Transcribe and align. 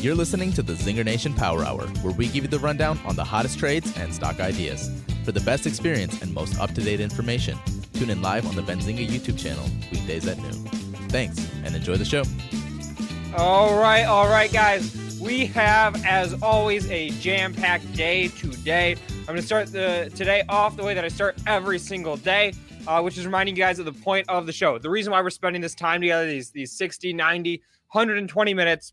You're 0.00 0.14
listening 0.14 0.52
to 0.52 0.62
the 0.62 0.74
Zinger 0.74 1.04
Nation 1.04 1.32
Power 1.32 1.64
Hour, 1.64 1.86
where 2.02 2.12
we 2.12 2.26
give 2.28 2.44
you 2.44 2.48
the 2.48 2.58
rundown 2.58 3.00
on 3.06 3.16
the 3.16 3.24
hottest 3.24 3.58
trades 3.58 3.96
and 3.96 4.14
stock 4.14 4.40
ideas. 4.40 4.90
For 5.24 5.32
the 5.32 5.40
best 5.40 5.66
experience 5.66 6.20
and 6.20 6.34
most 6.34 6.60
up 6.60 6.74
to 6.74 6.82
date 6.82 7.00
information, 7.00 7.58
tune 7.94 8.10
in 8.10 8.20
live 8.20 8.46
on 8.46 8.54
the 8.54 8.62
Benzinga 8.62 9.04
YouTube 9.08 9.38
channel, 9.38 9.64
weekdays 9.90 10.28
at 10.28 10.36
noon. 10.36 10.52
Thanks, 11.08 11.38
and 11.64 11.74
enjoy 11.74 11.96
the 11.96 12.04
show. 12.04 12.24
All 13.38 13.80
right, 13.80 14.04
all 14.04 14.28
right, 14.28 14.52
guys. 14.52 15.18
We 15.18 15.46
have, 15.46 16.04
as 16.04 16.40
always, 16.42 16.88
a 16.90 17.08
jam-packed 17.08 17.90
day 17.94 18.28
today. 18.28 18.96
I'm 19.20 19.24
going 19.24 19.38
to 19.38 19.42
start 19.42 19.72
the 19.72 20.12
today 20.14 20.44
off 20.50 20.76
the 20.76 20.84
way 20.84 20.92
that 20.92 21.06
I 21.06 21.08
start 21.08 21.38
every 21.46 21.78
single 21.78 22.18
day, 22.18 22.52
uh, 22.86 23.00
which 23.00 23.16
is 23.16 23.24
reminding 23.24 23.56
you 23.56 23.62
guys 23.62 23.78
of 23.78 23.86
the 23.86 23.92
point 23.92 24.28
of 24.28 24.44
the 24.44 24.52
show. 24.52 24.78
The 24.78 24.90
reason 24.90 25.10
why 25.10 25.22
we're 25.22 25.30
spending 25.30 25.62
this 25.62 25.74
time 25.74 26.02
together, 26.02 26.26
these 26.26 26.50
these 26.50 26.72
60, 26.72 27.14
90, 27.14 27.62
120 27.92 28.54
minutes, 28.54 28.92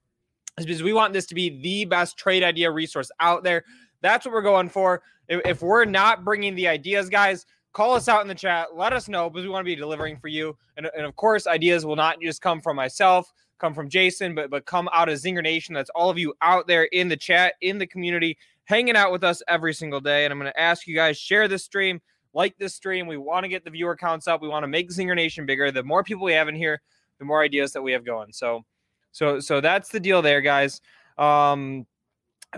is 0.58 0.66
because 0.66 0.84
we 0.84 0.94
want 0.94 1.14
this 1.14 1.26
to 1.28 1.36
be 1.36 1.62
the 1.62 1.86
best 1.86 2.18
trade 2.18 2.44
idea 2.44 2.70
resource 2.70 3.10
out 3.20 3.44
there. 3.44 3.64
That's 4.02 4.26
what 4.26 4.34
we're 4.34 4.42
going 4.42 4.70
for. 4.70 5.02
If, 5.28 5.42
if 5.46 5.62
we're 5.62 5.86
not 5.86 6.24
bringing 6.24 6.56
the 6.56 6.68
ideas, 6.68 7.10
guys, 7.10 7.46
call 7.72 7.96
us 7.96 8.08
out 8.08 8.22
in 8.22 8.28
the 8.28 8.36
chat. 8.36 8.76
Let 8.76 8.94
us 8.94 9.08
know 9.08 9.30
because 9.30 9.44
we 9.44 9.50
want 9.50 9.66
to 9.66 9.72
be 9.72 9.76
delivering 9.76 10.18
for 10.18 10.28
you. 10.28 10.56
And, 10.78 10.90
and 10.96 11.06
of 11.06 11.16
course, 11.16 11.48
ideas 11.48 11.86
will 11.86 11.96
not 11.96 12.22
just 12.22 12.42
come 12.42 12.62
from 12.62 12.76
myself, 12.76 13.32
come 13.60 13.74
from 13.74 13.90
Jason, 13.90 14.36
but 14.36 14.50
but 14.50 14.66
come 14.66 14.90
out 14.94 15.10
of 15.10 15.18
Zinger 15.18 15.44
Nation. 15.44 15.74
That's 15.74 15.90
all 15.92 16.10
of 16.10 16.18
you 16.18 16.34
out 16.42 16.68
there 16.68 16.84
in 16.86 17.08
the 17.08 17.18
chat, 17.18 17.56
in 17.62 17.78
the 17.78 17.88
community, 17.88 18.38
hanging 18.66 18.96
out 18.96 19.12
with 19.12 19.24
us 19.24 19.42
every 19.48 19.74
single 19.74 20.02
day. 20.02 20.26
And 20.26 20.32
I'm 20.32 20.40
going 20.40 20.52
to 20.52 20.60
ask 20.60 20.86
you 20.88 20.96
guys 20.96 21.18
share 21.18 21.48
this 21.48 21.64
stream, 21.64 22.02
like 22.34 22.58
this 22.58 22.76
stream. 22.76 23.08
We 23.08 23.18
want 23.18 23.44
to 23.44 23.50
get 23.50 23.64
the 23.64 23.72
viewer 23.72 23.96
counts 23.96 24.28
up. 24.28 24.42
We 24.42 24.50
want 24.50 24.64
to 24.64 24.68
make 24.68 24.90
Zinger 24.90 25.16
Nation 25.16 25.46
bigger. 25.46 25.72
The 25.72 25.84
more 25.84 26.04
people 26.04 26.26
we 26.26 26.34
have 26.34 26.48
in 26.48 26.56
here, 26.56 26.82
the 27.20 27.26
more 27.26 27.42
ideas 27.42 27.72
that 27.72 27.82
we 27.82 27.92
have 27.94 28.06
going. 28.06 28.34
So 28.34 28.64
so 29.14 29.40
so 29.40 29.62
that's 29.62 29.90
the 29.90 30.00
deal 30.00 30.22
there, 30.22 30.42
guys. 30.42 30.82
Um, 31.18 31.86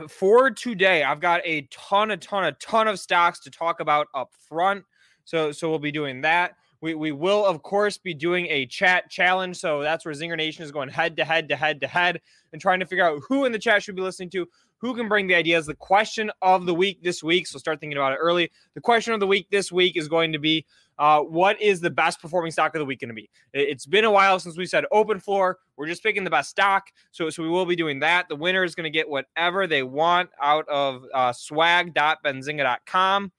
for 0.09 0.49
today, 0.49 1.03
I've 1.03 1.19
got 1.19 1.41
a 1.43 1.67
ton, 1.71 2.11
a 2.11 2.17
ton, 2.17 2.45
a 2.45 2.53
ton 2.53 2.87
of 2.87 2.99
stocks 2.99 3.39
to 3.41 3.51
talk 3.51 3.79
about 3.79 4.07
up 4.15 4.33
front. 4.49 4.83
So 5.25 5.51
so 5.51 5.69
we'll 5.69 5.79
be 5.79 5.91
doing 5.91 6.21
that. 6.21 6.55
We, 6.81 6.93
we 6.93 7.11
will 7.11 7.45
of 7.45 7.61
course 7.63 7.97
be 7.97 8.13
doing 8.13 8.47
a 8.47 8.65
chat 8.67 9.09
challenge. 9.09 9.57
So 9.57 9.81
that's 9.81 10.05
where 10.05 10.13
Zinger 10.13 10.37
Nation 10.37 10.63
is 10.63 10.71
going 10.71 10.89
head 10.89 11.17
to 11.17 11.25
head 11.25 11.49
to 11.49 11.55
head 11.55 11.81
to 11.81 11.87
head 11.87 12.21
and 12.53 12.61
trying 12.61 12.79
to 12.79 12.85
figure 12.85 13.05
out 13.05 13.21
who 13.27 13.45
in 13.45 13.51
the 13.51 13.59
chat 13.59 13.83
should 13.83 13.95
be 13.95 14.01
listening 14.01 14.29
to, 14.31 14.47
who 14.77 14.95
can 14.95 15.07
bring 15.07 15.27
the 15.27 15.35
ideas. 15.35 15.65
The 15.65 15.75
question 15.75 16.31
of 16.41 16.65
the 16.65 16.75
week 16.75 17.01
this 17.01 17.23
week. 17.23 17.47
So 17.47 17.57
start 17.57 17.79
thinking 17.79 17.97
about 17.97 18.13
it 18.13 18.17
early. 18.17 18.51
The 18.75 18.81
question 18.81 19.13
of 19.13 19.19
the 19.19 19.27
week 19.27 19.47
this 19.49 19.71
week 19.71 19.97
is 19.97 20.07
going 20.07 20.31
to 20.33 20.39
be 20.39 20.65
uh, 20.97 21.21
what 21.21 21.61
is 21.61 21.81
the 21.81 21.89
best 21.89 22.21
performing 22.21 22.51
stock 22.51 22.73
of 22.75 22.79
the 22.79 22.85
week 22.85 22.99
going 22.99 23.09
to 23.09 23.15
be? 23.15 23.29
It's 23.53 23.85
been 23.85 24.05
a 24.05 24.11
while 24.11 24.39
since 24.39 24.57
we 24.57 24.65
said 24.65 24.85
open 24.91 25.19
floor. 25.19 25.57
We're 25.77 25.87
just 25.87 26.03
picking 26.03 26.23
the 26.23 26.29
best 26.29 26.49
stock. 26.49 26.87
So, 27.11 27.29
so 27.29 27.43
we 27.43 27.49
will 27.49 27.65
be 27.65 27.75
doing 27.75 27.99
that. 27.99 28.29
The 28.29 28.35
winner 28.35 28.63
is 28.63 28.75
going 28.75 28.85
to 28.85 28.89
get 28.89 29.09
whatever 29.09 29.67
they 29.67 29.83
want 29.83 30.29
out 30.41 30.67
of 30.69 31.03
uh, 31.13 31.33
swag.benzinga.com. 31.33 33.31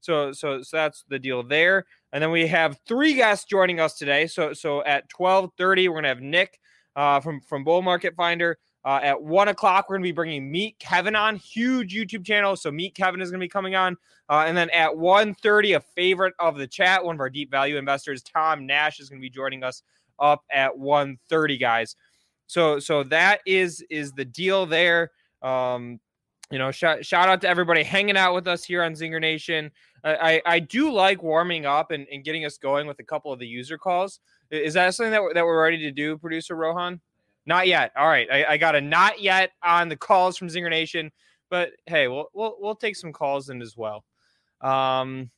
So, 0.00 0.32
so, 0.32 0.62
so 0.62 0.76
that's 0.76 1.04
the 1.08 1.18
deal 1.18 1.42
there. 1.42 1.84
And 2.12 2.22
then 2.22 2.30
we 2.30 2.46
have 2.46 2.78
three 2.86 3.14
guests 3.14 3.44
joining 3.44 3.80
us 3.80 3.98
today. 3.98 4.26
So, 4.26 4.52
so 4.52 4.84
at 4.84 5.04
1230, 5.16 5.88
we're 5.88 5.94
going 5.94 6.04
to 6.04 6.08
have 6.08 6.20
Nick 6.20 6.58
uh, 6.94 7.20
from, 7.20 7.40
from 7.40 7.64
Bull 7.64 7.82
Market 7.82 8.14
Finder. 8.16 8.58
Uh, 8.86 9.00
at 9.02 9.20
one 9.20 9.48
o'clock, 9.48 9.86
we're 9.88 9.96
going 9.96 10.04
to 10.04 10.08
be 10.08 10.12
bringing 10.12 10.48
Meet 10.48 10.78
Kevin 10.78 11.16
on, 11.16 11.34
huge 11.34 11.92
YouTube 11.92 12.24
channel. 12.24 12.54
So 12.54 12.70
Meet 12.70 12.94
Kevin 12.94 13.20
is 13.20 13.30
going 13.30 13.40
to 13.40 13.44
be 13.44 13.48
coming 13.48 13.74
on. 13.74 13.96
Uh, 14.30 14.44
and 14.46 14.56
then 14.56 14.70
at 14.70 14.92
1.30, 14.92 15.76
a 15.76 15.80
favorite 15.80 16.34
of 16.38 16.56
the 16.56 16.68
chat, 16.68 17.04
one 17.04 17.16
of 17.16 17.20
our 17.20 17.28
deep 17.28 17.50
value 17.50 17.78
investors, 17.78 18.22
Tom 18.22 18.64
Nash, 18.64 19.00
is 19.00 19.08
going 19.08 19.20
to 19.20 19.24
be 19.24 19.28
joining 19.28 19.64
us 19.64 19.82
up 20.20 20.44
at 20.52 20.70
1.30, 20.72 21.60
guys. 21.60 21.96
So 22.46 22.78
so 22.78 23.02
that 23.04 23.40
is 23.44 23.84
is 23.90 24.12
the 24.12 24.24
deal 24.24 24.66
there. 24.66 25.10
Um, 25.42 25.98
you 26.50 26.58
know, 26.58 26.70
shout, 26.70 27.04
shout 27.04 27.28
out 27.28 27.40
to 27.40 27.48
everybody 27.48 27.82
hanging 27.82 28.16
out 28.16 28.34
with 28.34 28.46
us 28.46 28.62
here 28.62 28.84
on 28.84 28.92
Zinger 28.92 29.20
Nation. 29.20 29.72
I, 30.04 30.40
I, 30.46 30.60
do 30.60 30.92
like 30.92 31.24
warming 31.24 31.66
up 31.66 31.90
and, 31.90 32.06
and 32.12 32.22
getting 32.22 32.44
us 32.44 32.58
going 32.58 32.86
with 32.86 33.00
a 33.00 33.02
couple 33.02 33.32
of 33.32 33.40
the 33.40 33.46
user 33.46 33.76
calls. 33.76 34.20
Is 34.52 34.74
that 34.74 34.94
something 34.94 35.10
that 35.10 35.20
we're, 35.20 35.34
that 35.34 35.44
we're 35.44 35.60
ready 35.60 35.78
to 35.78 35.90
do, 35.90 36.16
producer 36.16 36.54
Rohan? 36.54 37.00
Not 37.46 37.68
yet. 37.68 37.92
All 37.96 38.08
right, 38.08 38.28
I, 38.30 38.44
I 38.44 38.56
got 38.56 38.74
a 38.74 38.80
not 38.80 39.20
yet 39.20 39.52
on 39.62 39.88
the 39.88 39.96
calls 39.96 40.36
from 40.36 40.48
Zinger 40.48 40.68
Nation, 40.68 41.12
but 41.48 41.70
hey, 41.86 42.08
we'll 42.08 42.28
we'll 42.34 42.56
we'll 42.58 42.74
take 42.74 42.96
some 42.96 43.12
calls 43.12 43.50
in 43.50 43.62
as 43.62 43.76
well. 43.76 44.04
Um, 44.60 45.30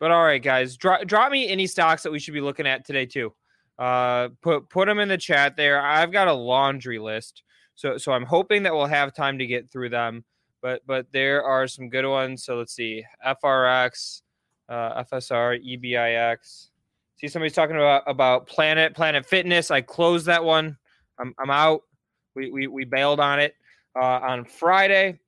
but 0.00 0.10
all 0.10 0.24
right, 0.24 0.42
guys, 0.42 0.76
drop 0.76 1.06
drop 1.06 1.30
me 1.30 1.48
any 1.48 1.66
stocks 1.66 2.02
that 2.02 2.12
we 2.12 2.18
should 2.18 2.34
be 2.34 2.40
looking 2.40 2.66
at 2.66 2.84
today 2.84 3.06
too. 3.06 3.32
Uh, 3.78 4.28
put 4.42 4.68
put 4.68 4.86
them 4.86 4.98
in 4.98 5.08
the 5.08 5.16
chat 5.16 5.56
there. 5.56 5.80
I've 5.80 6.12
got 6.12 6.28
a 6.28 6.32
laundry 6.32 6.98
list, 6.98 7.42
so 7.76 7.98
so 7.98 8.12
I'm 8.12 8.26
hoping 8.26 8.64
that 8.64 8.74
we'll 8.74 8.86
have 8.86 9.14
time 9.14 9.38
to 9.38 9.46
get 9.46 9.70
through 9.70 9.90
them. 9.90 10.24
But 10.60 10.82
but 10.86 11.06
there 11.12 11.44
are 11.44 11.68
some 11.68 11.88
good 11.88 12.06
ones. 12.06 12.44
So 12.44 12.56
let's 12.56 12.74
see, 12.74 13.04
FRX, 13.24 14.22
uh, 14.68 15.04
FSR, 15.04 15.64
EBIX. 15.64 16.68
See, 17.16 17.28
somebody's 17.28 17.54
talking 17.54 17.76
about 17.76 18.02
about 18.06 18.48
Planet 18.48 18.94
Planet 18.94 19.24
Fitness. 19.24 19.70
I 19.70 19.80
closed 19.80 20.26
that 20.26 20.44
one. 20.44 20.76
I'm, 21.18 21.34
I'm 21.38 21.50
out. 21.50 21.82
We, 22.34 22.50
we, 22.50 22.66
we 22.66 22.84
bailed 22.84 23.20
on 23.20 23.38
it 23.40 23.54
uh, 23.96 24.20
on 24.22 24.44
Friday, 24.44 25.18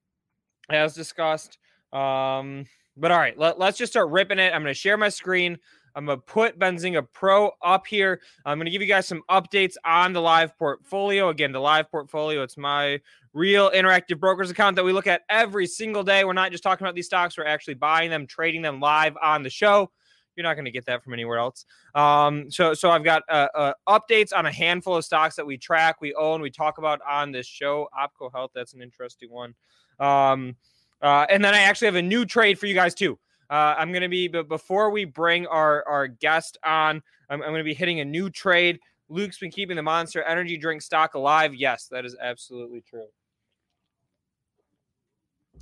as 0.70 0.94
discussed. 0.94 1.58
Um, 1.92 2.66
but 2.96 3.10
all 3.10 3.18
right, 3.18 3.38
let, 3.38 3.58
let's 3.58 3.78
just 3.78 3.92
start 3.92 4.10
ripping 4.10 4.38
it. 4.38 4.52
I'm 4.52 4.62
going 4.62 4.74
to 4.74 4.78
share 4.78 4.96
my 4.96 5.08
screen. 5.08 5.58
I'm 5.94 6.04
going 6.04 6.18
to 6.18 6.22
put 6.22 6.58
Benzinga 6.58 7.06
Pro 7.12 7.52
up 7.62 7.86
here. 7.86 8.20
I'm 8.44 8.58
going 8.58 8.66
to 8.66 8.70
give 8.70 8.82
you 8.82 8.88
guys 8.88 9.08
some 9.08 9.22
updates 9.30 9.76
on 9.84 10.12
the 10.12 10.20
live 10.20 10.56
portfolio. 10.58 11.30
Again, 11.30 11.52
the 11.52 11.60
live 11.60 11.90
portfolio, 11.90 12.42
it's 12.42 12.58
my 12.58 13.00
real 13.32 13.70
interactive 13.70 14.20
brokers 14.20 14.50
account 14.50 14.76
that 14.76 14.84
we 14.84 14.92
look 14.92 15.06
at 15.06 15.22
every 15.30 15.66
single 15.66 16.02
day. 16.02 16.24
We're 16.24 16.34
not 16.34 16.52
just 16.52 16.62
talking 16.62 16.84
about 16.84 16.94
these 16.94 17.06
stocks, 17.06 17.38
we're 17.38 17.46
actually 17.46 17.74
buying 17.74 18.10
them, 18.10 18.26
trading 18.26 18.60
them 18.60 18.78
live 18.78 19.16
on 19.22 19.42
the 19.42 19.50
show. 19.50 19.90
You're 20.36 20.44
not 20.44 20.54
going 20.54 20.66
to 20.66 20.70
get 20.70 20.84
that 20.86 21.02
from 21.02 21.12
anywhere 21.12 21.38
else. 21.38 21.64
Um, 21.94 22.50
so, 22.50 22.74
so 22.74 22.90
I've 22.90 23.04
got 23.04 23.22
uh, 23.28 23.48
uh, 23.54 23.72
updates 23.88 24.32
on 24.36 24.46
a 24.46 24.52
handful 24.52 24.96
of 24.96 25.04
stocks 25.04 25.34
that 25.36 25.46
we 25.46 25.56
track, 25.56 26.00
we 26.00 26.14
own, 26.14 26.40
we 26.40 26.50
talk 26.50 26.78
about 26.78 27.00
on 27.08 27.32
this 27.32 27.46
show. 27.46 27.88
OPKO 27.98 28.32
Health, 28.32 28.50
that's 28.54 28.74
an 28.74 28.82
interesting 28.82 29.30
one. 29.30 29.54
Um, 29.98 30.56
uh, 31.02 31.26
and 31.30 31.44
then 31.44 31.54
I 31.54 31.60
actually 31.60 31.86
have 31.86 31.96
a 31.96 32.02
new 32.02 32.24
trade 32.24 32.58
for 32.58 32.66
you 32.66 32.74
guys 32.74 32.94
too. 32.94 33.18
Uh, 33.48 33.74
I'm 33.78 33.92
going 33.92 34.02
to 34.02 34.08
be, 34.08 34.28
but 34.28 34.48
before 34.48 34.90
we 34.90 35.04
bring 35.04 35.46
our 35.46 35.86
our 35.86 36.08
guest 36.08 36.58
on, 36.64 37.02
I'm, 37.30 37.42
I'm 37.42 37.50
going 37.50 37.58
to 37.58 37.64
be 37.64 37.74
hitting 37.74 38.00
a 38.00 38.04
new 38.04 38.28
trade. 38.28 38.80
Luke's 39.08 39.38
been 39.38 39.52
keeping 39.52 39.76
the 39.76 39.82
Monster 39.82 40.22
Energy 40.22 40.56
drink 40.56 40.82
stock 40.82 41.14
alive. 41.14 41.54
Yes, 41.54 41.86
that 41.90 42.04
is 42.04 42.16
absolutely 42.20 42.80
true. 42.80 43.06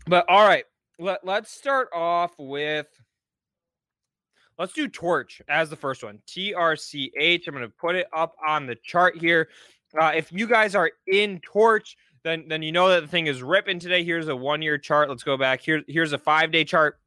But 0.06 0.24
all 0.28 0.46
right, 0.46 0.64
let, 0.98 1.24
let's 1.24 1.50
start 1.50 1.88
off 1.94 2.32
with 2.38 2.86
Let's 4.58 4.72
do 4.72 4.88
Torch 4.88 5.42
as 5.48 5.70
the 5.70 5.76
first 5.76 6.04
one. 6.04 6.20
TRCH. 6.28 7.46
I'm 7.46 7.54
going 7.54 7.66
to 7.66 7.68
put 7.68 7.96
it 7.96 8.06
up 8.14 8.36
on 8.46 8.66
the 8.66 8.76
chart 8.76 9.16
here. 9.16 9.48
Uh, 9.98 10.12
if 10.14 10.32
you 10.32 10.46
guys 10.46 10.74
are 10.74 10.90
in 11.06 11.40
Torch, 11.40 11.96
then 12.22 12.46
then 12.48 12.62
you 12.62 12.72
know 12.72 12.88
that 12.88 13.00
the 13.00 13.08
thing 13.08 13.26
is 13.26 13.42
ripping 13.42 13.78
today. 13.78 14.02
Here's 14.02 14.28
a 14.28 14.36
one 14.36 14.62
year 14.62 14.78
chart. 14.78 15.08
Let's 15.08 15.22
go 15.22 15.36
back. 15.36 15.60
Here, 15.60 15.82
here's 15.86 16.12
a 16.12 16.18
five 16.18 16.50
day 16.50 16.64
chart. 16.64 16.98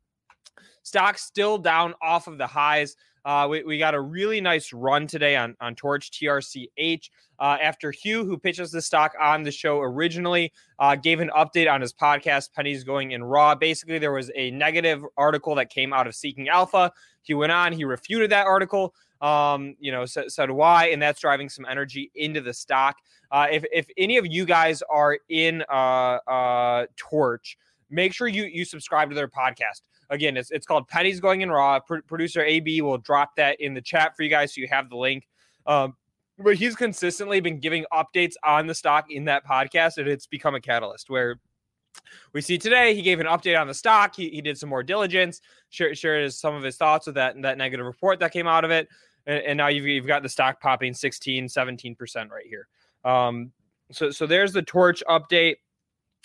Stock 0.83 1.17
still 1.17 1.57
down 1.57 1.95
off 2.01 2.27
of 2.27 2.37
the 2.37 2.47
highs. 2.47 2.95
Uh, 3.25 3.47
we, 3.49 3.63
we 3.63 3.77
got 3.77 3.93
a 3.93 4.01
really 4.01 4.39
nice 4.41 4.71
run 4.71 5.07
today 5.07 5.35
on, 5.35 5.55
on 5.59 5.75
Torch 5.75 6.11
TRCH 6.11 7.09
uh, 7.39 7.57
after 7.61 7.91
Hugh, 7.91 8.25
who 8.25 8.37
pitches 8.37 8.71
the 8.71 8.81
stock 8.81 9.13
on 9.19 9.43
the 9.43 9.51
show 9.51 9.79
originally, 9.79 10.51
uh, 10.79 10.95
gave 10.95 11.19
an 11.19 11.29
update 11.35 11.71
on 11.71 11.81
his 11.81 11.93
podcast, 11.93 12.53
Pennies 12.53 12.83
Going 12.83 13.11
in 13.11 13.23
Raw. 13.23 13.55
Basically, 13.55 13.99
there 13.99 14.11
was 14.11 14.31
a 14.35 14.51
negative 14.51 15.03
article 15.17 15.55
that 15.55 15.69
came 15.69 15.93
out 15.93 16.07
of 16.07 16.15
Seeking 16.15 16.49
Alpha. 16.49 16.91
He 17.21 17.33
went 17.33 17.51
on, 17.51 17.73
he 17.73 17.85
refuted 17.85 18.31
that 18.31 18.47
article. 18.47 18.93
Um, 19.19 19.75
you 19.79 19.91
know, 19.91 20.05
said, 20.05 20.31
said 20.31 20.51
why, 20.51 20.89
and 20.89 21.01
that's 21.01 21.19
driving 21.19 21.49
some 21.49 21.65
energy 21.67 22.11
into 22.13 22.39
the 22.39 22.53
stock. 22.53 22.97
Uh, 23.31 23.47
if 23.51 23.65
if 23.73 23.87
any 23.97 24.17
of 24.17 24.27
you 24.27 24.45
guys 24.45 24.83
are 24.89 25.17
in 25.27 25.63
uh, 25.69 26.19
uh, 26.27 26.85
Torch, 26.95 27.57
make 27.89 28.13
sure 28.13 28.27
you 28.27 28.43
you 28.45 28.63
subscribe 28.63 29.09
to 29.09 29.15
their 29.15 29.27
podcast. 29.27 29.81
Again, 30.09 30.37
it's, 30.37 30.51
it's 30.51 30.65
called 30.65 30.87
Pennies 30.87 31.19
Going 31.19 31.41
in 31.41 31.51
Raw. 31.51 31.79
Pro- 31.79 32.01
producer 32.01 32.43
AB 32.43 32.81
will 32.81 32.97
drop 32.97 33.35
that 33.35 33.59
in 33.59 33.73
the 33.73 33.81
chat 33.81 34.15
for 34.15 34.23
you 34.23 34.29
guys 34.29 34.53
so 34.53 34.61
you 34.61 34.67
have 34.69 34.89
the 34.89 34.97
link. 34.97 35.27
Um, 35.65 35.95
but 36.39 36.55
he's 36.55 36.75
consistently 36.75 37.39
been 37.39 37.59
giving 37.59 37.85
updates 37.91 38.33
on 38.43 38.67
the 38.67 38.75
stock 38.75 39.11
in 39.11 39.25
that 39.25 39.45
podcast, 39.45 39.97
and 39.97 40.07
it's 40.07 40.27
become 40.27 40.55
a 40.55 40.61
catalyst 40.61 41.09
where 41.09 41.39
we 42.33 42.41
see 42.41 42.57
today 42.57 42.93
he 42.93 43.01
gave 43.01 43.19
an 43.19 43.25
update 43.25 43.59
on 43.59 43.67
the 43.67 43.73
stock. 43.73 44.15
He, 44.15 44.29
he 44.29 44.41
did 44.41 44.57
some 44.57 44.69
more 44.69 44.83
diligence, 44.83 45.41
shared, 45.69 45.97
shared 45.97 46.31
some 46.33 46.55
of 46.55 46.63
his 46.63 46.77
thoughts 46.77 47.07
with 47.07 47.15
that 47.15 47.41
that 47.41 47.57
negative 47.57 47.85
report 47.85 48.19
that 48.19 48.31
came 48.31 48.47
out 48.47 48.63
of 48.63 48.71
it, 48.71 48.87
and, 49.25 49.39
and 49.43 49.57
now 49.57 49.67
you've, 49.67 49.85
you've 49.85 50.07
got 50.07 50.23
the 50.23 50.29
stock 50.29 50.61
popping 50.61 50.93
16, 50.93 51.49
17 51.49 51.95
percent 51.95 52.31
right 52.31 52.45
here. 52.47 52.67
Um, 53.03 53.51
so 53.91 54.11
so 54.11 54.27
there's 54.27 54.53
the 54.53 54.61
torch 54.61 55.03
update. 55.07 55.55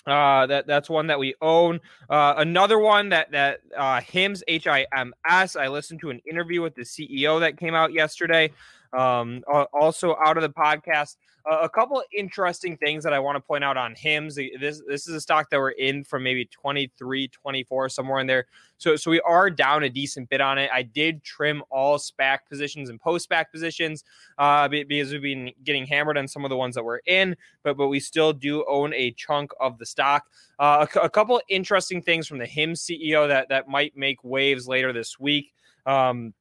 Uh, 0.05 0.45
that 0.47 0.67
that's 0.67 0.89
one 0.89 1.07
that 1.07 1.17
we 1.17 1.33
own. 1.41 1.79
Uh, 2.09 2.33
another 2.37 2.77
one 2.79 3.09
that 3.09 3.31
that 3.31 3.61
uh, 3.77 4.01
Hims 4.01 4.43
H 4.47 4.67
I 4.67 4.85
M 4.93 5.13
S. 5.27 5.55
I 5.55 5.67
listened 5.67 6.01
to 6.01 6.09
an 6.09 6.21
interview 6.29 6.61
with 6.61 6.75
the 6.75 6.81
CEO 6.81 7.39
that 7.39 7.57
came 7.57 7.73
out 7.73 7.93
yesterday. 7.93 8.51
Um, 8.93 9.43
also 9.73 10.15
out 10.23 10.37
of 10.37 10.43
the 10.43 10.49
podcast, 10.49 11.17
uh, 11.49 11.59
a 11.61 11.69
couple 11.69 12.01
interesting 12.17 12.77
things 12.77 13.03
that 13.03 13.11
I 13.11 13.19
want 13.19 13.35
to 13.35 13.41
point 13.41 13.63
out 13.63 13.75
on 13.75 13.95
Hims. 13.95 14.35
This 14.35 14.81
this 14.87 15.07
is 15.07 15.15
a 15.15 15.19
stock 15.19 15.49
that 15.49 15.59
we're 15.59 15.71
in 15.71 16.03
from 16.05 16.23
maybe 16.23 16.45
23, 16.45 17.27
24, 17.27 17.89
somewhere 17.89 18.19
in 18.19 18.27
there. 18.27 18.45
So 18.77 18.95
so 18.95 19.11
we 19.11 19.19
are 19.21 19.49
down 19.49 19.83
a 19.83 19.89
decent 19.89 20.29
bit 20.29 20.39
on 20.39 20.57
it. 20.57 20.69
I 20.73 20.83
did 20.83 21.21
trim 21.23 21.61
all 21.69 21.97
SPAC 21.97 22.39
positions 22.49 22.89
and 22.89 22.99
post 22.99 23.29
SPAC 23.29 23.45
positions 23.51 24.05
uh, 24.37 24.69
because 24.69 25.11
we've 25.11 25.21
been 25.21 25.51
getting 25.65 25.85
hammered 25.85 26.17
on 26.17 26.29
some 26.29 26.45
of 26.45 26.49
the 26.49 26.55
ones 26.55 26.75
that 26.75 26.83
we're 26.83 27.01
in, 27.07 27.35
but 27.63 27.75
but 27.75 27.89
we 27.89 27.99
still 27.99 28.31
do 28.31 28.63
own 28.69 28.93
a 28.93 29.11
chunk 29.11 29.51
of 29.59 29.77
the 29.79 29.85
stock. 29.85 30.23
Uh, 30.59 30.85
a, 30.95 30.99
a 30.99 31.09
couple 31.09 31.41
interesting 31.49 32.01
things 32.01 32.25
from 32.25 32.37
the 32.37 32.45
Hims 32.45 32.81
CEO 32.81 33.27
that 33.27 33.49
that 33.49 33.67
might 33.67 33.97
make 33.97 34.23
waves 34.23 34.65
later 34.65 34.93
this 34.93 35.19
week. 35.19 35.53
Um, 35.85 36.33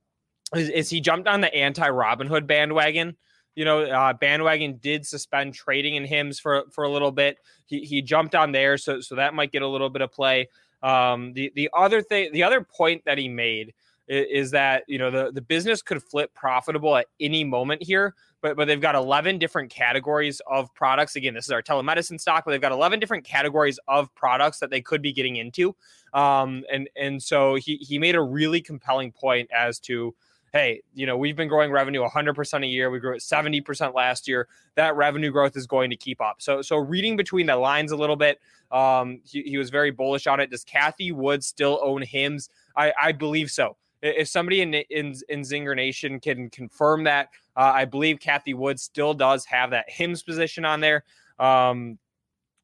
is, 0.54 0.68
is 0.68 0.90
he 0.90 1.00
jumped 1.00 1.28
on 1.28 1.40
the 1.40 1.54
anti 1.54 1.88
Robinhood 1.88 2.46
bandwagon. 2.46 3.16
You 3.54 3.66
know, 3.66 3.82
uh, 3.82 4.14
bandwagon 4.14 4.78
did 4.78 5.06
suspend 5.06 5.54
trading 5.54 5.96
in 5.96 6.04
Hims 6.04 6.38
for 6.38 6.64
for 6.70 6.84
a 6.84 6.88
little 6.88 7.12
bit. 7.12 7.38
He 7.66 7.80
he 7.80 8.02
jumped 8.02 8.34
on 8.34 8.52
there, 8.52 8.78
so 8.78 9.00
so 9.00 9.16
that 9.16 9.34
might 9.34 9.52
get 9.52 9.62
a 9.62 9.68
little 9.68 9.90
bit 9.90 10.02
of 10.02 10.12
play. 10.12 10.48
Um, 10.82 11.32
the 11.34 11.52
the 11.54 11.70
other 11.76 12.02
thing, 12.02 12.32
the 12.32 12.42
other 12.42 12.62
point 12.62 13.04
that 13.04 13.18
he 13.18 13.28
made 13.28 13.74
is, 14.08 14.26
is 14.30 14.50
that 14.52 14.84
you 14.88 14.98
know 14.98 15.10
the 15.10 15.32
the 15.32 15.42
business 15.42 15.82
could 15.82 16.02
flip 16.02 16.32
profitable 16.34 16.96
at 16.96 17.06
any 17.20 17.44
moment 17.44 17.82
here, 17.82 18.14
but 18.40 18.56
but 18.56 18.66
they've 18.66 18.80
got 18.80 18.94
11 18.94 19.38
different 19.38 19.70
categories 19.70 20.40
of 20.50 20.74
products. 20.74 21.16
Again, 21.16 21.34
this 21.34 21.44
is 21.44 21.50
our 21.50 21.62
telemedicine 21.62 22.20
stock, 22.20 22.44
but 22.44 22.52
they've 22.52 22.60
got 22.60 22.72
11 22.72 23.00
different 23.00 23.24
categories 23.24 23.78
of 23.86 24.12
products 24.14 24.58
that 24.60 24.70
they 24.70 24.80
could 24.80 25.02
be 25.02 25.12
getting 25.12 25.36
into. 25.36 25.76
Um, 26.14 26.64
and 26.72 26.88
and 26.96 27.22
so 27.22 27.54
he 27.54 27.76
he 27.76 27.98
made 27.98 28.16
a 28.16 28.22
really 28.22 28.60
compelling 28.60 29.12
point 29.12 29.50
as 29.56 29.78
to 29.80 30.14
hey, 30.52 30.82
you 30.92 31.06
know, 31.06 31.16
we've 31.16 31.36
been 31.36 31.48
growing 31.48 31.70
revenue 31.70 32.06
100% 32.06 32.62
a 32.62 32.66
year. 32.66 32.90
We 32.90 33.00
grew 33.00 33.14
at 33.14 33.20
70% 33.20 33.94
last 33.94 34.28
year. 34.28 34.48
That 34.74 34.94
revenue 34.96 35.30
growth 35.30 35.56
is 35.56 35.66
going 35.66 35.88
to 35.90 35.96
keep 35.96 36.20
up. 36.20 36.42
So, 36.42 36.60
so 36.60 36.76
reading 36.76 37.16
between 37.16 37.46
the 37.46 37.56
lines 37.56 37.92
a 37.92 37.96
little 37.96 38.16
bit, 38.16 38.38
um, 38.70 39.20
he, 39.24 39.42
he 39.42 39.56
was 39.56 39.70
very 39.70 39.90
bullish 39.90 40.26
on 40.26 40.40
it. 40.40 40.50
Does 40.50 40.64
Cathie 40.64 41.12
Wood 41.12 41.42
still 41.42 41.80
own 41.82 42.02
Hims? 42.02 42.50
I, 42.76 42.92
I 43.00 43.12
believe 43.12 43.50
so. 43.50 43.76
If 44.02 44.28
somebody 44.28 44.60
in, 44.60 44.74
in, 44.74 45.14
in 45.28 45.40
Zinger 45.40 45.74
Nation 45.74 46.20
can 46.20 46.50
confirm 46.50 47.04
that, 47.04 47.28
uh, 47.56 47.72
I 47.74 47.84
believe 47.86 48.18
Cathie 48.18 48.54
Wood 48.54 48.78
still 48.78 49.14
does 49.14 49.46
have 49.46 49.70
that 49.70 49.86
Hims 49.88 50.22
position 50.22 50.64
on 50.64 50.80
there. 50.80 51.04
Um, 51.38 51.98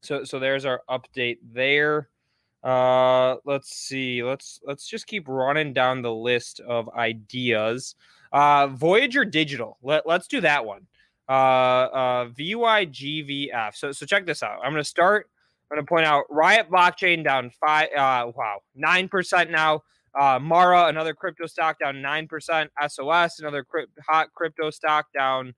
so, 0.01 0.23
so 0.23 0.37
there's 0.37 0.65
our 0.65 0.81
update 0.89 1.37
there. 1.53 2.09
Uh, 2.63 3.37
let's 3.45 3.73
see. 3.73 4.23
Let's 4.23 4.59
let's 4.65 4.87
just 4.87 5.07
keep 5.07 5.27
running 5.27 5.73
down 5.73 6.01
the 6.01 6.13
list 6.13 6.59
of 6.59 6.89
ideas. 6.89 7.95
Uh, 8.31 8.67
Voyager 8.67 9.25
Digital. 9.25 9.77
Let, 9.81 10.05
let's 10.05 10.27
do 10.27 10.41
that 10.41 10.65
one. 10.65 10.87
Uh, 11.27 11.31
uh, 11.31 12.25
VYGVF. 12.29 13.75
So 13.75 13.91
so 13.91 14.05
check 14.05 14.25
this 14.25 14.43
out. 14.43 14.59
I'm 14.63 14.71
gonna 14.71 14.83
start. 14.83 15.29
I'm 15.71 15.77
gonna 15.77 15.85
point 15.85 16.05
out 16.05 16.25
Riot 16.29 16.69
Blockchain 16.69 17.23
down 17.23 17.51
five. 17.65 17.89
Uh, 17.95 18.31
wow, 18.35 18.59
nine 18.75 19.07
percent 19.07 19.51
now. 19.51 19.83
Uh, 20.19 20.39
Mara, 20.41 20.87
another 20.87 21.13
crypto 21.13 21.45
stock 21.45 21.77
down 21.79 22.01
nine 22.01 22.27
percent. 22.27 22.71
SOS, 22.87 23.39
another 23.39 23.63
crypt, 23.63 23.93
hot 24.07 24.33
crypto 24.33 24.69
stock 24.69 25.05
down 25.13 25.53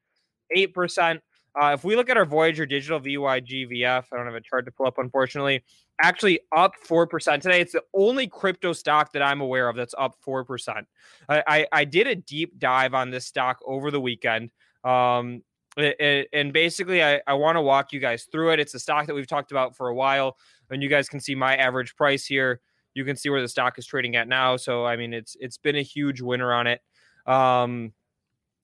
eight 0.55 0.73
percent. 0.73 1.21
Uh, 1.59 1.71
if 1.73 1.83
we 1.83 1.95
look 1.95 2.09
at 2.09 2.17
our 2.17 2.25
Voyager 2.25 2.65
Digital 2.65 2.99
VYGVF, 2.99 4.05
I 4.11 4.15
don't 4.15 4.25
have 4.25 4.35
a 4.35 4.41
chart 4.41 4.65
to 4.65 4.71
pull 4.71 4.85
up, 4.85 4.97
unfortunately 4.97 5.63
actually 6.01 6.39
up 6.55 6.73
4% 6.87 7.41
today. 7.41 7.61
It's 7.61 7.73
the 7.73 7.83
only 7.93 8.27
crypto 8.27 8.73
stock 8.73 9.13
that 9.13 9.21
I'm 9.21 9.41
aware 9.41 9.69
of 9.69 9.75
that's 9.75 9.95
up 9.97 10.15
4%. 10.25 10.83
I, 11.29 11.43
I, 11.47 11.67
I 11.71 11.85
did 11.85 12.07
a 12.07 12.15
deep 12.15 12.59
dive 12.59 12.93
on 12.93 13.11
this 13.11 13.25
stock 13.25 13.59
over 13.65 13.91
the 13.91 14.01
weekend. 14.01 14.51
Um, 14.83 15.43
and 15.77 16.51
basically, 16.51 17.01
I, 17.01 17.21
I 17.25 17.33
want 17.35 17.55
to 17.55 17.61
walk 17.61 17.93
you 17.93 18.01
guys 18.01 18.27
through 18.29 18.51
it. 18.51 18.59
It's 18.59 18.73
a 18.73 18.79
stock 18.79 19.07
that 19.07 19.13
we've 19.13 19.27
talked 19.27 19.51
about 19.51 19.77
for 19.77 19.87
a 19.87 19.95
while, 19.95 20.35
and 20.69 20.83
you 20.83 20.89
guys 20.89 21.07
can 21.07 21.21
see 21.21 21.33
my 21.33 21.55
average 21.55 21.95
price 21.95 22.25
here. 22.25 22.59
You 22.93 23.05
can 23.05 23.15
see 23.15 23.29
where 23.29 23.41
the 23.41 23.47
stock 23.47 23.79
is 23.79 23.85
trading 23.85 24.17
at 24.17 24.27
now. 24.27 24.57
So, 24.57 24.85
I 24.85 24.97
mean, 24.97 25.13
it's 25.13 25.37
it's 25.39 25.57
been 25.57 25.77
a 25.77 25.81
huge 25.81 26.19
winner 26.19 26.51
on 26.51 26.67
it. 26.67 26.81
Um, 27.25 27.93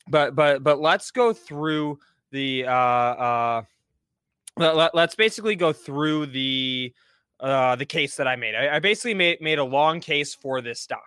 but 0.10 0.36
but 0.36 0.63
but 0.63 0.81
let's 0.81 1.12
go 1.12 1.31
through 1.31 1.98
the 2.31 2.65
uh 2.65 2.71
uh. 2.71 3.62
Let, 4.59 4.95
let's 4.95 5.13
basically 5.13 5.56
go 5.56 5.71
through 5.71 6.27
the 6.27 6.91
uh, 7.39 7.75
the 7.75 7.85
case 7.85 8.15
that 8.15 8.27
I 8.27 8.35
made. 8.35 8.56
I, 8.56 8.77
I 8.77 8.79
basically 8.79 9.13
made, 9.13 9.39
made 9.39 9.59
a 9.59 9.63
long 9.63 10.00
case 10.00 10.33
for 10.33 10.62
this 10.62 10.79
stock. 10.79 11.03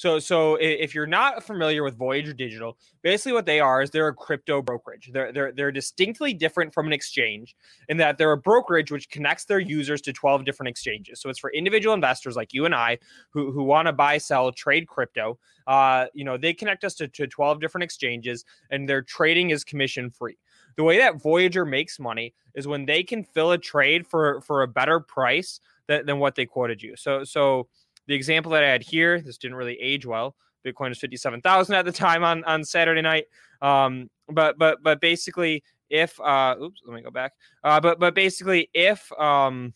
So, 0.00 0.18
so 0.18 0.54
if 0.54 0.94
you're 0.94 1.06
not 1.06 1.44
familiar 1.44 1.82
with 1.82 1.94
Voyager 1.94 2.32
Digital, 2.32 2.78
basically 3.02 3.32
what 3.32 3.44
they 3.44 3.60
are 3.60 3.82
is 3.82 3.90
they're 3.90 4.08
a 4.08 4.14
crypto 4.14 4.62
brokerage. 4.62 5.10
They're 5.12 5.30
they're 5.30 5.52
they're 5.52 5.70
distinctly 5.70 6.32
different 6.32 6.72
from 6.72 6.86
an 6.86 6.94
exchange 6.94 7.54
in 7.90 7.98
that 7.98 8.16
they're 8.16 8.32
a 8.32 8.38
brokerage 8.38 8.90
which 8.90 9.10
connects 9.10 9.44
their 9.44 9.58
users 9.58 10.00
to 10.02 10.14
12 10.14 10.46
different 10.46 10.70
exchanges. 10.70 11.20
So 11.20 11.28
it's 11.28 11.38
for 11.38 11.52
individual 11.52 11.94
investors 11.94 12.34
like 12.34 12.54
you 12.54 12.64
and 12.64 12.74
I 12.74 12.96
who 13.28 13.52
who 13.52 13.62
want 13.62 13.88
to 13.88 13.92
buy, 13.92 14.16
sell, 14.16 14.50
trade 14.52 14.88
crypto. 14.88 15.38
Uh, 15.66 16.06
you 16.14 16.24
know, 16.24 16.38
they 16.38 16.54
connect 16.54 16.82
us 16.82 16.94
to, 16.94 17.06
to 17.06 17.26
12 17.26 17.60
different 17.60 17.84
exchanges, 17.84 18.46
and 18.70 18.88
their 18.88 19.02
trading 19.02 19.50
is 19.50 19.64
commission 19.64 20.08
free. 20.08 20.38
The 20.80 20.84
way 20.84 20.96
that 20.96 21.20
Voyager 21.20 21.66
makes 21.66 22.00
money 22.00 22.32
is 22.54 22.66
when 22.66 22.86
they 22.86 23.02
can 23.02 23.22
fill 23.22 23.50
a 23.50 23.58
trade 23.58 24.06
for 24.06 24.40
for 24.40 24.62
a 24.62 24.66
better 24.66 24.98
price 24.98 25.60
than, 25.88 26.06
than 26.06 26.18
what 26.18 26.34
they 26.34 26.46
quoted 26.46 26.82
you. 26.82 26.96
So 26.96 27.22
so 27.22 27.68
the 28.06 28.14
example 28.14 28.50
that 28.52 28.64
I 28.64 28.68
had 28.68 28.82
here, 28.82 29.20
this 29.20 29.36
didn't 29.36 29.58
really 29.58 29.78
age 29.78 30.06
well. 30.06 30.36
Bitcoin 30.64 30.88
was 30.88 30.98
fifty 30.98 31.18
seven 31.18 31.42
thousand 31.42 31.74
at 31.74 31.84
the 31.84 31.92
time 31.92 32.24
on 32.24 32.44
on 32.44 32.64
Saturday 32.64 33.02
night. 33.02 33.26
Um, 33.60 34.08
but 34.30 34.56
but 34.56 34.82
but 34.82 35.02
basically, 35.02 35.62
if 35.90 36.18
uh, 36.18 36.56
oops, 36.58 36.80
let 36.86 36.94
me 36.94 37.02
go 37.02 37.10
back. 37.10 37.32
Uh, 37.62 37.78
but 37.78 38.00
but 38.00 38.14
basically, 38.14 38.70
if 38.72 39.12
um, 39.20 39.74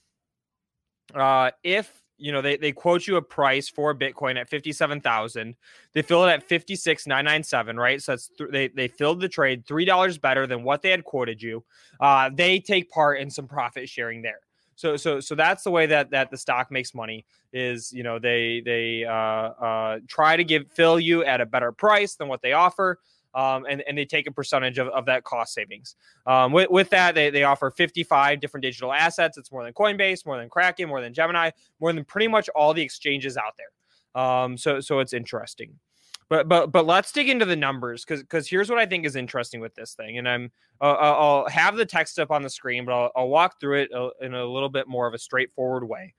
uh, 1.15 1.51
if 1.63 2.03
you 2.17 2.33
know 2.33 2.43
they, 2.43 2.57
they 2.57 2.73
quote 2.73 3.07
you 3.07 3.17
a 3.17 3.23
price 3.23 3.69
for 3.69 3.95
bitcoin 3.95 4.39
at 4.39 4.49
57000 4.49 5.55
they 5.93 6.03
fill 6.03 6.25
it 6.25 6.31
at 6.31 6.49
56997 6.49 7.77
right? 7.77 8.03
So 8.03 8.13
that's 8.13 8.29
th- 8.29 8.51
they, 8.51 8.69
they 8.69 8.89
filled 8.89 9.21
the 9.21 9.29
trade 9.29 9.65
$3 9.67 10.21
better 10.21 10.47
than 10.47 10.63
what 10.63 10.83
they 10.83 10.91
had 10.91 11.05
quoted 11.05 11.43
you. 11.43 11.65
Uh, 12.01 12.31
they 12.33 12.59
take 12.59 12.91
part 12.91 13.21
in 13.21 13.31
some 13.31 13.47
profit 13.47 13.89
sharing 13.89 14.23
there. 14.23 14.41
So 14.77 14.97
so 14.97 15.21
so 15.21 15.37
that's 15.37 15.63
the 15.63 15.71
way 15.71 15.87
that 15.87 16.11
that 16.11 16.31
the 16.33 16.37
stock 16.37 16.71
makes 16.73 16.95
money 16.95 17.25
is 17.53 17.93
you 17.93 18.03
know 18.03 18.19
they 18.19 18.61
they 18.65 19.05
uh, 19.05 19.13
uh, 19.13 19.99
try 20.09 20.37
to 20.37 20.43
give 20.43 20.65
fill 20.73 20.99
you 20.99 21.25
at 21.25 21.41
a 21.41 21.47
better 21.47 21.71
price 21.71 22.17
than 22.17 22.27
what 22.27 22.43
they 22.43 22.55
offer 22.55 22.99
um, 23.35 23.67
and, 23.69 23.83
and 23.89 23.97
they 23.99 24.05
take 24.05 24.27
a 24.27 24.33
percentage 24.33 24.79
of, 24.79 24.89
of 24.89 25.07
that 25.07 25.25
cost 25.25 25.55
savings. 25.55 25.97
Um, 26.27 26.53
with, 26.53 26.71
with 26.71 26.91
that, 26.91 27.15
they, 27.15 27.31
they 27.31 27.45
offer 27.45 27.71
55 27.71 28.41
different 28.41 28.63
digital 28.63 28.93
assets. 28.93 29.37
It's 29.37 29.51
more 29.51 29.65
than 29.65 29.73
Coinbase, 29.73 30.25
more 30.25 30.39
than 30.39 30.49
Kraken, 30.49 30.89
more 30.89 31.01
than 31.01 31.13
Gemini, 31.13 31.51
more 31.81 31.93
than 31.93 32.05
pretty 32.05 32.29
much 32.29 32.49
all 32.51 32.75
the 32.75 32.83
exchanges 32.83 33.37
out 33.37 33.55
there. 33.57 34.23
Um, 34.23 34.57
so 34.57 34.81
so 34.81 35.01
it's 35.01 35.13
interesting. 35.13 35.75
But 36.29 36.49
but 36.49 36.73
but 36.73 36.87
let's 36.87 37.13
dig 37.13 37.29
into 37.29 37.45
the 37.45 37.57
numbers 37.57 38.05
because 38.05 38.23
because 38.23 38.49
here's 38.49 38.71
what 38.71 38.79
I 38.79 38.87
think 38.87 39.05
is 39.05 39.17
interesting 39.17 39.61
with 39.61 39.75
this 39.75 39.95
thing, 39.95 40.19
and 40.19 40.29
I'm 40.29 40.51
uh, 40.81 40.93
uh, 40.93 41.17
I'll 41.19 41.49
have 41.49 41.77
the 41.77 41.85
text 41.85 42.19
up 42.19 42.31
on 42.31 42.43
the 42.43 42.49
screen, 42.49 42.85
but 42.87 42.93
I'll, 42.93 43.11
I'll 43.15 43.29
walk 43.29 43.61
through 43.61 43.83
it 43.83 43.93
uh, 43.93 44.11
in 44.21 44.35
a 44.35 44.45
little 44.45 44.71
bit 44.71 44.89
more 44.89 45.07
of 45.07 45.15
a 45.15 45.19
straightforward 45.19 45.87
way. 45.87 46.15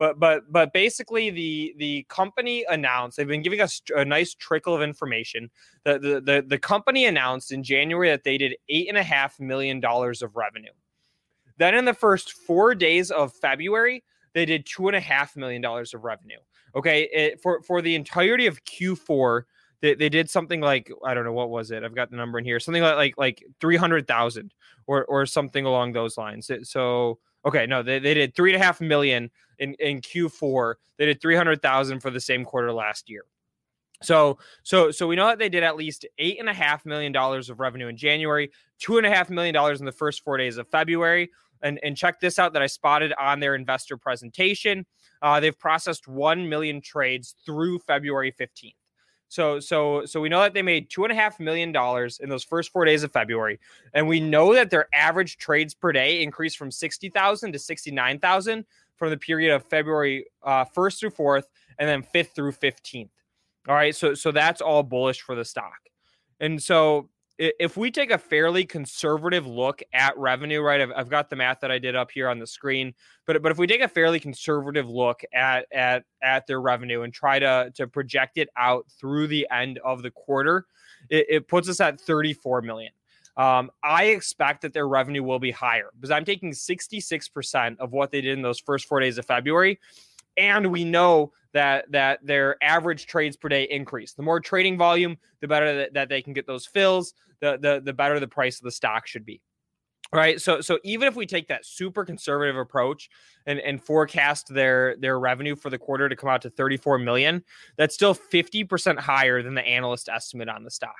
But 0.00 0.18
but 0.18 0.50
but 0.50 0.72
basically, 0.72 1.28
the 1.28 1.74
the 1.76 2.06
company 2.08 2.64
announced 2.70 3.18
they've 3.18 3.28
been 3.28 3.42
giving 3.42 3.60
us 3.60 3.82
a 3.94 4.02
nice 4.02 4.32
trickle 4.32 4.74
of 4.74 4.80
information. 4.80 5.50
The 5.84 5.98
the 5.98 6.20
the, 6.22 6.44
the 6.48 6.58
company 6.58 7.04
announced 7.04 7.52
in 7.52 7.62
January 7.62 8.08
that 8.08 8.24
they 8.24 8.38
did 8.38 8.56
eight 8.70 8.88
and 8.88 8.96
a 8.96 9.02
half 9.02 9.38
million 9.38 9.78
dollars 9.78 10.22
of 10.22 10.34
revenue. 10.34 10.72
Then 11.58 11.74
in 11.74 11.84
the 11.84 11.92
first 11.92 12.32
four 12.32 12.74
days 12.74 13.10
of 13.10 13.34
February, 13.34 14.02
they 14.32 14.46
did 14.46 14.64
two 14.64 14.88
and 14.88 14.96
a 14.96 15.00
half 15.00 15.36
million 15.36 15.60
dollars 15.60 15.92
of 15.92 16.02
revenue. 16.02 16.38
Okay, 16.74 17.02
it, 17.12 17.42
for 17.42 17.62
for 17.62 17.82
the 17.82 17.94
entirety 17.94 18.46
of 18.46 18.64
Q4, 18.64 19.42
they, 19.82 19.94
they 19.94 20.08
did 20.08 20.30
something 20.30 20.62
like 20.62 20.90
I 21.04 21.12
don't 21.12 21.24
know 21.24 21.34
what 21.34 21.50
was 21.50 21.72
it. 21.72 21.84
I've 21.84 21.94
got 21.94 22.10
the 22.10 22.16
number 22.16 22.38
in 22.38 22.46
here. 22.46 22.58
Something 22.58 22.82
like 22.82 22.96
like 22.96 23.18
like 23.18 23.44
three 23.60 23.76
hundred 23.76 24.08
thousand 24.08 24.54
or 24.86 25.04
or 25.04 25.26
something 25.26 25.66
along 25.66 25.92
those 25.92 26.16
lines. 26.16 26.50
So 26.62 27.18
okay, 27.44 27.66
no, 27.66 27.82
they, 27.82 27.98
they 27.98 28.14
did 28.14 28.34
three 28.34 28.52
and 28.52 28.60
a 28.60 28.64
half 28.64 28.80
million 28.80 29.30
in 29.58 29.74
in 29.74 30.00
Q4. 30.00 30.74
They 30.98 31.06
did 31.06 31.20
three 31.20 31.36
hundred 31.36 31.62
thousand 31.62 32.00
for 32.00 32.10
the 32.10 32.20
same 32.20 32.44
quarter 32.44 32.72
last 32.72 33.08
year. 33.08 33.24
So, 34.02 34.38
so, 34.62 34.90
so 34.90 35.06
we 35.06 35.16
know 35.16 35.26
that 35.26 35.38
they 35.38 35.50
did 35.50 35.62
at 35.62 35.76
least 35.76 36.06
eight 36.18 36.40
and 36.40 36.48
a 36.48 36.54
half 36.54 36.86
million 36.86 37.12
dollars 37.12 37.50
of 37.50 37.60
revenue 37.60 37.88
in 37.88 37.96
January, 37.96 38.50
two 38.78 38.96
and 38.96 39.06
a 39.06 39.10
half 39.10 39.28
million 39.28 39.54
dollars 39.54 39.80
in 39.80 39.86
the 39.86 39.92
first 39.92 40.22
four 40.22 40.38
days 40.38 40.56
of 40.56 40.66
February. 40.68 41.30
And, 41.62 41.78
and 41.82 41.94
check 41.94 42.20
this 42.20 42.38
out 42.38 42.54
that 42.54 42.62
I 42.62 42.66
spotted 42.66 43.12
on 43.20 43.40
their 43.40 43.54
investor 43.54 43.98
presentation. 43.98 44.86
Uh, 45.20 45.40
they've 45.40 45.58
processed 45.58 46.08
1 46.08 46.48
million 46.48 46.80
trades 46.80 47.34
through 47.44 47.80
February 47.80 48.32
15th. 48.32 48.72
So, 49.30 49.60
so, 49.60 50.04
so 50.06 50.20
we 50.20 50.28
know 50.28 50.40
that 50.40 50.54
they 50.54 50.60
made 50.60 50.90
two 50.90 51.04
and 51.04 51.12
a 51.12 51.14
half 51.14 51.38
million 51.38 51.70
dollars 51.70 52.18
in 52.18 52.28
those 52.28 52.42
first 52.42 52.72
four 52.72 52.84
days 52.84 53.04
of 53.04 53.12
February, 53.12 53.60
and 53.94 54.08
we 54.08 54.18
know 54.18 54.52
that 54.54 54.70
their 54.70 54.88
average 54.92 55.38
trades 55.38 55.72
per 55.72 55.92
day 55.92 56.20
increased 56.20 56.58
from 56.58 56.72
sixty 56.72 57.08
thousand 57.08 57.52
to 57.52 57.58
sixty 57.60 57.92
nine 57.92 58.18
thousand 58.18 58.64
from 58.96 59.10
the 59.10 59.16
period 59.16 59.54
of 59.54 59.64
February 59.64 60.26
uh, 60.42 60.64
first 60.64 60.98
through 60.98 61.10
fourth, 61.10 61.48
and 61.78 61.88
then 61.88 62.02
fifth 62.02 62.34
through 62.34 62.50
fifteenth. 62.50 63.12
All 63.68 63.76
right, 63.76 63.94
so 63.94 64.14
so 64.14 64.32
that's 64.32 64.60
all 64.60 64.82
bullish 64.82 65.20
for 65.20 65.36
the 65.36 65.44
stock, 65.44 65.78
and 66.40 66.60
so 66.60 67.08
if 67.40 67.78
we 67.78 67.90
take 67.90 68.10
a 68.10 68.18
fairly 68.18 68.66
conservative 68.66 69.46
look 69.46 69.82
at 69.94 70.16
revenue, 70.18 70.60
right? 70.60 70.82
I've, 70.82 70.92
I've, 70.94 71.08
got 71.08 71.30
the 71.30 71.36
math 71.36 71.60
that 71.60 71.70
I 71.70 71.78
did 71.78 71.96
up 71.96 72.10
here 72.10 72.28
on 72.28 72.38
the 72.38 72.46
screen, 72.46 72.92
but 73.26 73.42
but 73.42 73.50
if 73.50 73.56
we 73.56 73.66
take 73.66 73.80
a 73.80 73.88
fairly 73.88 74.20
conservative 74.20 74.88
look 74.88 75.22
at 75.32 75.66
at 75.72 76.04
at 76.22 76.46
their 76.46 76.60
revenue 76.60 77.02
and 77.02 77.14
try 77.14 77.38
to 77.38 77.72
to 77.76 77.86
project 77.86 78.36
it 78.36 78.50
out 78.58 78.84
through 79.00 79.26
the 79.26 79.48
end 79.50 79.78
of 79.82 80.02
the 80.02 80.10
quarter, 80.10 80.66
it, 81.08 81.26
it 81.30 81.48
puts 81.48 81.68
us 81.68 81.80
at 81.80 81.98
34 81.98 82.60
million. 82.60 82.92
Um, 83.38 83.70
I 83.82 84.06
expect 84.06 84.60
that 84.62 84.74
their 84.74 84.86
revenue 84.86 85.22
will 85.22 85.38
be 85.38 85.50
higher 85.50 85.88
because 85.94 86.10
I'm 86.10 86.26
taking 86.26 86.50
66% 86.50 87.78
of 87.78 87.92
what 87.92 88.10
they 88.10 88.20
did 88.20 88.36
in 88.36 88.42
those 88.42 88.60
first 88.60 88.86
four 88.86 89.00
days 89.00 89.16
of 89.16 89.24
February 89.24 89.78
and 90.36 90.70
we 90.70 90.84
know 90.84 91.32
that 91.52 91.90
that 91.90 92.24
their 92.24 92.56
average 92.62 93.06
trades 93.06 93.36
per 93.36 93.48
day 93.48 93.64
increase. 93.64 94.12
The 94.12 94.22
more 94.22 94.40
trading 94.40 94.78
volume, 94.78 95.16
the 95.40 95.48
better 95.48 95.76
that, 95.76 95.94
that 95.94 96.08
they 96.08 96.22
can 96.22 96.32
get 96.32 96.46
those 96.46 96.66
fills, 96.66 97.14
the, 97.40 97.58
the 97.60 97.82
the 97.84 97.92
better 97.92 98.20
the 98.20 98.28
price 98.28 98.58
of 98.58 98.64
the 98.64 98.70
stock 98.70 99.06
should 99.06 99.24
be. 99.24 99.40
Right. 100.12 100.40
So 100.40 100.60
so 100.60 100.78
even 100.82 101.06
if 101.06 101.14
we 101.14 101.24
take 101.24 101.48
that 101.48 101.64
super 101.64 102.04
conservative 102.04 102.56
approach 102.56 103.08
and, 103.46 103.60
and 103.60 103.82
forecast 103.82 104.52
their 104.52 104.96
their 104.96 105.20
revenue 105.20 105.54
for 105.54 105.70
the 105.70 105.78
quarter 105.78 106.08
to 106.08 106.16
come 106.16 106.28
out 106.28 106.42
to 106.42 106.50
34 106.50 106.98
million, 106.98 107.44
that's 107.76 107.94
still 107.94 108.14
50% 108.14 108.98
higher 108.98 109.42
than 109.42 109.54
the 109.54 109.62
analyst 109.62 110.08
estimate 110.08 110.48
on 110.48 110.64
the 110.64 110.70
stock 110.70 110.96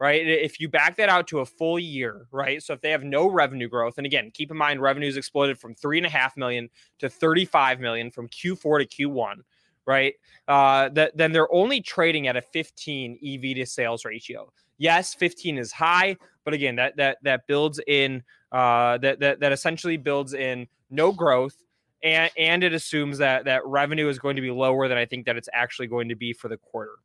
right? 0.00 0.26
If 0.26 0.60
you 0.60 0.68
back 0.68 0.96
that 0.96 1.08
out 1.08 1.28
to 1.28 1.40
a 1.40 1.46
full 1.46 1.78
year, 1.78 2.26
right? 2.30 2.62
So 2.62 2.72
if 2.72 2.80
they 2.80 2.90
have 2.90 3.04
no 3.04 3.30
revenue 3.30 3.68
growth, 3.68 3.94
and 3.96 4.06
again, 4.06 4.30
keep 4.34 4.50
in 4.50 4.56
mind 4.56 4.82
revenues 4.82 5.16
exploded 5.16 5.58
from 5.58 5.74
three 5.74 5.98
and 5.98 6.06
a 6.06 6.10
half 6.10 6.36
million 6.36 6.68
to 6.98 7.08
35 7.08 7.80
million 7.80 8.10
from 8.10 8.28
Q4 8.28 8.86
to 8.86 9.08
Q1, 9.08 9.36
right? 9.86 10.14
Uh, 10.48 10.88
that 10.90 11.16
then 11.16 11.32
they're 11.32 11.52
only 11.52 11.80
trading 11.80 12.26
at 12.26 12.36
a 12.36 12.42
15 12.42 13.18
EV 13.24 13.56
to 13.56 13.66
sales 13.66 14.04
ratio. 14.04 14.52
Yes, 14.78 15.14
15 15.14 15.58
is 15.58 15.72
high, 15.72 16.16
but 16.44 16.54
again, 16.54 16.76
that 16.76 16.96
that 16.96 17.18
that 17.22 17.46
builds 17.46 17.80
in 17.86 18.22
uh, 18.52 18.98
that 18.98 19.20
that 19.20 19.40
that 19.40 19.52
essentially 19.52 19.96
builds 19.96 20.34
in 20.34 20.66
no 20.90 21.12
growth. 21.12 21.56
And, 22.02 22.30
and 22.36 22.62
it 22.62 22.74
assumes 22.74 23.16
that 23.18 23.46
that 23.46 23.64
revenue 23.64 24.08
is 24.08 24.18
going 24.18 24.36
to 24.36 24.42
be 24.42 24.50
lower 24.50 24.88
than 24.88 24.98
I 24.98 25.06
think 25.06 25.24
that 25.24 25.36
it's 25.36 25.48
actually 25.54 25.86
going 25.86 26.10
to 26.10 26.14
be 26.14 26.34
for 26.34 26.48
the 26.48 26.58
quarter. 26.58 26.96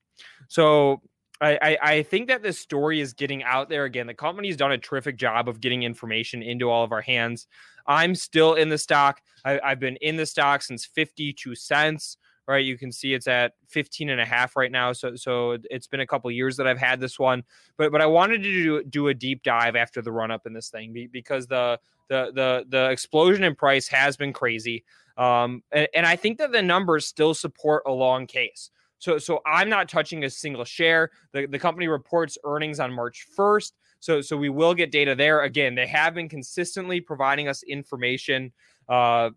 So 0.50 1.02
I, 1.42 1.78
I, 1.82 2.04
think 2.04 2.28
that 2.28 2.44
this 2.44 2.60
story 2.60 3.00
is 3.00 3.14
getting 3.14 3.44
out 3.44 3.70
there 3.70 3.86
again. 3.86 4.08
The 4.08 4.14
company's 4.14 4.58
done 4.58 4.74
a 4.74 4.78
terrific 4.78 5.16
job 5.16 5.48
of 5.48 5.62
getting 5.62 5.84
information 5.84 6.44
into 6.44 6.70
all 6.70 6.84
of 6.84 6.92
our 6.92 7.00
hands. 7.02 7.48
I'm 7.88 8.14
still 8.14 8.56
in 8.56 8.68
the 8.68 8.78
stock. 8.78 9.22
I, 9.46 9.60
have 9.64 9.80
been 9.80 9.96
in 9.98 10.18
the 10.18 10.26
stock 10.26 10.62
since 10.62 10.86
52 10.86 11.56
cents. 11.56 12.18
Right, 12.50 12.66
you 12.66 12.80
can 12.80 12.92
see 12.92 13.14
it's 13.14 13.28
at 13.28 13.54
15 13.68 14.10
and 14.10 14.20
a 14.20 14.26
half 14.26 14.56
right 14.56 14.72
now. 14.72 14.92
So, 14.92 15.16
so 15.16 15.58
it's 15.70 15.86
been 15.86 16.00
a 16.00 16.08
couple 16.08 16.32
years 16.32 16.58
that 16.58 16.66
I've 16.66 16.80
had 16.80 17.00
this 17.00 17.20
one, 17.20 17.44
but 17.78 17.92
but 17.92 18.02
I 18.02 18.08
wanted 18.08 18.42
to 18.42 18.50
do, 18.52 18.84
do 18.86 19.08
a 19.10 19.14
deep 19.14 19.44
dive 19.44 19.76
after 19.76 20.02
the 20.02 20.12
run 20.12 20.32
up 20.32 20.48
in 20.48 20.54
this 20.54 20.70
thing 20.70 21.10
because 21.12 21.46
the 21.46 21.80
the 22.08 22.32
the 22.34 22.66
the 22.68 22.90
explosion 22.90 23.44
in 23.44 23.54
price 23.54 23.88
has 23.90 24.18
been 24.18 24.34
crazy. 24.34 24.84
Um, 25.16 25.62
and, 25.72 25.88
and 25.94 26.06
I 26.08 26.16
think 26.16 26.40
that 26.40 26.52
the 26.52 26.62
numbers 26.64 27.06
still 27.06 27.36
support 27.36 27.84
a 27.86 27.92
long 27.92 28.26
case. 28.26 28.72
So, 28.98 29.18
so 29.18 29.42
I'm 29.46 29.70
not 29.70 29.88
touching 29.88 30.24
a 30.24 30.30
single 30.30 30.66
share. 30.66 31.12
The, 31.34 31.46
the 31.46 31.60
company 31.60 31.88
reports 31.88 32.38
earnings 32.44 32.80
on 32.80 32.94
March 32.94 33.28
1st. 33.38 33.74
So, 34.00 34.22
so 34.22 34.38
we 34.38 34.50
will 34.50 34.74
get 34.74 34.92
data 34.92 35.14
there. 35.14 35.42
Again, 35.42 35.76
they 35.76 35.88
have 35.88 36.14
been 36.14 36.30
consistently 36.30 37.02
providing 37.02 37.48
us 37.48 37.64
information. 37.64 38.52
Uh, 38.88 39.32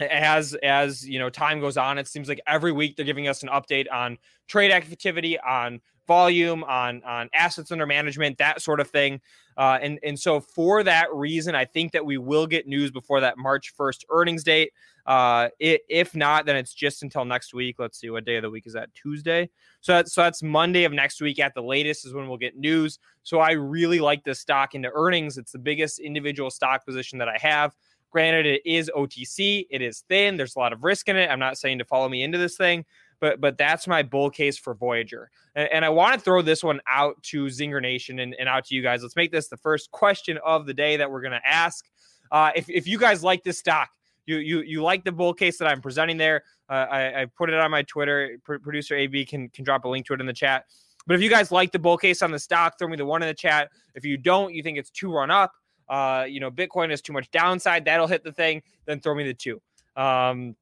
as 0.00 0.54
as 0.62 1.06
you 1.06 1.18
know 1.18 1.30
time 1.30 1.60
goes 1.60 1.76
on 1.76 1.98
it 1.98 2.08
seems 2.08 2.28
like 2.28 2.40
every 2.46 2.72
week 2.72 2.96
they're 2.96 3.04
giving 3.04 3.28
us 3.28 3.42
an 3.42 3.48
update 3.48 3.86
on 3.92 4.16
trade 4.46 4.70
activity 4.70 5.38
on 5.40 5.80
volume 6.06 6.64
on 6.64 7.02
on 7.04 7.28
assets 7.34 7.70
under 7.70 7.86
management 7.86 8.36
that 8.38 8.60
sort 8.60 8.80
of 8.80 8.88
thing 8.88 9.20
uh, 9.56 9.78
and 9.80 9.98
and 10.02 10.18
so 10.18 10.40
for 10.40 10.82
that 10.82 11.12
reason 11.12 11.54
i 11.54 11.64
think 11.64 11.92
that 11.92 12.04
we 12.04 12.18
will 12.18 12.46
get 12.46 12.66
news 12.66 12.90
before 12.90 13.20
that 13.20 13.38
march 13.38 13.72
1st 13.78 14.04
earnings 14.10 14.42
date 14.42 14.72
uh, 15.06 15.48
it, 15.58 15.82
if 15.88 16.14
not, 16.14 16.46
then 16.46 16.56
it's 16.56 16.74
just 16.74 17.02
until 17.02 17.24
next 17.24 17.54
week. 17.54 17.76
Let's 17.78 17.98
see 17.98 18.10
what 18.10 18.24
day 18.24 18.36
of 18.36 18.42
the 18.42 18.50
week 18.50 18.66
is 18.66 18.74
that 18.74 18.94
Tuesday. 18.94 19.50
So 19.80 19.94
that's 19.94 20.12
so 20.12 20.22
that's 20.22 20.42
Monday 20.42 20.84
of 20.84 20.92
next 20.92 21.20
week 21.20 21.40
at 21.40 21.54
the 21.54 21.62
latest 21.62 22.06
is 22.06 22.14
when 22.14 22.28
we'll 22.28 22.36
get 22.36 22.56
news. 22.56 22.98
So 23.22 23.40
I 23.40 23.52
really 23.52 23.98
like 23.98 24.22
this 24.24 24.40
stock 24.40 24.74
into 24.74 24.90
earnings. 24.94 25.38
It's 25.38 25.52
the 25.52 25.58
biggest 25.58 25.98
individual 25.98 26.50
stock 26.50 26.84
position 26.84 27.18
that 27.18 27.28
I 27.28 27.38
have. 27.40 27.74
Granted, 28.10 28.46
it 28.46 28.62
is 28.64 28.90
OTC. 28.96 29.66
It 29.70 29.82
is 29.82 30.04
thin. 30.08 30.36
There's 30.36 30.56
a 30.56 30.58
lot 30.58 30.72
of 30.72 30.82
risk 30.82 31.08
in 31.08 31.16
it. 31.16 31.30
I'm 31.30 31.38
not 31.38 31.58
saying 31.58 31.78
to 31.78 31.84
follow 31.84 32.08
me 32.08 32.22
into 32.22 32.38
this 32.38 32.56
thing, 32.56 32.84
but 33.20 33.40
but 33.40 33.56
that's 33.56 33.86
my 33.86 34.02
bull 34.02 34.30
case 34.30 34.58
for 34.58 34.74
Voyager. 34.74 35.30
And, 35.54 35.68
and 35.72 35.84
I 35.84 35.90
want 35.90 36.14
to 36.14 36.20
throw 36.20 36.42
this 36.42 36.64
one 36.64 36.80
out 36.88 37.22
to 37.24 37.46
Zinger 37.46 37.80
Nation 37.80 38.18
and, 38.18 38.34
and 38.38 38.48
out 38.48 38.64
to 38.66 38.74
you 38.74 38.82
guys. 38.82 39.02
Let's 39.02 39.16
make 39.16 39.30
this 39.30 39.48
the 39.48 39.56
first 39.56 39.90
question 39.92 40.38
of 40.44 40.66
the 40.66 40.74
day 40.74 40.96
that 40.96 41.10
we're 41.10 41.20
going 41.20 41.32
to 41.32 41.46
ask. 41.46 41.84
Uh, 42.32 42.50
if, 42.54 42.68
if 42.68 42.86
you 42.86 42.98
guys 42.98 43.22
like 43.22 43.42
this 43.44 43.58
stock, 43.58 43.90
you 44.26 44.38
you 44.38 44.62
you 44.62 44.82
like 44.82 45.04
the 45.04 45.12
bull 45.12 45.34
case 45.34 45.58
that 45.58 45.68
I'm 45.68 45.80
presenting 45.80 46.16
there. 46.16 46.42
Uh, 46.68 46.86
I, 46.90 47.22
I 47.22 47.24
put 47.26 47.50
it 47.50 47.56
on 47.56 47.70
my 47.70 47.82
Twitter. 47.82 48.38
P- 48.46 48.58
Producer 48.58 48.94
AB 48.96 49.24
can 49.24 49.48
can 49.50 49.64
drop 49.64 49.84
a 49.84 49.88
link 49.88 50.06
to 50.06 50.14
it 50.14 50.20
in 50.20 50.26
the 50.26 50.32
chat. 50.32 50.64
But 51.06 51.14
if 51.14 51.22
you 51.22 51.30
guys 51.30 51.50
like 51.50 51.72
the 51.72 51.78
bull 51.78 51.96
case 51.96 52.22
on 52.22 52.30
the 52.30 52.38
stock, 52.38 52.78
throw 52.78 52.88
me 52.88 52.96
the 52.96 53.06
one 53.06 53.22
in 53.22 53.28
the 53.28 53.34
chat. 53.34 53.70
If 53.94 54.04
you 54.04 54.16
don't, 54.16 54.54
you 54.54 54.62
think 54.62 54.78
it's 54.78 54.90
too 54.90 55.12
run 55.12 55.30
up, 55.30 55.52
uh, 55.90 56.24
you 56.26 56.40
know, 56.40 56.50
Bitcoin 56.50 56.90
has 56.90 57.02
too 57.02 57.12
much 57.12 57.30
downside, 57.30 57.84
that'll 57.84 58.06
hit 58.06 58.24
the 58.24 58.32
thing, 58.32 58.62
then 58.86 59.00
throw 59.00 59.14
me 59.14 59.24
the 59.24 59.34
two. 59.34 59.60
Um, 59.96 60.56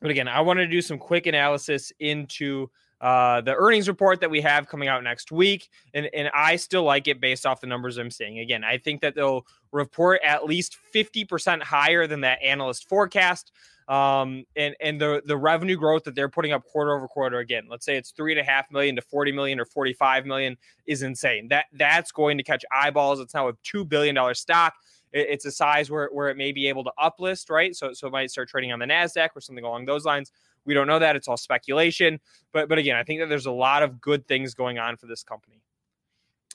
but 0.00 0.10
again, 0.10 0.28
I 0.28 0.42
wanted 0.42 0.66
to 0.66 0.70
do 0.70 0.82
some 0.82 0.98
quick 0.98 1.26
analysis 1.26 1.90
into 1.98 2.70
uh, 3.00 3.40
the 3.40 3.54
earnings 3.54 3.88
report 3.88 4.20
that 4.20 4.30
we 4.30 4.40
have 4.42 4.68
coming 4.68 4.88
out 4.88 5.02
next 5.02 5.32
week. 5.32 5.68
And, 5.94 6.08
and 6.14 6.30
I 6.34 6.56
still 6.56 6.84
like 6.84 7.08
it 7.08 7.20
based 7.20 7.46
off 7.46 7.60
the 7.60 7.66
numbers 7.66 7.96
I'm 7.96 8.10
seeing. 8.10 8.38
Again, 8.38 8.64
I 8.64 8.78
think 8.78 9.00
that 9.00 9.14
they'll 9.14 9.46
report 9.72 10.20
at 10.22 10.44
least 10.44 10.76
50% 10.94 11.62
higher 11.62 12.06
than 12.06 12.20
that 12.20 12.42
analyst 12.42 12.88
forecast. 12.88 13.52
Um, 13.86 14.44
and, 14.56 14.74
and 14.80 14.98
the, 14.98 15.22
the 15.26 15.36
revenue 15.36 15.76
growth 15.76 16.04
that 16.04 16.14
they're 16.14 16.28
putting 16.28 16.52
up 16.52 16.64
quarter 16.64 16.96
over 16.96 17.06
quarter 17.06 17.40
again, 17.40 17.64
let's 17.68 17.84
say 17.84 17.96
it's 17.96 18.12
three 18.12 18.32
and 18.32 18.40
a 18.40 18.44
half 18.44 18.70
million 18.70 18.96
to 18.96 19.02
40 19.02 19.32
million 19.32 19.60
or 19.60 19.66
45 19.66 20.24
million 20.24 20.56
is 20.86 21.02
insane. 21.02 21.48
That 21.48 21.66
that's 21.72 22.10
going 22.10 22.38
to 22.38 22.44
catch 22.44 22.64
eyeballs. 22.72 23.20
It's 23.20 23.34
now 23.34 23.48
a 23.48 23.52
$2 23.52 23.88
billion 23.88 24.34
stock 24.34 24.74
it's 25.14 25.44
a 25.44 25.52
size 25.52 25.90
where, 25.90 26.08
where 26.10 26.28
it 26.28 26.36
may 26.36 26.50
be 26.50 26.68
able 26.68 26.82
to 26.82 26.92
uplist, 26.98 27.48
right? 27.48 27.74
So, 27.74 27.92
so 27.92 28.08
it 28.08 28.10
might 28.10 28.30
start 28.32 28.48
trading 28.48 28.72
on 28.72 28.80
the 28.80 28.86
NASDAQ 28.86 29.28
or 29.36 29.40
something 29.40 29.64
along 29.64 29.84
those 29.84 30.04
lines. 30.04 30.32
We 30.64 30.74
don't 30.74 30.88
know 30.88 30.98
that. 30.98 31.14
It's 31.14 31.28
all 31.28 31.36
speculation. 31.36 32.18
But 32.52 32.68
but 32.68 32.78
again, 32.78 32.96
I 32.96 33.04
think 33.04 33.20
that 33.20 33.28
there's 33.28 33.46
a 33.46 33.52
lot 33.52 33.82
of 33.82 34.00
good 34.00 34.26
things 34.26 34.54
going 34.54 34.78
on 34.78 34.96
for 34.96 35.06
this 35.06 35.22
company. 35.22 35.62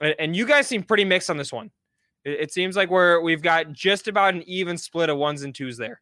And, 0.02 0.16
and 0.20 0.36
you 0.36 0.46
guys 0.46 0.68
seem 0.68 0.84
pretty 0.84 1.06
mixed 1.06 1.30
on 1.30 1.38
this 1.38 1.54
one. 1.54 1.72
It, 2.26 2.42
it 2.42 2.52
seems 2.52 2.76
like 2.76 2.90
we're 2.90 3.22
we've 3.22 3.42
got 3.42 3.72
just 3.72 4.10
about 4.10 4.34
an 4.34 4.44
even 4.44 4.78
split 4.78 5.10
of 5.10 5.18
ones 5.18 5.44
and 5.44 5.56
twos 5.56 5.78
there. 5.78 6.02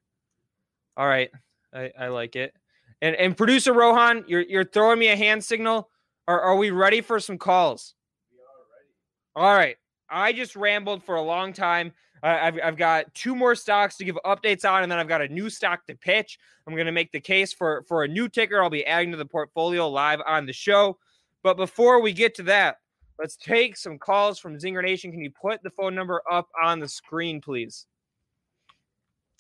All 0.98 1.08
right. 1.08 1.30
I, 1.74 1.92
I 1.98 2.08
like 2.08 2.36
it. 2.36 2.54
And 3.02 3.16
and 3.16 3.38
producer 3.38 3.72
Rohan, 3.72 4.26
you're 4.28 4.42
you're 4.42 4.66
throwing 4.66 5.00
me 5.00 5.10
a 5.10 5.16
hand 5.16 5.44
signal. 5.44 5.90
Are, 6.28 6.42
are 6.42 6.56
we 6.58 6.72
ready 6.72 7.00
for 7.02 7.20
some 7.20 7.38
calls? 7.38 7.94
We 8.32 8.40
are 8.40 9.46
ready. 9.46 9.50
All 9.52 9.56
right. 9.56 9.78
I 10.10 10.34
just 10.34 10.56
rambled 10.56 11.04
for 11.04 11.16
a 11.16 11.22
long 11.22 11.54
time. 11.54 11.94
I've, 12.24 12.60
I've 12.64 12.78
got 12.78 13.14
two 13.14 13.36
more 13.36 13.56
stocks 13.56 13.98
to 13.98 14.06
give 14.06 14.18
updates 14.26 14.70
on, 14.70 14.84
and 14.84 14.92
then 14.92 15.00
I've 15.00 15.08
got 15.08 15.22
a 15.22 15.28
new 15.28 15.50
stock 15.50 15.86
to 15.86 15.96
pitch. 15.96 16.40
I'm 16.66 16.74
going 16.74 16.88
to 16.88 16.92
make 16.92 17.12
the 17.12 17.20
case 17.20 17.54
for, 17.54 17.84
for 17.88 18.04
a 18.04 18.08
new 18.08 18.28
ticker 18.28 18.62
I'll 18.62 18.70
be 18.70 18.86
adding 18.86 19.12
to 19.12 19.18
the 19.18 19.26
portfolio 19.26 19.88
live 19.88 20.20
on 20.26 20.46
the 20.46 20.54
show. 20.54 20.98
But 21.44 21.58
before 21.58 22.02
we 22.02 22.14
get 22.14 22.34
to 22.36 22.44
that, 22.44 22.78
let's 23.20 23.38
take 23.38 23.78
some 23.78 24.00
calls 24.00 24.40
from 24.40 24.58
Zinger 24.58 24.84
Nation. 24.84 25.12
Can 25.12 25.22
you 25.22 25.32
put 25.32 25.62
the 25.62 25.70
phone 25.70 25.94
number 25.94 26.22
up 26.30 26.50
on 26.62 26.80
the 26.80 26.88
screen, 26.88 27.40
please? 27.40 27.86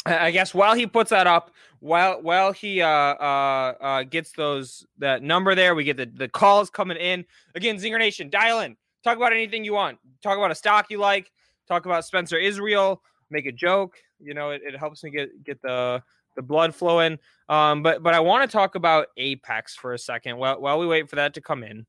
I 0.08 0.32
guess 0.32 0.54
while 0.54 0.74
he 0.74 0.88
puts 0.88 1.10
that 1.10 1.28
up, 1.28 1.52
while 1.80 2.22
while 2.22 2.52
he 2.52 2.82
uh, 2.82 2.88
uh, 2.88 3.74
uh, 3.80 4.04
gets 4.04 4.32
those 4.32 4.86
that 4.98 5.22
number 5.22 5.56
there, 5.56 5.76
we 5.76 5.84
get 5.84 5.98
the, 5.98 6.06
the 6.06 6.28
calls 6.28 6.70
coming 6.70 6.98
in. 6.98 7.26
Again, 7.56 7.78
Zinger 7.78 8.00
Nation, 8.00 8.30
dial 8.30 8.62
in. 8.62 8.76
Talk 9.04 9.18
about 9.18 9.34
anything 9.34 9.64
you 9.64 9.74
want. 9.74 10.00
Talk 10.24 10.38
about 10.38 10.52
a 10.52 10.56
stock 10.56 10.88
you 10.90 10.98
like 10.98 11.32
talk 11.68 11.86
about 11.86 12.06
Spencer 12.06 12.38
Israel, 12.38 13.02
make 13.30 13.46
a 13.46 13.52
joke. 13.52 13.98
You 14.20 14.34
know, 14.34 14.52
it, 14.52 14.62
it 14.66 14.78
helps 14.78 15.04
me 15.04 15.12
get 15.12 15.44
get 15.44 15.62
the 15.62 16.02
the 16.36 16.42
blood 16.42 16.74
flowing. 16.74 17.20
Um, 17.50 17.84
but 17.84 18.02
but 18.02 18.14
I 18.14 18.20
want 18.20 18.50
to 18.50 18.52
talk 18.52 18.76
about 18.76 19.08
Apex 19.18 19.76
for 19.76 19.94
a 19.94 20.00
second 20.00 20.38
while 20.38 20.60
while 20.60 20.80
we 20.80 20.88
wait 20.88 21.10
for 21.10 21.18
that 21.18 21.34
to 21.36 21.42
come 21.42 21.64
in. 21.64 21.86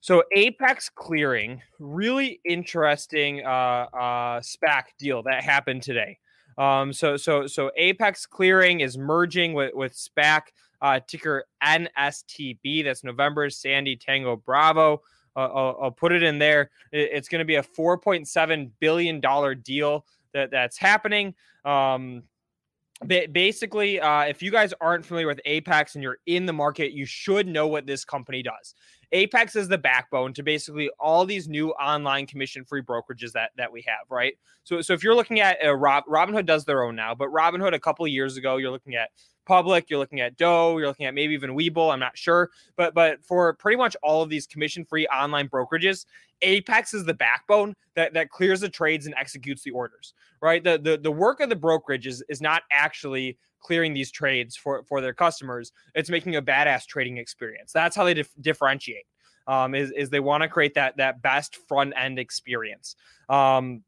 So 0.00 0.22
Apex 0.32 0.90
Clearing, 0.94 1.60
really 1.80 2.40
interesting 2.44 3.44
uh, 3.44 3.88
uh, 3.92 4.40
SPAC 4.40 4.84
deal 4.96 5.24
that 5.24 5.42
happened 5.42 5.82
today. 5.82 6.18
Um, 6.58 6.92
so 6.92 7.16
so 7.16 7.46
so 7.46 7.70
Apex 7.76 8.26
Clearing 8.26 8.80
is 8.80 8.98
merging 8.98 9.54
with 9.54 9.72
with 9.74 9.94
SPAC 9.94 10.42
uh, 10.82 11.00
ticker 11.06 11.44
NSTB. 11.62 12.84
That's 12.84 13.04
November 13.04 13.48
Sandy 13.48 13.96
Tango 13.96 14.36
Bravo. 14.36 15.02
Uh, 15.36 15.40
I'll, 15.40 15.78
I'll, 15.82 15.90
put 15.92 16.10
it 16.10 16.24
in 16.24 16.38
there. 16.38 16.70
It's 16.90 17.28
going 17.28 17.38
to 17.38 17.44
be 17.44 17.56
a 17.56 17.62
4.7 17.62 18.70
billion 18.80 19.20
dollar 19.20 19.54
deal 19.54 20.04
that 20.34 20.50
that's 20.50 20.76
happening. 20.76 21.34
Um, 21.64 22.24
basically, 23.06 24.00
uh, 24.00 24.22
if 24.22 24.42
you 24.42 24.50
guys 24.50 24.74
aren't 24.80 25.04
familiar 25.04 25.28
with 25.28 25.40
Apex 25.44 25.94
and 25.94 26.02
you're 26.02 26.18
in 26.26 26.46
the 26.46 26.52
market, 26.52 26.92
you 26.92 27.06
should 27.06 27.46
know 27.46 27.68
what 27.68 27.86
this 27.86 28.04
company 28.04 28.42
does. 28.42 28.74
Apex 29.12 29.56
is 29.56 29.68
the 29.68 29.78
backbone 29.78 30.32
to 30.34 30.42
basically 30.42 30.90
all 31.00 31.24
these 31.24 31.48
new 31.48 31.70
online 31.72 32.26
commission-free 32.26 32.82
brokerages 32.82 33.32
that 33.32 33.52
that 33.56 33.72
we 33.72 33.82
have, 33.86 34.06
right? 34.10 34.34
So, 34.64 34.82
so 34.82 34.92
if 34.92 35.02
you're 35.02 35.14
looking 35.14 35.40
at 35.40 35.56
uh, 35.64 35.74
Rob, 35.74 36.04
Robinhood 36.04 36.46
does 36.46 36.64
their 36.64 36.82
own 36.82 36.94
now, 36.94 37.14
but 37.14 37.28
Robinhood 37.28 37.74
a 37.74 37.80
couple 37.80 38.06
years 38.06 38.36
ago, 38.36 38.56
you're 38.56 38.70
looking 38.70 38.96
at 38.96 39.10
Public, 39.46 39.88
you're 39.88 39.98
looking 39.98 40.20
at 40.20 40.36
Dough, 40.36 40.76
you're 40.76 40.88
looking 40.88 41.06
at 41.06 41.14
maybe 41.14 41.32
even 41.32 41.56
Webull, 41.56 41.90
I'm 41.90 42.00
not 42.00 42.18
sure, 42.18 42.50
but 42.76 42.94
but 42.94 43.24
for 43.24 43.54
pretty 43.54 43.78
much 43.78 43.96
all 44.02 44.22
of 44.22 44.28
these 44.28 44.46
commission-free 44.46 45.06
online 45.06 45.48
brokerages, 45.48 46.04
Apex 46.42 46.92
is 46.92 47.06
the 47.06 47.14
backbone 47.14 47.74
that 47.94 48.12
that 48.12 48.28
clears 48.28 48.60
the 48.60 48.68
trades 48.68 49.06
and 49.06 49.14
executes 49.14 49.62
the 49.62 49.70
orders. 49.70 50.12
Right. 50.42 50.62
The 50.62 50.78
the 50.78 50.98
the 50.98 51.10
work 51.10 51.40
of 51.40 51.48
the 51.48 51.56
brokerage 51.56 52.06
is 52.06 52.22
is 52.28 52.42
not 52.42 52.62
actually 52.70 53.38
clearing 53.60 53.94
these 53.94 54.10
trades 54.10 54.56
for 54.56 54.82
for 54.84 55.00
their 55.00 55.14
customers. 55.14 55.72
It's 55.94 56.10
making 56.10 56.36
a 56.36 56.42
badass 56.42 56.86
trading 56.86 57.18
experience. 57.18 57.72
That's 57.72 57.96
how 57.96 58.04
they 58.04 58.14
dif- 58.14 58.34
differentiate. 58.40 59.06
Um, 59.46 59.74
is 59.74 59.90
is 59.92 60.10
they 60.10 60.20
want 60.20 60.42
to 60.42 60.48
create 60.48 60.74
that 60.74 60.96
that 60.98 61.22
best 61.22 61.56
front 61.68 61.94
end 61.96 62.18
experience. 62.18 62.96
Um, 63.28 63.82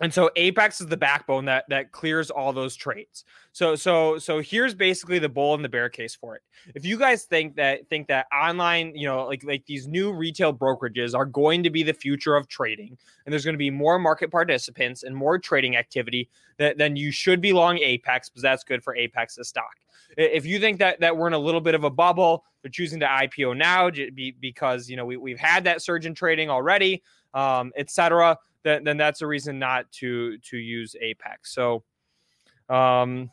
and 0.00 0.12
so 0.12 0.30
apex 0.36 0.80
is 0.80 0.86
the 0.86 0.96
backbone 0.96 1.44
that 1.44 1.64
that 1.68 1.92
clears 1.92 2.30
all 2.30 2.52
those 2.52 2.76
trades 2.76 3.24
so 3.56 3.74
so 3.74 4.18
so 4.18 4.42
here's 4.42 4.74
basically 4.74 5.18
the 5.18 5.30
bull 5.30 5.54
and 5.54 5.64
the 5.64 5.68
bear 5.70 5.88
case 5.88 6.14
for 6.14 6.36
it. 6.36 6.42
If 6.74 6.84
you 6.84 6.98
guys 6.98 7.24
think 7.24 7.56
that 7.56 7.88
think 7.88 8.06
that 8.08 8.26
online 8.30 8.94
you 8.94 9.06
know 9.06 9.24
like 9.24 9.42
like 9.44 9.64
these 9.64 9.88
new 9.88 10.12
retail 10.12 10.52
brokerages 10.52 11.14
are 11.14 11.24
going 11.24 11.62
to 11.62 11.70
be 11.70 11.82
the 11.82 11.94
future 11.94 12.36
of 12.36 12.48
trading 12.48 12.98
and 13.24 13.32
there's 13.32 13.46
going 13.46 13.54
to 13.54 13.58
be 13.58 13.70
more 13.70 13.98
market 13.98 14.30
participants 14.30 15.04
and 15.04 15.16
more 15.16 15.38
trading 15.38 15.74
activity 15.74 16.28
that 16.58 16.76
then 16.76 16.96
you 16.96 17.10
should 17.10 17.40
be 17.40 17.54
long 17.54 17.78
apex 17.78 18.28
because 18.28 18.42
that's 18.42 18.62
good 18.62 18.84
for 18.84 18.94
apex's 18.94 19.48
stock. 19.48 19.76
If 20.18 20.44
you 20.44 20.60
think 20.60 20.78
that 20.80 21.00
that 21.00 21.16
we're 21.16 21.28
in 21.28 21.32
a 21.32 21.38
little 21.38 21.62
bit 21.62 21.74
of 21.74 21.84
a 21.84 21.90
bubble 21.90 22.44
they're 22.60 22.70
choosing 22.70 23.00
to 23.00 23.06
ipo 23.06 23.56
now 23.56 23.90
because 24.38 24.90
you 24.90 24.98
know 24.98 25.06
we, 25.06 25.16
we've 25.16 25.40
had 25.40 25.64
that 25.64 25.80
surge 25.80 26.04
in 26.04 26.14
trading 26.14 26.50
already 26.50 27.02
um, 27.32 27.72
etc 27.76 28.36
then 28.66 28.82
then 28.82 28.96
that's 28.96 29.22
a 29.22 29.26
reason 29.26 29.58
not 29.58 29.90
to 29.92 30.38
to 30.38 30.56
use 30.56 30.96
Apex. 31.00 31.54
So, 31.54 31.84
um, 32.68 33.30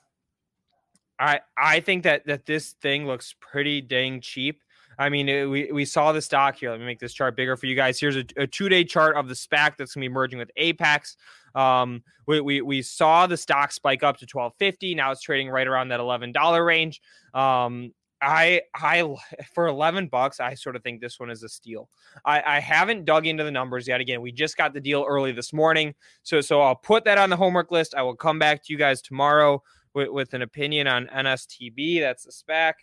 I 1.20 1.42
I 1.58 1.80
think 1.80 2.04
that 2.04 2.26
that 2.28 2.46
this 2.46 2.74
thing 2.82 3.08
looks 3.08 3.36
pretty 3.40 3.82
dang 3.82 4.22
cheap. 4.22 4.62
I 5.00 5.10
mean, 5.10 5.28
it, 5.28 5.50
we, 5.50 5.72
we 5.72 5.86
saw 5.86 6.12
the 6.12 6.22
stock 6.22 6.56
here. 6.56 6.70
Let 6.70 6.80
me 6.80 6.86
make 6.86 7.00
this 7.00 7.14
chart 7.14 7.36
bigger 7.36 7.58
for 7.58 7.66
you 7.66 7.76
guys. 7.76 8.00
Here's 8.00 8.16
a, 8.16 8.26
a 8.38 8.46
two 8.46 8.70
day 8.70 8.84
chart 8.84 9.16
of 9.16 9.28
the 9.28 9.34
SPAC 9.34 9.76
that's 9.76 9.96
going 9.96 10.04
to 10.04 10.10
be 10.10 10.10
merging 10.10 10.38
with 10.38 10.52
Apex. 10.56 11.18
Um, 11.56 12.04
we, 12.28 12.42
we, 12.42 12.62
we 12.62 12.82
saw 12.84 13.26
the 13.26 13.36
stock 13.36 13.72
spike 13.72 14.04
up 14.04 14.18
to 14.18 14.28
1250. 14.32 14.94
Now 14.94 15.12
it's 15.12 15.22
trading 15.22 15.50
right 15.50 15.66
around 15.66 15.88
that 15.88 16.00
$11 16.00 16.64
range. 16.64 17.02
Um, 17.34 17.92
I 18.24 18.62
I 18.74 19.16
for 19.54 19.68
11 19.68 20.08
bucks, 20.08 20.40
I 20.40 20.54
sort 20.54 20.76
of 20.76 20.84
think 20.84 21.02
this 21.02 21.20
one 21.20 21.30
is 21.30 21.44
a 21.44 21.50
steal. 21.50 21.90
I, 22.26 22.42
I 22.42 22.60
haven't 22.60 23.06
dug 23.06 23.28
into 23.28 23.44
the 23.44 23.52
numbers 23.52 23.88
yet. 23.88 24.00
Again, 24.02 24.22
we 24.22 24.32
just 24.32 24.58
got 24.58 24.74
the 24.74 24.82
deal 24.82 25.06
early 25.08 25.32
this 25.32 25.52
morning. 25.52 25.94
So 26.24 26.42
so 26.42 26.62
I'll 26.62 26.76
put 26.76 27.04
that 27.06 27.18
on 27.18 27.30
the 27.30 27.38
homework 27.38 27.72
list. 27.72 27.96
I 27.96 28.02
will 28.02 28.16
come 28.16 28.40
back 28.40 28.64
to 28.64 28.74
you 28.74 28.80
guys 28.80 29.02
tomorrow 29.02 29.62
with, 29.94 30.10
with 30.10 30.34
an 30.34 30.42
opinion 30.42 30.88
on 30.88 31.08
NSTB. 31.08 32.00
That's 32.00 32.24
the 32.24 32.32
SPAC 32.32 32.74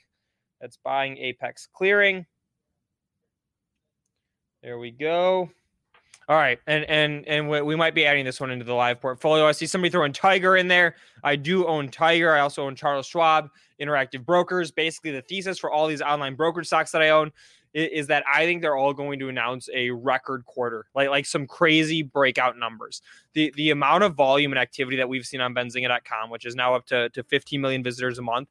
that's 0.61 0.79
buying 0.85 1.17
Apex 1.19 1.69
Clearing. 1.73 2.27
There 4.63 4.79
we 4.79 4.91
go. 4.91 5.51
All 6.31 6.37
right, 6.37 6.61
and 6.69 6.85
and 6.85 7.27
and 7.27 7.49
we 7.49 7.75
might 7.75 7.93
be 7.93 8.07
adding 8.07 8.25
this 8.25 8.41
one 8.41 8.53
into 8.53 8.65
the 8.65 8.73
live 8.73 9.01
portfolio. 9.01 9.49
I 9.49 9.51
see 9.51 9.67
somebody 9.67 9.91
throwing 9.91 10.13
Tiger 10.13 10.57
in 10.57 10.69
there. 10.69 10.95
I 11.25 11.35
do 11.35 11.67
own 11.67 11.89
Tiger. 11.89 12.33
I 12.33 12.39
also 12.39 12.67
own 12.67 12.77
Charles 12.77 13.07
Schwab, 13.07 13.51
Interactive 13.81 14.25
Brokers. 14.25 14.71
Basically, 14.71 15.11
the 15.11 15.23
thesis 15.23 15.59
for 15.59 15.73
all 15.73 15.89
these 15.89 16.01
online 16.01 16.37
brokerage 16.37 16.69
stocks 16.69 16.93
that 16.93 17.03
I 17.03 17.09
own 17.09 17.33
is 17.73 18.09
that 18.09 18.25
I 18.33 18.45
think 18.45 18.63
they're 18.63 18.77
all 18.77 18.93
going 18.93 19.19
to 19.21 19.29
announce 19.29 19.69
a 19.75 19.91
record 19.91 20.45
quarter, 20.45 20.87
like 20.95 21.09
like 21.09 21.27
some 21.27 21.47
crazy 21.47 22.03
breakout 22.03 22.59
numbers. 22.59 23.01
The 23.35 23.53
the 23.57 23.71
amount 23.71 24.05
of 24.05 24.15
volume 24.15 24.53
and 24.53 24.59
activity 24.59 24.97
that 24.97 25.09
we've 25.09 25.27
seen 25.27 25.41
on 25.41 25.55
benzinga.com, 25.55 26.31
which 26.31 26.45
is 26.45 26.57
now 26.57 26.75
up 26.75 26.87
to, 26.87 27.09
to 27.11 27.23
15 27.23 27.61
million 27.61 27.83
visitors 27.83 28.19
a 28.19 28.23
month, 28.23 28.49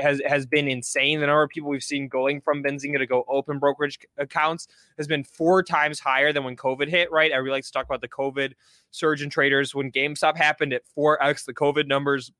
has 0.00 0.22
has 0.26 0.46
been 0.46 0.68
insane. 0.68 1.20
The 1.20 1.26
number 1.26 1.42
of 1.42 1.50
people 1.50 1.70
we've 1.70 1.82
seen 1.82 2.08
going 2.08 2.40
from 2.40 2.62
Benzinga 2.62 2.98
to 2.98 3.06
go 3.06 3.24
open 3.28 3.58
brokerage 3.58 3.98
accounts 4.18 4.68
has 4.96 5.06
been 5.06 5.24
four 5.24 5.62
times 5.62 6.00
higher 6.00 6.32
than 6.32 6.44
when 6.44 6.56
COVID 6.56 6.88
hit. 6.88 7.10
Right, 7.10 7.32
I 7.32 7.36
really 7.36 7.58
like 7.58 7.64
to 7.64 7.72
talk 7.72 7.84
about 7.84 8.00
the 8.00 8.08
COVID 8.08 8.52
surge 8.90 9.22
in 9.22 9.30
traders 9.30 9.74
when 9.74 9.90
GameStop 9.90 10.36
happened 10.36 10.72
at 10.72 10.82
4x 10.96 11.44
the 11.44 11.54
COVID 11.54 11.86
numbers 11.86 12.32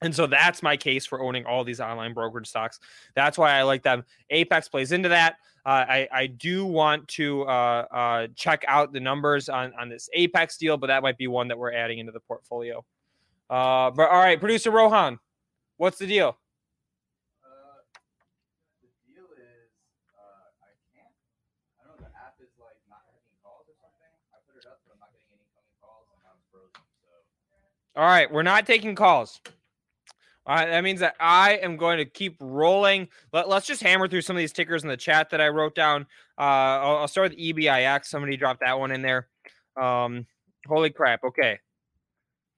and 0.00 0.14
so 0.14 0.26
that's 0.26 0.62
my 0.62 0.76
case 0.76 1.06
for 1.06 1.20
owning 1.20 1.44
all 1.44 1.64
these 1.64 1.80
online 1.80 2.14
brokerage 2.14 2.46
stocks. 2.46 2.78
That's 3.14 3.36
why 3.36 3.52
I 3.52 3.62
like 3.62 3.82
them. 3.82 4.04
Apex 4.30 4.68
plays 4.68 4.92
into 4.92 5.08
that. 5.08 5.36
Uh, 5.66 5.84
I, 5.88 6.08
I 6.12 6.26
do 6.28 6.64
want 6.64 7.08
to 7.08 7.42
uh, 7.42 7.84
uh, 7.92 8.26
check 8.36 8.64
out 8.68 8.92
the 8.92 9.00
numbers 9.00 9.48
on, 9.48 9.72
on 9.78 9.88
this 9.88 10.08
Apex 10.14 10.56
deal, 10.56 10.76
but 10.76 10.86
that 10.86 11.02
might 11.02 11.18
be 11.18 11.26
one 11.26 11.48
that 11.48 11.58
we're 11.58 11.72
adding 11.72 11.98
into 11.98 12.12
the 12.12 12.20
portfolio. 12.20 12.84
Uh, 13.50 13.90
but 13.90 14.08
all 14.08 14.18
right, 14.18 14.38
producer 14.38 14.70
Rohan, 14.70 15.18
what's 15.76 15.98
the 15.98 16.06
deal? 16.06 16.38
Uh, 17.44 17.82
the 18.82 18.88
deal 19.12 19.24
is 19.36 19.72
uh, 20.14 20.48
I 20.62 20.72
can't. 20.94 21.12
I 21.82 21.88
know 21.88 21.96
the 21.98 22.12
app 22.16 22.36
is 22.40 22.48
like 22.60 22.76
not 22.88 23.02
calls 23.42 23.66
or 23.68 23.74
something. 23.82 24.08
I 24.32 24.38
put 24.46 24.62
it 24.62 24.66
up, 24.68 24.80
but 24.86 24.94
I'm 24.94 25.00
not 25.00 25.10
getting 25.12 25.36
any 25.36 25.48
calls, 25.82 26.06
and 26.14 26.22
now 26.22 26.38
it's 26.38 26.46
frozen. 26.52 26.80
So. 27.02 28.00
All 28.00 28.06
right, 28.06 28.30
we're 28.32 28.44
not 28.44 28.64
taking 28.64 28.94
calls. 28.94 29.40
All 30.48 30.54
right, 30.54 30.70
that 30.70 30.82
means 30.82 31.00
that 31.00 31.14
I 31.20 31.56
am 31.56 31.76
going 31.76 31.98
to 31.98 32.06
keep 32.06 32.38
rolling. 32.40 33.08
Let, 33.34 33.48
us 33.48 33.66
just 33.66 33.82
hammer 33.82 34.08
through 34.08 34.22
some 34.22 34.34
of 34.34 34.38
these 34.38 34.52
tickers 34.52 34.82
in 34.82 34.88
the 34.88 34.96
chat 34.96 35.28
that 35.28 35.42
I 35.42 35.48
wrote 35.48 35.74
down. 35.74 36.06
Uh, 36.38 36.40
I'll, 36.40 36.96
I'll, 36.96 37.08
start 37.08 37.32
with 37.32 37.38
EBIX. 37.38 38.06
Somebody 38.06 38.38
dropped 38.38 38.60
that 38.60 38.78
one 38.78 38.90
in 38.90 39.02
there. 39.02 39.28
Um, 39.78 40.24
holy 40.66 40.88
crap! 40.88 41.22
Okay, 41.22 41.58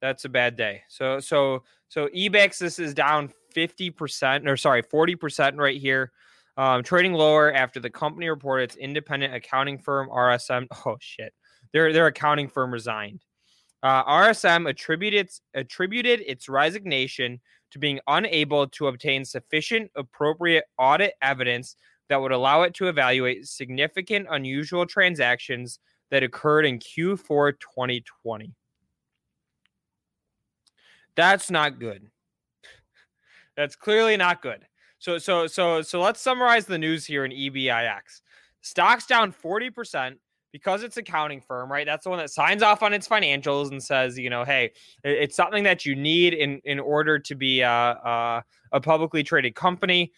that's 0.01 0.25
a 0.25 0.29
bad 0.29 0.57
day. 0.57 0.83
So, 0.89 1.19
so, 1.19 1.65
so 1.89 2.07
EBIX. 2.07 2.59
This 2.59 2.79
is 2.79 2.95
down 2.95 3.33
fifty 3.53 3.91
percent, 3.91 4.49
or 4.49 4.57
sorry, 4.57 4.83
forty 4.83 5.17
percent 5.17 5.57
right 5.57 5.81
here. 5.81 6.13
Um, 6.57 6.85
trading 6.85 7.15
lower 7.15 7.53
after 7.53 7.81
the 7.81 7.91
company 7.91 8.29
reported 8.29 8.65
its 8.65 8.77
independent 8.77 9.35
accounting 9.35 9.79
firm 9.79 10.09
RSM. 10.11 10.69
Oh 10.87 10.97
shit, 11.01 11.35
their 11.73 11.93
their 11.93 12.07
accounting 12.07 12.49
firm 12.49 12.73
resigned. 12.73 13.25
Uh, 13.83 14.05
RSM 14.05 14.69
attributed 14.69 15.29
attributed 15.55 16.23
its 16.25 16.49
resignation 16.49 17.41
to 17.71 17.79
being 17.79 18.01
unable 18.07 18.67
to 18.69 18.89
obtain 18.89 19.25
sufficient 19.25 19.91
appropriate 19.97 20.65
audit 20.79 21.15
evidence 21.23 21.77
that 22.09 22.21
would 22.21 22.33
allow 22.33 22.63
it 22.63 22.75
to 22.75 22.89
evaluate 22.89 23.47
significant 23.47 24.27
unusual 24.31 24.85
transactions 24.85 25.79
that 26.11 26.23
occurred 26.23 26.67
in 26.67 26.79
Q4 26.79 27.53
2020. 27.61 28.53
That's 31.15 31.51
not 31.51 31.79
good. 31.79 32.07
That's 33.57 33.77
clearly 33.77 34.17
not 34.17 34.43
good. 34.43 34.67
So 34.99 35.19
so 35.19 35.47
so 35.47 35.83
so 35.83 36.01
let's 36.01 36.21
summarize 36.21 36.67
the 36.67 36.79
news 36.79 37.07
here 37.07 37.25
in 37.25 37.33
EBIX. 37.33 38.01
Stocks 38.61 39.07
down 39.07 39.33
40% 39.33 40.17
because 40.53 40.83
it's 40.83 40.97
accounting 40.97 41.41
firm, 41.41 41.71
right? 41.71 41.87
That's 41.87 42.05
the 42.05 42.11
one 42.11 42.19
that 42.19 42.31
signs 42.31 42.63
off 42.63 42.83
on 42.83 42.93
its 42.93 43.09
financials 43.09 43.71
and 43.71 43.83
says, 43.83 44.19
you 44.19 44.31
know, 44.31 44.45
hey, 44.45 44.73
it's 45.05 45.37
something 45.37 45.65
that 45.65 45.87
you 45.87 45.95
need 45.95 46.35
in 46.35 46.61
in 46.65 46.81
order 46.81 47.19
to 47.19 47.35
be 47.35 47.61
a, 47.61 47.71
a, 47.71 48.45
a 48.73 48.81
publicly 48.81 49.23
traded 49.23 49.55
company. 49.55 50.13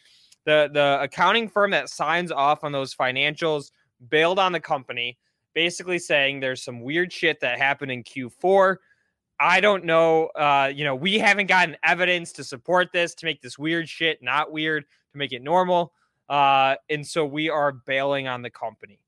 The 0.45 0.71
the 0.73 0.99
accounting 1.01 1.49
firm 1.49 1.71
that 1.73 1.89
signs 1.89 2.33
off 2.33 2.65
on 2.65 2.73
those 2.73 2.95
financials 2.95 3.71
bailed 4.09 4.39
on 4.39 4.53
the 4.53 4.61
company, 4.61 5.19
basically 5.55 5.99
saying 5.99 6.41
there's 6.41 6.65
some 6.65 6.81
weird 6.81 7.13
shit 7.13 7.41
that 7.41 7.59
happened 7.59 7.93
in 7.93 8.03
Q4. 8.03 8.77
I 9.39 9.61
don't 9.61 9.85
know. 9.85 10.27
Uh, 10.29 10.71
you 10.73 10.85
know, 10.85 10.95
we 10.95 11.19
haven't 11.19 11.47
gotten 11.47 11.77
evidence 11.83 12.33
to 12.33 12.45
support 12.45 12.93
this 12.93 13.15
to 13.17 13.27
make 13.27 13.43
this 13.43 13.59
weird 13.59 13.89
shit 13.89 14.23
not 14.23 14.53
weird 14.53 14.85
to 15.13 15.19
make 15.19 15.33
it 15.33 15.43
normal. 15.43 15.93
Uh, 16.29 16.77
and 16.89 17.07
so 17.07 17.27
we 17.27 17.51
are 17.51 17.73
bailing 17.73 18.29
on 18.29 18.43
the 18.43 18.51
company. 18.51 18.99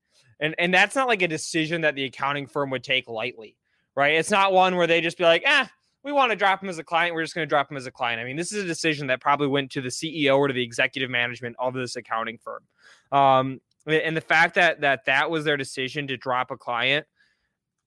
And 0.40 0.54
and 0.58 0.72
that's 0.72 0.96
not 0.96 1.08
like 1.08 1.22
a 1.22 1.28
decision 1.28 1.82
that 1.82 1.94
the 1.94 2.04
accounting 2.04 2.46
firm 2.46 2.70
would 2.70 2.84
take 2.84 3.08
lightly, 3.08 3.56
right? 3.94 4.14
It's 4.14 4.30
not 4.30 4.52
one 4.52 4.76
where 4.76 4.86
they 4.86 5.00
just 5.00 5.18
be 5.18 5.24
like, 5.24 5.42
"Ah, 5.46 5.70
we 6.02 6.12
want 6.12 6.30
to 6.30 6.36
drop 6.36 6.62
him 6.62 6.68
as 6.68 6.78
a 6.78 6.84
client. 6.84 7.14
We're 7.14 7.22
just 7.22 7.34
going 7.34 7.46
to 7.46 7.48
drop 7.48 7.70
him 7.70 7.76
as 7.76 7.86
a 7.86 7.90
client." 7.90 8.20
I 8.20 8.24
mean, 8.24 8.36
this 8.36 8.52
is 8.52 8.64
a 8.64 8.66
decision 8.66 9.06
that 9.08 9.20
probably 9.20 9.46
went 9.46 9.70
to 9.72 9.80
the 9.80 9.88
CEO 9.88 10.36
or 10.38 10.48
to 10.48 10.54
the 10.54 10.62
executive 10.62 11.10
management 11.10 11.56
of 11.58 11.74
this 11.74 11.96
accounting 11.96 12.38
firm. 12.38 12.64
Um, 13.12 13.60
and 13.86 14.16
the 14.16 14.22
fact 14.22 14.54
that 14.54 14.80
that 14.80 15.04
that 15.06 15.30
was 15.30 15.44
their 15.44 15.56
decision 15.56 16.06
to 16.08 16.16
drop 16.16 16.50
a 16.50 16.56
client, 16.56 17.06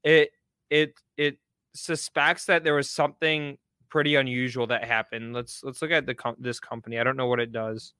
it 0.03 0.31
it 0.69 0.93
it 1.17 1.37
suspects 1.73 2.45
that 2.45 2.63
there 2.63 2.75
was 2.75 2.89
something 2.89 3.57
pretty 3.89 4.15
unusual 4.15 4.67
that 4.67 4.83
happened. 4.83 5.33
Let's 5.33 5.63
let's 5.63 5.81
look 5.81 5.91
at 5.91 6.05
the 6.05 6.15
com- 6.15 6.35
this 6.39 6.59
company. 6.59 6.99
I 6.99 7.03
don't 7.03 7.17
know 7.17 7.27
what 7.27 7.39
it 7.39 7.51
does. 7.51 7.93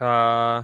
Uh, 0.00 0.62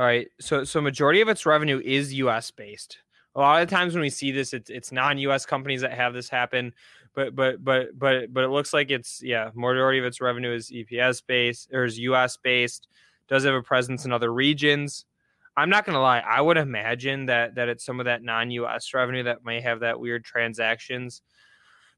all 0.00 0.06
right. 0.06 0.28
So 0.40 0.64
so 0.64 0.80
majority 0.80 1.20
of 1.20 1.28
its 1.28 1.44
revenue 1.44 1.78
is 1.84 2.14
U.S. 2.14 2.50
based. 2.50 2.96
A 3.34 3.38
lot 3.38 3.62
of 3.62 3.68
times 3.68 3.92
when 3.92 4.00
we 4.00 4.08
see 4.08 4.30
this, 4.32 4.54
it's 4.54 4.70
it's 4.70 4.90
non-U.S. 4.90 5.44
companies 5.44 5.82
that 5.82 5.92
have 5.92 6.14
this 6.14 6.30
happen. 6.30 6.72
But 7.14 7.36
but 7.36 7.62
but 7.62 7.98
but 7.98 8.32
but 8.32 8.44
it 8.44 8.48
looks 8.48 8.72
like 8.72 8.90
it's 8.90 9.22
yeah, 9.22 9.50
majority 9.52 9.98
of 9.98 10.06
its 10.06 10.22
revenue 10.22 10.54
is 10.54 10.70
EPS 10.70 11.22
based 11.26 11.68
or 11.74 11.84
is 11.84 11.98
U.S. 11.98 12.38
based. 12.38 12.88
Does 13.28 13.44
have 13.44 13.52
a 13.52 13.60
presence 13.60 14.06
in 14.06 14.12
other 14.12 14.32
regions. 14.32 15.04
I'm 15.54 15.68
not 15.68 15.84
gonna 15.84 16.00
lie. 16.00 16.20
I 16.20 16.40
would 16.40 16.56
imagine 16.56 17.26
that 17.26 17.56
that 17.56 17.68
it's 17.68 17.84
some 17.84 18.00
of 18.00 18.06
that 18.06 18.22
non-U.S. 18.22 18.94
revenue 18.94 19.24
that 19.24 19.44
may 19.44 19.60
have 19.60 19.80
that 19.80 20.00
weird 20.00 20.24
transactions. 20.24 21.20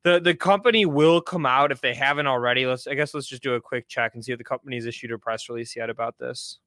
The 0.02 0.18
the 0.18 0.34
company 0.34 0.86
will 0.86 1.20
come 1.20 1.46
out 1.46 1.70
if 1.70 1.80
they 1.80 1.94
haven't 1.94 2.26
already. 2.26 2.66
Let's 2.66 2.88
I 2.88 2.94
guess 2.94 3.14
let's 3.14 3.28
just 3.28 3.44
do 3.44 3.54
a 3.54 3.60
quick 3.60 3.86
check 3.86 4.16
and 4.16 4.24
see 4.24 4.32
if 4.32 4.38
the 4.38 4.44
company's 4.44 4.86
issued 4.86 5.12
a 5.12 5.18
press 5.18 5.48
release 5.48 5.76
yet 5.76 5.88
about 5.88 6.18
this. 6.18 6.58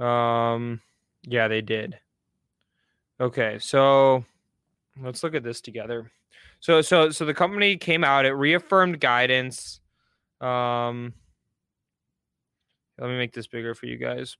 Um, 0.00 0.80
yeah, 1.22 1.48
they 1.48 1.60
did. 1.60 1.98
Okay, 3.20 3.58
so 3.60 4.24
let's 5.02 5.22
look 5.22 5.34
at 5.34 5.42
this 5.42 5.60
together. 5.60 6.10
So 6.60 6.80
so 6.80 7.10
so 7.10 7.24
the 7.24 7.34
company 7.34 7.76
came 7.76 8.02
out. 8.02 8.24
It 8.24 8.32
reaffirmed 8.32 9.00
guidance. 9.00 9.80
Um, 10.40 11.12
let 12.98 13.08
me 13.08 13.16
make 13.16 13.32
this 13.32 13.46
bigger 13.46 13.74
for 13.74 13.86
you 13.86 13.96
guys. 13.96 14.36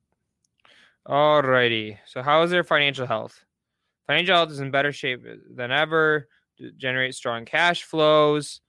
Alrighty. 1.07 1.99
So 2.07 2.23
how 2.23 2.42
is 2.42 2.51
their 2.51 2.64
financial 2.64 3.07
health? 3.07 3.44
Financial 4.07 4.35
health 4.35 4.51
is 4.51 4.61
in 4.61 4.70
better 4.70 4.92
shape 4.92 5.25
than 5.55 5.70
ever. 5.70 6.29
Generate 6.77 7.14
strong 7.14 7.44
cash 7.44 7.85
flows. 7.85 8.61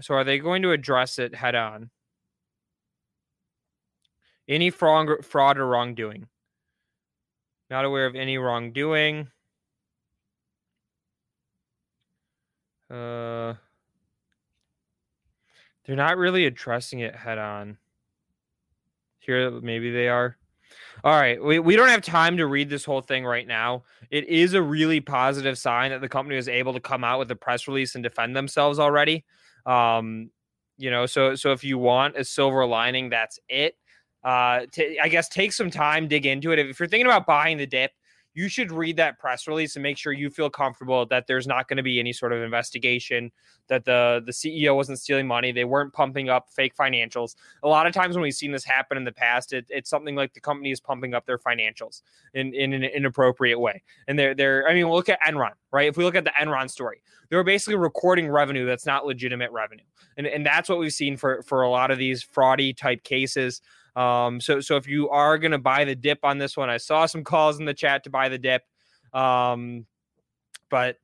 So 0.00 0.14
are 0.14 0.24
they 0.24 0.38
going 0.38 0.62
to 0.62 0.72
address 0.72 1.18
it 1.18 1.34
head 1.34 1.54
on? 1.54 1.90
Any 4.48 4.70
fraud, 4.70 5.24
fraud 5.24 5.58
or 5.58 5.66
wrongdoing? 5.66 6.26
Not 7.70 7.84
aware 7.84 8.06
of 8.06 8.14
any 8.14 8.38
wrongdoing. 8.38 9.28
Uh, 12.88 13.54
they're 15.84 15.96
not 15.96 16.16
really 16.16 16.46
addressing 16.46 17.00
it 17.00 17.16
head 17.16 17.38
on. 17.38 17.78
Here, 19.18 19.50
maybe 19.50 19.90
they 19.90 20.08
are. 20.08 20.36
All 21.04 21.12
right, 21.12 21.42
we, 21.42 21.58
we 21.58 21.76
don't 21.76 21.88
have 21.88 22.02
time 22.02 22.36
to 22.38 22.46
read 22.46 22.70
this 22.70 22.84
whole 22.84 23.00
thing 23.00 23.24
right 23.24 23.46
now. 23.46 23.84
It 24.10 24.28
is 24.28 24.54
a 24.54 24.62
really 24.62 25.00
positive 25.00 25.58
sign 25.58 25.90
that 25.90 26.00
the 26.00 26.08
company 26.08 26.36
was 26.36 26.48
able 26.48 26.72
to 26.74 26.80
come 26.80 27.04
out 27.04 27.18
with 27.18 27.30
a 27.30 27.36
press 27.36 27.68
release 27.68 27.94
and 27.94 28.02
defend 28.02 28.34
themselves 28.34 28.78
already. 28.78 29.24
Um, 29.66 30.30
you 30.78 30.90
know, 30.90 31.06
so 31.06 31.34
so 31.34 31.52
if 31.52 31.64
you 31.64 31.78
want 31.78 32.16
a 32.16 32.24
silver 32.24 32.64
lining, 32.66 33.10
that's 33.10 33.38
it. 33.48 33.76
Uh, 34.24 34.66
t- 34.72 34.98
I 35.00 35.08
guess 35.08 35.28
take 35.28 35.52
some 35.52 35.70
time, 35.70 36.08
dig 36.08 36.26
into 36.26 36.52
it. 36.52 36.58
If 36.58 36.80
you're 36.80 36.88
thinking 36.88 37.06
about 37.06 37.26
buying 37.26 37.58
the 37.58 37.66
dip, 37.66 37.92
you 38.36 38.50
should 38.50 38.70
read 38.70 38.98
that 38.98 39.18
press 39.18 39.48
release 39.48 39.76
and 39.76 39.82
make 39.82 39.96
sure 39.96 40.12
you 40.12 40.28
feel 40.28 40.50
comfortable 40.50 41.06
that 41.06 41.26
there's 41.26 41.46
not 41.46 41.68
going 41.68 41.78
to 41.78 41.82
be 41.82 41.98
any 41.98 42.12
sort 42.12 42.34
of 42.34 42.42
investigation 42.42 43.32
that 43.68 43.86
the 43.86 44.22
the 44.26 44.30
CEO 44.30 44.76
wasn't 44.76 44.98
stealing 44.98 45.26
money 45.26 45.50
they 45.52 45.64
weren't 45.64 45.92
pumping 45.92 46.28
up 46.28 46.48
fake 46.50 46.76
financials. 46.76 47.34
A 47.62 47.68
lot 47.68 47.86
of 47.86 47.94
times 47.94 48.14
when 48.14 48.22
we've 48.22 48.34
seen 48.34 48.52
this 48.52 48.62
happen 48.62 48.98
in 48.98 49.04
the 49.04 49.12
past 49.12 49.54
it, 49.54 49.64
it's 49.70 49.88
something 49.88 50.14
like 50.14 50.34
the 50.34 50.40
company 50.40 50.70
is 50.70 50.80
pumping 50.80 51.14
up 51.14 51.24
their 51.24 51.38
financials 51.38 52.02
in, 52.34 52.54
in 52.54 52.74
an 52.74 52.84
inappropriate 52.84 53.58
way. 53.58 53.82
And 54.06 54.18
they're 54.18 54.34
they're 54.34 54.68
I 54.68 54.74
mean 54.74 54.88
look 54.90 55.08
at 55.08 55.18
Enron 55.22 55.52
right? 55.72 55.88
If 55.88 55.96
we 55.96 56.04
look 56.04 56.14
at 56.14 56.24
the 56.24 56.32
Enron 56.38 56.70
story 56.70 57.00
they 57.30 57.36
were 57.36 57.44
basically 57.44 57.76
recording 57.76 58.28
revenue 58.28 58.66
that's 58.66 58.86
not 58.86 59.06
legitimate 59.06 59.50
revenue. 59.50 59.84
And, 60.18 60.26
and 60.26 60.44
that's 60.44 60.68
what 60.68 60.78
we've 60.78 60.92
seen 60.92 61.16
for 61.16 61.42
for 61.42 61.62
a 61.62 61.70
lot 61.70 61.90
of 61.90 61.96
these 61.96 62.22
fraudy 62.22 62.76
type 62.76 63.02
cases 63.02 63.62
um, 63.96 64.40
so 64.40 64.60
so 64.60 64.76
if 64.76 64.86
you 64.86 65.08
are 65.08 65.38
gonna 65.38 65.58
buy 65.58 65.84
the 65.84 65.94
dip 65.96 66.20
on 66.22 66.38
this 66.38 66.56
one, 66.56 66.70
I 66.70 66.76
saw 66.76 67.06
some 67.06 67.24
calls 67.24 67.58
in 67.58 67.64
the 67.64 67.74
chat 67.74 68.04
to 68.04 68.10
buy 68.10 68.28
the 68.28 68.38
dip. 68.38 68.62
Um, 69.12 69.86
but, 70.70 70.98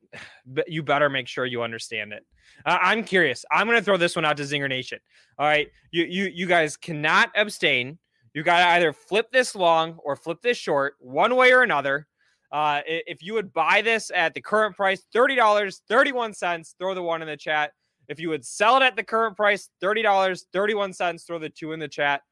but 0.47 0.69
you 0.71 0.83
better 0.83 1.09
make 1.09 1.27
sure 1.27 1.47
you 1.47 1.63
understand 1.63 2.13
it. 2.13 2.27
Uh, 2.67 2.79
I'm 2.81 3.03
curious. 3.03 3.45
I'm 3.51 3.67
gonna 3.67 3.83
throw 3.83 3.97
this 3.97 4.15
one 4.15 4.25
out 4.25 4.37
to 4.37 4.43
Zinger 4.45 4.69
Nation. 4.69 5.01
All 5.39 5.47
right, 5.47 5.69
you 5.91 6.05
you 6.05 6.25
you 6.25 6.47
guys 6.47 6.77
cannot 6.77 7.31
abstain. 7.35 7.99
You 8.35 8.43
got 8.43 8.61
to 8.61 8.67
either 8.69 8.95
flip 8.95 9.31
this 9.31 9.55
long 9.55 9.99
or 10.03 10.17
flip 10.17 10.41
this 10.41 10.57
short, 10.57 10.95
one 11.01 11.37
way 11.37 11.53
or 11.53 11.63
another. 11.63 12.07
Uh, 12.51 12.81
if 12.87 13.23
you 13.23 13.35
would 13.35 13.53
buy 13.53 13.83
this 13.83 14.11
at 14.15 14.33
the 14.33 14.41
current 14.41 14.75
price, 14.75 15.05
thirty 15.13 15.35
dollars, 15.35 15.83
thirty-one 15.87 16.33
cents, 16.33 16.75
throw 16.79 16.95
the 16.95 17.03
one 17.03 17.21
in 17.21 17.29
the 17.29 17.37
chat. 17.37 17.73
If 18.09 18.19
you 18.19 18.31
would 18.31 18.45
sell 18.45 18.79
it 18.79 18.83
at 18.83 18.97
the 18.97 19.03
current 19.03 19.37
price, 19.37 19.69
thirty 19.83 20.01
dollars, 20.01 20.47
thirty-one 20.53 20.95
cents, 20.95 21.25
throw 21.25 21.39
the 21.39 21.51
two 21.51 21.73
in 21.73 21.79
the 21.79 21.89
chat. 21.89 22.23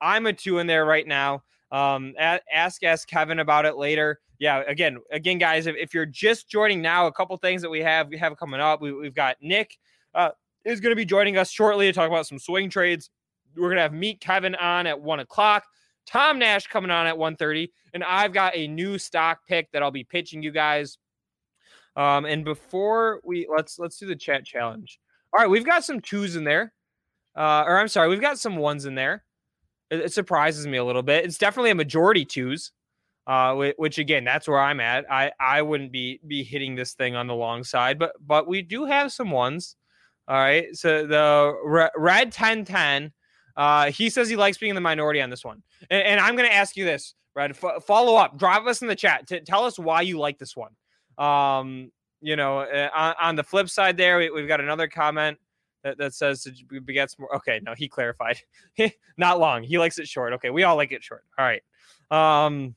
I'm 0.00 0.26
a 0.26 0.32
two 0.32 0.58
in 0.58 0.66
there 0.66 0.84
right 0.84 1.06
now. 1.06 1.42
Um, 1.72 2.14
ask 2.18 2.82
ask 2.82 3.08
Kevin 3.08 3.38
about 3.38 3.64
it 3.64 3.76
later. 3.76 4.20
Yeah, 4.38 4.62
again, 4.66 4.98
again, 5.12 5.38
guys, 5.38 5.66
if, 5.66 5.76
if 5.76 5.94
you're 5.94 6.06
just 6.06 6.48
joining 6.48 6.80
now, 6.80 7.06
a 7.06 7.12
couple 7.12 7.36
things 7.36 7.62
that 7.62 7.70
we 7.70 7.80
have 7.80 8.08
we 8.08 8.16
have 8.16 8.36
coming 8.36 8.60
up. 8.60 8.80
We, 8.80 9.04
have 9.04 9.14
got 9.14 9.36
Nick 9.40 9.78
uh, 10.14 10.30
is 10.64 10.80
going 10.80 10.92
to 10.92 10.96
be 10.96 11.04
joining 11.04 11.36
us 11.36 11.50
shortly 11.50 11.86
to 11.86 11.92
talk 11.92 12.08
about 12.08 12.26
some 12.26 12.38
swing 12.38 12.70
trades. 12.70 13.10
We're 13.56 13.68
gonna 13.68 13.82
have 13.82 13.92
meet 13.92 14.20
Kevin 14.20 14.54
on 14.56 14.86
at 14.86 15.00
one 15.00 15.20
o'clock. 15.20 15.64
Tom 16.06 16.38
Nash 16.38 16.66
coming 16.66 16.90
on 16.90 17.06
at 17.06 17.16
1:30, 17.16 17.70
and 17.94 18.02
I've 18.02 18.32
got 18.32 18.56
a 18.56 18.66
new 18.66 18.98
stock 18.98 19.40
pick 19.46 19.70
that 19.72 19.82
I'll 19.82 19.90
be 19.90 20.04
pitching 20.04 20.42
you 20.42 20.50
guys. 20.50 20.98
Um, 21.96 22.24
and 22.24 22.44
before 22.44 23.20
we 23.24 23.46
let's 23.54 23.78
let's 23.78 23.98
do 23.98 24.06
the 24.06 24.16
chat 24.16 24.44
challenge. 24.44 24.98
All 25.32 25.40
right, 25.40 25.50
we've 25.50 25.66
got 25.66 25.84
some 25.84 26.00
twos 26.00 26.34
in 26.34 26.44
there. 26.44 26.72
Uh, 27.36 27.62
or 27.66 27.78
I'm 27.78 27.88
sorry, 27.88 28.08
we've 28.08 28.20
got 28.20 28.38
some 28.38 28.56
ones 28.56 28.86
in 28.86 28.96
there 28.96 29.24
it, 29.90 30.00
it 30.00 30.12
surprises 30.12 30.66
me 30.66 30.78
a 30.78 30.84
little 30.84 31.02
bit. 31.02 31.24
It's 31.24 31.38
definitely 31.38 31.70
a 31.70 31.74
majority 31.74 32.24
twos, 32.24 32.72
uh, 33.26 33.54
which 33.76 33.98
again, 33.98 34.24
that's 34.24 34.48
where 34.48 34.60
I'm 34.60 34.80
at. 34.80 35.10
I 35.10 35.32
I 35.38 35.62
wouldn't 35.62 35.92
be 35.92 36.20
be 36.26 36.42
hitting 36.42 36.74
this 36.74 36.94
thing 36.94 37.16
on 37.16 37.26
the 37.26 37.34
long 37.34 37.64
side, 37.64 37.98
but 37.98 38.12
but 38.24 38.48
we 38.48 38.62
do 38.62 38.86
have 38.86 39.12
some 39.12 39.30
ones. 39.30 39.76
All 40.28 40.36
right, 40.36 40.74
so 40.76 41.06
the 41.06 41.88
red 41.96 42.32
ten 42.32 42.64
ten. 42.64 43.12
Uh, 43.56 43.90
he 43.90 44.08
says 44.08 44.28
he 44.28 44.36
likes 44.36 44.56
being 44.56 44.70
in 44.70 44.74
the 44.76 44.80
minority 44.80 45.20
on 45.20 45.28
this 45.28 45.44
one, 45.44 45.62
and, 45.90 46.02
and 46.02 46.20
I'm 46.20 46.36
going 46.36 46.48
to 46.48 46.54
ask 46.54 46.76
you 46.76 46.84
this, 46.84 47.14
Red. 47.34 47.50
F- 47.50 47.84
follow 47.84 48.16
up, 48.16 48.38
drop 48.38 48.66
us 48.66 48.80
in 48.80 48.88
the 48.88 48.96
chat. 48.96 49.26
to 49.28 49.40
tell 49.40 49.64
us 49.64 49.78
why 49.78 50.02
you 50.02 50.18
like 50.18 50.38
this 50.38 50.56
one. 50.56 50.70
Um, 51.18 51.90
you 52.20 52.36
know, 52.36 52.60
uh, 52.60 52.88
on, 52.94 53.14
on, 53.20 53.36
the 53.36 53.42
flip 53.42 53.68
side, 53.68 53.96
there 53.96 54.18
we, 54.18 54.40
have 54.40 54.48
got 54.48 54.60
another 54.60 54.88
comment 54.88 55.38
that, 55.84 55.98
that 55.98 56.14
says 56.14 56.46
it 56.46 56.86
begets 56.86 57.18
more. 57.18 57.34
Okay, 57.36 57.60
no, 57.62 57.74
he 57.74 57.88
clarified. 57.88 58.38
Not 59.16 59.40
long. 59.40 59.62
He 59.62 59.78
likes 59.78 59.98
it 59.98 60.08
short. 60.08 60.32
Okay, 60.34 60.50
we 60.50 60.62
all 60.62 60.76
like 60.76 60.92
it 60.92 61.02
short. 61.02 61.24
All 61.38 61.44
right. 61.44 61.62
Um. 62.10 62.74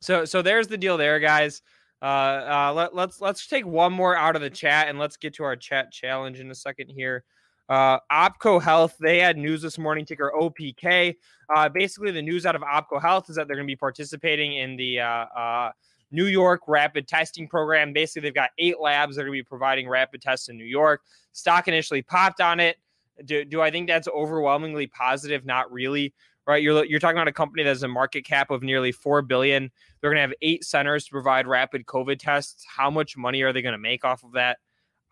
So 0.00 0.24
so 0.24 0.42
there's 0.42 0.68
the 0.68 0.78
deal 0.78 0.96
there, 0.96 1.20
guys. 1.20 1.62
Uh, 2.02 2.04
uh, 2.04 2.72
let, 2.74 2.94
let's 2.94 3.20
let's 3.20 3.46
take 3.46 3.64
one 3.64 3.92
more 3.92 4.16
out 4.16 4.34
of 4.34 4.42
the 4.42 4.50
chat 4.50 4.88
and 4.88 4.98
let's 4.98 5.16
get 5.16 5.34
to 5.34 5.44
our 5.44 5.54
chat 5.54 5.92
challenge 5.92 6.40
in 6.40 6.50
a 6.50 6.54
second 6.54 6.88
here. 6.88 7.24
Uh, 7.68 7.98
OPKO 8.10 8.60
Health, 8.60 8.96
they 9.00 9.20
had 9.20 9.38
news 9.38 9.62
this 9.62 9.78
morning, 9.78 10.04
ticker 10.04 10.32
OPK. 10.36 11.14
Uh, 11.54 11.68
basically, 11.68 12.10
the 12.10 12.20
news 12.20 12.44
out 12.44 12.56
of 12.56 12.62
OPKO 12.62 13.00
Health 13.00 13.30
is 13.30 13.36
that 13.36 13.46
they're 13.46 13.56
going 13.56 13.66
to 13.66 13.70
be 13.70 13.76
participating 13.76 14.56
in 14.56 14.76
the 14.76 15.00
uh, 15.00 15.06
uh, 15.06 15.70
New 16.12 16.26
York 16.26 16.62
rapid 16.68 17.08
testing 17.08 17.48
program. 17.48 17.92
Basically, 17.92 18.22
they've 18.22 18.34
got 18.34 18.50
eight 18.58 18.78
labs 18.80 19.16
that 19.16 19.22
are 19.22 19.24
going 19.24 19.38
to 19.38 19.42
be 19.42 19.48
providing 19.48 19.88
rapid 19.88 20.22
tests 20.22 20.48
in 20.48 20.56
New 20.56 20.64
York. 20.64 21.02
Stock 21.32 21.66
initially 21.66 22.02
popped 22.02 22.40
on 22.40 22.60
it. 22.60 22.76
Do, 23.24 23.44
do 23.44 23.60
I 23.60 23.70
think 23.70 23.88
that's 23.88 24.08
overwhelmingly 24.08 24.86
positive? 24.86 25.44
Not 25.44 25.72
really. 25.72 26.14
Right, 26.44 26.60
you're 26.60 26.84
you're 26.84 26.98
talking 26.98 27.18
about 27.18 27.28
a 27.28 27.32
company 27.32 27.62
that 27.62 27.68
has 27.68 27.84
a 27.84 27.88
market 27.88 28.24
cap 28.24 28.50
of 28.50 28.64
nearly 28.64 28.90
four 28.90 29.22
billion. 29.22 29.70
They're 30.00 30.10
going 30.10 30.16
to 30.16 30.22
have 30.22 30.34
eight 30.42 30.64
centers 30.64 31.04
to 31.04 31.10
provide 31.12 31.46
rapid 31.46 31.86
COVID 31.86 32.18
tests. 32.18 32.64
How 32.66 32.90
much 32.90 33.16
money 33.16 33.42
are 33.42 33.52
they 33.52 33.62
going 33.62 33.74
to 33.74 33.78
make 33.78 34.04
off 34.04 34.24
of 34.24 34.32
that? 34.32 34.58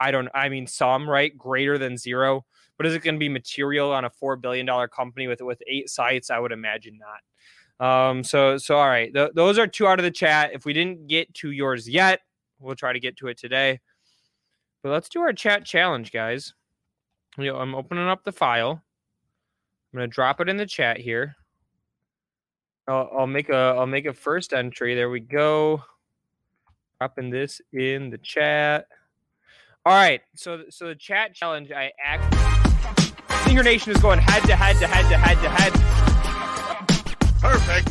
I 0.00 0.10
don't. 0.10 0.28
I 0.34 0.48
mean, 0.48 0.66
some 0.66 1.08
right, 1.08 1.36
greater 1.38 1.78
than 1.78 1.96
zero. 1.96 2.44
But 2.76 2.86
is 2.86 2.94
it 2.94 3.02
going 3.02 3.14
to 3.14 3.20
be 3.20 3.28
material 3.28 3.92
on 3.92 4.04
a 4.06 4.10
four 4.10 4.36
billion 4.36 4.66
dollar 4.66 4.88
company 4.88 5.28
with 5.28 5.40
with 5.40 5.62
eight 5.68 5.88
sites? 5.88 6.30
I 6.30 6.40
would 6.40 6.50
imagine 6.50 6.98
not. 6.98 7.20
Um, 7.80 8.22
so 8.22 8.58
so 8.58 8.76
all 8.76 8.86
right, 8.88 9.12
Th- 9.12 9.30
those 9.34 9.58
are 9.58 9.66
two 9.66 9.86
out 9.86 9.98
of 9.98 10.04
the 10.04 10.10
chat. 10.10 10.50
If 10.52 10.66
we 10.66 10.74
didn't 10.74 11.06
get 11.06 11.32
to 11.36 11.50
yours 11.50 11.88
yet, 11.88 12.20
we'll 12.58 12.76
try 12.76 12.92
to 12.92 13.00
get 13.00 13.16
to 13.16 13.28
it 13.28 13.38
today. 13.38 13.80
But 14.82 14.92
let's 14.92 15.08
do 15.08 15.20
our 15.20 15.32
chat 15.32 15.64
challenge, 15.64 16.12
guys. 16.12 16.52
You 17.38 17.46
know, 17.46 17.56
I'm 17.56 17.74
opening 17.74 18.06
up 18.06 18.22
the 18.22 18.32
file. 18.32 18.82
I'm 19.92 19.96
gonna 19.96 20.08
drop 20.08 20.40
it 20.40 20.48
in 20.48 20.58
the 20.58 20.66
chat 20.66 20.98
here. 20.98 21.36
I'll, 22.86 23.10
I'll 23.20 23.26
make 23.26 23.48
a 23.48 23.74
I'll 23.78 23.86
make 23.86 24.06
a 24.06 24.12
first 24.12 24.52
entry. 24.52 24.94
There 24.94 25.08
we 25.08 25.20
go. 25.20 25.82
Dropping 26.98 27.30
this 27.30 27.62
in 27.72 28.10
the 28.10 28.18
chat. 28.18 28.86
All 29.86 29.94
right, 29.94 30.20
so 30.34 30.64
so 30.68 30.88
the 30.88 30.94
chat 30.94 31.34
challenge 31.34 31.72
I 31.72 31.92
act. 32.04 32.34
Zinger 33.46 33.64
Nation 33.64 33.92
is 33.92 34.02
going 34.02 34.18
head 34.18 34.42
to 34.44 34.54
head 34.54 34.76
to 34.76 34.86
head 34.86 35.08
to 35.08 35.16
head 35.16 35.42
to 35.42 35.48
head. 35.48 35.99
Perfect. 37.40 37.88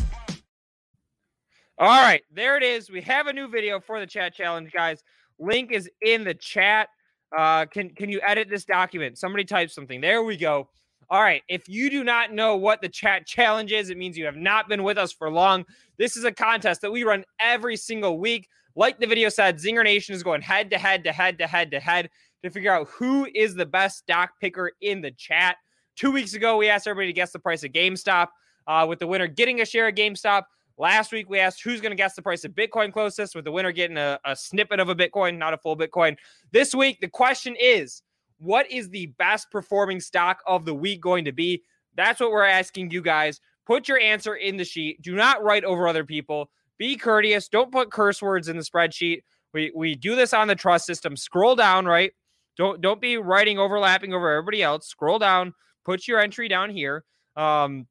All 1.79 1.87
right, 1.87 2.21
there 2.31 2.57
it 2.57 2.63
is. 2.63 2.91
We 2.91 3.01
have 3.01 3.27
a 3.27 3.33
new 3.33 3.47
video 3.47 3.79
for 3.79 3.99
the 3.99 4.05
chat 4.05 4.33
challenge, 4.33 4.71
guys. 4.71 5.01
Link 5.39 5.71
is 5.71 5.89
in 6.01 6.23
the 6.23 6.33
chat. 6.33 6.89
Uh, 7.35 7.65
can 7.65 7.89
can 7.89 8.09
you 8.09 8.19
edit 8.21 8.49
this 8.49 8.65
document? 8.65 9.17
Somebody 9.17 9.45
type 9.45 9.71
something. 9.71 10.01
There 10.01 10.23
we 10.23 10.37
go. 10.37 10.69
All 11.09 11.21
right. 11.21 11.41
If 11.47 11.67
you 11.67 11.89
do 11.89 12.03
not 12.03 12.31
know 12.31 12.55
what 12.57 12.81
the 12.81 12.89
chat 12.89 13.25
challenge 13.25 13.71
is, 13.71 13.89
it 13.89 13.97
means 13.97 14.17
you 14.17 14.25
have 14.25 14.35
not 14.35 14.69
been 14.69 14.83
with 14.83 14.97
us 14.97 15.11
for 15.11 15.31
long. 15.31 15.65
This 15.97 16.15
is 16.15 16.23
a 16.23 16.31
contest 16.31 16.81
that 16.81 16.91
we 16.91 17.03
run 17.03 17.23
every 17.39 17.75
single 17.77 18.19
week. 18.19 18.47
Like 18.75 18.99
the 18.99 19.07
video 19.07 19.29
said, 19.29 19.57
Zinger 19.57 19.83
Nation 19.83 20.13
is 20.13 20.21
going 20.21 20.41
head 20.41 20.69
to 20.69 20.77
head 20.77 21.03
to 21.05 21.11
head 21.11 21.39
to 21.39 21.47
head 21.47 21.71
to 21.71 21.79
head 21.79 22.09
to 22.43 22.51
figure 22.51 22.71
out 22.71 22.87
who 22.89 23.27
is 23.33 23.55
the 23.55 23.65
best 23.65 23.97
stock 23.97 24.31
picker 24.39 24.71
in 24.81 25.01
the 25.01 25.11
chat. 25.11 25.57
Two 25.95 26.11
weeks 26.11 26.35
ago, 26.35 26.57
we 26.57 26.69
asked 26.69 26.87
everybody 26.87 27.07
to 27.07 27.15
guess 27.15 27.31
the 27.31 27.39
price 27.39 27.63
of 27.63 27.71
GameStop, 27.71 28.27
uh, 28.69 28.85
with 28.87 28.99
the 28.99 29.07
winner 29.07 29.27
getting 29.27 29.59
a 29.59 29.65
share 29.65 29.87
of 29.87 29.95
GameStop. 29.95 30.43
Last 30.77 31.11
week, 31.11 31.29
we 31.29 31.39
asked 31.39 31.61
who's 31.61 31.81
going 31.81 31.91
to 31.91 31.97
guess 31.97 32.15
the 32.15 32.21
price 32.21 32.45
of 32.45 32.51
Bitcoin 32.51 32.93
closest, 32.93 33.35
with 33.35 33.43
the 33.43 33.51
winner 33.51 33.73
getting 33.73 33.97
a, 33.97 34.17
a 34.23 34.33
snippet 34.33 34.79
of 34.79 34.87
a 34.87 34.95
Bitcoin, 34.95 35.37
not 35.37 35.53
a 35.53 35.57
full 35.57 35.75
Bitcoin. 35.75 36.15
This 36.53 36.73
week, 36.73 37.01
the 37.01 37.09
question 37.09 37.57
is 37.59 38.01
what 38.37 38.71
is 38.71 38.89
the 38.89 39.07
best 39.17 39.51
performing 39.51 39.99
stock 39.99 40.41
of 40.47 40.63
the 40.63 40.73
week 40.73 41.01
going 41.01 41.25
to 41.25 41.33
be? 41.33 41.63
That's 41.95 42.21
what 42.21 42.31
we're 42.31 42.45
asking 42.45 42.91
you 42.91 43.01
guys. 43.01 43.41
Put 43.65 43.89
your 43.89 43.99
answer 43.99 44.35
in 44.35 44.55
the 44.55 44.63
sheet. 44.63 45.01
Do 45.01 45.15
not 45.15 45.43
write 45.43 45.65
over 45.65 45.87
other 45.87 46.05
people. 46.05 46.49
Be 46.77 46.95
courteous. 46.95 47.49
Don't 47.49 47.71
put 47.71 47.91
curse 47.91 48.21
words 48.21 48.47
in 48.47 48.55
the 48.55 48.63
spreadsheet. 48.63 49.23
We 49.53 49.71
we 49.75 49.95
do 49.95 50.15
this 50.15 50.33
on 50.33 50.47
the 50.47 50.55
trust 50.55 50.85
system. 50.85 51.17
Scroll 51.17 51.55
down, 51.55 51.85
right? 51.85 52.13
Don't 52.55 52.79
don't 52.79 53.01
be 53.01 53.17
writing 53.17 53.59
overlapping 53.59 54.13
over 54.13 54.31
everybody 54.31 54.63
else. 54.63 54.87
Scroll 54.87 55.19
down. 55.19 55.53
Put 55.83 56.07
your 56.07 56.19
entry 56.19 56.47
down 56.47 56.69
here. 56.69 57.03
Um, 57.35 57.87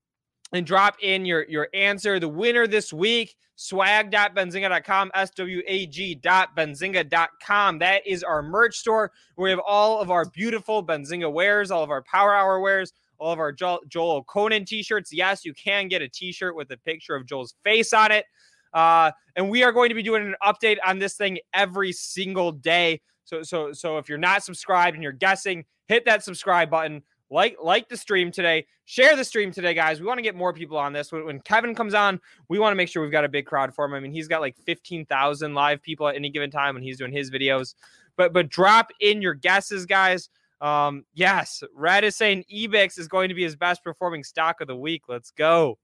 and 0.53 0.67
drop 0.67 0.97
in 1.03 1.25
your 1.25 1.47
your 1.49 1.69
answer. 1.75 2.21
The 2.21 2.29
winner 2.29 2.67
this 2.67 2.93
week, 2.93 3.37
swag.benzinga.com, 3.57 5.11
S-W-A-G.benzinga.com. 5.15 7.79
That 7.79 8.07
is 8.07 8.23
our 8.23 8.43
merch 8.43 8.77
store. 8.77 9.11
We 9.37 9.49
have 9.51 9.61
all 9.67 10.01
of 10.01 10.11
our 10.11 10.27
beautiful 10.27 10.85
Benzinga 10.85 11.33
wares, 11.33 11.71
all 11.71 11.83
of 11.83 11.89
our 11.91 12.03
Power 12.03 12.35
Hour 12.35 12.61
wares, 12.61 12.93
all 13.19 13.33
of 13.33 13.39
our 13.39 13.53
Joel 13.53 13.81
Elconin 13.93 14.67
t-shirts. 14.67 15.13
Yes, 15.13 15.45
you 15.45 15.53
can 15.55 15.87
get 15.89 16.03
a 16.03 16.09
t-shirt 16.09 16.57
with 16.57 16.71
a 16.71 16.77
picture 16.79 17.17
of 17.17 17.27
Joel's 17.27 17.55
face 17.65 17.93
on 17.93 18.13
it. 18.13 18.25
Uh, 18.73 19.11
and 19.37 19.51
we 19.51 19.65
are 19.65 19.73
going 19.73 19.89
to 19.89 19.95
be 19.95 20.03
doing 20.03 20.23
an 20.23 20.35
update 20.43 20.77
on 20.87 20.99
this 20.99 21.15
thing 21.15 21.39
every 21.55 21.93
single 21.93 22.53
day. 22.53 23.01
So, 23.25 23.43
so, 23.43 23.73
so 23.73 23.97
if 23.99 24.09
you're 24.09 24.19
not 24.19 24.45
subscribed 24.45 24.95
and 24.95 25.03
you're 25.03 25.13
guessing, 25.13 25.65
hit 25.87 26.05
that 26.05 26.23
subscribe 26.23 26.71
button 26.71 27.03
like 27.31 27.57
like 27.63 27.89
the 27.89 27.97
stream 27.97 28.31
today. 28.31 28.67
Share 28.85 29.17
the 29.17 29.25
stream 29.25 29.53
today 29.53 29.75
guys. 29.75 30.01
We 30.01 30.07
want 30.07 30.19
to 30.19 30.23
get 30.23 30.35
more 30.35 30.53
people 30.53 30.79
on 30.79 30.93
this. 30.93 31.13
When, 31.13 31.41
kevin 31.41 31.75
comes 31.75 31.95
on 31.95 32.21
we 32.49 32.59
want 32.59 32.73
to 32.73 32.77
make 32.77 32.89
sure 32.89 33.03
we've 33.03 33.13
got 33.13 33.25
a 33.25 33.29
big 33.29 33.47
crowd 33.47 33.75
for 33.75 33.85
him. 33.85 33.95
I 33.95 34.01
mean 34.01 34.13
he's 34.13 34.29
got 34.29 34.41
like 34.41 34.57
15000 34.65 35.55
live 35.55 35.83
people 35.83 36.09
at 36.09 36.15
any 36.17 36.31
given 36.31 36.51
time 36.51 36.75
when 36.75 36.83
he's 36.83 36.99
doing 36.99 37.13
his 37.13 37.31
videos. 37.31 37.75
But 38.17 38.33
but 38.33 38.49
drop 38.49 38.91
in 39.01 39.23
your 39.23 39.35
guesses 39.35 39.87
guys. 39.87 40.31
Um 40.61 41.05
yes 41.15 41.63
red 41.75 42.05
is 42.05 42.17
saying 42.17 42.45
ebix 42.53 42.99
is 42.99 43.09
going 43.09 43.29
to 43.29 43.35
be 43.35 43.45
his 43.45 43.57
best 43.57 43.85
performing 43.85 44.25
stock 44.25 44.61
of 44.61 44.67
the 44.67 44.77
week. 44.77 45.03
Let's 45.09 45.31
go. 45.31 45.79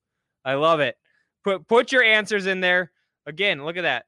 I 0.44 0.54
love 0.54 0.80
it. 0.80 0.96
Put 1.42 1.68
put 1.68 1.92
your 1.92 2.02
answers 2.02 2.46
in 2.46 2.60
there. 2.60 2.90
Again 3.26 3.64
look 3.64 3.76
at 3.76 3.82
that. 3.82 4.06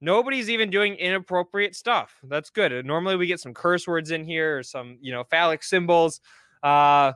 Nobody's 0.00 0.50
even 0.50 0.68
doing 0.68 0.94
inappropriate 0.96 1.74
stuff. 1.74 2.14
That's 2.22 2.50
good. 2.50 2.84
Normally 2.84 3.16
we 3.16 3.26
get 3.26 3.40
some 3.40 3.54
curse 3.54 3.88
words 3.88 4.10
in 4.10 4.24
here 4.24 4.58
or 4.58 4.62
some 4.62 4.98
you 5.00 5.10
know 5.10 5.24
phallic 5.24 5.64
symbols 5.64 6.20
uh, 6.62 7.12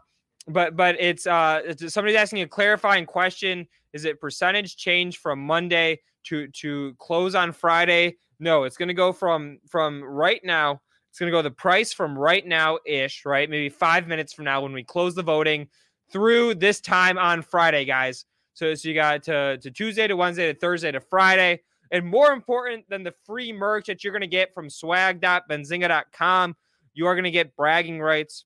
but 0.49 0.77
but 0.77 0.97
it's 0.99 1.27
uh 1.27 1.75
somebody's 1.77 2.17
asking 2.17 2.43
a 2.43 2.49
clarifying 2.49 3.07
question. 3.07 3.67
Is 3.93 4.05
it 4.05 4.21
percentage 4.21 4.77
change 4.77 5.19
from 5.19 5.45
Monday 5.45 6.01
to 6.25 6.49
to 6.49 6.95
close 6.99 7.35
on 7.35 7.53
Friday? 7.53 8.17
No, 8.39 8.65
it's 8.65 8.77
going 8.77 8.89
to 8.89 8.95
go 8.95 9.13
from 9.13 9.59
from 9.69 10.03
right 10.03 10.41
now. 10.45 10.81
It's 11.11 11.19
going 11.19 11.31
to 11.31 11.37
go 11.37 11.43
the 11.43 11.51
price 11.51 11.93
from 11.93 12.17
right 12.17 12.47
now 12.47 12.79
ish, 12.87 13.25
right? 13.25 13.51
Maybe 13.51 13.69
five 13.69 14.07
minutes 14.07 14.33
from 14.33 14.45
now 14.45 14.63
when 14.63 14.73
we 14.73 14.85
close 14.85 15.15
the 15.15 15.23
voting 15.23 15.69
through 16.11 16.55
this 16.55 16.81
time 16.81 17.19
on 17.19 17.43
Friday, 17.43 17.85
guys. 17.85 18.27
So, 18.55 18.75
so 18.75 18.89
you 18.89 18.95
got 18.95 19.25
to, 19.25 19.59
to 19.59 19.71
Tuesday 19.71 20.07
to 20.07 20.17
Wednesday 20.17 20.53
to 20.53 20.59
Thursday 20.59 20.93
to 20.93 21.01
Friday. 21.01 21.63
And 21.91 22.07
more 22.07 22.31
important 22.33 22.89
than 22.89 23.03
the 23.03 23.15
free 23.25 23.53
merch 23.53 23.87
that 23.87 24.05
you're 24.05 24.13
going 24.13 24.21
to 24.21 24.29
get 24.29 24.55
from 24.55 24.71
swag.benzinga.com, 24.71 26.57
you 26.95 27.07
are 27.07 27.15
going 27.15 27.25
to 27.25 27.31
get 27.33 27.57
bragging 27.57 28.01
rights 28.01 28.45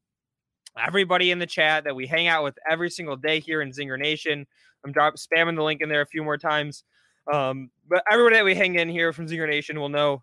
everybody 0.83 1.31
in 1.31 1.39
the 1.39 1.47
chat 1.47 1.85
that 1.85 1.95
we 1.95 2.07
hang 2.07 2.27
out 2.29 2.45
with 2.45 2.59
every 2.69 2.91
single 2.91 3.17
day 3.17 3.41
here 3.41 3.63
in 3.63 3.71
Zinger 3.71 3.99
Nation. 3.99 4.47
I'm 4.85 4.93
drop, 4.93 5.15
spamming 5.15 5.57
the 5.57 5.63
link 5.63 5.81
in 5.81 5.89
there 5.89 6.03
a 6.03 6.07
few 6.07 6.23
more 6.23 6.39
times. 6.39 6.85
Um, 7.33 7.71
but 7.89 8.03
everybody 8.11 8.37
that 8.37 8.45
we 8.45 8.55
hang 8.55 8.75
in 8.75 8.89
here 8.89 9.13
from 9.13 9.27
Zinger 9.27 9.49
Nation 9.49 9.81
will 9.81 9.89
know 9.89 10.23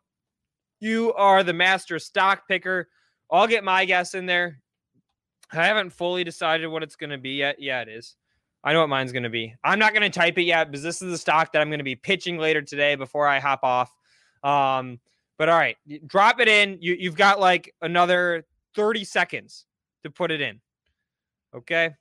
you 0.79 1.13
are 1.13 1.43
the 1.43 1.53
master 1.53 1.99
stock 1.99 2.47
picker. 2.47 2.89
I'll 3.31 3.47
get 3.47 3.63
my 3.63 3.85
guess 3.85 4.13
in 4.13 4.25
there. 4.25 4.59
I 5.53 5.65
haven't 5.65 5.91
fully 5.91 6.23
decided 6.23 6.67
what 6.67 6.83
it's 6.83 6.95
going 6.95 7.09
to 7.09 7.17
be 7.17 7.31
yet. 7.31 7.57
Yeah, 7.59 7.81
it 7.81 7.89
is. 7.89 8.15
I 8.63 8.73
know 8.73 8.81
what 8.81 8.89
mine's 8.89 9.11
going 9.11 9.23
to 9.23 9.29
be. 9.29 9.55
I'm 9.63 9.79
not 9.79 9.93
going 9.93 10.09
to 10.09 10.19
type 10.19 10.37
it 10.37 10.43
yet 10.43 10.69
because 10.69 10.83
this 10.83 11.01
is 11.01 11.11
the 11.11 11.17
stock 11.17 11.51
that 11.51 11.61
I'm 11.61 11.69
going 11.69 11.79
to 11.79 11.83
be 11.83 11.95
pitching 11.95 12.37
later 12.37 12.61
today 12.61 12.95
before 12.95 13.27
I 13.27 13.39
hop 13.39 13.63
off. 13.63 13.91
Um, 14.43 14.99
but 15.37 15.49
all 15.49 15.57
right, 15.57 15.77
drop 16.05 16.39
it 16.39 16.47
in. 16.47 16.77
You, 16.79 16.95
you've 16.99 17.15
got 17.15 17.39
like 17.39 17.73
another 17.81 18.45
30 18.75 19.03
seconds 19.03 19.65
to 20.03 20.09
put 20.09 20.31
it 20.31 20.41
in. 20.41 20.61
Okay. 21.53 21.91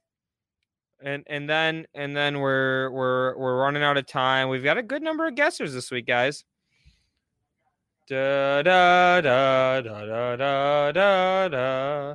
And 1.03 1.25
and 1.29 1.49
then 1.49 1.87
and 1.95 2.15
then 2.15 2.41
we're 2.41 2.91
we're 2.91 3.37
we're 3.37 3.61
running 3.61 3.83
out 3.83 3.97
of 3.97 4.07
time. 4.07 4.49
We've 4.49 4.65
got 4.65 4.77
a 4.77 4.83
good 4.83 5.03
number 5.03 5.27
of 5.27 5.35
guessers 5.35 5.73
this 5.73 5.91
week, 5.91 6.07
guys. 6.07 6.45
Da 8.07 8.63
da 8.63 9.21
da 9.21 9.81
da 9.81 10.07
da 10.07 10.37
da 10.37 10.93
da 10.93 11.49
da. 11.49 12.15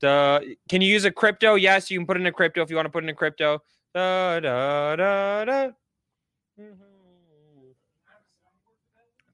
da. 0.00 0.40
Can 0.68 0.80
you 0.80 0.88
use 0.88 1.04
a 1.04 1.10
crypto? 1.12 1.54
Yes, 1.54 1.90
you 1.90 1.98
can 1.98 2.06
put 2.06 2.16
in 2.16 2.26
a 2.26 2.32
crypto 2.32 2.62
if 2.62 2.70
you 2.70 2.76
want 2.76 2.86
to 2.86 2.90
put 2.90 3.04
in 3.04 3.10
a 3.10 3.14
crypto. 3.14 3.62
Da 3.94 4.40
da 4.40 4.96
da 4.96 5.44
da. 5.44 5.68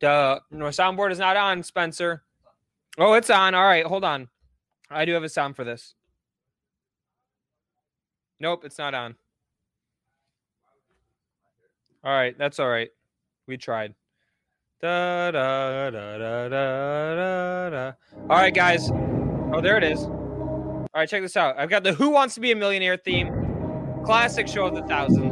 Duh. 0.00 0.40
No, 0.50 0.66
soundboard 0.66 1.12
is 1.12 1.18
not 1.18 1.36
on, 1.36 1.62
Spencer. 1.62 2.22
Oh, 2.98 3.12
it's 3.12 3.30
on. 3.30 3.54
All 3.54 3.64
right, 3.64 3.86
hold 3.86 4.04
on. 4.04 4.28
I 4.90 5.04
do 5.04 5.12
have 5.12 5.22
a 5.22 5.28
sound 5.28 5.54
for 5.54 5.64
this. 5.64 5.94
Nope, 8.40 8.64
it's 8.64 8.78
not 8.78 8.94
on. 8.94 9.14
All 12.02 12.12
right, 12.12 12.36
that's 12.36 12.58
all 12.58 12.68
right. 12.68 12.88
We 13.46 13.56
tried. 13.56 13.94
Da, 14.80 15.30
da, 15.30 15.90
da, 15.90 16.18
da, 16.18 16.48
da, 16.48 17.70
da. 17.70 17.92
All 18.30 18.38
right, 18.38 18.54
guys. 18.54 18.90
Oh, 19.52 19.60
there 19.60 19.76
it 19.76 19.84
is. 19.84 20.04
All 20.04 20.88
right, 20.94 21.08
check 21.08 21.20
this 21.20 21.36
out. 21.36 21.58
I've 21.58 21.68
got 21.68 21.84
the 21.84 21.92
Who 21.92 22.08
Wants 22.10 22.34
to 22.36 22.40
Be 22.40 22.50
a 22.50 22.56
Millionaire 22.56 22.96
theme. 22.96 23.30
Classic 24.04 24.48
show 24.48 24.66
of 24.66 24.74
the 24.74 24.82
thousand. 24.82 25.29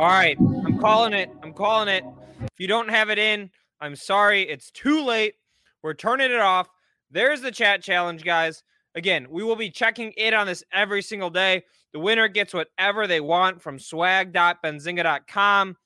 All 0.00 0.06
right, 0.06 0.38
I'm 0.40 0.78
calling 0.78 1.12
it. 1.12 1.28
I'm 1.42 1.52
calling 1.52 1.88
it. 1.88 2.02
If 2.40 2.58
you 2.58 2.66
don't 2.66 2.88
have 2.88 3.10
it 3.10 3.18
in, 3.18 3.50
I'm 3.82 3.94
sorry. 3.94 4.48
It's 4.48 4.70
too 4.70 5.04
late. 5.04 5.34
We're 5.82 5.92
turning 5.92 6.30
it 6.30 6.40
off. 6.40 6.68
There's 7.10 7.42
the 7.42 7.50
chat 7.50 7.82
challenge, 7.82 8.24
guys. 8.24 8.62
Again, 8.94 9.26
we 9.28 9.42
will 9.42 9.56
be 9.56 9.68
checking 9.68 10.12
in 10.12 10.32
on 10.32 10.46
this 10.46 10.64
every 10.72 11.02
single 11.02 11.28
day. 11.28 11.64
The 11.92 11.98
winner 11.98 12.28
gets 12.28 12.54
whatever 12.54 13.06
they 13.06 13.20
want 13.20 13.60
from 13.60 13.78
swag.benzinga.com. 13.78 15.76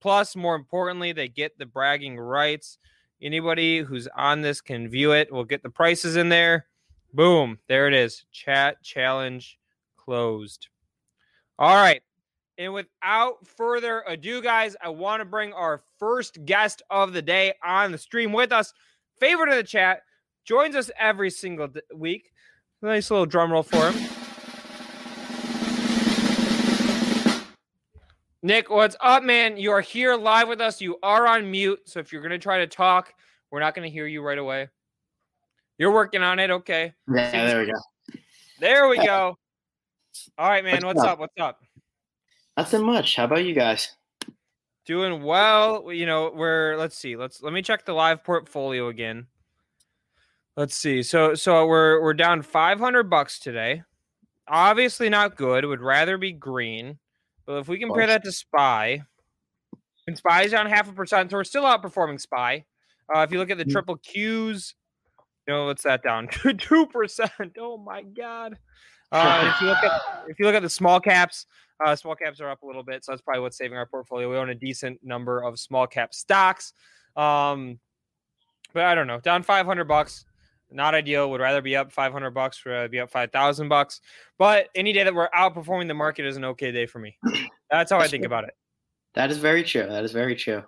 Plus, 0.00 0.36
more 0.36 0.54
importantly, 0.54 1.10
they 1.10 1.26
get 1.26 1.58
the 1.58 1.66
bragging 1.66 2.20
rights. 2.20 2.78
Anybody 3.20 3.80
who's 3.80 4.06
on 4.16 4.42
this 4.42 4.60
can 4.60 4.88
view 4.88 5.10
it. 5.10 5.32
We'll 5.32 5.42
get 5.42 5.64
the 5.64 5.70
prices 5.70 6.14
in 6.14 6.28
there. 6.28 6.66
Boom. 7.12 7.58
There 7.66 7.88
it 7.88 7.94
is. 7.94 8.26
Chat 8.30 8.80
challenge 8.84 9.58
closed. 9.96 10.68
All 11.58 11.74
right. 11.74 12.02
And 12.58 12.72
without 12.72 13.46
further 13.46 14.02
ado, 14.06 14.40
guys, 14.40 14.76
I 14.82 14.88
want 14.88 15.20
to 15.20 15.26
bring 15.26 15.52
our 15.52 15.82
first 15.98 16.44
guest 16.46 16.82
of 16.88 17.12
the 17.12 17.20
day 17.20 17.52
on 17.62 17.92
the 17.92 17.98
stream 17.98 18.32
with 18.32 18.50
us. 18.50 18.72
Favorite 19.20 19.50
of 19.50 19.56
the 19.56 19.62
chat, 19.62 20.02
joins 20.46 20.74
us 20.74 20.90
every 20.98 21.30
single 21.30 21.68
week. 21.94 22.30
Nice 22.80 23.10
little 23.10 23.26
drum 23.26 23.52
roll 23.52 23.62
for 23.62 23.90
him. 23.90 24.08
Nick, 28.42 28.70
what's 28.70 28.96
up, 29.00 29.22
man? 29.22 29.56
You 29.56 29.72
are 29.72 29.80
here 29.80 30.16
live 30.16 30.48
with 30.48 30.60
us. 30.60 30.80
You 30.80 30.98
are 31.02 31.26
on 31.26 31.50
mute. 31.50 31.80
So 31.84 32.00
if 32.00 32.12
you're 32.12 32.22
going 32.22 32.30
to 32.30 32.38
try 32.38 32.58
to 32.58 32.66
talk, 32.66 33.12
we're 33.50 33.60
not 33.60 33.74
going 33.74 33.86
to 33.86 33.92
hear 33.92 34.06
you 34.06 34.22
right 34.22 34.38
away. 34.38 34.68
You're 35.78 35.92
working 35.92 36.22
on 36.22 36.38
it. 36.38 36.50
Okay. 36.50 36.94
Yeah, 37.12 37.30
there 37.46 37.60
we 37.60 37.66
go. 37.66 37.78
There 38.60 38.88
we 38.88 38.96
go. 39.04 39.36
All 40.38 40.48
right, 40.48 40.64
man. 40.64 40.84
What's, 40.84 40.96
what's 40.96 41.00
up? 41.00 41.08
up? 41.08 41.18
What's 41.18 41.34
up? 41.38 41.60
Nothing 42.56 42.84
much. 42.84 43.16
How 43.16 43.24
about 43.24 43.44
you 43.44 43.54
guys? 43.54 43.90
Doing 44.86 45.22
well. 45.22 45.92
You 45.92 46.06
know, 46.06 46.32
we're 46.34 46.76
let's 46.76 46.96
see. 46.96 47.16
Let's 47.16 47.42
let 47.42 47.52
me 47.52 47.60
check 47.62 47.84
the 47.84 47.92
live 47.92 48.24
portfolio 48.24 48.88
again. 48.88 49.26
Let's 50.56 50.76
see. 50.76 51.02
So 51.02 51.34
so 51.34 51.66
we're 51.66 52.00
we're 52.00 52.14
down 52.14 52.42
500 52.42 53.10
bucks 53.10 53.38
today. 53.38 53.82
Obviously 54.48 55.08
not 55.08 55.36
good. 55.36 55.64
Would 55.64 55.80
rather 55.80 56.16
be 56.16 56.32
green. 56.32 56.98
But 57.46 57.58
if 57.58 57.68
we 57.68 57.78
compare 57.78 58.06
that 58.06 58.24
to 58.24 58.32
SPY, 58.32 59.02
and 60.06 60.16
SPY 60.16 60.42
is 60.44 60.50
down 60.52 60.66
half 60.66 60.88
a 60.88 60.92
percent, 60.92 61.30
so 61.30 61.36
we're 61.36 61.44
still 61.44 61.62
outperforming 61.64 62.20
SPY. 62.20 62.64
Uh, 63.14 63.20
if 63.20 63.30
you 63.30 63.38
look 63.38 63.50
at 63.50 63.58
the 63.58 63.64
Mm. 63.64 63.70
triple 63.70 63.98
Qs, 63.98 64.74
you 65.46 65.54
know, 65.54 65.66
what's 65.66 65.82
that 65.84 66.02
down? 66.02 66.28
Two 66.58 66.86
percent. 66.86 67.30
Oh 67.58 67.76
my 67.78 68.02
god. 68.02 68.58
Uh, 69.16 69.52
if 69.54 69.60
you 69.60 69.66
look 69.66 69.82
at 69.82 70.00
if 70.28 70.38
you 70.38 70.44
look 70.44 70.54
at 70.54 70.62
the 70.62 70.70
small 70.70 71.00
caps, 71.00 71.46
uh, 71.84 71.94
small 71.96 72.14
caps 72.14 72.40
are 72.40 72.50
up 72.50 72.62
a 72.62 72.66
little 72.66 72.82
bit, 72.82 73.04
so 73.04 73.12
that's 73.12 73.22
probably 73.22 73.42
what's 73.42 73.56
saving 73.56 73.76
our 73.76 73.86
portfolio. 73.86 74.30
We 74.30 74.36
own 74.36 74.50
a 74.50 74.54
decent 74.54 75.02
number 75.02 75.42
of 75.42 75.58
small 75.58 75.86
cap 75.86 76.14
stocks, 76.14 76.72
um, 77.16 77.78
but 78.72 78.84
I 78.84 78.94
don't 78.94 79.06
know. 79.06 79.20
Down 79.20 79.42
five 79.42 79.66
hundred 79.66 79.84
bucks, 79.84 80.24
not 80.70 80.94
ideal. 80.94 81.30
Would 81.30 81.40
rather 81.40 81.62
be 81.62 81.76
up 81.76 81.92
five 81.92 82.12
hundred 82.12 82.30
bucks, 82.30 82.64
rather 82.66 82.88
be 82.88 83.00
up 83.00 83.10
five 83.10 83.30
thousand 83.30 83.68
bucks. 83.68 84.00
But 84.38 84.68
any 84.74 84.92
day 84.92 85.04
that 85.04 85.14
we're 85.14 85.30
outperforming 85.30 85.88
the 85.88 85.94
market 85.94 86.26
is 86.26 86.36
an 86.36 86.44
okay 86.44 86.72
day 86.72 86.86
for 86.86 86.98
me. 86.98 87.16
That's 87.70 87.90
how 87.90 87.98
I 87.98 88.08
think 88.08 88.22
good. 88.22 88.26
about 88.26 88.44
it. 88.44 88.54
That 89.14 89.30
is 89.30 89.38
very 89.38 89.64
true. 89.64 89.86
That 89.86 90.04
is 90.04 90.12
very 90.12 90.36
true. 90.36 90.62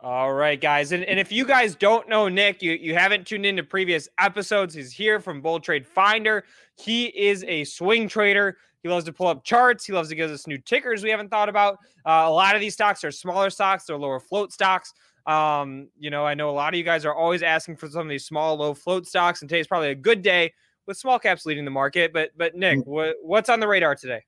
All 0.00 0.34
right, 0.34 0.60
guys. 0.60 0.92
And, 0.92 1.04
and 1.04 1.18
if 1.18 1.32
you 1.32 1.46
guys 1.46 1.74
don't 1.74 2.08
know 2.08 2.28
Nick, 2.28 2.62
you, 2.62 2.72
you 2.72 2.94
haven't 2.94 3.26
tuned 3.26 3.46
into 3.46 3.62
previous 3.62 4.08
episodes, 4.18 4.74
he's 4.74 4.92
here 4.92 5.20
from 5.20 5.40
Bull 5.40 5.58
Trade 5.58 5.86
Finder. 5.86 6.44
He 6.76 7.06
is 7.06 7.44
a 7.44 7.64
swing 7.64 8.08
trader. 8.08 8.58
He 8.82 8.90
loves 8.90 9.06
to 9.06 9.12
pull 9.12 9.26
up 9.26 9.42
charts. 9.42 9.86
He 9.86 9.92
loves 9.92 10.10
to 10.10 10.14
give 10.14 10.30
us 10.30 10.46
new 10.46 10.58
tickers 10.58 11.02
we 11.02 11.10
haven't 11.10 11.30
thought 11.30 11.48
about. 11.48 11.78
Uh, 12.04 12.24
a 12.26 12.30
lot 12.30 12.54
of 12.54 12.60
these 12.60 12.74
stocks 12.74 13.02
are 13.04 13.10
smaller 13.10 13.50
stocks, 13.50 13.84
they're 13.84 13.96
lower 13.96 14.20
float 14.20 14.52
stocks. 14.52 14.92
Um, 15.26 15.88
you 15.98 16.10
know, 16.10 16.24
I 16.24 16.34
know 16.34 16.50
a 16.50 16.52
lot 16.52 16.72
of 16.72 16.78
you 16.78 16.84
guys 16.84 17.04
are 17.04 17.14
always 17.14 17.42
asking 17.42 17.76
for 17.76 17.88
some 17.88 18.02
of 18.02 18.08
these 18.08 18.24
small, 18.24 18.56
low 18.56 18.74
float 18.74 19.06
stocks, 19.06 19.40
and 19.40 19.48
today's 19.48 19.66
probably 19.66 19.90
a 19.90 19.94
good 19.94 20.22
day 20.22 20.52
with 20.86 20.96
small 20.96 21.18
caps 21.18 21.46
leading 21.46 21.64
the 21.64 21.70
market. 21.70 22.12
But 22.12 22.30
but 22.36 22.54
Nick, 22.54 22.86
what, 22.86 23.16
what's 23.22 23.48
on 23.48 23.58
the 23.58 23.66
radar 23.66 23.96
today? 23.96 24.22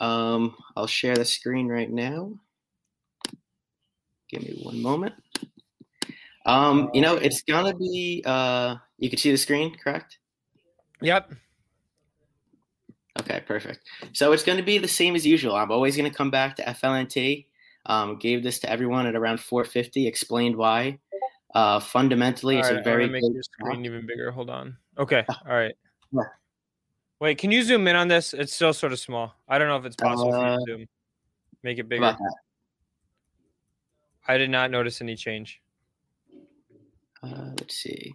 Um, 0.00 0.54
I'll 0.76 0.86
share 0.86 1.14
the 1.14 1.24
screen 1.24 1.68
right 1.68 1.90
now. 1.90 2.32
Give 4.34 4.42
me 4.42 4.58
one 4.62 4.82
moment. 4.82 5.14
Um, 6.44 6.90
you 6.92 7.00
know, 7.00 7.14
it's 7.14 7.42
gonna 7.42 7.74
be 7.74 8.22
uh 8.26 8.76
you 8.98 9.08
can 9.08 9.18
see 9.18 9.30
the 9.30 9.38
screen, 9.38 9.76
correct? 9.76 10.18
Yep. 11.00 11.32
Okay, 13.20 13.42
perfect. 13.46 13.80
So 14.12 14.32
it's 14.32 14.42
gonna 14.42 14.64
be 14.64 14.78
the 14.78 14.88
same 14.88 15.14
as 15.14 15.24
usual. 15.24 15.54
I'm 15.54 15.70
always 15.70 15.96
gonna 15.96 16.10
come 16.10 16.30
back 16.30 16.56
to 16.56 16.62
FLNT. 16.64 17.46
Um, 17.86 18.18
gave 18.18 18.42
this 18.42 18.58
to 18.60 18.70
everyone 18.70 19.06
at 19.06 19.14
around 19.14 19.38
450, 19.38 20.06
explained 20.08 20.56
why. 20.56 20.98
Uh 21.54 21.78
fundamentally 21.78 22.58
it's 22.58 22.68
a 22.68 22.82
very 22.82 23.04
I'm 23.04 23.12
make 23.12 23.22
your 23.32 23.42
screen 23.44 23.84
even 23.84 24.04
bigger. 24.04 24.32
Hold 24.32 24.50
on. 24.50 24.76
Okay. 24.98 25.24
All 25.28 25.54
right. 25.54 25.74
Yeah. 26.10 26.22
Wait, 27.20 27.38
can 27.38 27.52
you 27.52 27.62
zoom 27.62 27.86
in 27.86 27.94
on 27.94 28.08
this? 28.08 28.34
It's 28.34 28.52
still 28.52 28.72
sort 28.72 28.92
of 28.92 28.98
small. 28.98 29.32
I 29.48 29.58
don't 29.58 29.68
know 29.68 29.76
if 29.76 29.84
it's 29.84 29.94
possible 29.96 30.34
Uh, 30.34 30.56
to 30.56 30.62
zoom. 30.66 30.86
Make 31.62 31.78
it 31.78 31.88
bigger. 31.88 32.16
I 34.26 34.38
did 34.38 34.50
not 34.50 34.70
notice 34.70 35.00
any 35.00 35.16
change. 35.16 35.60
Uh, 37.22 37.50
let's 37.58 37.76
see. 37.76 38.14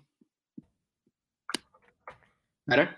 Better? 2.68 2.90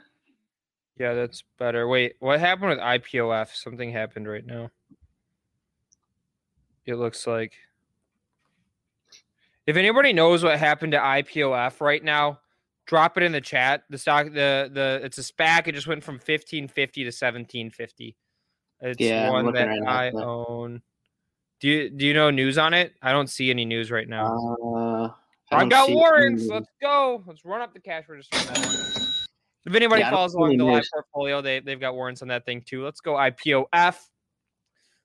Yeah, 0.98 1.14
that's 1.14 1.44
better. 1.58 1.88
Wait, 1.88 2.16
what 2.20 2.40
happened 2.40 2.70
with 2.70 2.80
IPOF? 2.80 3.56
Something 3.56 3.92
happened 3.92 4.28
right 4.30 4.46
now. 4.46 4.70
It 6.86 6.96
looks 6.96 7.26
like. 7.26 7.54
If 9.66 9.78
anybody 9.78 10.12
knows 10.14 10.44
what 10.44 10.58
happened 10.60 10.92
to 10.94 10.98
IPOF 11.00 11.80
right 11.80 12.04
now, 12.04 12.40
drop 12.86 13.16
it 13.18 13.24
in 13.24 13.32
the 13.32 13.40
chat. 13.42 13.84
The 13.90 13.98
stock, 13.98 14.26
the 14.28 14.70
the 14.74 15.00
it's 15.04 15.18
a 15.18 15.22
SPAC. 15.22 15.68
It 15.68 15.76
just 15.76 15.88
went 15.88 16.04
from 16.04 16.20
fifteen 16.20 16.68
fifty 16.68 17.04
to 17.04 17.12
seventeen 17.12 17.70
fifty. 17.70 18.16
It's 18.82 19.00
Yeah, 19.00 19.30
one 19.30 19.54
that 19.54 19.68
right 19.68 19.80
now, 19.82 19.90
I 19.90 20.12
but- 20.12 20.24
own. 20.24 20.82
Do 21.62 21.70
you 21.70 21.90
do 21.92 22.06
you 22.06 22.14
know 22.14 22.32
news 22.32 22.58
on 22.58 22.74
it? 22.74 22.94
I 23.02 23.12
don't 23.12 23.30
see 23.30 23.52
any 23.52 23.66
news 23.66 23.92
right 23.92 24.10
now. 24.10 24.36
Uh, 24.36 25.04
I 25.52 25.58
I 25.58 25.60
don't 25.60 25.70
got 25.70 25.92
warrants. 25.92 26.48
Let's 26.48 26.72
go. 26.82 27.24
Let's 27.28 27.46
run 27.46 27.62
up 27.62 27.74
the 27.74 27.80
cash 27.80 28.06
register. 28.10 28.38
on 28.40 28.48
that 28.48 28.58
one. 28.66 29.14
If 29.68 29.76
anybody 29.76 30.02
Yeah, 30.02 30.10
follows 30.10 30.34
along 30.34 30.58
the 30.58 30.66
live 30.66 30.84
portfolio, 30.92 31.42
they 31.42 31.60
they've 31.60 31.80
got 31.80 31.94
warrants 31.94 32.24
on 32.24 32.30
that 32.30 32.46
thing 32.46 32.64
too. 32.66 32.84
Let's 32.84 33.00
go 33.00 33.14
IPOF. 33.14 33.96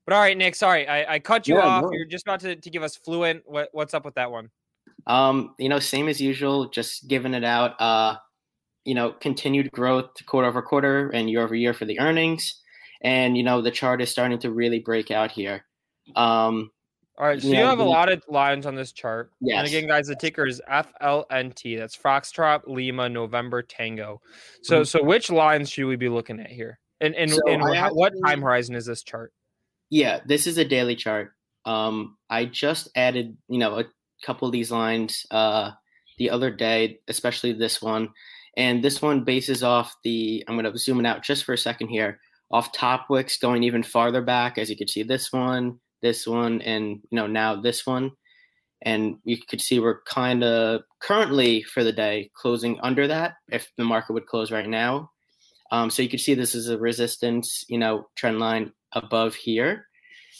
But 0.06 0.14
all 0.14 0.20
right, 0.20 0.36
Nick. 0.36 0.54
Sorry, 0.54 0.88
I, 0.88 1.14
I 1.14 1.18
cut 1.18 1.46
you 1.46 1.56
Yeah, 1.56 1.64
off. 1.66 1.82
no. 1.82 1.92
You're 1.92 2.06
just 2.06 2.26
about 2.26 2.40
to, 2.40 2.56
to 2.56 2.70
give 2.70 2.82
us 2.82 2.96
fluent. 2.96 3.42
What 3.44 3.68
what's 3.72 3.92
up 3.92 4.06
with 4.06 4.14
that 4.14 4.30
one? 4.30 4.50
Um, 5.06 5.54
you 5.58 5.68
know, 5.68 5.78
same 5.78 6.08
as 6.08 6.22
usual, 6.22 6.70
just 6.70 7.06
giving 7.06 7.34
it 7.34 7.44
out. 7.44 7.78
Uh, 7.78 8.16
you 8.86 8.94
know, 8.94 9.12
continued 9.12 9.70
growth 9.72 10.24
quarter 10.24 10.48
over 10.48 10.62
quarter 10.62 11.10
and 11.10 11.28
year 11.28 11.42
over 11.42 11.54
year 11.54 11.74
for 11.74 11.84
the 11.84 12.00
earnings, 12.00 12.62
and 13.02 13.36
you 13.36 13.42
know 13.42 13.60
the 13.60 13.70
chart 13.70 14.00
is 14.00 14.10
starting 14.10 14.38
to 14.38 14.50
really 14.50 14.78
break 14.78 15.10
out 15.10 15.30
here. 15.32 15.66
Um, 16.14 16.70
All 17.18 17.26
right, 17.26 17.40
so 17.40 17.48
you 17.48 17.56
have 17.56 17.78
a 17.78 17.84
lot 17.84 18.12
of 18.12 18.22
lines 18.28 18.66
on 18.66 18.74
this 18.74 18.92
chart. 18.92 19.30
And 19.40 19.66
again, 19.66 19.86
guys, 19.86 20.06
the 20.06 20.16
ticker 20.16 20.46
is 20.46 20.60
FLNT. 20.70 21.78
That's 21.78 21.96
Foxtrot 21.96 22.62
Lima 22.66 23.08
November 23.08 23.62
Tango. 23.62 24.20
So 24.62 24.82
Mhm. 24.82 24.86
so 24.86 25.02
which 25.02 25.30
lines 25.30 25.70
should 25.70 25.86
we 25.86 25.96
be 25.96 26.10
looking 26.10 26.38
at 26.40 26.50
here? 26.50 26.78
And 27.00 27.14
and, 27.14 27.30
So 27.30 27.40
and 27.48 27.62
how- 27.74 27.94
what 27.94 28.12
time 28.26 28.42
horizon 28.42 28.74
is 28.74 28.84
this 28.86 29.02
chart? 29.02 29.32
yeah, 29.90 30.20
this 30.26 30.46
is 30.46 30.58
a 30.58 30.64
daily 30.64 30.94
chart. 30.96 31.32
Um, 31.64 32.16
I 32.28 32.44
just 32.44 32.88
added, 32.96 33.36
you 33.48 33.58
know, 33.58 33.78
a 33.78 33.84
couple 34.24 34.46
of 34.46 34.52
these 34.52 34.70
lines 34.70 35.24
uh, 35.30 35.70
the 36.18 36.30
other 36.30 36.50
day, 36.50 37.00
especially 37.08 37.52
this 37.52 37.80
one, 37.82 38.10
and 38.56 38.82
this 38.84 39.00
one 39.02 39.24
bases 39.24 39.62
off 39.62 39.94
the. 40.04 40.44
I'm 40.46 40.56
going 40.58 40.70
to 40.70 40.78
zoom 40.78 41.00
it 41.00 41.06
out 41.06 41.22
just 41.22 41.44
for 41.44 41.54
a 41.54 41.58
second 41.58 41.88
here. 41.88 42.20
Off 42.50 42.72
top 42.72 43.08
wicks 43.10 43.36
going 43.38 43.62
even 43.64 43.82
farther 43.82 44.22
back, 44.22 44.58
as 44.58 44.68
you 44.70 44.76
can 44.76 44.86
see, 44.88 45.02
this 45.02 45.32
one, 45.32 45.80
this 46.06 46.26
one, 46.26 46.60
and 46.62 47.00
you 47.10 47.16
know 47.16 47.26
now 47.26 47.60
this 47.60 47.84
one, 47.84 48.12
and 48.82 49.16
you 49.24 49.38
could 49.38 49.60
see 49.60 49.80
we're 49.80 50.02
kind 50.02 50.44
of 50.44 50.82
currently 51.00 51.62
for 51.62 51.82
the 51.82 51.92
day 51.92 52.30
closing 52.34 52.78
under 52.80 53.08
that. 53.08 53.34
If 53.50 53.72
the 53.76 53.84
market 53.84 54.12
would 54.12 54.26
close 54.26 54.52
right 54.52 54.68
now, 54.68 55.10
um, 55.72 55.90
so 55.90 56.02
you 56.02 56.08
could 56.08 56.20
see 56.20 56.34
this 56.34 56.54
is 56.54 56.68
a 56.68 56.78
resistance, 56.78 57.64
you 57.68 57.78
know, 57.78 58.06
trend 58.14 58.38
line 58.38 58.72
above 58.92 59.34
here. 59.34 59.86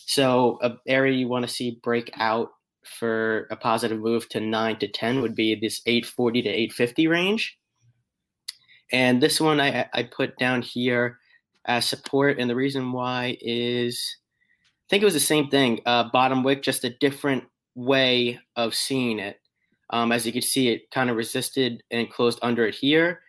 So 0.07 0.59
a 0.63 0.77
area 0.87 1.19
you 1.19 1.29
want 1.29 1.47
to 1.47 1.53
see 1.53 1.81
break 1.83 2.11
out 2.15 2.51
for 2.85 3.49
a 3.51 3.57
positive 3.57 3.99
move 3.99 4.29
to 4.29 4.41
9 4.41 4.79
to 4.79 4.87
10 4.87 5.21
would 5.21 5.35
be 5.35 5.57
this 5.57 5.83
840 5.85 6.43
to 6.43 6.49
850 6.49 7.09
range. 7.09 7.59
And 8.93 9.21
this 9.21 9.41
one 9.41 9.61
I, 9.61 9.89
I 9.93 10.05
put 10.05 10.39
down 10.39 10.63
here 10.63 11.19
as 11.65 11.87
support. 11.87 12.39
And 12.39 12.49
the 12.49 12.55
reason 12.55 12.93
why 12.93 13.37
is 13.41 14.17
think 14.89 15.03
it 15.03 15.07
was 15.07 15.15
the 15.15 15.21
same 15.21 15.49
thing, 15.49 15.81
uh, 15.87 16.11
bottom 16.11 16.43
wick, 16.43 16.63
just 16.63 16.85
a 16.85 16.91
different 16.91 17.45
way 17.75 18.39
of 18.57 18.75
seeing 18.75 19.19
it. 19.19 19.41
Um, 19.91 20.13
as 20.13 20.27
you 20.27 20.33
can 20.33 20.43
see, 20.43 20.69
it 20.69 20.91
kind 20.91 21.11
of 21.11 21.17
resisted 21.17 21.83
and 21.91 22.11
closed 22.11 22.39
under 22.43 22.67
it 22.67 22.75
here, 22.75 23.21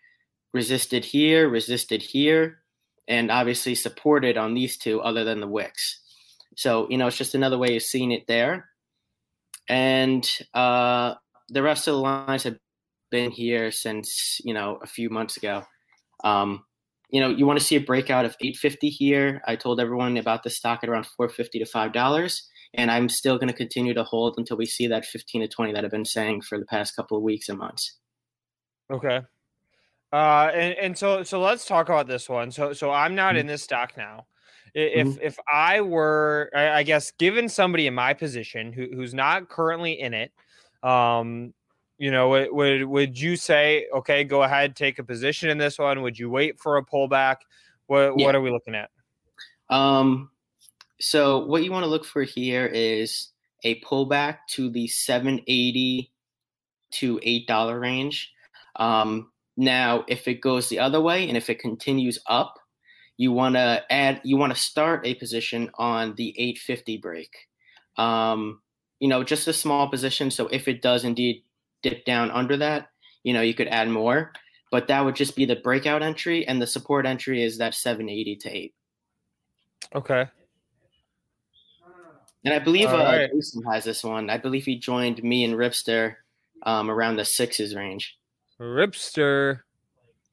resisted 0.54 1.06
here, 1.06 1.50
resisted 1.50 2.02
here, 2.02 2.60
and 3.08 3.32
obviously 3.32 3.76
supported 3.76 4.38
on 4.38 4.54
these 4.54 4.78
two 4.78 5.02
other 5.02 5.24
than 5.24 5.39
the 5.39 5.48
wicks. 5.48 6.00
So, 6.56 6.88
you 6.89 6.98
know, 6.98 7.08
it's 7.08 7.17
just 7.17 7.36
another 7.36 7.58
way 7.58 7.76
of 7.76 7.84
seeing 7.84 8.12
it 8.12 8.26
there. 8.28 8.70
And 9.70 10.28
uh, 10.54 11.15
the 11.50 11.62
rest 11.62 11.88
of 11.88 11.93
the 11.93 12.00
lines 12.00 12.43
have 12.43 12.58
been 13.12 13.32
here 13.32 13.72
since, 13.72 14.41
you 14.43 14.54
know, 14.54 14.80
a 14.82 14.88
few 14.88 15.10
months 15.10 15.38
ago. 15.38 15.63
Um, 16.24 16.63
you 17.10 17.22
know, 17.22 17.30
you 17.30 17.46
want 17.46 17.60
to 17.60 17.65
see 17.65 17.76
a 17.76 17.82
breakout 17.82 18.26
of 18.26 18.36
850 18.41 18.89
here. 18.89 19.41
I 19.48 19.56
told 19.56 19.80
everyone 19.80 20.17
about 20.17 20.43
the 20.43 20.50
stock 20.50 20.80
at 20.84 20.89
around 20.89 21.06
450 21.06 21.60
to 21.60 21.65
$5. 21.65 22.50
And 22.74 22.91
I'm 22.91 23.10
still 23.10 23.38
going 23.38 23.48
to 23.50 23.56
continue 23.56 23.93
to 23.93 24.04
hold 24.04 24.36
until 24.38 24.58
we 24.58 24.65
see 24.65 24.88
that 24.88 25.06
15 25.06 25.42
to 25.42 25.48
20 25.48 25.73
that 25.73 25.86
I've 25.86 25.92
been 25.92 26.06
saying 26.06 26.42
for 26.42 26.60
the 26.60 26.65
past 26.65 26.96
couple 26.96 27.17
of 27.17 27.23
weeks 27.23 27.48
and 27.50 27.58
months. 27.58 27.98
Okay. 28.92 29.21
Uh, 30.13 30.52
and, 30.54 30.75
and 30.75 30.98
so 30.98 31.23
so 31.23 31.42
let's 31.42 31.65
talk 31.65 31.90
about 31.90 32.08
this 32.08 32.29
one. 32.29 32.52
So 32.52 32.73
so 32.73 32.92
I'm 32.92 33.15
not 33.15 33.36
Mhm. 33.36 33.38
in 33.38 33.48
this 33.48 33.63
stock 33.63 33.98
now. 33.98 34.27
If 34.75 35.17
if 35.21 35.38
I 35.52 35.82
were, 35.82 36.52
I, 36.56 36.69
I 36.79 36.84
guess, 36.84 37.12
given 37.12 37.50
somebody 37.50 37.88
in 37.88 37.96
my 37.96 38.13
position 38.13 38.73
who, 38.73 38.88
who's 38.94 39.13
not 39.13 39.50
currently 39.50 39.94
in 40.00 40.13
it, 40.13 40.34
um, 40.84 41.54
you 41.98 42.12
know, 42.12 42.29
would, 42.29 42.52
would 42.52 42.83
would 42.83 43.19
you 43.19 43.35
say, 43.35 43.87
okay, 43.93 44.23
go 44.23 44.43
ahead, 44.43 44.75
take 44.75 45.00
a 45.00 45.04
position 45.04 45.50
in 45.50 45.58
this 45.58 45.79
one? 45.79 46.02
Would 46.02 46.17
you 46.19 46.29
wait 46.29 46.60
for 46.60 46.77
a 46.77 46.85
pullback? 46.85 47.37
What 47.87 48.17
Yeah. 48.17 48.25
what 48.25 48.35
are 48.35 48.41
we 48.41 48.52
looking 48.52 48.75
at? 48.75 48.89
Um, 49.69 50.29
so 51.00 51.45
what 51.45 51.63
you 51.63 51.71
want 51.71 51.83
to 51.83 51.89
look 51.89 52.06
for 52.06 52.23
here 52.23 52.65
is 52.65 53.29
a 53.63 53.79
pullback 53.81 54.39
to 54.50 54.69
the 54.69 54.87
780 54.87 56.12
to 56.91 57.19
$8 57.19 57.79
range. 57.79 58.31
Um, 58.75 59.31
now, 59.58 60.06
if 60.08 60.27
it 60.27 60.41
goes 60.41 60.69
the 60.69 60.79
other 60.79 61.02
way 61.02 61.27
and 61.27 61.35
if 61.35 61.50
it 61.50 61.60
continues 61.60 62.19
up, 62.27 62.60
you 63.17 63.31
want 63.31 63.56
to 63.56 63.83
add, 63.89 64.21
you 64.23 64.37
want 64.37 64.54
to 64.54 64.60
start 64.60 65.06
a 65.06 65.15
position 65.15 65.71
on 65.75 66.13
the 66.15 66.29
850 66.37 66.98
break. 66.98 67.35
Um, 67.98 68.62
you 69.00 69.08
know, 69.08 69.23
just 69.23 69.48
a 69.48 69.54
small 69.54 69.89
position. 69.89 70.29
So 70.29 70.48
if 70.48 70.67
it 70.67 70.81
does 70.81 71.04
indeed 71.04 71.43
dip 71.84 72.06
down 72.06 72.32
under 72.32 72.58
that, 72.58 72.90
you 73.23 73.34
know, 73.34 73.42
you 73.42 73.54
could 73.54 73.67
add 73.67 73.90
more. 73.90 74.32
But 74.71 74.88
that 74.88 75.06
would 75.06 75.15
just 75.15 75.36
be 75.36 75.46
the 75.46 75.56
breakout 75.56 76.04
entry, 76.04 76.46
and 76.46 76.62
the 76.62 76.67
support 76.67 77.06
entry 77.06 77.42
is 77.42 77.58
that 77.58 77.73
780 77.73 78.36
to 78.36 78.50
8. 78.50 78.73
Okay. 79.96 80.25
And 82.44 82.54
I 82.54 82.60
believe 82.60 82.90
All 82.90 82.96
uh, 82.96 83.17
right. 83.17 83.30
Jason 83.34 83.63
has 83.63 83.84
this 83.84 84.04
one. 84.04 84.30
I 84.30 84.38
believe 84.38 84.65
he 84.65 84.78
joined 84.78 85.23
me 85.23 85.44
and 85.44 85.56
Ripster 85.56 86.15
um, 86.63 86.90
around 86.90 87.17
the 87.17 87.25
sixes 87.25 87.75
range. 87.75 88.17
Ripster. 88.60 89.62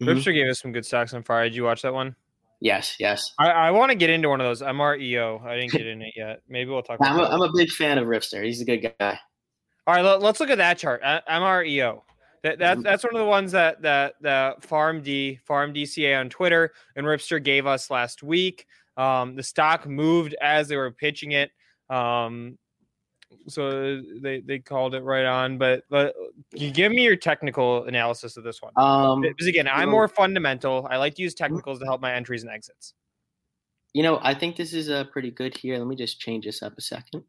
Mhm. 0.00 0.08
Ripster 0.08 0.34
gave 0.34 0.48
us 0.48 0.60
some 0.60 0.72
good 0.72 0.86
stocks 0.86 1.14
on 1.14 1.22
fire. 1.22 1.44
Did 1.44 1.56
you 1.56 1.64
watch 1.64 1.82
that 1.82 1.94
one? 1.94 2.14
Yes, 2.60 2.96
yes. 2.98 3.34
I, 3.38 3.50
I 3.50 3.70
want 3.72 3.90
to 3.90 3.96
get 3.96 4.10
into 4.10 4.28
one 4.28 4.40
of 4.40 4.46
those 4.46 4.62
MREO. 4.62 5.44
I 5.44 5.56
didn't 5.56 5.72
get 5.72 5.86
in 5.86 6.02
it 6.02 6.14
yet. 6.16 6.42
Maybe 6.48 6.70
we'll 6.70 6.82
talk 6.82 6.98
about 6.98 7.12
I'm 7.12 7.20
a. 7.20 7.24
I'm 7.24 7.42
a 7.42 7.52
big 7.54 7.70
fan 7.70 7.98
of 7.98 8.06
Ripster. 8.06 8.44
He's 8.44 8.60
a 8.60 8.64
good 8.64 8.94
guy. 8.98 9.18
All 9.86 9.94
right, 9.94 10.02
let, 10.02 10.22
us 10.22 10.40
look 10.40 10.50
at 10.50 10.58
that 10.58 10.78
chart. 10.78 11.02
Uh, 11.02 11.20
MREO. 11.28 12.02
That, 12.42 12.58
that 12.58 12.78
Mhm. 12.78 12.82
that's 12.84 13.02
one 13.04 13.14
of 13.14 13.20
the 13.20 13.26
ones 13.26 13.52
that 13.52 13.80
that 13.82 14.16
that 14.20 14.62
Farm 14.62 15.00
D 15.02 15.36
Farm 15.44 15.72
DCA 15.72 16.20
on 16.20 16.28
Twitter 16.28 16.74
and 16.94 17.06
Ripster 17.06 17.42
gave 17.42 17.66
us 17.66 17.90
last 17.90 18.22
week. 18.22 18.66
Um, 18.98 19.34
the 19.34 19.42
stock 19.42 19.86
moved 19.86 20.34
as 20.42 20.68
they 20.68 20.76
were 20.76 20.90
pitching 20.90 21.32
it. 21.32 21.52
Um, 21.88 22.58
so 23.48 24.00
they 24.20 24.40
they 24.40 24.58
called 24.58 24.94
it 24.94 25.02
right 25.02 25.24
on. 25.24 25.56
But 25.56 25.84
but 25.88 26.14
give 26.54 26.92
me 26.92 27.02
your 27.02 27.16
technical 27.16 27.84
analysis 27.84 28.36
of 28.36 28.44
this 28.44 28.60
one. 28.60 28.72
Um, 28.76 29.22
Because 29.22 29.46
again, 29.46 29.66
I'm 29.66 29.88
more 29.90 30.06
fundamental. 30.08 30.86
I 30.90 30.98
like 30.98 31.14
to 31.14 31.22
use 31.22 31.32
technicals 31.34 31.78
to 31.78 31.86
help 31.86 32.02
my 32.02 32.12
entries 32.12 32.42
and 32.42 32.52
exits. 32.52 32.92
you 33.94 34.02
know, 34.02 34.18
I 34.22 34.34
think 34.34 34.56
this 34.56 34.74
is 34.74 34.90
uh, 34.90 35.04
pretty 35.04 35.30
good 35.30 35.56
here. 35.56 35.78
Let 35.78 35.86
me 35.86 35.96
just 35.96 36.20
change 36.20 36.44
this 36.44 36.62
up 36.62 36.76
a 36.76 36.80
second. 36.82 37.22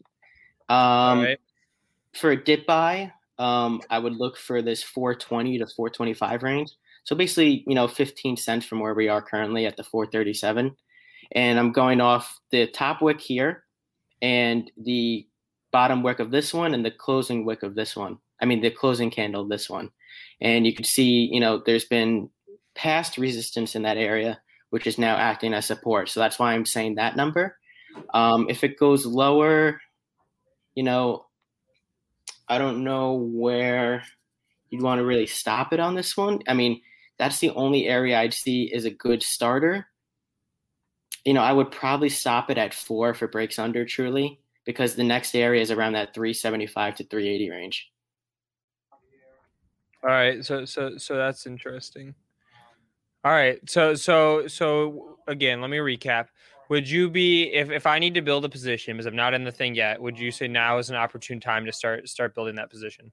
Um, 0.68 0.76
All 0.78 1.16
right. 1.24 1.39
For 2.16 2.32
a 2.32 2.43
dip 2.43 2.66
buy, 2.66 3.11
um, 3.38 3.82
I 3.89 3.99
would 3.99 4.16
look 4.16 4.38
for 4.38 4.61
this 4.61 4.84
420 4.84 5.59
to 5.59 5.68
425 5.68 6.43
range. 6.43 6.72
So 7.03 7.16
basically, 7.16 7.63
you 7.68 7.76
know, 7.76 7.88
15 7.88 8.38
cents 8.38 8.66
from 8.66 8.80
where 8.80 8.93
we 8.93 9.09
are 9.09 9.22
currently 9.22 9.66
at 9.66 9.78
the 9.78 9.84
437. 9.84 10.76
And 11.34 11.59
I'm 11.59 11.72
going 11.72 12.01
off 12.01 12.39
the 12.51 12.68
top 12.68 13.01
wick 13.01 13.20
here 13.22 13.63
and 14.22 14.72
the 14.78 15.28
bottom 15.72 16.03
wick 16.03 16.20
of 16.20 16.32
this 16.32 16.53
one 16.53 16.74
and 16.74 16.86
the 16.86 16.91
closing 16.91 17.45
wick 17.45 17.63
of 17.63 17.76
this 17.76 17.95
one. 17.95 18.18
I 18.41 18.45
mean, 18.45 18.61
the 18.61 18.72
closing 18.72 19.11
candle 19.11 19.43
of 19.43 19.49
this 19.49 19.70
one. 19.70 19.91
And 20.41 20.66
you 20.66 20.74
can 20.74 20.86
see, 20.86 21.30
you 21.32 21.39
know, 21.39 21.61
there's 21.66 21.86
been 21.86 22.30
past 22.76 23.18
resistance 23.18 23.76
in 23.76 23.84
that 23.84 23.97
area, 23.97 24.39
which 24.70 24.88
is 24.88 24.97
now 24.97 25.16
acting 25.16 25.53
as 25.53 25.66
support. 25.66 26.09
So 26.09 26.20
that's 26.20 26.39
why 26.39 26.53
I'm 26.53 26.66
saying 26.66 26.95
that 26.95 27.16
number. 27.16 27.57
Um, 28.13 28.47
if 28.49 28.63
it 28.63 28.80
goes 28.80 29.05
lower, 29.05 29.80
you 30.76 30.84
know, 30.84 31.26
I 32.48 32.58
don't 32.58 32.84
know 32.84 33.14
where 33.14 34.04
you'd 34.70 34.82
want 34.82 35.00
to 35.00 35.06
really 35.06 35.26
stop 35.26 35.74
it 35.74 35.80
on 35.80 35.96
this 35.96 36.16
one. 36.16 36.41
I 36.48 36.54
mean, 36.54 36.82
that's 37.18 37.39
the 37.39 37.52
only 37.52 37.88
area 37.88 38.20
I'd 38.20 38.34
see 38.34 38.64
is 38.64 38.86
a 38.86 38.91
good 38.91 39.24
starter. 39.24 39.88
You 41.24 41.34
know, 41.34 41.41
I 41.41 41.54
would 41.54 41.72
probably 41.72 42.10
stop 42.10 42.52
it 42.52 42.58
at 42.58 42.74
four 42.74 43.10
if 43.10 43.24
it 43.24 43.32
breaks 43.32 43.58
under 43.58 43.86
truly, 43.86 44.39
because 44.66 44.96
the 44.96 45.04
next 45.04 45.34
area 45.36 45.62
is 45.62 45.72
around 45.72 45.93
that 45.93 46.14
375 46.14 46.96
to 46.96 47.04
380 47.06 47.50
range. 47.50 47.91
All 50.04 50.12
right, 50.12 50.46
so 50.46 50.66
so 50.66 50.98
so 50.98 51.16
that's 51.16 51.48
interesting. 51.48 52.14
All 53.24 53.32
right, 53.32 53.58
so 53.68 53.96
so 53.96 54.46
so 54.46 55.18
again, 55.28 55.62
let 55.62 55.72
me 55.72 55.78
recap. 55.78 56.28
Would 56.70 56.89
you 56.89 57.09
be 57.09 57.53
if 57.53 57.70
if 57.70 57.86
I 57.86 57.99
need 57.99 58.16
to 58.16 58.22
build 58.22 58.45
a 58.45 58.49
position 58.49 58.95
because 58.95 59.05
I'm 59.05 59.16
not 59.16 59.34
in 59.34 59.43
the 59.43 59.51
thing 59.51 59.76
yet? 59.76 60.01
Would 60.01 60.18
you 60.20 60.32
say 60.32 60.47
now 60.47 60.78
is 60.78 60.89
an 60.89 60.95
opportune 60.95 61.39
time 61.39 61.66
to 61.66 61.72
start 61.72 62.09
start 62.09 62.34
building 62.34 62.55
that 62.55 62.70
position? 62.70 63.11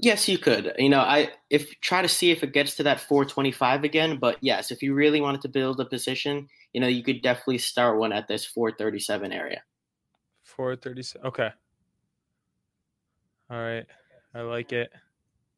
Yes, 0.00 0.28
you 0.28 0.38
could. 0.38 0.72
You 0.78 0.88
know, 0.88 1.00
I 1.00 1.30
if 1.50 1.68
try 1.80 2.02
to 2.02 2.08
see 2.08 2.30
if 2.30 2.44
it 2.44 2.52
gets 2.52 2.76
to 2.76 2.84
that 2.84 3.00
425 3.00 3.82
again, 3.82 4.18
but 4.18 4.38
yes, 4.40 4.70
if 4.70 4.82
you 4.82 4.94
really 4.94 5.20
wanted 5.20 5.40
to 5.42 5.48
build 5.48 5.80
a 5.80 5.84
position, 5.84 6.48
you 6.72 6.80
know, 6.80 6.86
you 6.86 7.02
could 7.02 7.20
definitely 7.20 7.58
start 7.58 7.98
one 7.98 8.12
at 8.12 8.28
this 8.28 8.44
437 8.46 9.32
area. 9.32 9.62
437. 10.44 11.26
Okay. 11.26 11.50
All 13.50 13.58
right, 13.58 13.86
I 14.34 14.40
like 14.42 14.72
it. 14.72 14.90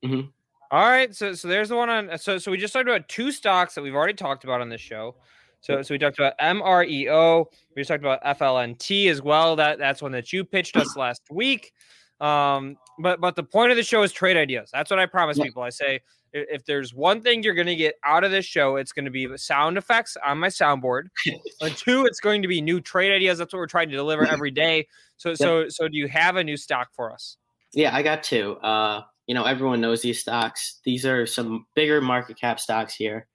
Mhm. 0.05 0.33
All 0.71 0.89
right, 0.89 1.15
so 1.15 1.35
so 1.35 1.49
there's 1.49 1.69
the 1.69 1.77
one 1.77 1.91
on. 1.91 2.17
So 2.19 2.39
so 2.39 2.51
we 2.51 2.57
just 2.57 2.73
talked 2.73 2.89
about 2.89 3.09
two 3.09 3.33
stocks 3.33 3.75
that 3.75 3.83
we've 3.83 3.95
already 3.95 4.15
talked 4.15 4.45
about 4.45 4.61
on 4.61 4.69
this 4.69 4.81
show. 4.81 5.17
So 5.61 5.83
so 5.83 5.95
we 5.95 5.99
talked 5.99 6.19
about 6.19 6.39
MREO. 6.39 7.47
We 7.75 7.81
just 7.81 7.89
talked 7.89 8.03
about 8.03 8.23
FLNT 8.25 9.11
as 9.11 9.23
well. 9.23 9.57
That 9.57 9.79
that's 9.79 10.03
one 10.03 10.13
that 10.13 10.33
you 10.33 10.45
pitched 10.45 10.77
us 10.77 10.97
last 10.97 11.23
week. 11.31 11.73
Um, 12.21 12.77
but 12.99 13.21
but 13.21 13.37
the 13.37 13.43
point 13.43 13.71
of 13.71 13.77
the 13.77 13.83
show 13.83 14.03
is 14.03 14.13
trade 14.13 14.37
ideas. 14.37 14.71
That's 14.73 14.91
what 14.91 14.99
I 14.99 15.07
promise 15.07 15.39
Yeah. 15.39 15.45
people. 15.45 15.63
I 15.63 15.71
say 15.71 16.01
if 16.33 16.65
there's 16.65 16.95
one 16.95 17.21
thing 17.23 17.43
you're 17.43 17.55
going 17.55 17.67
to 17.67 17.77
get 17.77 17.97
out 18.05 18.25
of 18.25 18.31
this 18.31 18.45
show, 18.45 18.77
it's 18.77 18.93
going 18.93 19.05
to 19.05 19.11
be 19.11 19.29
sound 19.37 19.77
effects 19.77 20.17
on 20.25 20.39
my 20.39 20.47
soundboard. 20.47 21.05
and 21.61 21.77
two, 21.77 22.05
it's 22.07 22.21
going 22.21 22.43
to 22.43 22.49
be 22.49 22.61
new 22.61 22.81
trade 22.81 23.13
ideas. 23.13 23.39
That's 23.39 23.53
what 23.53 23.59
we're 23.59 23.67
trying 23.67 23.89
to 23.91 23.97
deliver 23.97 24.25
every 24.27 24.51
day. 24.51 24.87
So 25.17 25.35
so 25.35 25.69
so 25.69 25.89
do 25.89 25.97
you 25.97 26.09
have 26.09 26.37
a 26.37 26.45
new 26.45 26.57
stock 26.57 26.89
for 26.95 27.13
us? 27.13 27.37
Yeah, 27.73 27.95
I 27.95 28.03
got 28.03 28.23
two. 28.23 28.57
Uh, 28.57 29.03
you 29.27 29.35
know, 29.35 29.45
everyone 29.45 29.81
knows 29.81 30.03
these 30.03 30.21
stocks. 30.21 30.81
These 30.85 31.07
are 31.07 31.25
some 31.25 31.67
bigger 31.77 32.01
market 32.01 32.39
cap 32.39 32.59
stocks 32.59 32.95
here, 32.95 33.29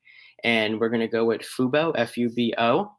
and 0.46 0.80
we're 0.80 0.90
gonna 0.90 1.08
go 1.08 1.26
with 1.26 1.42
Fubo, 1.42 1.92
F 1.96 2.18
U 2.18 2.30
B 2.30 2.54
O. 2.58 2.92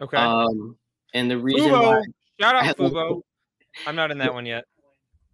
Okay. 0.00 0.16
Um, 0.16 0.76
and 1.14 1.30
the 1.30 1.38
reason 1.38 1.70
Fubo. 1.70 1.82
why 1.82 2.02
Shout 2.40 2.56
I 2.56 2.68
out 2.68 2.76
Fubo. 2.78 3.20
I'm 3.86 3.94
not 3.94 4.10
in 4.10 4.18
that 4.18 4.34
one 4.34 4.46
yet. 4.46 4.64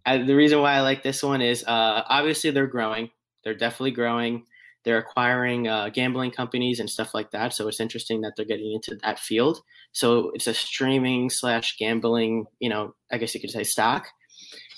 I, 0.05 0.17
the 0.19 0.35
reason 0.35 0.61
why 0.61 0.73
I 0.73 0.81
like 0.81 1.01
this 1.01 1.23
one 1.23 1.41
is 1.41 1.63
uh, 1.63 2.03
obviously 2.07 2.51
they're 2.51 2.67
growing. 2.67 3.09
They're 3.43 3.55
definitely 3.55 3.91
growing. 3.91 4.45
They're 4.85 4.97
acquiring 4.97 5.67
uh, 5.67 5.89
gambling 5.89 6.31
companies 6.31 6.79
and 6.79 6.89
stuff 6.89 7.13
like 7.13 7.31
that. 7.31 7.53
So 7.53 7.67
it's 7.67 7.79
interesting 7.79 8.21
that 8.21 8.33
they're 8.35 8.45
getting 8.45 8.71
into 8.73 8.97
that 9.03 9.19
field. 9.19 9.59
So 9.91 10.31
it's 10.33 10.47
a 10.47 10.53
streaming 10.53 11.29
slash 11.29 11.75
gambling, 11.77 12.45
you 12.59 12.69
know, 12.69 12.95
I 13.11 13.17
guess 13.17 13.33
you 13.33 13.41
could 13.41 13.49
say 13.49 13.63
stock. 13.63 14.07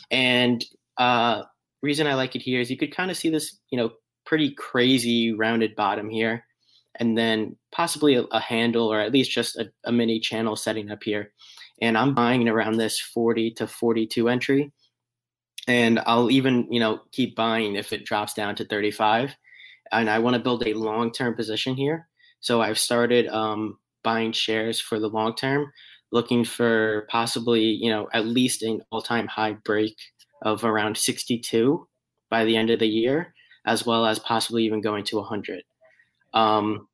And 0.10 0.66
uh, 0.98 1.44
reason 1.82 2.08
I 2.08 2.16
like 2.16 2.36
it 2.36 2.42
here 2.42 2.60
is 2.60 2.72
you 2.72 2.78
could 2.78 2.96
kind 2.96 3.12
of 3.12 3.18
see 3.18 3.30
this, 3.30 3.60
you 3.70 3.78
know, 3.78 3.92
pretty 4.26 4.54
crazy 4.54 5.34
rounded 5.34 5.76
bottom 5.76 6.10
here, 6.10 6.46
and 6.96 7.18
then 7.18 7.56
possibly 7.72 8.16
a, 8.16 8.24
a 8.32 8.40
handle 8.40 8.92
or 8.92 9.00
at 9.00 9.12
least 9.12 9.32
just 9.32 9.56
a, 9.58 9.72
a 9.86 9.92
mini 9.92 10.20
channel 10.20 10.56
setting 10.56 10.92
up 10.92 11.04
here. 11.04 11.32
And 11.82 11.98
I'm 11.98 12.14
buying 12.14 12.48
around 12.48 12.78
this 12.78 13.00
40 13.00 13.52
to 13.52 13.68
42 13.68 14.30
entry. 14.30 14.72
And 15.68 16.00
I'll 16.06 16.32
even 16.32 16.68
you 16.72 16.80
know 16.80 17.02
keep 17.12 17.36
buying 17.36 17.76
if 17.76 17.94
it 17.94 18.06
drops 18.06 18.34
down 18.34 18.56
to 18.56 18.66
35 18.66 19.36
and 19.92 20.10
I 20.10 20.20
want 20.20 20.36
to 20.36 20.42
build 20.42 20.66
a 20.66 20.74
long-term 20.74 21.36
position 21.36 21.76
here. 21.76 22.08
So 22.40 22.62
I've 22.62 22.80
started 22.80 23.28
um, 23.28 23.78
buying 24.04 24.32
shares 24.32 24.80
for 24.80 25.00
the 25.00 25.10
long 25.10 25.36
term 25.36 25.72
looking 26.12 26.44
for 26.44 27.08
possibly 27.10 27.64
you 27.64 27.90
know 27.90 28.08
at 28.14 28.26
least 28.26 28.64
an 28.64 28.82
all-time 28.92 29.28
high 29.28 29.54
break 29.64 29.96
of 30.42 30.64
around 30.64 30.98
62 30.98 31.88
by 32.30 32.46
the 32.46 32.58
end 32.58 32.70
of 32.70 32.80
the 32.80 32.88
year 32.88 33.34
as 33.66 33.86
well 33.86 34.06
as 34.06 34.20
possibly 34.20 34.64
even 34.64 34.82
going 34.82 35.04
to 35.06 35.18
100 35.18 35.64
um, 36.34 36.88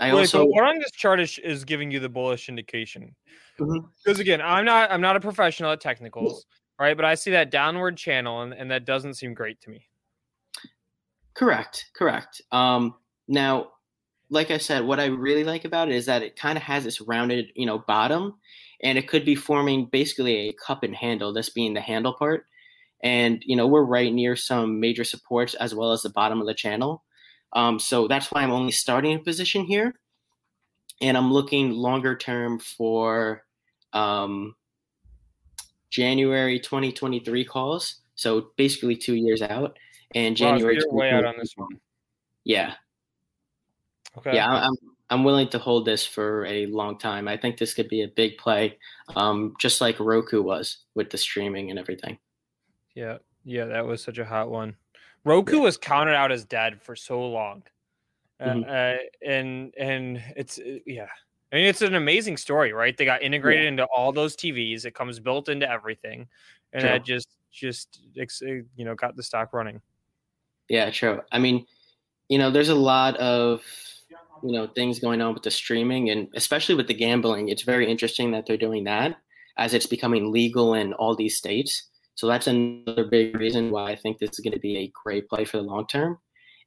I 0.00 0.14
Wait, 0.14 0.20
also 0.20 0.46
what 0.46 0.64
on 0.64 0.78
this 0.78 0.90
chart 0.92 1.20
is, 1.20 1.38
is 1.38 1.64
giving 1.64 1.90
you 1.90 2.00
the 2.00 2.08
bullish 2.08 2.48
indication? 2.48 3.14
Because 3.58 4.18
again, 4.18 4.40
I'm 4.40 4.64
not 4.64 4.90
I'm 4.90 5.02
not 5.02 5.16
a 5.16 5.20
professional 5.20 5.70
at 5.72 5.80
technicals, 5.80 6.46
right? 6.78 6.96
But 6.96 7.04
I 7.04 7.14
see 7.14 7.32
that 7.32 7.50
downward 7.50 7.98
channel, 7.98 8.40
and, 8.40 8.54
and 8.54 8.70
that 8.70 8.86
doesn't 8.86 9.14
seem 9.14 9.34
great 9.34 9.60
to 9.62 9.70
me. 9.70 9.86
Correct, 11.34 11.90
correct. 11.94 12.40
Um, 12.50 12.94
now, 13.28 13.72
like 14.30 14.50
I 14.50 14.56
said, 14.58 14.84
what 14.84 14.98
I 14.98 15.06
really 15.06 15.44
like 15.44 15.66
about 15.66 15.88
it 15.88 15.94
is 15.94 16.06
that 16.06 16.22
it 16.22 16.36
kind 16.36 16.56
of 16.56 16.62
has 16.62 16.84
this 16.84 17.02
rounded, 17.02 17.52
you 17.54 17.66
know, 17.66 17.78
bottom, 17.86 18.34
and 18.82 18.96
it 18.96 19.06
could 19.06 19.26
be 19.26 19.34
forming 19.34 19.86
basically 19.92 20.48
a 20.48 20.54
cup 20.54 20.82
and 20.82 20.94
handle. 20.94 21.34
This 21.34 21.50
being 21.50 21.74
the 21.74 21.80
handle 21.82 22.14
part, 22.14 22.46
and 23.02 23.42
you 23.44 23.54
know, 23.54 23.66
we're 23.66 23.84
right 23.84 24.12
near 24.12 24.34
some 24.34 24.80
major 24.80 25.04
supports 25.04 25.52
as 25.54 25.74
well 25.74 25.92
as 25.92 26.00
the 26.00 26.10
bottom 26.10 26.40
of 26.40 26.46
the 26.46 26.54
channel. 26.54 27.04
Um, 27.52 27.78
so 27.78 28.06
that's 28.08 28.30
why 28.30 28.42
I'm 28.42 28.52
only 28.52 28.72
starting 28.72 29.16
a 29.16 29.18
position 29.18 29.64
here, 29.64 29.94
and 31.00 31.16
I'm 31.16 31.32
looking 31.32 31.72
longer 31.72 32.16
term 32.16 32.58
for 32.58 33.44
um, 33.92 34.54
January 35.90 36.60
2023 36.60 37.44
calls. 37.44 37.96
So 38.14 38.50
basically 38.56 38.96
two 38.96 39.14
years 39.14 39.42
out, 39.42 39.78
and 40.14 40.36
January. 40.36 40.78
way 40.90 41.10
out 41.10 41.24
on 41.24 41.34
this 41.38 41.52
one. 41.56 41.80
Yeah, 42.44 42.74
Okay. 44.18 44.34
yeah, 44.34 44.48
I'm 44.50 44.74
I'm 45.10 45.24
willing 45.24 45.48
to 45.48 45.58
hold 45.58 45.86
this 45.86 46.06
for 46.06 46.46
a 46.46 46.66
long 46.66 46.96
time. 46.98 47.26
I 47.26 47.36
think 47.36 47.58
this 47.58 47.74
could 47.74 47.88
be 47.88 48.02
a 48.02 48.08
big 48.08 48.38
play, 48.38 48.78
um, 49.16 49.54
just 49.58 49.80
like 49.80 49.98
Roku 49.98 50.40
was 50.40 50.78
with 50.94 51.10
the 51.10 51.18
streaming 51.18 51.70
and 51.70 51.78
everything. 51.78 52.18
Yeah. 52.94 53.18
Yeah. 53.44 53.64
That 53.66 53.86
was 53.86 54.02
such 54.02 54.18
a 54.18 54.24
hot 54.24 54.50
one. 54.50 54.76
Roku 55.24 55.60
was 55.60 55.76
counted 55.76 56.14
out 56.14 56.32
as 56.32 56.44
dead 56.44 56.80
for 56.80 56.96
so 56.96 57.20
long. 57.28 57.62
Mhm. 58.40 58.64
uh, 58.66 58.98
and 59.22 59.74
and 59.76 60.22
it's 60.34 60.58
uh, 60.58 60.78
yeah 60.86 61.08
I 61.52 61.56
mean, 61.56 61.66
it's 61.66 61.82
an 61.82 61.94
amazing 61.94 62.36
story, 62.36 62.72
right? 62.72 62.96
They 62.96 63.04
got 63.04 63.22
integrated 63.22 63.66
into 63.66 63.84
all 63.84 64.12
those 64.12 64.36
TVs. 64.36 64.84
It 64.84 64.94
comes 64.94 65.18
built 65.18 65.48
into 65.48 65.68
everything, 65.68 66.28
and 66.72 66.80
True. 66.80 66.90
that 66.90 67.04
just 67.04 67.28
just 67.50 68.00
uh, 68.18 68.46
you 68.46 68.84
know 68.84 68.94
got 68.94 69.16
the 69.16 69.22
stock 69.22 69.52
running. 69.52 69.80
Yeah, 70.68 70.90
true. 70.90 71.20
I 71.32 71.40
mean, 71.40 71.66
you 72.28 72.38
know, 72.38 72.50
there's 72.50 72.68
a 72.68 72.74
lot 72.74 73.16
of 73.16 73.62
you 74.44 74.52
know 74.52 74.68
things 74.68 75.00
going 75.00 75.20
on 75.20 75.34
with 75.34 75.42
the 75.42 75.50
streaming 75.50 76.10
and 76.10 76.28
especially 76.34 76.76
with 76.76 76.86
the 76.86 76.94
gambling. 76.94 77.48
It's 77.48 77.62
very 77.62 77.90
interesting 77.90 78.30
that 78.30 78.46
they're 78.46 78.56
doing 78.56 78.84
that 78.84 79.16
as 79.58 79.74
it's 79.74 79.86
becoming 79.86 80.30
legal 80.30 80.74
in 80.74 80.92
all 80.94 81.16
these 81.16 81.36
states. 81.36 81.90
So 82.14 82.26
that's 82.26 82.46
another 82.46 83.04
big 83.04 83.36
reason 83.36 83.70
why 83.70 83.90
I 83.90 83.96
think 83.96 84.18
this 84.18 84.30
is 84.30 84.40
going 84.40 84.52
to 84.52 84.60
be 84.60 84.78
a 84.78 84.92
great 85.02 85.28
play 85.28 85.44
for 85.44 85.56
the 85.56 85.62
long 85.62 85.86
term. 85.86 86.18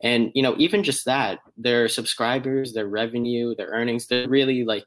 And 0.01 0.31
you 0.33 0.43
know, 0.43 0.55
even 0.57 0.83
just 0.83 1.05
that, 1.05 1.39
their 1.57 1.87
subscribers, 1.87 2.73
their 2.73 2.87
revenue, 2.87 3.55
their 3.55 3.67
earnings, 3.67 4.07
they're 4.07 4.27
really 4.27 4.63
like 4.63 4.85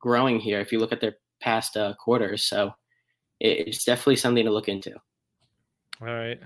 growing 0.00 0.38
here. 0.38 0.60
If 0.60 0.72
you 0.72 0.78
look 0.78 0.92
at 0.92 1.00
their 1.00 1.16
past 1.40 1.76
uh, 1.76 1.94
quarters, 1.94 2.44
so 2.44 2.72
it, 3.40 3.68
it's 3.68 3.84
definitely 3.84 4.16
something 4.16 4.44
to 4.44 4.50
look 4.50 4.68
into. 4.68 4.94
All 6.00 6.06
right. 6.06 6.40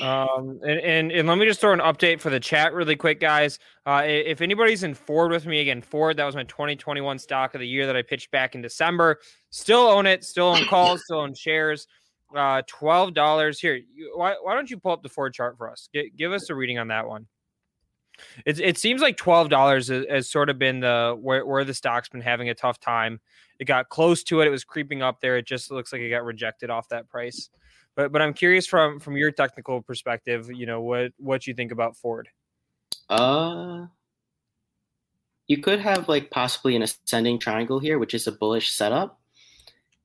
Um, 0.00 0.58
and, 0.62 0.80
and 0.80 1.12
and 1.12 1.28
let 1.28 1.36
me 1.36 1.44
just 1.44 1.60
throw 1.60 1.74
an 1.74 1.80
update 1.80 2.18
for 2.20 2.30
the 2.30 2.40
chat 2.40 2.72
really 2.72 2.96
quick, 2.96 3.20
guys. 3.20 3.58
Uh, 3.84 4.02
if 4.06 4.40
anybody's 4.40 4.82
in 4.84 4.94
Ford 4.94 5.30
with 5.30 5.44
me 5.44 5.60
again, 5.60 5.82
Ford 5.82 6.16
that 6.16 6.24
was 6.24 6.34
my 6.34 6.44
2021 6.44 7.18
stock 7.18 7.54
of 7.54 7.60
the 7.60 7.68
year 7.68 7.84
that 7.86 7.94
I 7.94 8.00
pitched 8.00 8.30
back 8.30 8.54
in 8.54 8.62
December. 8.62 9.18
Still 9.50 9.86
own 9.86 10.06
it, 10.06 10.24
still 10.24 10.46
own 10.46 10.64
calls, 10.64 11.04
still 11.04 11.18
own 11.18 11.34
shares. 11.34 11.86
Uh, 12.34 12.62
twelve 12.66 13.14
dollars 13.14 13.60
here. 13.60 13.74
You, 13.74 14.12
why 14.16 14.34
why 14.42 14.54
don't 14.54 14.70
you 14.70 14.78
pull 14.78 14.92
up 14.92 15.02
the 15.02 15.08
Ford 15.08 15.32
chart 15.32 15.56
for 15.56 15.70
us? 15.70 15.88
G- 15.94 16.10
give 16.16 16.32
us 16.32 16.50
a 16.50 16.54
reading 16.54 16.78
on 16.78 16.88
that 16.88 17.06
one. 17.06 17.26
It 18.44 18.58
it 18.60 18.78
seems 18.78 19.00
like 19.00 19.16
twelve 19.16 19.48
dollars 19.48 19.88
has, 19.88 20.28
sort 20.28 20.50
of 20.50 20.58
been 20.58 20.80
the 20.80 21.16
where 21.20 21.46
where 21.46 21.64
the 21.64 21.74
stock's 21.74 22.08
been 22.08 22.20
having 22.20 22.48
a 22.48 22.54
tough 22.54 22.80
time. 22.80 23.20
It 23.58 23.66
got 23.66 23.88
close 23.88 24.22
to 24.24 24.40
it. 24.40 24.46
It 24.46 24.50
was 24.50 24.64
creeping 24.64 25.02
up 25.02 25.20
there. 25.20 25.36
It 25.36 25.46
just 25.46 25.70
looks 25.70 25.92
like 25.92 26.02
it 26.02 26.10
got 26.10 26.24
rejected 26.24 26.70
off 26.70 26.88
that 26.88 27.08
price. 27.08 27.48
But 27.94 28.12
but 28.12 28.20
I'm 28.22 28.34
curious 28.34 28.66
from 28.66 29.00
from 29.00 29.16
your 29.16 29.30
technical 29.30 29.82
perspective, 29.82 30.50
you 30.52 30.66
know 30.66 30.80
what 30.80 31.12
what 31.18 31.46
you 31.46 31.54
think 31.54 31.72
about 31.72 31.96
Ford. 31.96 32.28
Uh, 33.08 33.86
you 35.46 35.58
could 35.58 35.80
have 35.80 36.08
like 36.08 36.30
possibly 36.30 36.76
an 36.76 36.82
ascending 36.82 37.38
triangle 37.38 37.78
here, 37.78 37.98
which 37.98 38.14
is 38.14 38.26
a 38.26 38.32
bullish 38.32 38.72
setup. 38.72 39.20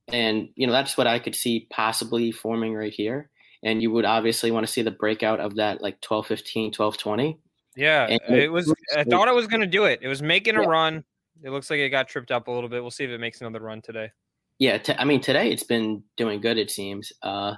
And, 0.08 0.50
you 0.56 0.66
know, 0.66 0.72
that's 0.72 0.96
what 0.96 1.06
I 1.06 1.18
could 1.18 1.34
see 1.34 1.66
possibly 1.70 2.32
forming 2.32 2.74
right 2.74 2.92
here. 2.92 3.30
And 3.62 3.82
you 3.82 3.90
would 3.92 4.04
obviously 4.04 4.50
want 4.50 4.66
to 4.66 4.72
see 4.72 4.82
the 4.82 4.90
breakout 4.90 5.40
of 5.40 5.56
that 5.56 5.80
like 5.82 6.00
1215, 6.02 6.72
1220. 6.72 7.40
Yeah, 7.74 8.08
And 8.08 8.20
it 8.28 8.44
it 8.44 8.52
was. 8.52 8.74
I 8.94 9.04
thought 9.04 9.28
it 9.28 9.34
was 9.34 9.46
going 9.46 9.60
to 9.62 9.66
do 9.66 9.84
it. 9.84 10.00
It 10.02 10.08
was 10.08 10.22
making 10.22 10.56
a 10.56 10.62
Yeah. 10.62 10.64
run. 10.64 11.04
It 11.42 11.50
looks 11.50 11.70
like 11.70 11.78
it 11.78 11.88
got 11.90 12.08
tripped 12.08 12.30
up 12.30 12.48
a 12.48 12.50
little 12.50 12.68
bit. 12.68 12.82
We'll 12.82 12.90
see 12.90 13.04
if 13.04 13.10
it 13.10 13.18
makes 13.18 13.40
another 13.40 13.60
run 13.60 13.80
today. 13.82 14.10
Yeah, 14.58 14.78
t- 14.78 14.94
I 14.98 15.04
mean, 15.04 15.20
today 15.20 15.50
it's 15.50 15.64
been 15.64 16.04
doing 16.16 16.40
good, 16.40 16.58
it 16.58 16.70
seems. 16.70 17.12
Uh, 17.22 17.56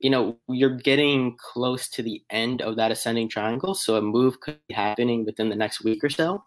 you 0.00 0.10
know, 0.10 0.38
you're 0.48 0.76
getting 0.76 1.36
close 1.38 1.88
to 1.90 2.02
the 2.02 2.24
end 2.30 2.62
of 2.62 2.76
that 2.76 2.92
ascending 2.92 3.30
triangle, 3.30 3.74
so 3.74 3.96
a 3.96 4.02
move 4.02 4.40
could 4.40 4.60
be 4.68 4.74
happening 4.74 5.24
within 5.26 5.50
the 5.50 5.56
next 5.56 5.84
week 5.84 6.04
or 6.04 6.10
so. 6.10 6.44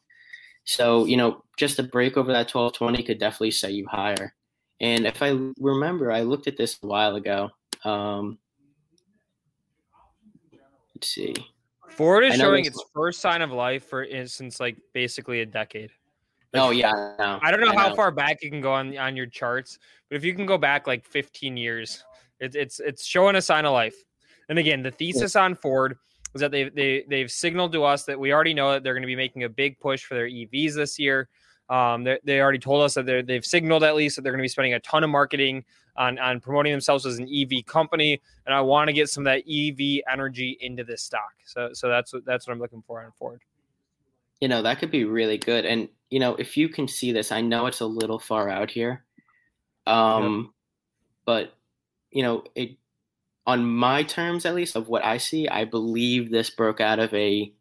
So, 0.66 1.06
you 1.06 1.18
know, 1.18 1.44
just 1.58 1.80
a 1.80 1.84
break 1.84 2.18
over 2.18 2.32
that 2.34 2.50
1220 2.50 3.04
could 3.04 3.20
definitely 3.20 3.52
set 3.52 3.74
you 3.74 3.88
higher. 3.88 4.36
And 4.82 5.06
if 5.06 5.22
I 5.22 5.38
remember, 5.60 6.12
I 6.12 6.22
looked 6.22 6.48
at 6.48 6.58
this 6.58 6.80
a 6.82 6.88
while 6.88 7.16
ago. 7.16 7.50
Um, 7.84 8.38
let's 10.96 11.10
see. 11.10 11.36
Ford 11.90 12.24
is 12.24 12.36
showing 12.36 12.66
its 12.66 12.82
first 12.94 13.20
sign 13.20 13.42
of 13.42 13.52
life 13.52 13.84
for 13.90 14.08
since 14.26 14.60
like 14.60 14.78
basically 14.94 15.42
a 15.42 15.46
decade. 15.46 15.92
Oh, 16.54 16.72
yeah. 16.72 16.94
I. 17.20 17.40
I 17.44 17.52
don't 17.52 17.60
know 17.60 17.78
how 17.78 17.90
know. 17.90 17.96
far 17.96 18.12
back 18.12 18.42
you 18.42 18.50
can 18.50 18.62
go 18.62 18.74
on 18.74 18.98
on 18.98 19.16
your 19.16 19.26
charts, 19.26 19.80
but 20.10 20.16
if 20.16 20.24
you 20.24 20.34
can 20.34 20.46
go 20.46 20.58
back 20.58 20.88
like 20.88 21.06
15 21.06 21.58
years, 21.58 22.04
it's 22.40 22.56
it's 22.56 22.80
it's 22.80 23.06
showing 23.06 23.36
a 23.36 23.42
sign 23.42 23.66
of 23.66 23.74
life. 23.74 23.96
And 24.48 24.58
again, 24.58 24.82
the 24.82 24.92
thesis 24.92 25.36
on 25.36 25.56
Ford 25.56 25.98
is 26.34 26.42
that 26.42 26.52
they 26.52 26.70
they 26.70 27.06
they've 27.08 27.30
signaled 27.30 27.72
to 27.74 27.84
us 27.84 28.06
that 28.06 28.20
we 28.20 28.34
already 28.34 28.54
know 28.54 28.72
that 28.72 28.84
they're 28.84 28.94
going 28.94 29.04
to 29.04 29.08
be 29.08 29.16
making 29.16 29.44
a 29.44 29.50
big 29.50 29.80
push 29.80 30.04
for 30.04 30.16
their 30.16 30.28
EVs 30.28 30.74
this 30.74 30.98
year. 30.98 31.30
Um, 31.70 32.04
they, 32.04 32.20
they 32.24 32.42
already 32.42 32.60
told 32.60 32.84
us 32.84 32.96
that 32.96 33.06
they're, 33.06 33.22
they've 33.22 33.46
signaled 33.46 33.84
at 33.84 33.96
least 33.96 34.16
that 34.16 34.24
they're 34.24 34.32
going 34.32 34.40
to 34.40 34.44
be 34.44 34.48
spending 34.50 34.74
a 34.74 34.80
ton 34.80 35.04
of 35.04 35.10
marketing 35.10 35.64
on 35.96 36.18
on 36.20 36.40
promoting 36.40 36.72
themselves 36.72 37.06
as 37.06 37.20
an 37.20 37.28
EV 37.28 37.66
company, 37.66 38.22
and 38.46 38.56
I 38.56 38.62
want 38.62 38.88
to 38.88 38.94
get 38.94 39.10
some 39.10 39.28
of 39.28 39.32
that 39.34 39.44
EV 39.50 40.02
energy 40.12 40.58
into 40.62 40.84
this 40.84 41.02
stock. 41.04 41.34
So 41.46 41.70
so 41.74 41.90
that's 41.90 42.14
what 42.14 42.26
that's 42.26 42.48
what 42.48 42.54
I'm 42.54 42.60
looking 42.60 42.84
for 42.88 43.04
on 43.04 43.12
Ford. 43.18 43.42
you 44.42 44.48
know 44.48 44.62
that 44.62 44.80
could 44.80 44.92
be 44.92 45.04
really 45.06 45.38
good 45.38 45.66
and 45.66 45.90
you 46.10 46.20
know 46.20 46.36
if 46.36 46.58
you 46.58 46.70
can 46.70 46.88
see 46.88 47.12
this 47.12 47.32
i 47.32 47.42
know 47.42 47.66
it's 47.66 47.82
a 47.82 47.86
little 47.86 48.20
far 48.20 48.50
out 48.50 48.72
here 48.72 49.04
um 49.86 50.54
but 51.26 51.54
you 52.12 52.24
know 52.24 52.44
it 52.56 52.78
on 53.46 53.66
my 53.66 54.04
terms 54.04 54.46
at 54.46 54.56
least 54.56 54.76
of 54.76 54.88
what 54.88 55.04
i 55.04 55.18
see 55.18 55.48
i 55.50 55.66
believe 55.66 56.32
this 56.32 56.50
broke 56.50 56.80
out 56.80 57.00
of 57.00 57.14
a 57.14 57.52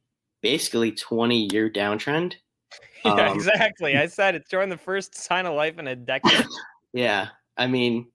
basically 0.42 0.92
20 0.92 1.48
year 1.52 1.68
downtrend 1.70 2.34
Yeah, 3.04 3.30
Um, 3.30 3.36
exactly. 3.36 3.96
I 3.96 4.06
said 4.08 4.34
it's 4.34 4.50
showing 4.50 4.70
the 4.70 4.76
first 4.76 5.14
sign 5.14 5.46
of 5.46 5.54
life 5.54 5.78
in 5.78 5.86
a 5.86 5.94
decade. 5.94 6.44
yeah 6.92 7.28
i 7.56 7.66
mean 7.66 8.06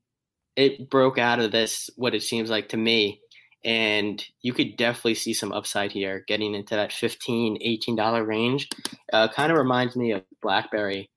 it 0.55 0.89
broke 0.89 1.17
out 1.17 1.39
of 1.39 1.51
this 1.51 1.89
what 1.95 2.15
it 2.15 2.23
seems 2.23 2.49
like 2.49 2.69
to 2.69 2.77
me 2.77 3.19
and 3.63 4.25
you 4.41 4.51
could 4.51 4.75
definitely 4.77 5.15
see 5.15 5.33
some 5.33 5.53
upside 5.53 5.91
here 5.91 6.23
getting 6.27 6.53
into 6.53 6.75
that 6.75 6.91
15 6.91 7.57
18 7.61 7.95
dollar 7.95 8.23
range 8.25 8.67
uh, 9.13 9.27
kind 9.27 9.51
of 9.51 9.57
reminds 9.57 9.95
me 9.95 10.11
of 10.11 10.23
blackberry 10.41 11.09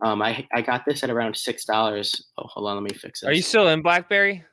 um, 0.00 0.22
I, 0.22 0.46
I 0.54 0.60
got 0.62 0.84
this 0.86 1.02
at 1.02 1.10
around 1.10 1.36
six 1.36 1.64
dollars 1.64 2.26
oh 2.36 2.46
hold 2.46 2.68
on 2.68 2.76
let 2.76 2.92
me 2.92 2.96
fix 2.96 3.22
it. 3.22 3.28
Are 3.28 3.32
you 3.32 3.42
still 3.42 3.68
in 3.68 3.82
BlackBerry? 3.82 4.44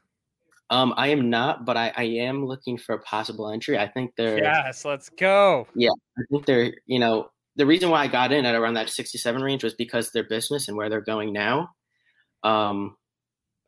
um 0.72 0.94
i 0.98 1.08
am 1.10 1.30
not 1.30 1.66
but 1.66 1.78
I, 1.78 1.94
I 1.96 2.04
am 2.04 2.46
looking 2.46 2.78
for 2.78 2.96
a 2.96 3.00
possible 3.02 3.50
entry 3.52 3.78
i 3.78 3.88
think 3.88 4.14
they're 4.18 4.42
Yes, 4.42 4.84
let's 4.86 5.10
go. 5.10 5.68
Yeah, 5.76 5.92
I 6.18 6.22
think 6.32 6.46
they're, 6.48 6.74
you 6.88 6.98
know, 7.00 7.30
the 7.56 7.66
reason 7.66 7.90
why 7.90 8.04
I 8.04 8.08
got 8.08 8.32
in 8.32 8.46
at 8.46 8.56
around 8.56 8.74
that 8.74 8.90
67 8.90 9.42
range 9.42 9.64
was 9.64 9.74
because 9.74 10.12
their 10.12 10.24
business 10.24 10.68
and 10.68 10.76
where 10.76 10.90
they're 10.90 11.02
going 11.02 11.32
now. 11.34 11.70
Um, 12.44 12.98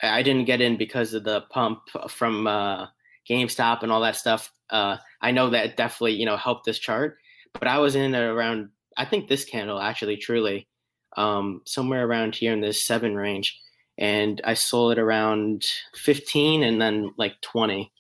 I 0.02 0.22
didn't 0.24 0.46
get 0.46 0.62
in 0.62 0.78
because 0.78 1.14
of 1.14 1.24
the 1.24 1.42
pump 1.50 1.80
from 2.10 2.48
uh, 2.48 2.88
GameStop 3.30 3.84
and 3.84 3.92
all 3.92 4.02
that 4.02 4.16
stuff. 4.16 4.52
Uh, 4.70 4.98
I 5.22 5.32
know 5.32 5.50
that 5.50 5.78
definitely, 5.78 6.14
you 6.14 6.26
know, 6.26 6.38
helped 6.38 6.66
this 6.66 6.80
chart, 6.80 7.18
but 7.54 7.68
I 7.68 7.80
was 7.80 7.96
in 7.96 8.14
at 8.14 8.24
around, 8.24 8.70
I 8.98 9.06
think 9.06 9.28
this 9.28 9.46
candle 9.46 9.80
actually 9.80 10.18
truly, 10.18 10.68
um, 11.16 11.62
somewhere 11.66 12.06
around 12.06 12.36
here 12.36 12.54
in 12.54 12.62
this 12.62 12.86
seven 12.86 13.16
range. 13.16 13.60
And 13.98 14.40
I 14.44 14.54
sold 14.54 14.92
it 14.92 15.00
around 15.00 15.64
15 15.96 16.62
and 16.62 16.80
then 16.80 17.14
like 17.18 17.42
20. 17.42 17.92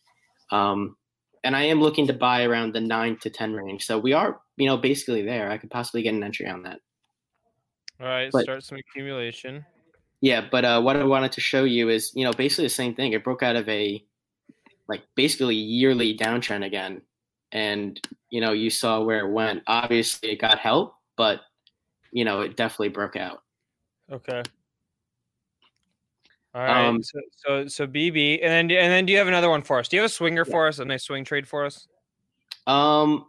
Um, 0.51 0.95
and 1.43 1.55
I 1.55 1.63
am 1.63 1.81
looking 1.81 2.07
to 2.07 2.13
buy 2.13 2.43
around 2.43 2.73
the 2.73 2.81
nine 2.81 3.17
to 3.21 3.29
10 3.29 3.53
range. 3.53 3.85
So 3.85 3.97
we 3.97 4.13
are, 4.13 4.39
you 4.57 4.65
know, 4.67 4.77
basically 4.77 5.23
there. 5.23 5.49
I 5.49 5.57
could 5.57 5.71
possibly 5.71 6.01
get 6.01 6.13
an 6.13 6.23
entry 6.23 6.47
on 6.47 6.63
that. 6.63 6.79
All 7.99 8.07
right, 8.07 8.29
But- 8.31 8.43
start 8.43 8.63
some 8.63 8.77
accumulation. 8.77 9.65
Yeah, 10.19 10.47
but 10.49 10.65
uh, 10.65 10.81
what 10.81 10.95
I 10.95 11.03
wanted 11.03 11.31
to 11.33 11.41
show 11.41 11.63
you 11.63 11.89
is, 11.89 12.11
you 12.15 12.23
know, 12.23 12.33
basically 12.33 12.65
the 12.65 12.69
same 12.69 12.95
thing. 12.95 13.13
It 13.13 13.23
broke 13.23 13.43
out 13.43 13.55
of 13.55 13.69
a 13.69 14.03
like 14.87 15.03
basically 15.15 15.55
yearly 15.55 16.17
downtrend 16.17 16.65
again, 16.65 17.01
and 17.51 18.01
you 18.31 18.41
know, 18.41 18.51
you 18.51 18.71
saw 18.71 18.99
where 19.01 19.27
it 19.27 19.31
went. 19.31 19.61
Obviously, 19.67 20.31
it 20.31 20.41
got 20.41 20.57
help, 20.57 20.95
but 21.17 21.41
you 22.11 22.25
know, 22.25 22.41
it 22.41 22.55
definitely 22.55 22.89
broke 22.89 23.15
out. 23.15 23.43
Okay. 24.11 24.41
All 26.57 26.63
right. 26.63 26.87
Um, 26.87 27.03
so, 27.03 27.19
so 27.35 27.67
so 27.67 27.85
BB, 27.85 28.39
and 28.41 28.49
then 28.49 28.77
and 28.77 28.91
then 28.91 29.05
do 29.05 29.13
you 29.13 29.19
have 29.19 29.27
another 29.27 29.47
one 29.49 29.61
for 29.61 29.77
us? 29.77 29.87
Do 29.87 29.95
you 29.95 30.01
have 30.01 30.09
a 30.09 30.13
swinger 30.13 30.43
for 30.43 30.67
us? 30.67 30.79
A 30.79 30.85
nice 30.85 31.03
swing 31.03 31.23
trade 31.23 31.47
for 31.47 31.63
us? 31.63 31.87
Um, 32.65 33.27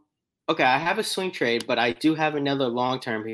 okay, 0.49 0.65
I 0.65 0.79
have 0.79 0.99
a 0.99 1.05
swing 1.05 1.31
trade, 1.31 1.67
but 1.67 1.79
I 1.79 1.93
do 1.93 2.15
have 2.15 2.37
another 2.37 2.67
long 2.67 3.01
term 3.01 3.29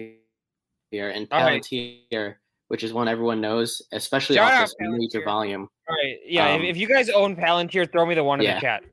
here, 0.90 1.10
and 1.10 1.28
All 1.30 1.42
right. 1.42 1.62
Palantir, 1.62 2.34
which 2.68 2.82
is 2.82 2.92
one 2.92 3.06
everyone 3.06 3.40
knows, 3.40 3.82
especially 3.92 4.34
Shout 4.34 4.52
off 4.52 4.66
this 4.66 4.74
major 4.80 5.22
volume. 5.24 5.68
All 5.88 5.94
right. 5.94 6.18
Yeah. 6.26 6.54
Um, 6.54 6.62
if, 6.62 6.70
if 6.70 6.76
you 6.76 6.88
guys 6.88 7.08
own 7.08 7.36
Palantir, 7.36 7.90
throw 7.92 8.04
me 8.04 8.16
the 8.16 8.24
one 8.24 8.40
in 8.40 8.46
yeah. 8.46 8.54
the 8.56 8.60
chat. 8.60 8.84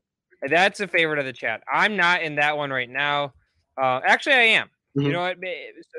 That's 0.48 0.78
a 0.78 0.86
favorite 0.86 1.18
of 1.18 1.24
the 1.24 1.32
chat. 1.32 1.64
I'm 1.72 1.96
not 1.96 2.22
in 2.22 2.36
that 2.36 2.56
one 2.56 2.70
right 2.70 2.88
now. 2.88 3.32
Uh, 3.76 4.00
actually, 4.06 4.34
I 4.36 4.42
am. 4.42 4.70
You 4.94 5.02
Mhm. 5.02 5.12
know 5.12 5.20
what? 5.22 5.38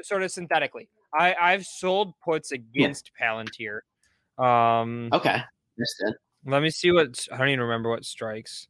Sort 0.05 0.23
of 0.23 0.31
synthetically, 0.31 0.87
I 1.13 1.35
I've 1.37 1.65
sold 1.65 2.13
puts 2.23 2.53
against 2.53 3.11
Palantir. 3.19 3.81
Um, 4.37 5.09
Okay. 5.13 5.41
Let 6.45 6.61
me 6.61 6.69
see 6.69 6.91
what 6.91 7.27
I 7.31 7.37
don't 7.37 7.47
even 7.49 7.61
remember 7.61 7.89
what 7.89 8.05
strikes. 8.05 8.67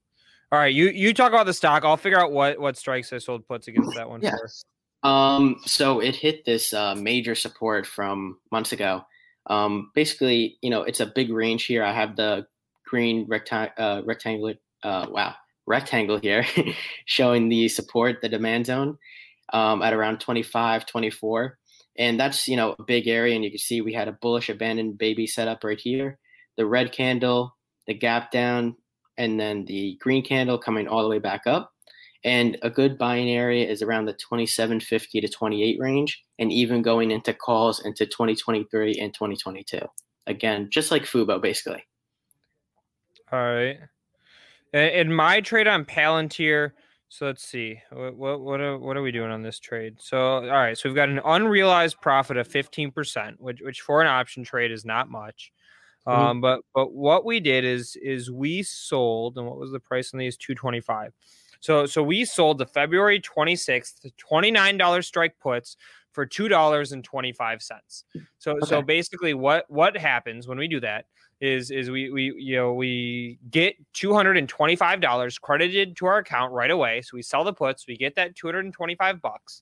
All 0.52 0.60
right, 0.60 0.74
you 0.74 0.90
you 0.90 1.14
talk 1.14 1.32
about 1.32 1.48
the 1.48 1.54
stock. 1.54 1.84
I'll 1.84 1.98
figure 1.98 2.20
out 2.20 2.32
what 2.32 2.60
what 2.60 2.78
strikes 2.78 3.12
I 3.12 3.18
sold 3.18 3.48
puts 3.48 3.68
against 3.68 3.96
that 3.96 4.08
one 4.08 4.22
Yeah. 4.22 4.36
for. 4.36 5.10
Um, 5.10 5.58
so 5.66 6.00
it 6.00 6.16
hit 6.16 6.46
this 6.46 6.74
uh, 6.74 6.96
major 6.96 7.36
support 7.36 7.86
from 7.86 8.38
months 8.52 8.72
ago. 8.72 9.02
Um, 9.48 9.92
basically, 9.96 10.58
you 10.62 10.70
know, 10.70 10.84
it's 10.84 11.02
a 11.02 11.08
big 11.08 11.30
range 11.32 11.66
here. 11.66 11.84
I 11.84 11.92
have 11.92 12.16
the 12.16 12.48
green 12.86 13.28
recta- 13.28 13.74
uh, 13.78 14.02
rectangular, 14.06 14.54
uh, 14.84 15.08
wow, 15.10 15.34
rectangle 15.66 16.20
here 16.20 16.46
showing 17.06 17.50
the 17.50 17.68
support, 17.68 18.22
the 18.22 18.30
demand 18.30 18.68
zone 18.68 18.98
um, 19.52 19.82
at 19.82 19.92
around 19.94 20.20
25, 20.20 20.86
24. 20.86 21.58
And 21.98 22.20
that's 22.20 22.48
you 22.48 22.56
know 22.56 22.76
a 22.78 22.84
big 22.84 23.08
area. 23.08 23.36
And 23.36 23.44
you 23.44 23.52
can 23.52 23.60
see 23.60 23.82
we 23.82 23.94
had 23.94 24.08
a 24.08 24.18
bullish 24.22 24.50
abandoned 24.50 24.98
baby 24.98 25.28
setup 25.28 25.64
right 25.64 25.80
here. 25.80 26.20
The 26.58 26.66
red 26.66 26.92
candle, 26.92 27.56
the 27.88 27.94
gap 27.94 28.32
down, 28.32 28.76
and 29.18 29.40
then 29.40 29.66
the 29.66 29.98
green 30.02 30.24
candle 30.24 30.58
coming 30.58 30.88
all 30.88 31.04
the 31.04 31.10
way 31.10 31.20
back 31.20 31.42
up. 31.46 31.72
And 32.26 32.58
a 32.62 32.70
good 32.70 32.98
buying 32.98 33.30
area 33.30 33.68
is 33.68 33.82
around 33.82 34.06
the 34.06 34.14
2750 34.14 35.22
to 35.22 35.28
28 35.28 35.78
range, 35.80 36.24
and 36.40 36.52
even 36.54 36.82
going 36.82 37.12
into 37.12 37.34
calls 37.34 37.84
into 37.84 38.06
2023 38.06 38.96
and 39.00 39.14
2022. 39.14 39.80
Again, 40.26 40.70
just 40.72 40.90
like 40.90 41.04
Fubo, 41.04 41.42
basically. 41.42 41.84
All 43.32 43.40
right. 43.40 43.78
In 44.74 45.14
my 45.14 45.42
trade 45.42 45.68
on 45.68 45.86
Palantir, 45.86 46.72
so 47.14 47.28
let's 47.28 47.48
see 47.48 47.80
what 47.92 48.16
what 48.16 48.42
what 48.42 48.60
are, 48.60 48.76
what 48.76 48.98
are 48.98 49.04
we 49.04 49.12
doing 49.12 49.30
on 49.30 49.44
this 49.44 49.60
trade? 49.60 49.98
So 50.00 50.20
all 50.20 50.48
right, 50.48 50.76
so 50.76 50.90
we've 50.90 50.96
got 50.96 51.10
an 51.10 51.22
unrealized 51.24 52.02
profit 52.02 52.38
of 52.38 52.48
15%, 52.48 53.36
which 53.38 53.62
which 53.62 53.82
for 53.82 54.02
an 54.02 54.08
option 54.08 54.44
trade 54.44 54.72
is 54.72 54.84
not 54.84 55.12
much. 55.12 55.54
Mm-hmm. 56.08 56.20
Um, 56.20 56.42
but 56.42 56.62
but 56.74 56.92
what 56.92 57.24
we 57.24 57.40
did 57.40 57.66
is 57.66 57.96
is 58.02 58.32
we 58.32 58.64
sold, 58.64 59.38
and 59.38 59.46
what 59.46 59.60
was 59.60 59.72
the 59.72 59.80
price 59.80 60.12
on 60.16 60.18
these? 60.18 60.38
225. 60.38 61.14
So 61.60 61.86
so 61.86 62.02
we 62.02 62.26
sold 62.26 62.58
the 62.58 62.66
February 62.66 63.22
26th 63.22 64.12
$29 64.18 65.06
strike 65.06 65.38
puts 65.40 65.78
for 66.14 66.26
two 66.26 66.48
dollars 66.48 66.94
and 66.94 67.04
twenty 67.04 67.32
five 67.32 67.62
cents. 67.62 68.06
So 68.40 68.54
okay. 68.54 68.66
so 68.66 68.82
basically, 68.82 69.36
what 69.36 69.70
what 69.70 69.96
happens 69.96 70.48
when 70.48 70.58
we 70.58 70.68
do 70.68 70.80
that 70.80 71.06
is 71.44 71.72
is 71.72 71.92
we 71.92 72.10
we 72.10 72.34
you 72.38 72.56
know 72.56 72.74
we 72.74 73.38
get 73.52 73.76
two 73.92 74.14
hundred 74.14 74.38
and 74.38 74.48
twenty 74.48 74.78
five 74.78 75.02
dollars 75.02 75.38
credited 75.38 75.98
to 75.98 76.06
our 76.06 76.20
account 76.20 76.54
right 76.54 76.72
away. 76.72 77.02
So 77.02 77.12
we 77.16 77.22
sell 77.22 77.44
the 77.44 77.52
puts, 77.52 77.86
we 77.86 77.98
get 77.98 78.16
that 78.16 78.36
two 78.36 78.48
hundred 78.48 78.66
and 78.66 78.74
twenty 78.74 78.96
five 78.96 79.22
bucks. 79.22 79.62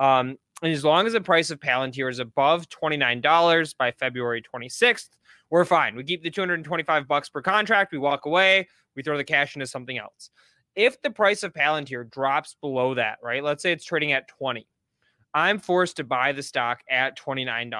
Um, 0.00 0.36
and 0.62 0.72
as 0.72 0.84
long 0.84 1.06
as 1.06 1.12
the 1.12 1.20
price 1.20 1.50
of 1.50 1.60
Palantir 1.60 2.10
is 2.10 2.18
above 2.18 2.68
twenty 2.68 2.96
nine 2.96 3.20
dollars 3.20 3.74
by 3.74 3.92
February 3.92 4.42
twenty 4.42 4.68
sixth, 4.68 5.10
we're 5.50 5.64
fine. 5.64 5.94
We 5.94 6.02
keep 6.02 6.24
the 6.24 6.30
two 6.30 6.40
hundred 6.40 6.54
and 6.54 6.64
twenty 6.64 6.82
five 6.82 7.06
bucks 7.06 7.28
per 7.28 7.42
contract. 7.42 7.92
We 7.92 7.98
walk 7.98 8.26
away. 8.26 8.68
We 8.96 9.04
throw 9.04 9.16
the 9.16 9.24
cash 9.24 9.54
into 9.54 9.68
something 9.68 9.98
else 9.98 10.30
if 10.74 11.00
the 11.02 11.10
price 11.10 11.42
of 11.42 11.52
Palantir 11.52 12.10
drops 12.10 12.56
below 12.60 12.94
that, 12.94 13.18
right? 13.22 13.42
Let's 13.42 13.62
say 13.62 13.72
it's 13.72 13.84
trading 13.84 14.12
at 14.12 14.28
20. 14.28 14.66
I'm 15.34 15.58
forced 15.58 15.96
to 15.96 16.04
buy 16.04 16.32
the 16.32 16.42
stock 16.42 16.80
at 16.88 17.18
$29. 17.18 17.70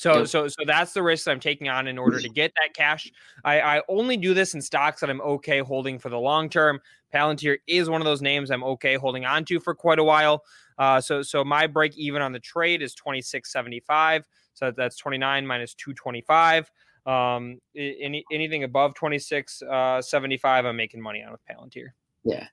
So, 0.00 0.24
so, 0.24 0.48
so 0.48 0.64
that's 0.66 0.94
the 0.94 1.02
risk 1.02 1.28
I'm 1.28 1.40
taking 1.40 1.68
on 1.68 1.86
in 1.86 1.98
order 1.98 2.20
to 2.20 2.28
get 2.34 2.52
that 2.56 2.72
cash. 2.72 3.12
I, 3.44 3.60
I 3.60 3.82
only 3.86 4.16
do 4.16 4.32
this 4.32 4.54
in 4.54 4.62
stocks 4.62 5.02
that 5.02 5.10
I'm 5.10 5.20
okay 5.20 5.60
holding 5.60 5.98
for 5.98 6.08
the 6.08 6.18
long 6.18 6.48
term. 6.48 6.80
Palantir 7.12 7.58
is 7.66 7.90
one 7.90 8.00
of 8.00 8.06
those 8.06 8.22
names 8.22 8.50
I'm 8.50 8.64
okay 8.64 8.96
holding 8.96 9.26
on 9.26 9.44
to 9.44 9.60
for 9.60 9.74
quite 9.74 9.98
a 9.98 10.04
while. 10.04 10.42
Uh, 10.78 11.02
so, 11.02 11.20
so 11.20 11.44
my 11.44 11.66
break 11.66 11.98
even 11.98 12.22
on 12.22 12.32
the 12.32 12.38
trade 12.38 12.80
is 12.80 12.94
26.75. 12.94 14.24
So 14.54 14.70
that's 14.70 14.96
29 14.96 15.46
minus 15.46 15.74
225. 15.74 16.70
Um, 17.04 17.58
any 17.76 18.24
anything 18.32 18.64
above 18.64 18.94
26 18.94 19.62
uh, 19.62 20.00
75, 20.00 20.64
I'm 20.64 20.76
making 20.76 21.02
money 21.02 21.22
on 21.22 21.32
with 21.32 21.40
Palantir. 21.46 21.88
Yeah. 22.24 22.46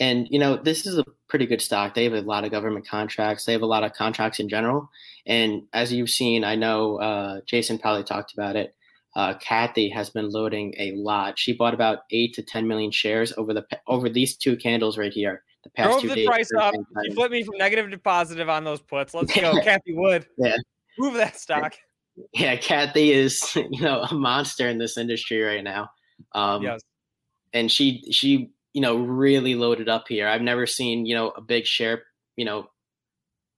And 0.00 0.26
you 0.30 0.38
know, 0.38 0.56
this 0.56 0.86
is 0.86 0.98
a 0.98 1.04
pretty 1.28 1.46
good 1.46 1.60
stock. 1.60 1.94
They 1.94 2.04
have 2.04 2.14
a 2.14 2.22
lot 2.22 2.44
of 2.44 2.50
government 2.50 2.86
contracts. 2.88 3.44
They 3.44 3.52
have 3.52 3.62
a 3.62 3.66
lot 3.66 3.84
of 3.84 3.92
contracts 3.92 4.40
in 4.40 4.48
general. 4.48 4.90
And 5.26 5.62
as 5.72 5.92
you've 5.92 6.10
seen, 6.10 6.44
I 6.44 6.56
know 6.56 6.96
uh, 6.96 7.40
Jason 7.46 7.78
probably 7.78 8.04
talked 8.04 8.32
about 8.32 8.56
it. 8.56 8.74
Uh, 9.14 9.34
Cathie 9.34 9.90
has 9.90 10.08
been 10.08 10.30
loading 10.30 10.74
a 10.78 10.92
lot. 10.92 11.38
She 11.38 11.52
bought 11.52 11.74
about 11.74 12.00
eight 12.10 12.32
to 12.34 12.42
ten 12.42 12.66
million 12.66 12.90
shares 12.90 13.32
over 13.36 13.52
the 13.52 13.66
over 13.86 14.08
these 14.08 14.36
two 14.36 14.56
candles 14.56 14.96
right 14.96 15.12
here. 15.12 15.42
The 15.64 15.70
past 15.70 15.90
Drove 15.90 16.02
two 16.02 16.08
the 16.08 16.14
days. 16.14 16.26
price 16.26 16.50
up. 16.58 16.74
She 17.04 17.12
flipped 17.12 17.32
me 17.32 17.44
from 17.44 17.58
negative 17.58 17.90
to 17.90 17.98
positive 17.98 18.48
on 18.48 18.64
those 18.64 18.80
puts. 18.80 19.12
Let's 19.12 19.34
go, 19.34 19.52
Cathie 19.62 19.94
Wood. 19.94 20.26
Yeah, 20.38 20.56
move 20.98 21.14
that 21.14 21.36
stock. 21.36 21.74
Yeah, 22.32 22.56
Cathie 22.56 23.12
is 23.12 23.54
you 23.70 23.82
know 23.82 24.00
a 24.00 24.14
monster 24.14 24.66
in 24.68 24.78
this 24.78 24.96
industry 24.96 25.42
right 25.42 25.62
now. 25.62 25.90
Um, 26.34 26.62
yes, 26.62 26.80
and 27.52 27.70
she 27.70 28.02
she 28.12 28.50
you 28.72 28.80
know 28.80 28.96
really 28.96 29.54
loaded 29.54 29.88
up 29.88 30.04
here. 30.08 30.28
I've 30.28 30.42
never 30.42 30.66
seen 30.66 31.06
you 31.06 31.14
know 31.14 31.30
a 31.30 31.40
big 31.40 31.66
share 31.66 32.04
you 32.36 32.44
know 32.44 32.68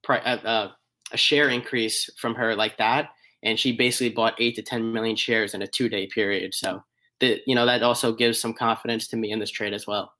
pri- 0.02 0.20
uh, 0.20 0.36
uh, 0.36 0.70
a 1.12 1.16
share 1.16 1.48
increase 1.48 2.10
from 2.18 2.34
her 2.34 2.54
like 2.54 2.78
that, 2.78 3.10
and 3.42 3.58
she 3.58 3.72
basically 3.72 4.10
bought 4.10 4.34
eight 4.38 4.56
to 4.56 4.62
ten 4.62 4.92
million 4.92 5.16
shares 5.16 5.54
in 5.54 5.62
a 5.62 5.66
two 5.66 5.88
day 5.88 6.06
period. 6.06 6.54
So 6.54 6.82
that 7.20 7.40
you 7.46 7.54
know 7.54 7.66
that 7.66 7.82
also 7.82 8.12
gives 8.12 8.40
some 8.40 8.54
confidence 8.54 9.08
to 9.08 9.16
me 9.16 9.30
in 9.32 9.38
this 9.38 9.50
trade 9.50 9.74
as 9.74 9.86
well. 9.86 10.12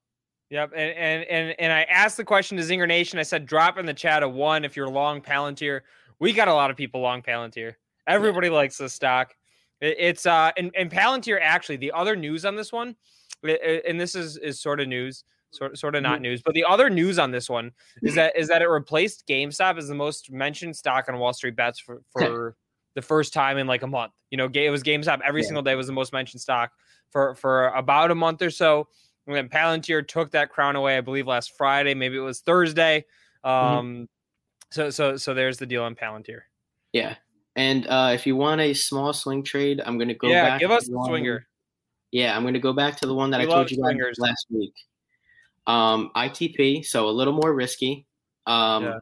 Yep, 0.51 0.73
and 0.77 0.97
and 0.97 1.25
and 1.25 1.55
and 1.59 1.73
I 1.73 1.83
asked 1.85 2.17
the 2.17 2.25
question 2.25 2.57
to 2.59 2.63
Zinger 2.63 2.87
Nation. 2.87 3.19
I 3.19 3.23
said, 3.23 3.47
drop 3.47 3.79
in 3.79 3.87
the 3.87 3.95
chat 3.95 4.23
a 4.23 4.29
one 4.29 4.65
if 4.65 4.77
you're 4.77 4.89
long 4.89 5.21
Palantir. 5.21 5.81
We 6.21 6.33
got 6.33 6.49
a 6.49 6.55
lot 6.55 6.71
of 6.71 6.77
people 6.77 7.01
long 7.01 7.23
Palantir. 7.23 7.75
Everybody 8.07 8.49
yeah. 8.49 8.55
likes 8.55 8.79
this 8.79 8.93
stock. 8.93 9.35
It, 9.81 9.97
it's 9.99 10.27
uh 10.27 10.53
and, 10.57 10.71
and 10.77 10.91
Palantir 10.91 11.39
actually 11.41 11.77
the 11.77 11.93
other 11.93 12.15
news 12.15 12.45
on 12.45 12.57
this 12.57 12.73
one, 12.73 12.95
and 13.45 14.01
this 14.01 14.15
is 14.15 14.37
is 14.37 14.61
sort 14.61 14.81
of 14.81 14.89
news, 14.89 15.25
sort 15.51 15.79
sort 15.79 15.95
of 15.95 16.03
not 16.03 16.15
mm-hmm. 16.15 16.23
news, 16.23 16.43
but 16.43 16.55
the 16.55 16.65
other 16.69 16.91
news 16.91 17.19
on 17.19 17.31
this 17.31 17.49
one 17.49 17.73
is 18.03 18.15
that 18.15 18.37
is 18.37 18.49
that 18.49 18.63
it 18.63 18.69
replaced 18.69 19.27
GameStop 19.29 19.79
as 19.79 19.89
the 19.89 19.95
most 19.95 20.31
mentioned 20.31 20.77
stock 20.77 21.09
on 21.09 21.15
WallStreetBets 21.15 21.81
for 21.81 22.03
for 22.13 22.57
the 22.95 23.03
first 23.03 23.33
time 23.33 23.59
in 23.59 23.67
like 23.67 23.83
a 23.83 23.87
month. 23.87 24.13
You 24.31 24.39
know, 24.39 24.49
it 24.53 24.71
was 24.71 24.83
GameStop 24.83 25.21
every 25.25 25.43
yeah. 25.43 25.47
single 25.47 25.63
day 25.63 25.75
was 25.75 25.87
the 25.87 25.93
most 25.93 26.13
mentioned 26.13 26.41
stock 26.41 26.73
for 27.11 27.35
for 27.35 27.69
about 27.69 28.11
a 28.11 28.15
month 28.15 28.43
or 28.43 28.51
so. 28.51 28.89
And 29.27 29.35
then 29.35 29.49
Palantir 29.49 30.07
took 30.07 30.33
that 30.33 30.51
crown 30.51 30.77
away, 30.77 30.99
I 30.99 31.01
believe 31.01 31.27
last 31.27 31.57
Friday, 31.57 31.95
maybe 31.95 32.17
it 32.17 32.21
was 32.21 32.41
Thursday. 32.41 33.05
Mm-hmm. 33.45 33.49
Um, 33.49 33.87
mm-hmm. 33.87 34.05
so 34.71 34.91
so 34.91 35.17
so 35.17 35.35
there's 35.35 35.59
the 35.59 35.67
deal 35.67 35.83
on 35.83 35.95
Palantir. 35.95 36.41
Yeah, 36.93 37.17
and 37.57 37.87
uh, 37.87 38.11
if 38.15 38.27
you 38.27 38.37
want 38.37 38.61
a 38.61 38.75
small 38.75 39.13
swing 39.13 39.43
trade, 39.43 39.81
I'm 39.85 39.99
going 39.99 40.09
to 40.09 40.15
go 40.15 40.29
yeah, 40.29 40.59
give 40.59 40.71
us 40.71 40.87
the 40.87 41.03
swinger. 41.07 41.47
Yeah, 42.15 42.37
I'm 42.37 42.43
going 42.43 42.55
to 42.55 42.61
go 42.61 42.73
back 42.73 42.97
to 42.99 43.09
the 43.09 43.15
one 43.15 43.31
that 43.31 43.41
we 43.41 43.47
I 43.47 43.49
told 43.49 43.73
you 43.73 43.77
swingers. 43.77 44.21
last 44.21 44.47
week. 44.49 44.73
Um, 45.67 46.13
ITP, 46.15 46.87
so 46.87 47.09
a 47.09 47.11
little 47.11 47.33
more 47.33 47.53
risky. 47.53 48.07
Um, 48.47 48.85
yeah. 48.85 48.99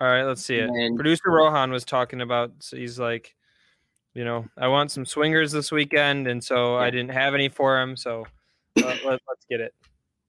All 0.00 0.08
right, 0.08 0.22
let's 0.22 0.42
see 0.42 0.56
it. 0.56 0.70
And, 0.70 0.96
Producer 0.96 1.30
Rohan 1.30 1.70
was 1.70 1.84
talking 1.84 2.22
about. 2.22 2.52
So 2.60 2.78
he's 2.78 2.98
like, 2.98 3.34
you 4.14 4.24
know, 4.24 4.46
I 4.56 4.68
want 4.68 4.90
some 4.90 5.04
swingers 5.04 5.52
this 5.52 5.70
weekend, 5.70 6.26
and 6.28 6.42
so 6.42 6.78
yeah. 6.78 6.84
I 6.84 6.88
didn't 6.88 7.10
have 7.10 7.34
any 7.34 7.50
for 7.50 7.78
him. 7.78 7.94
So 7.94 8.24
uh, 8.78 8.96
let, 9.04 9.16
us 9.16 9.20
get 9.50 9.60
it. 9.60 9.74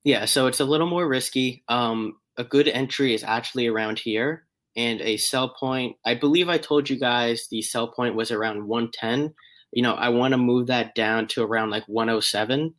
Yeah, 0.03 0.25
so 0.25 0.47
it's 0.47 0.59
a 0.59 0.65
little 0.65 0.87
more 0.87 1.07
risky. 1.07 1.63
Um, 1.69 2.17
a 2.35 2.43
good 2.43 2.67
entry 2.67 3.13
is 3.13 3.23
actually 3.23 3.67
around 3.67 3.99
here 3.99 4.43
and 4.75 4.99
a 4.99 5.15
sell 5.15 5.47
point. 5.47 5.95
I 6.05 6.15
believe 6.15 6.49
I 6.49 6.57
told 6.57 6.89
you 6.89 6.99
guys 6.99 7.47
the 7.49 7.61
sell 7.61 7.87
point 7.87 8.15
was 8.15 8.31
around 8.31 8.67
110. 8.67 9.33
You 9.71 9.83
know, 9.83 9.93
I 9.93 10.09
want 10.09 10.33
to 10.33 10.37
move 10.37 10.67
that 10.67 10.95
down 10.95 11.27
to 11.29 11.43
around 11.43 11.69
like 11.69 11.83
107. 11.87 12.73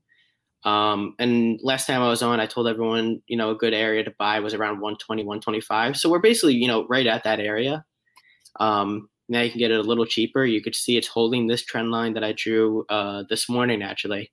Um, 0.64 1.14
and 1.18 1.58
last 1.62 1.86
time 1.86 2.02
I 2.02 2.08
was 2.08 2.22
on, 2.22 2.38
I 2.38 2.46
told 2.46 2.68
everyone, 2.68 3.22
you 3.26 3.36
know, 3.36 3.50
a 3.50 3.56
good 3.56 3.74
area 3.74 4.04
to 4.04 4.14
buy 4.18 4.40
was 4.40 4.54
around 4.54 4.80
120, 4.80 5.24
125. 5.24 5.96
So 5.96 6.08
we're 6.08 6.20
basically, 6.20 6.54
you 6.54 6.68
know, 6.68 6.86
right 6.86 7.06
at 7.06 7.24
that 7.24 7.40
area. 7.40 7.84
Um, 8.60 9.08
now 9.28 9.40
you 9.40 9.50
can 9.50 9.58
get 9.58 9.70
it 9.70 9.80
a 9.80 9.88
little 9.88 10.06
cheaper. 10.06 10.44
You 10.44 10.62
could 10.62 10.74
see 10.74 10.96
it's 10.96 11.08
holding 11.08 11.46
this 11.46 11.64
trend 11.64 11.90
line 11.90 12.14
that 12.14 12.24
I 12.24 12.32
drew 12.32 12.84
uh, 12.88 13.24
this 13.28 13.48
morning, 13.48 13.82
actually. 13.82 14.30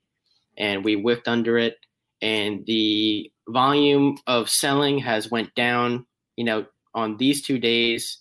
And 0.58 0.84
we 0.84 0.96
whipped 0.96 1.28
under 1.28 1.58
it. 1.58 1.78
And 2.22 2.66
the 2.66 3.32
volume 3.48 4.18
of 4.28 4.50
selling 4.50 5.00
has 5.00 5.32
went 5.32 5.56
down, 5.56 6.06
you 6.36 6.44
know, 6.44 6.66
on 6.94 7.18
these 7.18 7.42
two 7.42 7.60
days. 7.60 8.20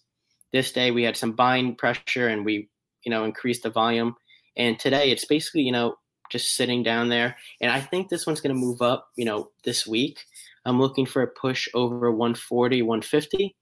This 0.52 0.72
day 0.72 0.90
we 0.92 1.02
had 1.02 1.16
some 1.16 1.32
buying 1.32 1.74
pressure 1.74 2.28
and 2.28 2.44
we, 2.44 2.70
you 3.04 3.10
know, 3.10 3.24
increased 3.24 3.64
the 3.64 3.70
volume. 3.70 4.14
And 4.58 4.78
today 4.78 5.10
it's 5.10 5.24
basically, 5.24 5.62
you 5.62 5.72
know, 5.72 5.96
just 6.30 6.54
sitting 6.54 6.82
down 6.82 7.08
there. 7.08 7.36
And 7.60 7.70
I 7.70 7.80
think 7.80 8.08
this 8.08 8.26
one's 8.26 8.40
going 8.40 8.54
to 8.54 8.60
move 8.60 8.82
up, 8.82 9.08
you 9.16 9.24
know, 9.24 9.50
this 9.64 9.86
week. 9.86 10.18
I'm 10.64 10.80
looking 10.80 11.06
for 11.06 11.22
a 11.22 11.26
push 11.26 11.68
over 11.74 12.10
140, 12.10 12.82
150. 12.82 13.56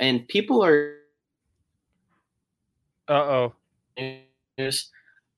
And 0.00 0.26
people 0.28 0.64
are. 0.64 0.94
Uh 3.08 3.12
oh. 3.12 3.54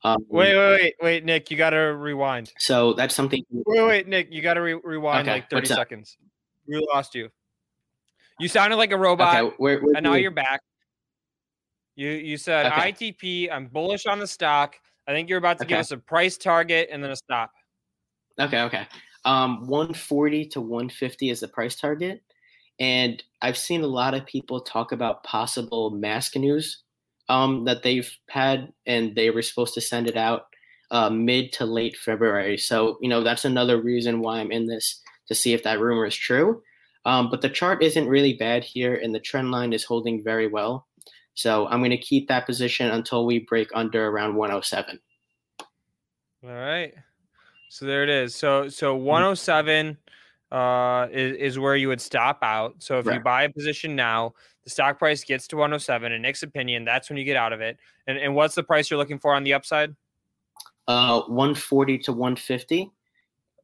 Um, 0.02 0.16
wait, 0.30 0.56
wait, 0.56 0.80
wait, 0.80 0.94
wait, 1.02 1.24
Nick, 1.24 1.50
you 1.50 1.58
got 1.58 1.70
to 1.70 1.76
rewind. 1.76 2.52
So 2.58 2.94
that's 2.94 3.14
something. 3.14 3.44
Wait, 3.50 3.86
wait, 3.86 4.08
Nick, 4.08 4.28
you 4.30 4.40
got 4.40 4.54
to 4.54 4.62
re- 4.62 4.80
rewind 4.82 5.28
okay, 5.28 5.36
like 5.36 5.50
30 5.50 5.66
seconds. 5.66 6.16
We 6.66 6.84
lost 6.92 7.14
you. 7.14 7.28
You 8.38 8.48
sounded 8.48 8.76
like 8.76 8.92
a 8.92 8.96
robot, 8.96 9.36
okay, 9.36 9.54
where, 9.58 9.80
where, 9.80 9.94
and 9.96 10.04
now 10.04 10.14
you're 10.14 10.30
back. 10.30 10.62
You 11.96 12.08
you 12.10 12.38
said 12.38 12.66
okay. 12.66 12.92
ITP. 12.92 13.52
I'm 13.52 13.66
bullish 13.66 14.06
on 14.06 14.18
the 14.18 14.26
stock. 14.26 14.76
I 15.06 15.12
think 15.12 15.28
you're 15.28 15.38
about 15.38 15.58
to 15.58 15.64
okay. 15.64 15.70
give 15.70 15.78
us 15.80 15.90
a 15.90 15.98
price 15.98 16.36
target 16.36 16.88
and 16.92 17.02
then 17.02 17.10
a 17.10 17.16
stop. 17.16 17.50
Okay, 18.38 18.62
okay. 18.62 18.86
Um, 19.24 19.66
140 19.66 20.46
to 20.46 20.60
150 20.60 21.30
is 21.30 21.40
the 21.40 21.48
price 21.48 21.76
target, 21.76 22.22
and 22.78 23.22
I've 23.42 23.58
seen 23.58 23.82
a 23.82 23.86
lot 23.86 24.14
of 24.14 24.24
people 24.26 24.60
talk 24.60 24.92
about 24.92 25.24
possible 25.24 25.90
mask 25.90 26.36
news 26.36 26.82
um, 27.28 27.64
that 27.64 27.82
they've 27.82 28.10
had, 28.28 28.72
and 28.86 29.14
they 29.14 29.30
were 29.30 29.42
supposed 29.42 29.74
to 29.74 29.80
send 29.80 30.08
it 30.08 30.16
out 30.16 30.46
uh, 30.90 31.10
mid 31.10 31.52
to 31.52 31.66
late 31.66 31.96
February. 31.96 32.56
So 32.56 32.98
you 33.00 33.08
know 33.08 33.22
that's 33.22 33.44
another 33.44 33.80
reason 33.80 34.20
why 34.20 34.40
I'm 34.40 34.52
in 34.52 34.66
this 34.66 35.00
to 35.28 35.34
see 35.34 35.52
if 35.52 35.62
that 35.64 35.80
rumor 35.80 36.06
is 36.06 36.16
true. 36.16 36.62
Um, 37.06 37.30
but 37.30 37.40
the 37.40 37.48
chart 37.48 37.82
isn't 37.82 38.08
really 38.08 38.34
bad 38.34 38.64
here, 38.64 38.94
and 38.94 39.14
the 39.14 39.20
trend 39.20 39.50
line 39.50 39.72
is 39.72 39.84
holding 39.84 40.22
very 40.22 40.46
well. 40.46 40.86
So 41.34 41.66
I'm 41.68 41.80
going 41.80 41.90
to 41.90 41.96
keep 41.98 42.28
that 42.28 42.46
position 42.46 42.90
until 42.90 43.24
we 43.24 43.40
break 43.40 43.70
under 43.74 44.08
around 44.08 44.34
107. 44.34 44.98
All 46.42 46.50
right. 46.50 46.94
So 47.68 47.86
there 47.86 48.02
it 48.02 48.08
is. 48.08 48.34
So 48.34 48.68
so 48.68 48.94
107 48.96 49.96
uh 50.50 51.06
is, 51.12 51.36
is 51.36 51.58
where 51.58 51.76
you 51.76 51.88
would 51.88 52.00
stop 52.00 52.38
out. 52.42 52.74
So 52.78 52.98
if 52.98 53.06
you 53.06 53.20
buy 53.20 53.44
a 53.44 53.48
position 53.48 53.94
now, 53.94 54.34
the 54.64 54.70
stock 54.70 54.98
price 54.98 55.22
gets 55.22 55.46
to 55.48 55.56
107 55.56 56.10
in 56.12 56.22
Nick's 56.22 56.42
opinion, 56.42 56.84
that's 56.84 57.08
when 57.08 57.16
you 57.16 57.24
get 57.24 57.36
out 57.36 57.52
of 57.52 57.60
it. 57.60 57.78
And 58.06 58.18
and 58.18 58.34
what's 58.34 58.54
the 58.56 58.64
price 58.64 58.90
you're 58.90 58.98
looking 58.98 59.18
for 59.20 59.34
on 59.34 59.44
the 59.44 59.54
upside? 59.54 59.94
Uh, 60.88 61.20
140 61.22 61.98
to 61.98 62.12
150, 62.12 62.90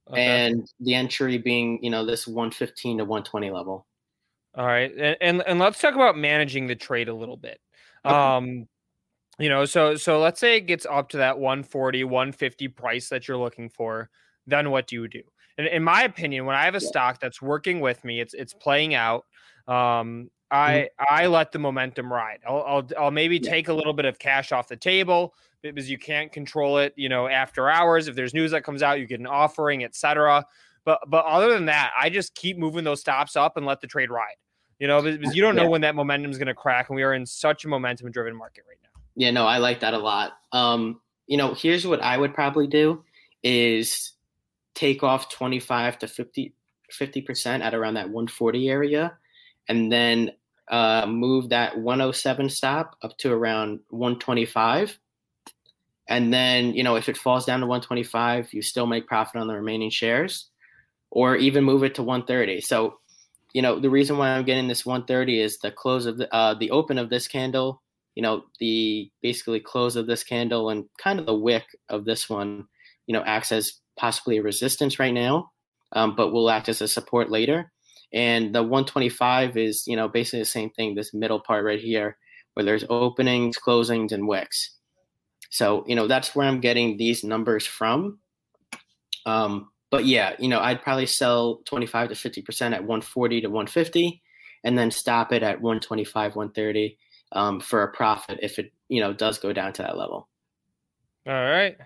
Okay. 0.09 0.23
and 0.23 0.69
the 0.79 0.95
entry 0.95 1.39
being, 1.39 1.83
you 1.83 1.91
know, 1.91 2.07
this 2.07 2.29
115 2.29 2.99
to 2.99 3.05
120 3.05 3.51
level. 3.51 3.85
All 4.57 4.67
right, 4.67 4.91
and, 4.93 5.17
and 5.21 5.43
and 5.47 5.59
let's 5.59 5.81
talk 5.81 5.95
about 5.95 6.17
managing 6.17 6.67
the 6.67 6.77
trade 6.77 7.09
a 7.09 7.15
little 7.15 7.37
bit. 7.37 7.61
Okay. 8.05 8.15
Um, 8.15 8.67
you 9.39 9.49
know, 9.49 9.65
so 9.67 9.97
so 9.97 10.21
let's 10.21 10.41
say 10.41 10.57
it 10.57 10.63
gets 10.63 10.87
up 10.87 11.11
to 11.11 11.19
that 11.19 11.39
140, 11.39 12.05
150 12.05 12.69
price 12.69 13.09
that 13.11 13.29
you're 13.29 13.37
looking 13.37 13.69
for. 13.69 14.09
Then 14.47 14.71
what 14.71 14.87
do 14.87 14.97
you 14.97 15.09
do? 15.09 15.23
And 15.59 15.67
in 15.67 15.83
my 15.83 16.05
opinion, 16.05 16.47
when 16.47 16.57
I 16.57 16.65
have 16.65 16.75
a 16.75 16.81
stock 16.81 17.21
that's 17.21 17.43
working 17.43 17.81
with 17.81 18.03
me, 18.05 18.21
it's 18.21 18.33
it's 18.33 18.55
playing 18.55 18.95
out. 18.95 19.25
Um, 19.69 20.31
Mm-hmm. 20.53 21.05
I 21.09 21.25
I 21.25 21.27
let 21.27 21.53
the 21.53 21.59
momentum 21.59 22.13
ride. 22.13 22.39
I'll 22.47 22.63
I'll, 22.63 22.89
I'll 22.99 23.11
maybe 23.11 23.41
take 23.41 23.69
a 23.69 23.73
little 23.73 23.93
bit 23.93 24.05
of 24.05 24.19
cash 24.19 24.53
off 24.53 24.69
the 24.69 24.77
table 24.77 25.35
because 25.63 25.91
you 25.91 25.99
can't 25.99 26.31
control 26.31 26.79
it. 26.79 26.93
You 26.97 27.09
know, 27.09 27.27
after 27.27 27.69
hours, 27.69 28.07
if 28.07 28.15
there's 28.15 28.33
news 28.33 28.53
that 28.53 28.63
comes 28.63 28.83
out, 28.83 29.01
you 29.01 29.07
get 29.07 29.19
an 29.19 29.27
offering, 29.27 29.83
etc. 29.85 30.45
But 30.85 31.01
but 31.09 31.25
other 31.25 31.53
than 31.53 31.67
that, 31.67 31.93
I 31.99 32.11
just 32.11 32.35
keep 32.35 32.59
moving 32.59 32.85
those 32.85 33.01
stops 33.01 33.35
up 33.35 33.57
and 33.57 33.67
let 33.67 33.81
the 33.81 33.89
trade 33.89 34.11
ride. 34.11 34.37
You 34.79 34.87
know, 34.89 35.01
because 35.01 35.35
you 35.35 35.41
don't 35.43 35.57
know 35.57 35.63
Yeah. 35.63 35.69
when 35.69 35.81
that 35.83 35.95
momentum 35.95 36.31
is 36.31 36.39
going 36.39 36.49
to 36.49 36.55
crack, 36.55 36.91
and 36.91 36.97
we 36.97 37.03
are 37.03 37.15
in 37.15 37.25
such 37.25 37.65
a 37.65 37.69
momentum 37.69 38.11
driven 38.11 38.37
market 38.37 38.65
right 38.69 38.79
now. 38.83 39.01
Yeah, 39.15 39.31
no, 39.31 39.47
I 39.47 39.59
like 39.59 39.81
that 39.81 39.95
a 39.95 39.99
lot. 39.99 40.33
Um, 40.53 41.01
you 41.27 41.37
know, 41.39 41.55
here's 41.55 41.87
what 41.87 42.03
I 42.03 42.19
would 42.19 42.35
probably 42.35 42.67
do 42.67 43.03
is 43.43 44.13
take 44.75 45.03
off 45.03 45.31
25 45.31 45.99
to 46.01 46.07
50 46.09 46.53
percent 47.23 47.63
at 47.63 47.75
around 47.75 47.95
that 47.95 48.11
140 48.11 48.69
area, 48.69 49.17
and 49.69 49.91
then 49.91 50.33
uh, 50.69 51.07
move 51.07 51.49
that 51.49 51.79
107 51.79 52.51
stop 52.51 52.97
up 53.03 53.17
to 53.19 53.33
around 53.33 53.81
125. 53.91 54.99
And 56.09 56.33
then, 56.33 56.75
you 56.75 56.85
know, 56.85 56.97
if 56.97 57.09
it 57.09 57.17
falls 57.17 57.47
down 57.47 57.61
to 57.61 57.67
125, 57.67 58.53
you 58.53 58.63
still 58.63 58.87
make 58.87 59.09
profit 59.09 59.41
on 59.41 59.49
the 59.49 59.55
remaining 59.55 59.91
shares, 59.91 60.51
or 61.11 61.35
even 61.35 61.65
move 61.65 61.83
it 61.83 61.95
to 61.97 62.03
130. 62.03 62.61
So, 62.61 62.99
you 63.57 63.63
know, 63.63 63.81
the 63.81 63.91
reason 63.91 64.19
why 64.19 64.29
I'm 64.29 64.45
getting 64.45 64.69
this 64.69 64.85
130 64.85 65.41
is 65.41 65.59
the 65.59 65.71
close 65.71 66.05
of 66.05 66.19
the 66.19 66.33
uh, 66.35 66.55
the 66.55 66.71
open 66.71 66.99
of 66.99 67.09
this 67.09 67.27
candle 67.27 67.83
you 68.17 68.23
know 68.23 68.45
the 68.59 69.09
basically 69.23 69.61
close 69.61 69.95
of 69.95 70.09
this 70.09 70.25
candle 70.25 70.71
and 70.71 70.87
kind 70.99 71.21
of 71.21 71.27
the 71.27 71.35
wick 71.35 71.65
of 71.89 72.05
this 72.05 72.29
one 72.29 72.67
you 73.07 73.13
know 73.13 73.23
acts 73.25 73.53
as 73.53 73.75
possibly 73.97 74.39
a 74.39 74.43
resistance 74.43 74.99
right 74.99 75.15
now 75.15 75.51
um, 75.93 76.17
but 76.17 76.33
will 76.33 76.51
act 76.51 76.69
as 76.69 76.81
a 76.81 76.89
support 76.89 77.31
later. 77.31 77.71
And 78.13 78.55
the 78.55 78.63
125 78.63 79.57
is 79.57 79.87
you 79.87 79.95
know 79.95 80.09
basically 80.09 80.41
the 80.41 80.47
same 80.47 80.71
thing 80.71 80.95
this 80.95 81.15
middle 81.15 81.41
part 81.41 81.65
right 81.65 81.81
here 81.81 82.17
where 82.55 82.65
there's 82.65 82.85
openings 82.89 83.59
closings 83.59 84.13
and 84.13 84.27
wicks. 84.27 84.77
So 85.51 85.85
you 85.87 85.95
know 85.95 86.07
that's 86.09 86.35
where 86.35 86.49
i'm 86.49 86.61
getting 86.61 86.97
these 86.97 87.23
numbers 87.23 87.67
from. 87.67 88.19
Um, 89.27 89.71
but 89.91 90.05
yeah 90.05 90.35
you 90.39 90.49
know 90.49 90.61
i'd 90.61 90.83
probably 90.83 91.07
sell 91.07 91.61
25 91.67 92.09
to 92.11 92.15
50 92.15 92.43
percent 92.43 92.75
at 92.75 92.81
140 92.81 93.41
to 93.43 93.47
150 93.49 94.23
and 94.65 94.77
then 94.77 94.91
stop 94.91 95.33
it 95.33 95.43
at 95.43 95.61
125 95.61 96.35
130 96.37 96.99
um, 97.33 97.61
for 97.61 97.83
a 97.83 97.93
profit 97.93 98.39
if 98.43 98.59
it 98.59 98.73
you 98.89 99.01
know 99.01 99.13
does 99.13 99.39
go 99.39 99.53
down 99.53 99.73
to 99.73 99.83
that 99.83 99.97
level. 99.97 100.29
All 101.27 101.33
right. 101.33 101.77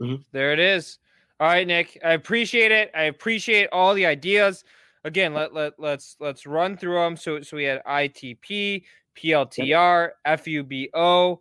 Mhm. 0.00 0.24
There 0.32 0.52
it 0.52 0.58
is. 0.60 0.98
All 1.40 1.48
right, 1.48 1.66
Nick. 1.66 1.98
I 2.04 2.12
appreciate 2.12 2.70
it. 2.70 2.90
I 2.94 3.04
appreciate 3.04 3.68
all 3.72 3.92
the 3.94 4.06
ideas. 4.06 4.64
Again, 5.04 5.34
let, 5.34 5.52
let 5.52 5.74
let's 5.78 6.16
let's 6.20 6.46
run 6.46 6.76
through 6.76 6.94
them. 6.94 7.16
So 7.16 7.42
so 7.42 7.56
we 7.56 7.64
had 7.64 7.82
ITP, 7.84 8.84
PLTR, 9.16 10.10
FUBO, 10.26 11.38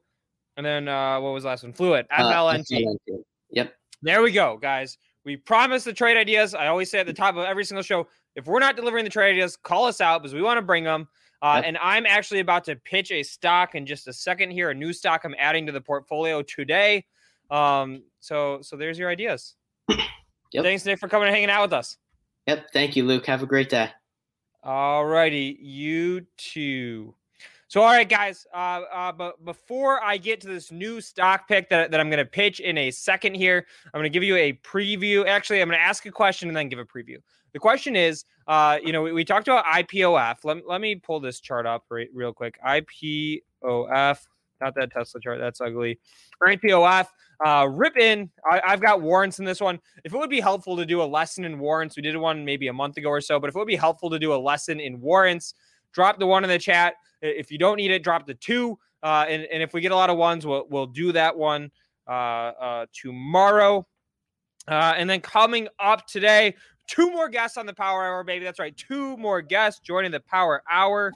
and 0.58 0.66
then 0.66 0.88
uh 0.88 1.20
what 1.22 1.34
was 1.34 1.44
the 1.44 1.50
last 1.50 1.64
one? 1.64 1.74
Fluid, 1.74 2.08
Uh, 2.12 2.32
FLNT. 2.32 2.98
Yep. 3.52 3.74
There 4.02 4.22
we 4.22 4.32
go, 4.32 4.58
guys. 4.58 4.98
We 5.26 5.38
promise 5.38 5.84
the 5.84 5.94
trade 5.94 6.18
ideas. 6.18 6.54
I 6.54 6.68
always 6.68 6.92
say 6.92 7.00
at 7.00 7.06
the 7.06 7.14
top 7.14 7.36
of 7.36 7.46
every 7.46 7.64
single 7.66 7.84
show, 7.84 8.08
if 8.36 8.46
we're 8.46 8.60
not 8.60 8.76
delivering 8.76 9.04
the 9.04 9.10
trade 9.10 9.32
ideas, 9.32 9.56
call 9.56 9.86
us 9.86 10.02
out 10.02 10.22
because 10.22 10.34
we 10.34 10.42
want 10.42 10.58
to 10.58 10.62
bring 10.62 10.84
them. 10.84 11.08
Uh, 11.42 11.56
Yep. 11.56 11.64
And 11.66 11.78
I'm 11.80 12.06
actually 12.06 12.40
about 12.40 12.64
to 12.66 12.78
pitch 12.78 13.12
a 13.12 13.22
stock 13.22 13.76
in 13.76 13.86
just 13.86 14.08
a 14.08 14.14
second 14.14 14.52
here, 14.52 14.70
a 14.70 14.74
new 14.74 14.94
stock 14.94 15.26
I'm 15.26 15.36
adding 15.38 15.66
to 15.66 15.74
the 15.74 15.82
portfolio 15.82 16.42
today. 16.42 17.06
Um, 17.52 18.04
so 18.22 18.60
so 18.62 18.78
there's 18.78 18.98
your 18.98 19.10
ideas. 19.10 19.56
Yep. 19.90 20.64
Thanks, 20.64 20.86
Nick, 20.86 21.00
for 21.00 21.08
coming 21.08 21.28
and 21.28 21.36
hanging 21.36 21.50
out 21.50 21.64
with 21.64 21.74
us. 21.74 21.98
Yep. 22.48 22.68
Thank 22.72 22.96
you, 22.96 23.06
Luke. 23.06 23.26
Have 23.26 23.44
a 23.44 23.46
great 23.46 23.70
day. 23.70 23.90
All 24.64 25.06
righty, 25.06 25.58
you 25.60 26.26
too. 26.38 27.16
So, 27.74 27.82
all 27.82 27.88
right, 27.88 28.08
guys. 28.08 28.46
Uh, 28.54 28.82
uh, 28.94 29.12
but 29.12 29.44
before 29.44 30.00
I 30.04 30.18
get 30.18 30.40
to 30.42 30.48
this 30.48 30.72
new 30.72 31.02
stock 31.02 31.48
pick 31.48 31.70
that, 31.70 31.90
that 31.90 32.00
I'm 32.00 32.08
going 32.08 32.20
to 32.20 32.26
pitch 32.26 32.60
in 32.60 32.78
a 32.78 32.92
second 32.92 33.34
here, 33.34 33.66
I'm 33.86 33.98
going 34.00 34.04
to 34.04 34.12
give 34.12 34.22
you 34.22 34.36
a 34.36 34.54
preview. 34.64 35.26
Actually, 35.26 35.60
I'm 35.60 35.70
going 35.70 35.80
to 35.80 35.84
ask 35.84 36.06
a 36.06 36.12
question 36.12 36.50
and 36.50 36.56
then 36.56 36.70
give 36.70 36.78
a 36.78 36.86
preview. 36.86 37.18
The 37.52 37.58
question 37.58 37.96
is, 37.96 38.26
uh, 38.48 38.78
you 38.84 38.92
know, 38.92 39.02
we, 39.02 39.12
we 39.12 39.26
talked 39.26 39.48
about 39.48 39.66
IPOF. 39.66 40.36
Let, 40.44 40.68
let 40.68 40.82
me 40.82 40.98
pull 40.98 41.20
this 41.20 41.40
chart 41.40 41.66
up 41.66 41.86
re- 41.90 42.10
real 42.14 42.32
quick. 42.32 42.60
IPOF, 42.64 43.40
not 44.62 44.76
that 44.76 44.92
Tesla 44.92 45.20
chart. 45.20 45.40
That's 45.40 45.60
ugly. 45.60 46.00
IPOF. 46.48 47.08
Uh, 47.44 47.68
rip 47.72 47.98
in. 47.98 48.30
I, 48.52 48.62
I've 48.64 48.82
got 48.82 49.02
warrants 49.02 49.40
in 49.40 49.46
this 49.46 49.60
one. 49.60 49.80
If 50.04 50.14
it 50.14 50.18
would 50.20 50.30
be 50.30 50.42
helpful 50.42 50.78
to 50.78 50.86
do 50.86 51.02
a 51.02 51.06
lesson 51.06 51.44
in 51.44 51.58
warrants, 51.58 51.96
we 51.96 52.04
did 52.04 52.18
one 52.18 52.46
maybe 52.46 52.68
a 52.68 52.74
month 52.74 52.98
ago 52.98 53.10
or 53.10 53.20
so. 53.20 53.40
But 53.40 53.50
if 53.50 53.56
it 53.56 53.58
would 53.58 53.68
be 53.68 53.76
helpful 53.76 54.12
to 54.12 54.20
do 54.20 54.32
a 54.32 54.38
lesson 54.38 54.80
in 54.80 55.02
warrants, 55.02 55.56
drop 55.94 56.20
the 56.20 56.28
one 56.28 56.44
in 56.44 56.50
the 56.50 56.60
chat. 56.60 56.96
If 57.22 57.52
you 57.52 57.58
don't 57.58 57.78
need 57.78 57.92
it, 57.92 58.04
drop 58.04 58.26
the 58.26 58.34
two. 58.34 58.78
Uh, 59.02 59.26
and, 59.28 59.44
and 59.44 59.62
if 59.62 59.74
we 59.74 59.82
get 59.82 59.92
a 59.92 59.96
lot 59.96 60.10
of 60.10 60.18
ones, 60.18 60.46
we'll 60.46 60.66
we'll 60.70 60.86
do 60.86 61.12
that 61.12 61.38
one 61.38 61.72
uh, 62.08 62.12
uh, 62.12 62.86
tomorrow. 62.94 63.86
Uh, 64.68 64.94
and 64.98 65.10
then 65.10 65.20
coming 65.20 65.68
up 65.80 66.08
today, 66.08 66.56
two 66.88 67.12
more 67.12 67.28
guests 67.28 67.58
on 67.58 67.66
the 67.66 67.74
Power 67.74 68.06
Hour, 68.06 68.24
baby. 68.24 68.46
That's 68.46 68.60
right, 68.60 68.76
two 68.76 69.18
more 69.18 69.42
guests 69.42 69.82
joining 69.82 70.12
the 70.12 70.22
Power 70.22 70.64
Hour. 70.72 71.12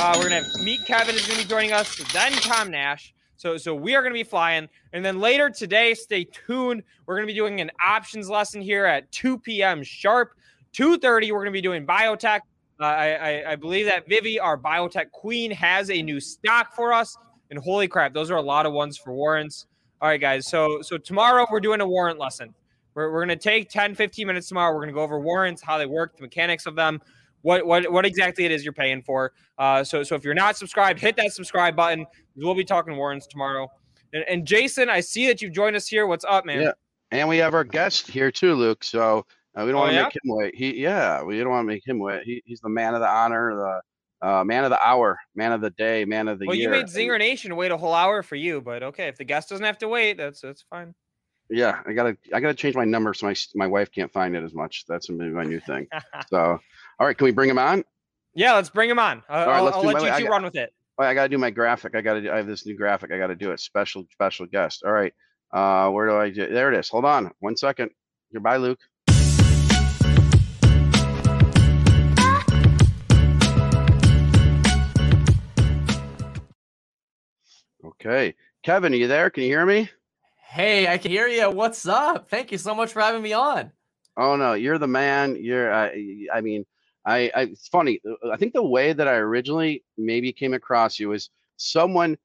Uh, 0.00 0.14
we're 0.16 0.28
gonna 0.28 0.44
Meet 0.62 0.84
Kevin 0.86 1.14
is 1.14 1.26
gonna 1.26 1.40
be 1.40 1.48
joining 1.48 1.72
us, 1.72 1.96
then 2.12 2.32
Tom 2.32 2.70
Nash. 2.70 3.14
So 3.36 3.56
so 3.56 3.74
we 3.74 3.94
are 3.94 4.02
gonna 4.02 4.14
be 4.14 4.22
flying, 4.22 4.68
and 4.92 5.04
then 5.04 5.20
later 5.20 5.48
today, 5.48 5.94
stay 5.94 6.24
tuned. 6.24 6.82
We're 7.06 7.16
gonna 7.16 7.26
be 7.26 7.34
doing 7.34 7.60
an 7.60 7.70
options 7.82 8.28
lesson 8.28 8.60
here 8.60 8.84
at 8.84 9.10
2 9.12 9.38
p.m. 9.38 9.82
sharp. 9.82 10.34
2:30, 10.74 11.32
we're 11.32 11.40
gonna 11.40 11.50
be 11.50 11.62
doing 11.62 11.86
biotech. 11.86 12.40
I, 12.80 13.14
I 13.14 13.52
I 13.52 13.56
believe 13.56 13.86
that 13.86 14.08
Vivi, 14.08 14.38
our 14.38 14.56
biotech 14.56 15.10
queen, 15.10 15.50
has 15.50 15.90
a 15.90 16.02
new 16.02 16.20
stock 16.20 16.74
for 16.74 16.92
us. 16.92 17.16
And 17.50 17.58
holy 17.58 17.88
crap, 17.88 18.12
those 18.12 18.30
are 18.30 18.36
a 18.36 18.42
lot 18.42 18.66
of 18.66 18.72
ones 18.72 18.98
for 18.98 19.12
warrants. 19.12 19.66
All 20.00 20.08
right, 20.08 20.20
guys. 20.20 20.46
So 20.46 20.82
so 20.82 20.98
tomorrow 20.98 21.46
we're 21.50 21.60
doing 21.60 21.80
a 21.80 21.88
warrant 21.88 22.18
lesson. 22.18 22.54
We're, 22.94 23.12
we're 23.12 23.24
going 23.24 23.36
to 23.38 23.42
take 23.42 23.70
10, 23.70 23.94
15 23.94 24.26
minutes 24.26 24.48
tomorrow. 24.48 24.72
We're 24.72 24.80
going 24.80 24.88
to 24.88 24.94
go 24.94 25.02
over 25.02 25.20
warrants, 25.20 25.62
how 25.62 25.78
they 25.78 25.86
work, 25.86 26.16
the 26.16 26.22
mechanics 26.22 26.66
of 26.66 26.74
them, 26.74 27.00
what 27.42 27.66
what 27.66 27.90
what 27.90 28.04
exactly 28.04 28.44
it 28.44 28.50
is 28.50 28.64
you're 28.64 28.72
paying 28.72 29.02
for. 29.02 29.32
Uh, 29.58 29.84
so 29.84 30.02
so 30.02 30.14
if 30.14 30.24
you're 30.24 30.34
not 30.34 30.56
subscribed, 30.56 31.00
hit 31.00 31.16
that 31.16 31.32
subscribe 31.32 31.76
button. 31.76 32.06
We'll 32.36 32.54
be 32.54 32.64
talking 32.64 32.96
warrants 32.96 33.26
tomorrow. 33.26 33.68
And, 34.12 34.24
and 34.28 34.46
Jason, 34.46 34.88
I 34.88 35.00
see 35.00 35.26
that 35.26 35.42
you've 35.42 35.52
joined 35.52 35.76
us 35.76 35.86
here. 35.86 36.06
What's 36.06 36.24
up, 36.24 36.44
man? 36.44 36.62
Yeah. 36.62 36.72
And 37.10 37.28
we 37.28 37.38
have 37.38 37.54
our 37.54 37.64
guest 37.64 38.08
here 38.08 38.30
too, 38.30 38.54
Luke. 38.54 38.84
So 38.84 39.26
uh, 39.58 39.64
we 39.64 39.72
don't 39.72 39.76
Oh, 39.76 39.80
want 39.80 39.90
to 39.90 39.96
yeah? 39.96 40.02
make 40.04 40.14
him 40.14 40.20
wait. 40.36 40.54
He, 40.54 40.76
yeah, 40.82 41.22
we 41.22 41.38
don't 41.38 41.50
want 41.50 41.64
to 41.64 41.66
make 41.74 41.86
him 41.86 41.98
wait. 41.98 42.22
He, 42.24 42.42
he's 42.46 42.60
the 42.60 42.68
man 42.68 42.94
of 42.94 43.00
the 43.00 43.08
honor, 43.08 43.54
the 43.54 44.26
uh, 44.28 44.44
man 44.44 44.64
of 44.64 44.70
the 44.70 44.80
hour, 44.86 45.18
man 45.34 45.52
of 45.52 45.60
the 45.60 45.70
day, 45.70 46.04
man 46.04 46.28
of 46.28 46.38
the 46.38 46.44
year 46.44 46.48
Well, 46.48 46.56
you 46.56 46.68
made 46.70 46.86
Zinger 46.86 47.18
Nation 47.18 47.54
wait 47.56 47.70
a 47.70 47.76
whole 47.76 47.94
hour 47.94 48.22
for 48.22 48.36
you, 48.36 48.60
but 48.60 48.82
okay, 48.82 49.08
if 49.08 49.16
the 49.16 49.24
guest 49.24 49.48
doesn't 49.48 49.64
have 49.64 49.78
to 49.78 49.88
wait, 49.88 50.16
that's 50.16 50.40
that's 50.40 50.62
fine. 50.62 50.94
Yeah, 51.50 51.80
I 51.86 51.92
gotta, 51.94 52.16
I 52.34 52.40
gotta 52.40 52.54
change 52.54 52.74
my 52.74 52.84
number 52.84 53.14
so 53.14 53.26
my 53.26 53.34
my 53.54 53.66
wife 53.66 53.90
can't 53.90 54.12
find 54.12 54.36
it 54.36 54.42
as 54.44 54.52
much. 54.54 54.84
That's 54.86 55.08
gonna 55.08 55.24
my 55.30 55.44
new 55.44 55.60
thing. 55.60 55.86
So, 56.30 56.58
all 56.98 57.06
right, 57.06 57.16
can 57.16 57.24
we 57.24 57.30
bring 57.30 57.48
him 57.48 57.58
on? 57.58 57.84
yeah, 58.34 58.54
let's 58.54 58.70
bring 58.70 58.90
him 58.90 58.98
on. 58.98 59.18
Uh, 59.30 59.32
right, 59.46 59.48
I'll, 59.56 59.64
let's 59.64 59.76
I'll 59.76 59.82
do- 59.82 59.88
let 59.88 60.02
you 60.02 60.18
two 60.18 60.24
got- 60.24 60.30
run 60.30 60.44
with 60.44 60.56
it. 60.56 60.72
Oh, 60.98 61.04
I 61.04 61.14
gotta 61.14 61.28
do 61.28 61.38
my 61.38 61.50
graphic. 61.50 61.94
I 61.94 62.00
gotta, 62.00 62.20
do, 62.20 62.30
I 62.32 62.36
have 62.38 62.46
this 62.48 62.66
new 62.66 62.76
graphic. 62.76 63.12
I 63.12 63.18
gotta 63.18 63.36
do 63.36 63.52
it. 63.52 63.60
Special, 63.60 64.04
special 64.12 64.46
guest. 64.46 64.82
All 64.84 64.92
right, 64.92 65.14
uh, 65.52 65.88
where 65.90 66.06
do 66.08 66.16
I 66.16 66.28
do? 66.30 66.52
There 66.52 66.72
it 66.72 66.78
is. 66.78 66.88
Hold 66.88 67.04
on, 67.04 67.30
one 67.38 67.56
second. 67.56 67.90
Goodbye, 68.32 68.56
Luke. 68.58 68.80
Okay, 77.84 78.34
Kevin, 78.64 78.92
are 78.92 78.96
you 78.96 79.06
there? 79.06 79.30
Can 79.30 79.44
you 79.44 79.50
hear 79.50 79.64
me? 79.64 79.88
Hey, 80.36 80.88
I 80.88 80.98
can 80.98 81.12
hear 81.12 81.28
you. 81.28 81.48
What's 81.50 81.86
up? 81.86 82.28
Thank 82.28 82.50
you 82.50 82.58
so 82.58 82.74
much 82.74 82.92
for 82.92 83.00
having 83.00 83.22
me 83.22 83.32
on. 83.32 83.70
Oh 84.16 84.34
no, 84.34 84.54
you're 84.54 84.78
the 84.78 84.88
man. 84.88 85.36
You're. 85.40 85.72
Uh, 85.72 85.90
I 86.32 86.40
mean, 86.40 86.66
I, 87.06 87.30
I 87.36 87.42
it's 87.42 87.68
funny. 87.68 88.00
I 88.32 88.36
think 88.36 88.52
the 88.52 88.64
way 88.64 88.92
that 88.92 89.06
I 89.06 89.14
originally 89.14 89.84
maybe 89.96 90.32
came 90.32 90.54
across 90.54 90.98
you 90.98 91.12
is 91.12 91.30
someone 91.56 92.18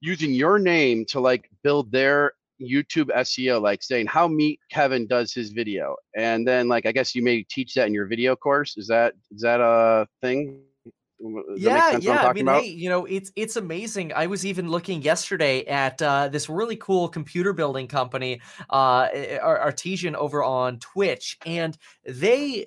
using 0.00 0.32
your 0.32 0.60
name 0.60 1.04
to 1.06 1.18
like 1.18 1.50
build 1.64 1.90
their 1.90 2.34
YouTube 2.60 3.10
SEO, 3.16 3.60
like 3.60 3.82
saying 3.82 4.06
how 4.06 4.28
Meet 4.28 4.60
Kevin 4.70 5.08
does 5.08 5.34
his 5.34 5.50
video, 5.50 5.96
and 6.14 6.46
then 6.46 6.68
like 6.68 6.86
I 6.86 6.92
guess 6.92 7.16
you 7.16 7.22
maybe 7.22 7.44
teach 7.50 7.74
that 7.74 7.88
in 7.88 7.94
your 7.94 8.06
video 8.06 8.36
course. 8.36 8.76
Is 8.76 8.86
that 8.86 9.14
is 9.32 9.42
that 9.42 9.60
a 9.60 10.06
thing? 10.20 10.60
Yeah, 11.56 11.92
sense 11.92 12.06
what 12.06 12.18
I'm 12.18 12.24
yeah. 12.24 12.28
I 12.28 12.32
mean, 12.32 12.48
about? 12.48 12.62
hey, 12.62 12.68
you 12.68 12.88
know, 12.88 13.04
it's 13.04 13.32
it's 13.36 13.56
amazing. 13.56 14.12
I 14.12 14.26
was 14.26 14.44
even 14.44 14.68
looking 14.68 15.02
yesterday 15.02 15.64
at 15.64 16.02
uh, 16.02 16.28
this 16.28 16.48
really 16.48 16.76
cool 16.76 17.08
computer 17.08 17.52
building 17.52 17.86
company, 17.86 18.40
uh, 18.70 19.08
eh, 19.12 19.38
Artesian 19.38 20.16
over 20.16 20.42
on 20.42 20.78
Twitch, 20.80 21.38
and 21.46 21.78
they 22.04 22.66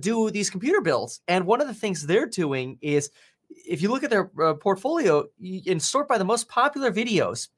do 0.00 0.30
these 0.30 0.50
computer 0.50 0.80
builds. 0.80 1.20
And 1.28 1.46
one 1.46 1.60
of 1.60 1.68
the 1.68 1.74
things 1.74 2.06
they're 2.06 2.26
doing 2.26 2.78
is, 2.80 3.10
if 3.50 3.82
you 3.82 3.90
look 3.90 4.04
at 4.04 4.10
their 4.10 4.30
uh, 4.42 4.54
portfolio 4.54 5.26
and 5.66 5.82
sort 5.82 6.08
by 6.08 6.18
the 6.18 6.24
most 6.24 6.48
popular 6.48 6.90
videos, 6.90 7.48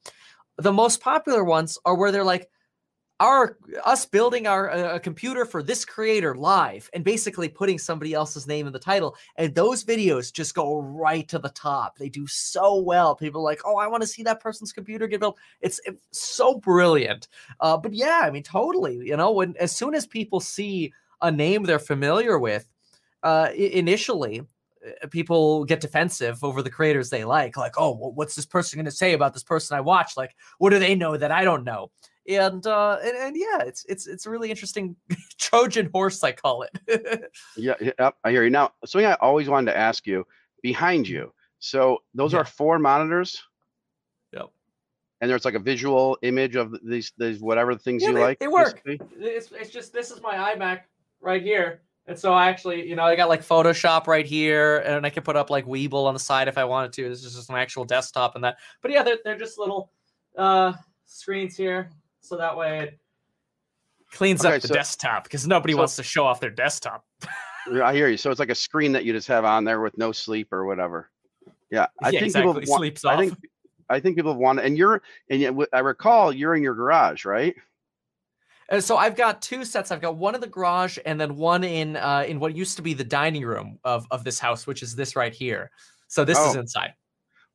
the 0.58 0.72
most 0.72 1.00
popular 1.00 1.44
ones 1.44 1.78
are 1.84 1.94
where 1.94 2.12
they're 2.12 2.24
like, 2.24 2.48
our 3.20 3.58
us 3.84 4.06
building 4.06 4.46
our 4.46 4.70
uh, 4.70 4.96
a 4.96 5.00
computer 5.00 5.44
for 5.44 5.62
this 5.62 5.84
creator 5.84 6.34
live 6.34 6.90
and 6.92 7.04
basically 7.04 7.48
putting 7.48 7.78
somebody 7.78 8.12
else's 8.12 8.46
name 8.46 8.66
in 8.66 8.72
the 8.72 8.78
title 8.78 9.14
and 9.36 9.54
those 9.54 9.84
videos 9.84 10.32
just 10.32 10.54
go 10.54 10.80
right 10.80 11.28
to 11.28 11.38
the 11.38 11.50
top. 11.50 11.96
They 11.96 12.08
do 12.08 12.26
so 12.26 12.80
well. 12.80 13.14
People 13.14 13.42
like 13.42 13.60
oh 13.64 13.76
i 13.76 13.86
want 13.86 14.02
to 14.02 14.06
see 14.06 14.22
that 14.24 14.40
person's 14.40 14.72
computer 14.72 15.06
get 15.06 15.20
built. 15.20 15.38
It's, 15.60 15.80
it's 15.84 16.02
so 16.10 16.56
brilliant. 16.56 17.28
Uh, 17.60 17.76
but 17.76 17.92
yeah 17.92 18.20
i 18.24 18.30
mean 18.30 18.42
totally 18.42 18.96
you 18.96 19.16
know 19.16 19.30
when 19.30 19.54
as 19.60 19.74
soon 19.74 19.94
as 19.94 20.06
people 20.06 20.40
see 20.40 20.92
a 21.22 21.30
name 21.30 21.62
they're 21.62 21.78
familiar 21.78 22.38
with 22.38 22.66
uh, 23.22 23.48
initially 23.56 24.40
uh, 24.40 25.06
people 25.06 25.64
get 25.64 25.80
defensive 25.80 26.42
over 26.42 26.62
the 26.62 26.70
creators 26.70 27.10
they 27.10 27.24
like 27.24 27.56
like 27.56 27.74
oh 27.78 27.94
what's 27.94 28.34
this 28.34 28.46
person 28.46 28.76
going 28.76 28.84
to 28.84 28.90
say 28.90 29.12
about 29.12 29.32
this 29.32 29.44
person 29.44 29.76
i 29.76 29.80
watch? 29.80 30.16
Like 30.16 30.34
what 30.58 30.70
do 30.70 30.80
they 30.80 30.96
know 30.96 31.16
that 31.16 31.30
i 31.30 31.44
don't 31.44 31.62
know 31.62 31.90
and 32.28 32.66
uh 32.66 32.98
and, 33.02 33.16
and 33.16 33.36
yeah 33.36 33.58
it's 33.66 33.84
it's 33.86 34.06
it's 34.06 34.24
a 34.26 34.30
really 34.30 34.48
interesting 34.50 34.96
trojan 35.38 35.90
horse 35.92 36.22
i 36.24 36.32
call 36.32 36.62
it 36.62 37.30
Yeah, 37.56 37.74
yeah, 37.80 38.10
I 38.24 38.30
hear 38.30 38.44
you. 38.44 38.50
Now, 38.50 38.72
something 38.84 39.06
I 39.06 39.14
always 39.14 39.48
wanted 39.48 39.72
to 39.72 39.76
ask 39.78 40.06
you 40.06 40.26
behind 40.62 41.06
you. 41.08 41.32
So 41.58 41.98
those 42.14 42.32
Yeah. 42.32 42.40
are 42.40 42.44
four 42.44 42.78
monitors, 42.78 43.42
yep 44.32 44.46
and 45.20 45.30
there's 45.30 45.44
like 45.44 45.54
a 45.54 45.58
visual 45.58 46.18
image 46.22 46.56
of 46.56 46.74
these 46.84 47.12
these 47.18 47.40
whatever 47.40 47.74
things 47.76 48.02
Yeah, 48.02 48.08
you 48.08 48.14
they- 48.14 48.20
like. 48.20 48.38
they 48.40 48.48
work. 48.48 48.82
basically? 48.84 49.00
it's, 49.20 49.52
it's 49.52 49.70
just 49.70 49.92
this 49.92 50.10
is 50.10 50.20
my 50.22 50.34
imac 50.54 50.80
right 51.20 51.42
here 51.42 51.80
and 52.06 52.18
so 52.18 52.32
i 52.34 52.48
actually 52.48 52.86
you 52.86 52.96
know 52.96 53.04
i 53.04 53.16
got 53.16 53.28
like 53.30 53.40
photoshop 53.42 54.06
right 54.06 54.26
here 54.26 54.78
and 54.80 55.06
i 55.06 55.10
can 55.10 55.22
put 55.22 55.36
up 55.36 55.48
like 55.48 55.64
Webull 55.66 56.04
on 56.06 56.12
the 56.12 56.20
side 56.20 56.48
if 56.48 56.58
i 56.58 56.64
wanted 56.64 56.92
to 56.94 57.08
this 57.08 57.24
is 57.24 57.34
just 57.34 57.50
my 57.50 57.62
actual 57.62 57.84
desktop 57.86 58.34
and 58.34 58.44
that 58.44 58.58
but 58.82 58.90
yeah 58.90 59.02
they're, 59.02 59.18
they're 59.24 59.38
just 59.38 59.58
little 59.58 59.90
uh 60.36 60.74
screens 61.06 61.56
here 61.56 61.88
so 62.24 62.36
that 62.36 62.56
way 62.56 62.80
it 62.80 62.98
cleans 64.12 64.44
Okay, 64.44 64.56
up 64.56 64.62
the 64.62 64.68
so- 64.68 64.74
desktop 64.74 65.24
because 65.24 65.46
nobody 65.46 65.72
so- 65.74 65.78
wants 65.78 65.96
to 65.96 66.02
show 66.02 66.24
off 66.26 66.40
their 66.40 66.50
desktop 66.50 67.04
I 67.82 67.94
hear 67.94 68.08
you. 68.08 68.18
So 68.18 68.30
it's 68.30 68.38
like 68.40 68.50
a 68.50 68.54
screen 68.54 68.92
that 68.92 69.06
you 69.06 69.14
just 69.14 69.26
have 69.28 69.46
on 69.46 69.64
there 69.64 69.80
with 69.80 69.96
no 69.96 70.12
sleep 70.12 70.52
or 70.52 70.66
whatever. 70.66 71.10
Yeah, 71.70 71.86
I 72.02 72.10
yeah, 72.10 72.20
think 72.20 72.22
exactly 72.26 72.52
people 72.60 72.70
want, 72.72 72.80
sleeps 72.80 73.04
I 73.06 73.14
off 73.14 73.20
think 73.20 73.38
I 73.88 74.00
think 74.00 74.16
people 74.16 74.32
have 74.32 74.38
wanted, 74.38 74.66
and 74.66 74.76
you're 74.76 75.00
and 75.30 75.40
yet 75.40 75.54
I 75.72 75.78
recall 75.78 76.30
you're 76.32 76.54
in 76.54 76.62
your 76.62 76.74
garage, 76.74 77.24
right? 77.24 77.54
Uh, 78.70 78.80
so 78.80 78.96
I've 78.98 79.16
got 79.16 79.40
two 79.40 79.64
sets. 79.64 79.90
I've 79.90 80.00
got 80.02 80.16
one 80.16 80.34
in 80.34 80.40
the 80.42 80.46
garage 80.46 80.98
and 81.06 81.18
then 81.18 81.36
one 81.36 81.64
in 81.64 81.96
uh, 81.96 82.24
in 82.28 82.38
what 82.38 82.54
used 82.54 82.76
to 82.76 82.82
be 82.82 82.92
the 82.92 83.02
dining 83.04 83.44
room 83.46 83.78
of 83.82 84.06
of 84.10 84.24
this 84.24 84.38
house, 84.38 84.66
which 84.66 84.82
is 84.82 84.94
this 84.94 85.16
right 85.16 85.32
here. 85.32 85.70
So 86.08 86.22
this 86.24 86.38
is 86.38 86.56
Oh. 86.56 86.60
inside. 86.60 86.92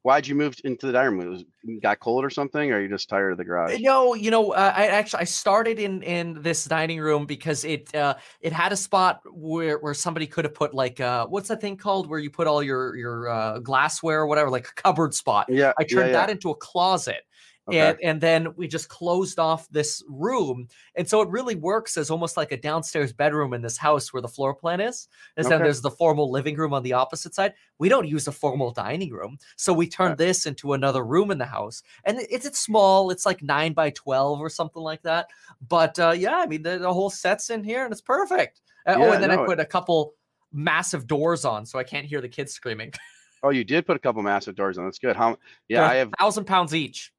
Why'd 0.04 0.28
you 0.28 0.36
move 0.36 0.56
into 0.64 0.88
the 0.88 0.94
dining 0.94 1.18
room? 1.18 1.28
It 1.28 1.30
was, 1.30 1.46
got 1.82 2.00
cold 2.00 2.24
or 2.24 2.30
something, 2.30 2.72
or 2.72 2.78
are 2.78 2.82
you 2.82 2.88
just 2.88 3.10
tired 3.10 3.32
of 3.34 3.38
the 3.38 3.44
garage? 3.44 3.80
No, 3.82 4.14
you 4.14 4.32
know, 4.32 4.52
uh, 4.52 4.74
I 4.74 4.88
actually 4.88 5.22
I 5.22 5.24
started 5.26 5.78
in 5.78 6.04
in 6.04 6.42
this 6.42 6.64
dining 6.64 7.02
room 7.02 7.26
because 7.26 7.66
it 7.66 7.94
uh, 7.94 8.16
it 8.40 8.54
had 8.54 8.72
a 8.72 8.78
spot 8.78 9.20
where 9.26 9.78
where 9.80 9.94
somebody 9.94 10.26
could 10.26 10.46
have 10.46 10.54
put 10.54 10.74
like 10.74 11.02
uh, 11.02 11.28
what's 11.28 11.50
that 11.50 11.60
thing 11.60 11.76
called 11.76 12.10
where 12.10 12.20
you 12.20 12.30
put 12.30 12.48
all 12.48 12.64
your 12.64 12.96
your 12.96 13.30
uh, 13.30 13.60
glassware 13.60 14.22
or 14.22 14.28
whatever, 14.28 14.50
like 14.50 14.68
a 14.70 14.74
cupboard 14.74 15.14
spot. 15.14 15.48
Yeah, 15.50 15.74
I 15.78 15.82
yeah, 15.82 15.96
turned 15.96 16.12
yeah. 16.12 16.14
that 16.14 16.30
into 16.30 16.50
a 16.50 16.56
closet. 16.56 17.24
Okay. 17.70 17.80
And, 17.90 17.98
and 18.02 18.22
then 18.22 18.54
we 18.56 18.68
just 18.68 18.90
closed 18.90 19.40
off 19.40 19.68
this 19.70 20.04
room. 20.10 20.68
And 20.96 21.08
so 21.08 21.22
it 21.22 21.30
really 21.30 21.56
works 21.56 21.98
as 21.98 22.10
almost 22.12 22.38
like 22.38 22.52
a 22.52 22.58
downstairs 22.58 23.14
bedroom 23.14 23.54
in 23.54 23.62
this 23.62 23.78
house 23.78 24.12
where 24.14 24.22
the 24.22 24.28
floor 24.28 24.54
plan 24.54 24.82
is. 24.82 25.08
And 25.38 25.46
then 25.52 25.60
there's 25.66 25.82
the 25.82 25.92
formal 25.92 26.32
living 26.32 26.56
room 26.58 26.74
on 26.74 26.84
the 26.84 26.94
opposite 26.94 27.34
side. 27.36 27.54
We 27.78 27.90
don't 27.90 28.08
use 28.08 28.28
a 28.28 28.32
formal 28.32 28.72
dining 28.72 29.12
room. 29.12 29.38
So 29.56 29.72
we 29.74 29.88
turned 29.88 30.18
this 30.18 30.46
into 30.46 30.74
another 30.74 31.04
room 31.06 31.32
in 31.32 31.38
the 31.38 31.46
house. 31.46 31.84
And 32.04 32.20
it- 32.20 32.28
it's, 32.32 32.46
it's 32.46 32.60
small, 32.60 33.10
it's 33.12 33.26
like 33.26 33.42
nine 33.42 33.74
by 33.74 33.90
12 33.92 34.40
or 34.40 34.50
something 34.50 34.82
like 34.84 35.02
that. 35.04 35.30
But 35.68 35.98
uh, 36.00 36.12
yeah, 36.12 36.38
I 36.38 36.46
mean, 36.46 36.64
the, 36.64 36.78
the 36.80 36.94
whole 36.94 37.10
set's 37.10 37.50
in 37.50 37.64
here 37.64 37.84
and 37.84 37.92
it's 37.92 38.02
perfect. 38.02 38.62
Uh, 38.86 38.96
oh, 38.98 39.12
and 39.12 39.22
then 39.24 39.30
no, 39.30 39.44
I 39.44 39.46
put 39.46 39.60
a 39.60 39.66
couple 39.66 40.14
massive 40.52 41.06
doors 41.06 41.46
on 41.46 41.66
so 41.66 41.78
I 41.78 41.84
can't 41.84 42.06
hear 42.06 42.22
the 42.22 42.30
kids 42.30 42.54
screaming. 42.54 42.94
Oh, 43.42 43.52
you 43.52 43.64
did 43.64 43.86
put 43.86 43.96
a 43.96 44.00
couple 44.00 44.22
massive 44.22 44.56
doors 44.56 44.78
on. 44.78 44.84
That's 44.84 45.00
good. 45.00 45.16
How? 45.16 45.38
Yeah, 45.70 45.86
I 45.86 45.96
have. 45.96 46.12
thousand 46.20 46.46
pounds 46.46 46.76
each. 46.76 47.14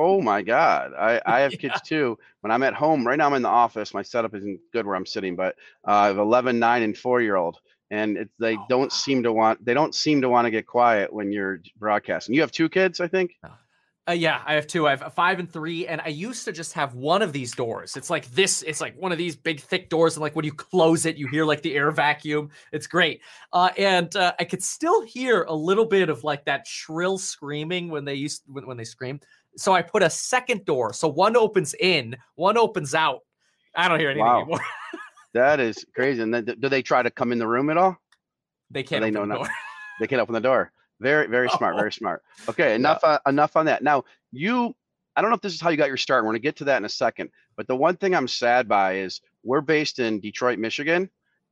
Oh 0.00 0.22
my 0.22 0.40
God, 0.42 0.92
I 0.94 1.20
I 1.26 1.40
have 1.40 1.58
Yeah. 1.68 1.78
kids 1.78 1.80
too. 1.82 2.18
When 2.40 2.50
I'm 2.50 2.62
at 2.62 2.74
home, 2.74 3.06
right 3.06 3.18
now 3.18 3.26
I'm 3.26 3.34
in 3.34 3.42
the 3.42 3.48
office. 3.48 3.92
My 3.92 4.02
setup 4.02 4.34
isn't 4.34 4.60
good 4.72 4.86
where 4.86 4.96
I'm 4.96 5.06
sitting, 5.06 5.36
but 5.36 5.56
uh, 5.86 5.92
I 5.92 6.06
have 6.06 6.18
11, 6.18 6.58
9, 6.58 6.82
and 6.82 6.96
four 6.96 7.20
year 7.20 7.36
old, 7.36 7.58
and 7.90 8.16
it's 8.16 8.34
they 8.38 8.56
Oh, 8.56 8.66
don't 8.68 8.90
wow. 8.90 8.90
seem 8.92 9.22
to 9.24 9.32
want. 9.32 9.64
They 9.64 9.74
don't 9.74 9.94
seem 9.94 10.22
to 10.22 10.28
want 10.28 10.46
to 10.46 10.50
get 10.50 10.66
quiet 10.66 11.12
when 11.12 11.32
you're 11.32 11.60
broadcasting. 11.78 12.34
You 12.34 12.40
have 12.40 12.52
two 12.52 12.68
kids, 12.68 13.00
I 13.00 13.08
think. 13.08 13.32
Uh, 14.08 14.12
yeah, 14.12 14.42
I 14.44 14.54
have 14.54 14.66
two. 14.66 14.88
I 14.88 14.90
have 14.90 15.02
a 15.02 15.10
five 15.10 15.38
and 15.38 15.48
three, 15.48 15.86
and 15.86 16.00
I 16.00 16.08
used 16.08 16.44
to 16.46 16.52
just 16.52 16.72
have 16.72 16.94
one 16.94 17.22
of 17.22 17.32
these 17.32 17.54
doors. 17.54 17.96
It's 17.96 18.10
like 18.10 18.26
this. 18.32 18.62
It's 18.62 18.80
like 18.80 18.96
one 18.96 19.12
of 19.12 19.18
these 19.18 19.36
big, 19.36 19.60
thick 19.60 19.88
doors, 19.88 20.16
and 20.16 20.22
like 20.22 20.34
when 20.34 20.44
you 20.44 20.52
close 20.52 21.06
it, 21.06 21.16
you 21.16 21.28
hear 21.28 21.44
like 21.44 21.62
the 21.62 21.76
air 21.76 21.90
vacuum. 21.92 22.50
It's 22.72 22.86
great, 22.88 23.20
uh, 23.52 23.70
and 23.76 24.14
uh, 24.16 24.32
I 24.40 24.44
could 24.44 24.64
still 24.64 25.02
hear 25.02 25.42
a 25.42 25.54
little 25.54 25.84
bit 25.84 26.08
of 26.08 26.24
like 26.24 26.46
that 26.46 26.66
shrill 26.66 27.18
screaming 27.18 27.88
when 27.88 28.04
they 28.04 28.14
used 28.14 28.42
when, 28.46 28.66
when 28.66 28.78
they 28.78 28.84
scream. 28.84 29.20
So 29.56 29.72
I 29.72 29.82
put 29.82 30.02
a 30.02 30.10
second 30.10 30.64
door. 30.64 30.92
So 30.92 31.08
one 31.08 31.36
opens 31.36 31.74
in, 31.74 32.16
one 32.36 32.56
opens 32.56 32.94
out. 32.94 33.20
I 33.74 33.88
don't 33.88 33.98
hear 33.98 34.10
anything 34.10 34.24
Wow. 34.26 34.40
anymore. 34.42 34.60
That 35.32 35.60
is 35.60 35.86
crazy. 35.94 36.20
And 36.22 36.34
then 36.34 36.44
do 36.44 36.68
they 36.68 36.82
try 36.82 37.04
to 37.04 37.10
come 37.10 37.30
in 37.30 37.38
the 37.38 37.46
room 37.46 37.70
at 37.70 37.76
all? 37.76 37.96
they 38.68 38.82
can't 38.82 39.02
they 39.02 39.10
open 39.16 39.28
know 39.28 39.34
the 39.36 39.40
not-. 39.42 39.50
They 40.00 40.08
can't 40.08 40.20
open 40.20 40.32
the 40.34 40.40
door. 40.40 40.72
Very, 40.98 41.28
very 41.28 41.48
smart. 41.56 41.74
Oh. 41.74 41.78
Very 41.78 41.92
smart. 41.92 42.22
Okay, 42.48 42.74
enough. 42.74 42.98
Uh, 43.04 43.20
enough 43.28 43.54
on 43.56 43.66
that. 43.66 43.82
Now, 43.84 44.02
you. 44.32 44.74
I 45.14 45.20
don't 45.20 45.30
know 45.30 45.36
if 45.36 45.40
this 45.42 45.54
is 45.54 45.60
how 45.60 45.70
you 45.70 45.76
got 45.76 45.86
your 45.88 45.96
start. 45.98 46.24
We're 46.24 46.30
gonna 46.30 46.40
get 46.40 46.56
to 46.56 46.64
that 46.64 46.78
in 46.78 46.84
a 46.84 46.88
second. 46.88 47.30
But 47.56 47.68
the 47.68 47.76
one 47.76 47.96
thing 47.96 48.12
I'm 48.14 48.26
sad 48.26 48.66
by 48.68 48.94
is 48.96 49.20
we're 49.44 49.60
based 49.60 50.00
in 50.00 50.18
Detroit, 50.18 50.58
Michigan, 50.58 51.08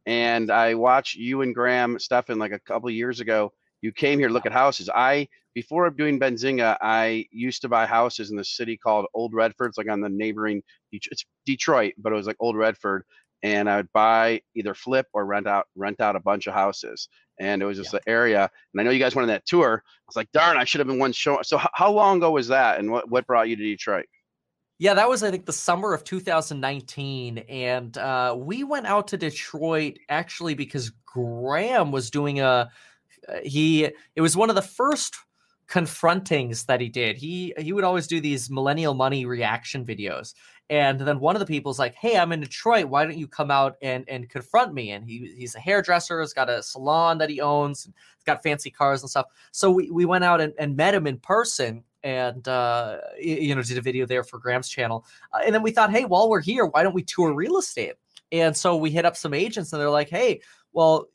and 0.06 0.50
I 0.50 0.74
watched 0.74 1.14
you 1.14 1.42
and 1.42 1.54
Graham 1.54 2.00
Stephan 2.00 2.38
like 2.40 2.52
a 2.52 2.58
couple 2.58 2.88
of 2.88 2.94
years 2.96 3.20
ago. 3.20 3.52
You 3.80 3.92
came 3.92 4.18
here 4.18 4.28
to 4.28 4.34
look 4.34 4.46
at 4.46 4.52
houses. 4.52 4.88
I 4.94 5.28
before 5.54 5.88
doing 5.90 6.20
Benzinga, 6.20 6.76
I 6.80 7.26
used 7.32 7.62
to 7.62 7.68
buy 7.68 7.84
houses 7.86 8.30
in 8.30 8.36
the 8.36 8.44
city 8.44 8.76
called 8.76 9.06
Old 9.14 9.34
Redford. 9.34 9.68
It's 9.70 9.78
like 9.78 9.88
on 9.90 10.00
the 10.00 10.08
neighboring. 10.08 10.62
It's 10.92 11.24
Detroit, 11.46 11.94
but 11.98 12.12
it 12.12 12.16
was 12.16 12.26
like 12.26 12.36
Old 12.40 12.56
Redford, 12.56 13.04
and 13.42 13.68
I 13.68 13.76
would 13.76 13.92
buy 13.92 14.40
either 14.54 14.74
flip 14.74 15.06
or 15.12 15.26
rent 15.26 15.46
out 15.46 15.66
rent 15.76 16.00
out 16.00 16.16
a 16.16 16.20
bunch 16.20 16.46
of 16.46 16.54
houses. 16.54 17.08
And 17.40 17.62
it 17.62 17.66
was 17.66 17.76
just 17.78 17.92
Yeah. 17.92 18.00
the 18.04 18.10
area. 18.10 18.50
And 18.74 18.80
I 18.80 18.84
know 18.84 18.90
you 18.90 18.98
guys 18.98 19.14
went 19.14 19.24
on 19.24 19.28
that 19.28 19.46
tour. 19.46 19.82
I 19.86 20.02
was 20.08 20.16
like, 20.16 20.30
darn, 20.32 20.56
I 20.56 20.64
should 20.64 20.80
have 20.80 20.88
been 20.88 20.98
one 20.98 21.12
show. 21.12 21.40
So 21.42 21.56
h- 21.58 21.66
how 21.74 21.92
long 21.92 22.16
ago 22.18 22.32
was 22.32 22.48
that, 22.48 22.78
and 22.80 22.90
what 22.90 23.08
what 23.08 23.26
brought 23.26 23.48
you 23.48 23.56
to 23.56 23.62
Detroit? 23.62 24.06
Yeah, 24.80 24.94
that 24.94 25.08
was 25.08 25.22
I 25.24 25.30
think 25.30 25.46
the 25.46 25.52
summer 25.52 25.92
of 25.92 26.04
2019, 26.04 27.38
and 27.48 27.96
uh, 27.98 28.34
we 28.38 28.64
went 28.64 28.86
out 28.86 29.08
to 29.08 29.16
Detroit 29.16 29.98
actually 30.08 30.54
because 30.54 30.90
Graham 31.06 31.90
was 31.90 32.10
doing 32.10 32.40
a 32.40 32.70
he. 33.42 33.84
It 34.16 34.20
was 34.20 34.36
one 34.36 34.50
of 34.50 34.56
the 34.56 34.62
first 34.62 35.16
confrontings 35.68 36.66
that 36.66 36.80
he 36.80 36.88
did. 36.88 37.16
He 37.16 37.54
he 37.58 37.72
would 37.72 37.84
always 37.84 38.06
do 38.06 38.20
these 38.20 38.50
millennial 38.50 38.94
money 38.94 39.26
reaction 39.26 39.84
videos, 39.84 40.34
and 40.70 40.98
then 41.00 41.20
one 41.20 41.36
of 41.36 41.40
the 41.40 41.46
people's 41.46 41.78
like, 41.78 41.94
"Hey, 41.94 42.16
I'm 42.16 42.32
in 42.32 42.40
Detroit. 42.40 42.86
Why 42.86 43.04
don't 43.04 43.18
you 43.18 43.28
come 43.28 43.50
out 43.50 43.76
and 43.82 44.04
and 44.08 44.28
confront 44.28 44.74
me?" 44.74 44.92
And 44.92 45.04
he 45.04 45.34
he's 45.36 45.54
a 45.54 45.60
hairdresser. 45.60 46.20
He's 46.20 46.32
got 46.32 46.50
a 46.50 46.62
salon 46.62 47.18
that 47.18 47.30
he 47.30 47.40
owns. 47.40 47.84
He's 47.84 48.24
got 48.24 48.42
fancy 48.42 48.70
cars 48.70 49.02
and 49.02 49.10
stuff. 49.10 49.26
So 49.52 49.70
we 49.70 49.90
we 49.90 50.04
went 50.04 50.24
out 50.24 50.40
and, 50.40 50.52
and 50.58 50.76
met 50.76 50.94
him 50.94 51.06
in 51.06 51.18
person 51.18 51.84
and 52.02 52.46
uh, 52.48 52.98
you 53.20 53.54
know 53.54 53.62
did 53.62 53.78
a 53.78 53.82
video 53.82 54.06
there 54.06 54.24
for 54.24 54.38
Graham's 54.38 54.68
channel. 54.68 55.04
Uh, 55.32 55.40
and 55.44 55.54
then 55.54 55.62
we 55.62 55.70
thought, 55.70 55.90
hey, 55.90 56.04
while 56.04 56.28
we're 56.28 56.40
here, 56.40 56.66
why 56.66 56.82
don't 56.82 56.94
we 56.94 57.02
tour 57.02 57.32
real 57.34 57.58
estate? 57.58 57.94
And 58.30 58.56
so 58.56 58.76
we 58.76 58.90
hit 58.90 59.04
up 59.04 59.16
some 59.16 59.34
agents, 59.34 59.72
and 59.72 59.80
they're 59.80 59.90
like, 59.90 60.10
hey, 60.10 60.40
well, 60.72 61.08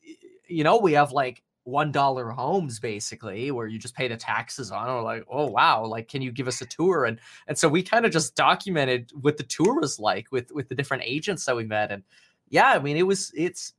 you 0.46 0.64
know, 0.64 0.78
we 0.78 0.92
have 0.92 1.12
like 1.12 1.42
one 1.64 1.90
dollar 1.90 2.30
homes 2.30 2.78
basically 2.78 3.50
where 3.50 3.66
you 3.66 3.78
just 3.78 3.96
pay 3.96 4.06
the 4.06 4.16
taxes 4.16 4.70
on. 4.70 4.88
or 4.88 5.02
like, 5.02 5.24
oh 5.28 5.46
wow, 5.46 5.84
like 5.84 6.08
can 6.08 6.22
you 6.22 6.30
give 6.30 6.46
us 6.46 6.60
a 6.60 6.66
tour? 6.66 7.06
And 7.06 7.18
and 7.48 7.58
so 7.58 7.68
we 7.68 7.82
kind 7.82 8.06
of 8.06 8.12
just 8.12 8.36
documented 8.36 9.10
what 9.20 9.36
the 9.36 9.42
tour 9.42 9.80
was 9.80 9.98
like 9.98 10.30
with 10.30 10.52
with 10.52 10.68
the 10.68 10.74
different 10.74 11.02
agents 11.04 11.44
that 11.46 11.56
we 11.56 11.64
met. 11.64 11.90
And 11.90 12.02
yeah, 12.48 12.72
I 12.72 12.78
mean, 12.78 12.96
it 12.96 13.06
was 13.06 13.32
it's 13.34 13.72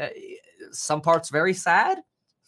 uh, 0.00 0.08
some 0.70 1.00
parts 1.00 1.28
very 1.28 1.54
sad, 1.54 1.98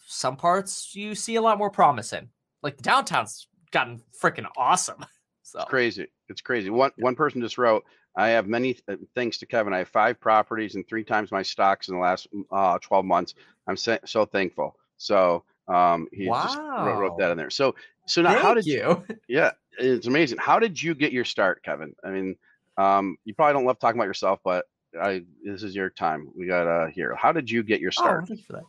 some 0.06 0.36
parts 0.36 0.94
you 0.94 1.14
see 1.14 1.34
a 1.36 1.42
lot 1.42 1.58
more 1.58 1.70
promising. 1.70 2.30
Like 2.62 2.76
the 2.76 2.82
downtown's 2.82 3.48
gotten 3.72 4.02
freaking 4.20 4.46
awesome. 4.56 5.04
So 5.48 5.60
It's 5.60 5.70
crazy. 5.70 6.06
It's 6.28 6.40
crazy. 6.40 6.70
One 6.70 6.90
one 6.96 7.14
person 7.14 7.40
just 7.40 7.56
wrote, 7.56 7.84
"I 8.16 8.28
have 8.28 8.46
many 8.46 8.74
th- 8.74 8.98
thanks 9.14 9.38
to 9.38 9.46
Kevin. 9.46 9.72
I 9.72 9.78
have 9.78 9.88
five 9.88 10.20
properties 10.20 10.74
and 10.74 10.86
three 10.86 11.04
times 11.04 11.30
my 11.30 11.42
stocks 11.42 11.88
in 11.88 11.94
the 11.94 12.00
last 12.00 12.26
uh, 12.50 12.78
12 12.80 13.04
months. 13.04 13.34
I'm 13.66 13.76
so, 13.76 13.98
so 14.04 14.24
thankful." 14.24 14.76
So 14.96 15.44
um, 15.68 16.08
he 16.12 16.26
just 16.26 16.58
wrote, 16.78 16.98
wrote 16.98 17.18
that 17.18 17.30
in 17.30 17.38
there. 17.38 17.50
So 17.50 17.74
so 18.06 18.22
now, 18.22 18.38
how 18.38 18.54
did 18.54 18.66
you? 18.66 19.04
Yeah, 19.28 19.52
it's 19.78 20.06
amazing. 20.06 20.38
How 20.38 20.58
did 20.58 20.80
you 20.80 20.94
get 20.94 21.12
your 21.12 21.24
start, 21.24 21.62
Kevin? 21.62 21.94
I 22.04 22.10
mean, 22.10 22.36
um, 22.78 23.16
you 23.24 23.34
probably 23.34 23.54
don't 23.54 23.64
love 23.64 23.78
talking 23.78 23.98
about 23.98 24.06
yourself, 24.06 24.40
but 24.44 24.66
I 25.00 25.22
this 25.44 25.62
is 25.62 25.74
your 25.74 25.90
time. 25.90 26.30
We 26.36 26.46
got 26.46 26.66
uh 26.66 26.86
here. 26.86 27.14
How 27.16 27.32
did 27.32 27.50
you 27.50 27.62
get 27.62 27.80
your 27.80 27.90
Oh, 27.98 28.02
start? 28.02 28.26
thank 28.28 28.40
you 28.40 28.44
for 28.46 28.52
that. 28.54 28.62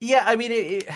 Yeah, 0.00 0.24
I 0.26 0.36
mean 0.36 0.52
it, 0.52 0.54
it 0.54 0.88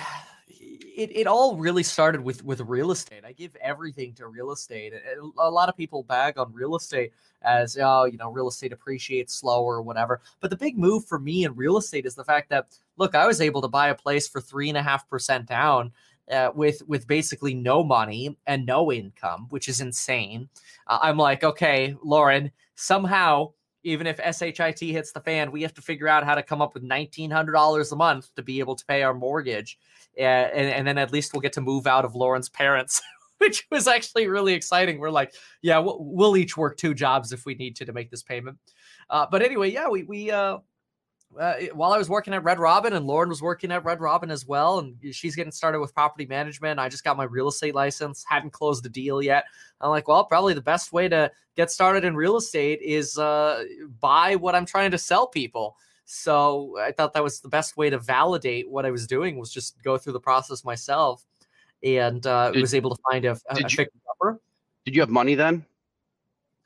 it 0.96 1.16
it 1.16 1.26
all 1.26 1.56
really 1.56 1.82
started 1.82 2.20
with 2.20 2.44
with 2.44 2.60
real 2.60 2.90
estate. 2.90 3.24
I 3.24 3.32
give 3.32 3.54
everything 3.56 4.14
to 4.14 4.28
real 4.28 4.52
estate. 4.52 4.92
A 5.38 5.50
lot 5.50 5.68
of 5.68 5.76
people 5.76 6.02
bag 6.02 6.38
on 6.38 6.52
real 6.52 6.76
estate 6.76 7.12
as 7.42 7.78
oh, 7.80 8.04
you 8.04 8.18
know, 8.18 8.30
real 8.30 8.48
estate 8.48 8.72
appreciates 8.72 9.34
slower 9.34 9.76
or 9.76 9.82
whatever. 9.82 10.20
But 10.40 10.50
the 10.50 10.56
big 10.56 10.78
move 10.78 11.04
for 11.04 11.18
me 11.18 11.44
in 11.44 11.54
real 11.54 11.76
estate 11.76 12.06
is 12.06 12.14
the 12.14 12.24
fact 12.24 12.50
that 12.50 12.66
look, 12.96 13.14
I 13.14 13.26
was 13.26 13.40
able 13.40 13.62
to 13.62 13.68
buy 13.68 13.88
a 13.88 13.94
place 13.94 14.28
for 14.28 14.40
three 14.40 14.68
and 14.68 14.78
a 14.78 14.82
half 14.82 15.08
percent 15.08 15.46
down. 15.46 15.92
Uh, 16.30 16.50
with 16.54 16.86
with 16.86 17.06
basically 17.06 17.54
no 17.54 17.82
money 17.82 18.36
and 18.46 18.66
no 18.66 18.92
income, 18.92 19.46
which 19.48 19.66
is 19.66 19.80
insane. 19.80 20.46
Uh, 20.86 20.98
I'm 21.00 21.16
like, 21.16 21.42
okay, 21.42 21.96
Lauren, 22.02 22.52
somehow 22.74 23.52
even 23.82 24.06
if 24.06 24.18
SHIT 24.18 24.80
hits 24.80 25.12
the 25.12 25.20
fan, 25.20 25.50
we 25.50 25.62
have 25.62 25.74
to 25.74 25.82
figure 25.82 26.08
out 26.08 26.24
how 26.24 26.34
to 26.34 26.42
come 26.42 26.60
up 26.60 26.74
with 26.74 26.82
$1,900 26.82 27.92
a 27.92 27.96
month 27.96 28.34
to 28.34 28.42
be 28.42 28.58
able 28.58 28.74
to 28.74 28.84
pay 28.84 29.02
our 29.02 29.14
mortgage. 29.14 29.78
Uh, 30.18 30.22
and, 30.22 30.68
and 30.68 30.86
then 30.86 30.98
at 30.98 31.12
least 31.12 31.32
we'll 31.32 31.40
get 31.40 31.52
to 31.52 31.60
move 31.60 31.86
out 31.86 32.04
of 32.04 32.14
Lauren's 32.14 32.48
parents, 32.48 33.00
which 33.48 33.66
was 33.70 33.86
actually 33.86 34.26
really 34.26 34.54
exciting. 34.54 34.98
We're 34.98 35.10
like, 35.10 35.34
yeah, 35.62 35.78
we'll, 35.78 35.98
we'll 36.00 36.36
each 36.36 36.56
work 36.56 36.76
two 36.76 36.94
jobs 36.94 37.32
if 37.32 37.46
we 37.46 37.54
need 37.54 37.76
to 37.76 37.84
to 37.84 37.92
make 37.92 38.10
this 38.10 38.22
payment. 38.22 38.58
Uh, 39.10 39.26
but 39.30 39.42
anyway, 39.42 39.70
yeah, 39.70 39.88
we, 39.88 40.02
we, 40.04 40.30
uh, 40.30 40.58
uh, 41.38 41.54
while 41.74 41.92
I 41.92 41.98
was 41.98 42.08
working 42.08 42.32
at 42.32 42.42
Red 42.42 42.58
Robin 42.58 42.94
and 42.94 43.06
Lauren 43.06 43.28
was 43.28 43.42
working 43.42 43.70
at 43.70 43.84
Red 43.84 44.00
Robin 44.00 44.30
as 44.30 44.46
well, 44.46 44.78
and 44.78 44.96
she's 45.12 45.36
getting 45.36 45.52
started 45.52 45.78
with 45.78 45.94
property 45.94 46.26
management. 46.26 46.80
I 46.80 46.88
just 46.88 47.04
got 47.04 47.16
my 47.16 47.24
real 47.24 47.48
estate 47.48 47.74
license, 47.74 48.24
hadn't 48.26 48.52
closed 48.52 48.82
the 48.82 48.88
deal 48.88 49.22
yet. 49.22 49.44
I'm 49.80 49.90
like, 49.90 50.08
well, 50.08 50.24
probably 50.24 50.54
the 50.54 50.62
best 50.62 50.92
way 50.92 51.08
to 51.08 51.30
get 51.54 51.70
started 51.70 52.04
in 52.04 52.16
real 52.16 52.36
estate 52.36 52.80
is 52.82 53.18
uh, 53.18 53.64
buy 54.00 54.36
what 54.36 54.54
I'm 54.54 54.66
trying 54.66 54.90
to 54.92 54.98
sell 54.98 55.26
people. 55.26 55.76
So 56.06 56.78
I 56.80 56.92
thought 56.92 57.12
that 57.12 57.22
was 57.22 57.40
the 57.40 57.48
best 57.48 57.76
way 57.76 57.90
to 57.90 57.98
validate 57.98 58.68
what 58.68 58.86
I 58.86 58.90
was 58.90 59.06
doing 59.06 59.38
was 59.38 59.52
just 59.52 59.82
go 59.82 59.98
through 59.98 60.14
the 60.14 60.20
process 60.20 60.64
myself, 60.64 61.26
and 61.82 62.26
uh, 62.26 62.50
Did- 62.52 62.60
was 62.60 62.74
able 62.74 62.94
to 62.94 63.02
find 63.10 63.24
a, 63.24 63.36
a, 63.50 63.54
did 63.54 63.72
you-. 63.72 63.86
Did 64.84 64.94
you 64.94 65.00
have 65.02 65.10
money 65.10 65.34
then? 65.34 65.64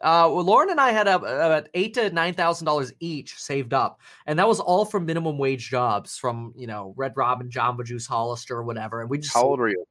Uh, 0.00 0.26
well, 0.32 0.42
Lauren 0.44 0.70
and 0.70 0.80
I 0.80 0.90
had 0.90 1.06
a- 1.06 1.16
about 1.16 1.68
eight 1.74 1.94
to 1.94 2.10
nine 2.10 2.34
thousand 2.34 2.64
dollars 2.64 2.92
each 2.98 3.36
saved 3.36 3.72
up, 3.72 4.00
and 4.26 4.36
that 4.38 4.48
was 4.48 4.58
all 4.58 4.84
from 4.84 5.06
minimum 5.06 5.38
wage 5.38 5.70
jobs 5.70 6.18
from 6.18 6.52
you 6.56 6.66
know 6.66 6.92
Red 6.96 7.12
Robin, 7.16 7.48
Jamba 7.48 7.84
Juice, 7.84 8.06
Hollister, 8.06 8.56
or 8.56 8.64
whatever. 8.64 9.00
And 9.00 9.10
we 9.10 9.18
just 9.18 9.32
How 9.32 9.42
old 9.44 9.60
were 9.60 9.68
you? 9.68 9.84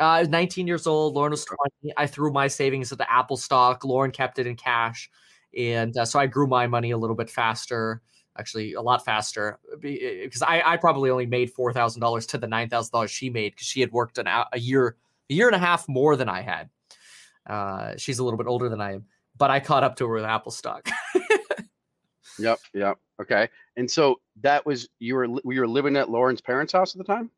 uh, 0.00 0.04
I 0.04 0.20
was 0.20 0.28
19 0.28 0.66
years 0.66 0.86
old. 0.88 1.14
Lauren 1.14 1.30
was 1.30 1.44
20. 1.44 1.94
I 1.96 2.06
threw 2.06 2.32
my 2.32 2.48
savings 2.48 2.90
at 2.90 2.98
the 2.98 3.10
Apple 3.12 3.36
stock. 3.36 3.84
Lauren 3.84 4.10
kept 4.10 4.40
it 4.40 4.46
in 4.48 4.56
cash, 4.56 5.08
and 5.56 5.96
uh, 5.96 6.04
so 6.04 6.18
I 6.18 6.26
grew 6.26 6.48
my 6.48 6.66
money 6.66 6.90
a 6.90 6.98
little 6.98 7.16
bit 7.16 7.30
faster. 7.30 8.02
Actually, 8.38 8.72
a 8.72 8.80
lot 8.80 9.04
faster 9.04 9.58
because 9.78 10.42
I, 10.42 10.62
I 10.64 10.76
probably 10.78 11.10
only 11.10 11.26
made 11.26 11.50
four 11.50 11.72
thousand 11.72 12.00
dollars 12.00 12.26
to 12.28 12.38
the 12.38 12.46
nine 12.46 12.68
thousand 12.68 12.92
dollars 12.92 13.10
she 13.10 13.28
made 13.28 13.52
because 13.52 13.66
she 13.66 13.80
had 13.80 13.92
worked 13.92 14.18
an, 14.18 14.26
a 14.26 14.58
year, 14.58 14.96
a 15.28 15.34
year 15.34 15.48
and 15.48 15.56
a 15.56 15.58
half 15.58 15.86
more 15.88 16.16
than 16.16 16.28
I 16.28 16.40
had. 16.40 16.70
Uh, 17.46 17.94
she's 17.98 18.18
a 18.18 18.24
little 18.24 18.38
bit 18.38 18.46
older 18.46 18.68
than 18.68 18.80
I 18.80 18.94
am, 18.94 19.04
but 19.36 19.50
I 19.50 19.60
caught 19.60 19.84
up 19.84 19.96
to 19.96 20.06
her 20.06 20.14
with 20.14 20.24
Apple 20.24 20.52
stock. 20.52 20.88
Yep, 22.38 22.60
yep. 22.74 22.98
Okay. 23.20 23.48
And 23.76 23.90
so 23.90 24.20
that 24.40 24.64
was 24.66 24.88
you 24.98 25.14
were 25.14 25.24
you 25.24 25.60
were 25.60 25.68
living 25.68 25.96
at 25.96 26.10
Lauren's 26.10 26.40
parents' 26.40 26.72
house 26.72 26.94
at 26.94 26.98
the 26.98 27.04
time? 27.04 27.30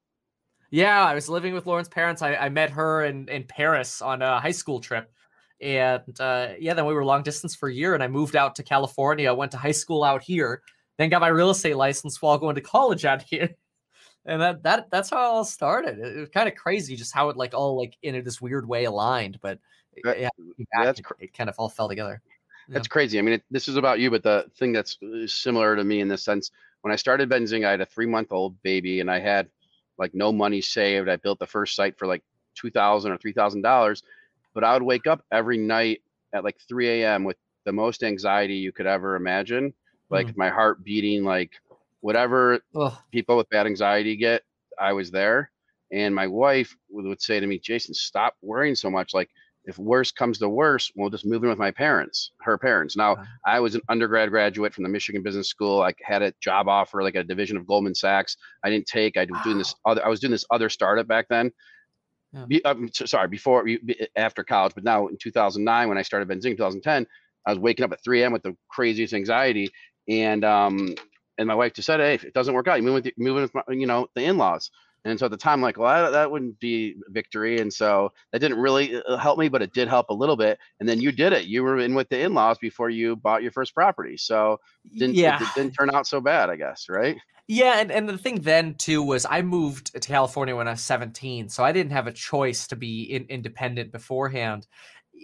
Yeah, 0.71 1.05
I 1.05 1.15
was 1.15 1.29
living 1.29 1.55
with 1.55 1.67
Lauren's 1.67 1.89
parents. 1.89 2.23
I, 2.23 2.35
I 2.35 2.49
met 2.49 2.71
her 2.71 3.05
in, 3.05 3.29
in 3.29 3.45
Paris 3.45 4.03
on 4.03 4.23
a 4.23 4.41
high 4.41 4.51
school 4.51 4.81
trip. 4.81 5.11
And 5.61 6.19
uh, 6.21 6.49
yeah, 6.59 6.75
then 6.75 6.85
we 6.87 6.95
were 6.95 7.05
long 7.05 7.23
distance 7.23 7.55
for 7.55 7.69
a 7.69 7.75
year 7.75 7.95
and 7.95 8.03
I 8.03 8.09
moved 8.09 8.35
out 8.35 8.57
to 8.57 8.63
California, 8.63 9.33
went 9.33 9.53
to 9.53 9.59
high 9.59 9.71
school 9.71 10.03
out 10.03 10.23
here, 10.23 10.63
then 10.99 11.11
got 11.11 11.21
my 11.21 11.29
real 11.29 11.51
estate 11.51 11.77
license 11.77 12.21
while 12.21 12.39
going 12.39 12.55
to 12.55 12.61
college 12.61 13.05
out 13.05 13.23
here. 13.23 13.51
And 14.27 14.41
that 14.41 14.63
that 14.63 14.91
that's 14.91 15.11
how 15.11 15.19
it 15.19 15.27
all 15.27 15.45
started. 15.45 15.99
It, 15.99 16.17
it 16.17 16.21
was 16.21 16.29
kind 16.31 16.49
of 16.49 16.55
crazy 16.55 16.97
just 16.97 17.13
how 17.13 17.29
it 17.29 17.37
like 17.37 17.53
all 17.53 17.77
like 17.77 17.99
in 18.03 18.25
this 18.25 18.41
weird 18.41 18.67
way 18.67 18.85
aligned, 18.85 19.39
but 19.43 19.59
That- 20.03 20.19
yeah, 20.19 20.31
that's 20.83 21.01
it, 21.01 21.07
it 21.21 21.35
kind 21.35 21.51
of 21.51 21.57
all 21.59 21.69
fell 21.69 21.91
together. 21.91 22.23
That's 22.69 22.89
crazy. 22.89 23.19
I 23.19 23.23
mean, 23.23 23.35
it, 23.35 23.45
this 23.51 23.69
is 23.69 23.77
about 23.77 24.01
you, 24.01 24.11
but 24.11 24.23
the 24.23 24.51
thing 24.57 24.73
that's 24.73 24.97
uh, 25.03 25.27
similar 25.27 25.77
to 25.77 25.85
me 25.85 26.01
in 26.01 26.09
this 26.09 26.25
sense, 26.25 26.51
when 26.81 26.93
I 26.93 26.97
started 26.97 27.29
Benzinga, 27.29 27.67
I 27.67 27.73
had 27.73 27.81
a 27.83 27.87
three 27.87 28.07
month 28.07 28.33
old 28.33 28.61
baby 28.63 29.01
and 29.01 29.11
I 29.11 29.21
had 29.21 29.49
like 29.99 30.15
no 30.15 30.33
money 30.33 30.63
saved. 30.63 31.11
I 31.11 31.17
built 31.17 31.39
the 31.39 31.47
first 31.47 31.77
site 31.77 31.99
for 31.99 32.07
like 32.07 32.23
two 32.55 32.71
thousand 32.71 33.13
or 33.13 33.19
three 33.19 33.33
thousand 33.35 33.61
dollars, 33.61 34.03
but 34.55 34.65
I 34.65 34.73
would 34.73 34.83
wake 34.83 35.07
up 35.07 35.23
every 35.31 35.59
night 35.59 36.01
at 36.33 36.45
like 36.45 36.57
three 36.67 37.03
a.m. 37.03 37.25
with 37.25 37.37
the 37.65 37.73
most 37.73 38.03
anxiety 38.03 38.55
you 38.55 38.73
could 38.73 38.87
ever 38.87 39.17
imagine, 39.17 39.75
like 40.11 40.37
my 40.37 40.51
heart 40.51 40.85
beating, 40.85 41.25
like 41.25 41.53
whatever 42.01 42.61
Ugh. 42.77 42.93
people 43.11 43.37
with 43.37 43.49
bad 43.49 43.67
anxiety 43.67 44.17
get. 44.17 44.43
I 44.81 44.93
was 44.93 45.11
there, 45.11 45.51
and 45.93 46.15
my 46.15 46.27
wife 46.27 46.77
would, 46.91 47.05
would 47.07 47.23
say 47.23 47.41
to 47.41 47.47
me, 47.47 47.59
"Jason, 47.59 47.95
stop 47.95 48.35
worrying 48.43 48.75
so 48.75 48.91
much. 48.91 49.15
Like, 49.15 49.31
if 49.67 49.79
worse 49.79 50.11
comes 50.11 50.39
to 50.39 50.49
worse, 50.49 50.91
we'll 50.97 51.11
just 51.11 51.25
move 51.25 51.43
in 51.45 51.49
with 51.49 51.59
my 51.59 51.71
parents, 51.71 52.33
her 52.41 52.59
parents." 52.59 52.97
Now. 52.97 53.17
I 53.47 53.61
was 53.61 53.75
an 53.75 53.83
undergrad 53.89 54.31
graduate 54.31 54.73
from 54.75 54.85
the 54.85 54.91
Michigan 54.91 55.23
Business 55.23 55.49
School. 55.49 55.83
I 55.83 55.93
had 56.03 56.23
a 56.23 56.33
job 56.41 56.69
offer, 56.69 57.03
like 57.03 57.15
a 57.15 57.23
division 57.23 57.57
of 57.57 57.67
Goldman 57.67 57.95
Sachs. 57.95 58.37
I 58.65 58.71
didn't 58.71 58.87
take. 58.87 59.17
I 59.17 59.27
was 59.31 59.41
doing 59.43 59.59
this 59.59 59.75
other. 59.85 60.05
I 60.05 60.09
was 60.09 60.21
doing 60.21 60.33
this 60.33 60.45
other 60.51 60.69
startup 60.69 61.07
back 61.07 61.27
then. 61.29 61.53
Yeah. 62.33 62.47
Be, 62.47 62.65
um, 62.65 62.91
so- 62.93 63.07
sorry, 63.07 63.29
before 63.29 63.65
after 64.17 64.43
college, 64.43 64.75
but 64.75 64.83
now 64.83 65.07
in 65.07 65.17
2009 65.19 65.89
when 65.89 65.99
I 65.99 66.03
started 66.03 66.29
Benzinga, 66.29 66.57
2010, 66.57 67.07
I 67.47 67.51
was 67.51 67.59
waking 67.59 67.85
up 67.85 67.93
at 67.93 68.03
3 68.03 68.23
a.m. 68.23 68.33
with 68.33 68.43
the 68.43 68.57
craziest 68.69 69.15
anxiety, 69.15 69.71
and 70.09 70.45
um, 70.45 70.95
and 71.39 71.49
my 71.49 71.55
wife 71.55 71.75
just 71.75 71.87
said, 71.87 72.01
"Hey, 72.01 72.15
if 72.15 72.25
it 72.25 72.35
doesn't 72.35 72.55
work 72.55 72.69
out, 72.69 72.77
you 72.77 72.83
move 72.83 72.95
with 72.95 73.05
the, 73.05 73.15
move 73.17 73.37
in 73.37 73.43
with 73.43 73.55
my, 73.55 73.63
you 73.69 73.87
know 73.87 74.09
the 74.15 74.25
in-laws." 74.25 74.71
And 75.07 75.19
so 75.19 75.27
at 75.27 75.31
the 75.31 75.37
time, 75.37 75.61
like, 75.61 75.77
well, 75.77 76.05
that, 76.05 76.11
that 76.13 76.31
wouldn't 76.31 76.59
be 76.61 76.97
victory, 77.09 77.61
and 77.61 77.71
so 77.71 78.13
that 78.33 78.39
didn't 78.39 78.59
really 78.59 79.03
uh, 79.07 79.19
help 79.19 79.39
me, 79.39 79.51
but 79.51 79.61
it 79.61 79.75
did 79.75 79.87
help 79.87 80.09
a 80.09 80.15
little 80.15 80.37
bit. 80.37 80.59
And 80.81 80.89
then 80.89 81.01
you 81.01 81.13
did 81.13 81.33
it; 81.33 81.45
you 81.47 81.63
were 81.63 81.79
in 81.79 81.95
with 81.95 82.09
the 82.09 82.21
in-laws 82.21 82.59
before 82.59 82.91
you 82.91 83.17
bought 83.17 83.43
your 83.43 83.53
first 83.53 83.75
property, 83.75 84.17
so 84.17 84.61
didn't 84.97 85.17
yeah. 85.17 85.43
it 85.43 85.49
didn't 85.55 85.73
turn 85.73 85.95
out 85.95 86.07
so 86.07 86.21
bad, 86.21 86.51
I 86.51 86.57
guess, 86.57 86.89
right? 86.89 87.17
Yeah, 87.47 87.79
and, 87.79 87.93
and 87.93 88.09
the 88.09 88.17
thing 88.17 88.41
then 88.41 88.75
too 88.75 89.03
was 89.03 89.27
I 89.29 89.43
moved 89.43 89.93
to 89.93 90.01
California 90.01 90.57
when 90.57 90.67
I 90.67 90.73
was 90.73 90.81
17, 90.81 91.51
so 91.51 91.63
I 91.63 91.73
didn't 91.73 91.93
have 91.93 92.07
a 92.07 92.13
choice 92.13 92.67
to 92.69 92.77
be 92.77 93.03
in, 93.03 93.27
independent 93.29 93.93
beforehand. 93.93 94.67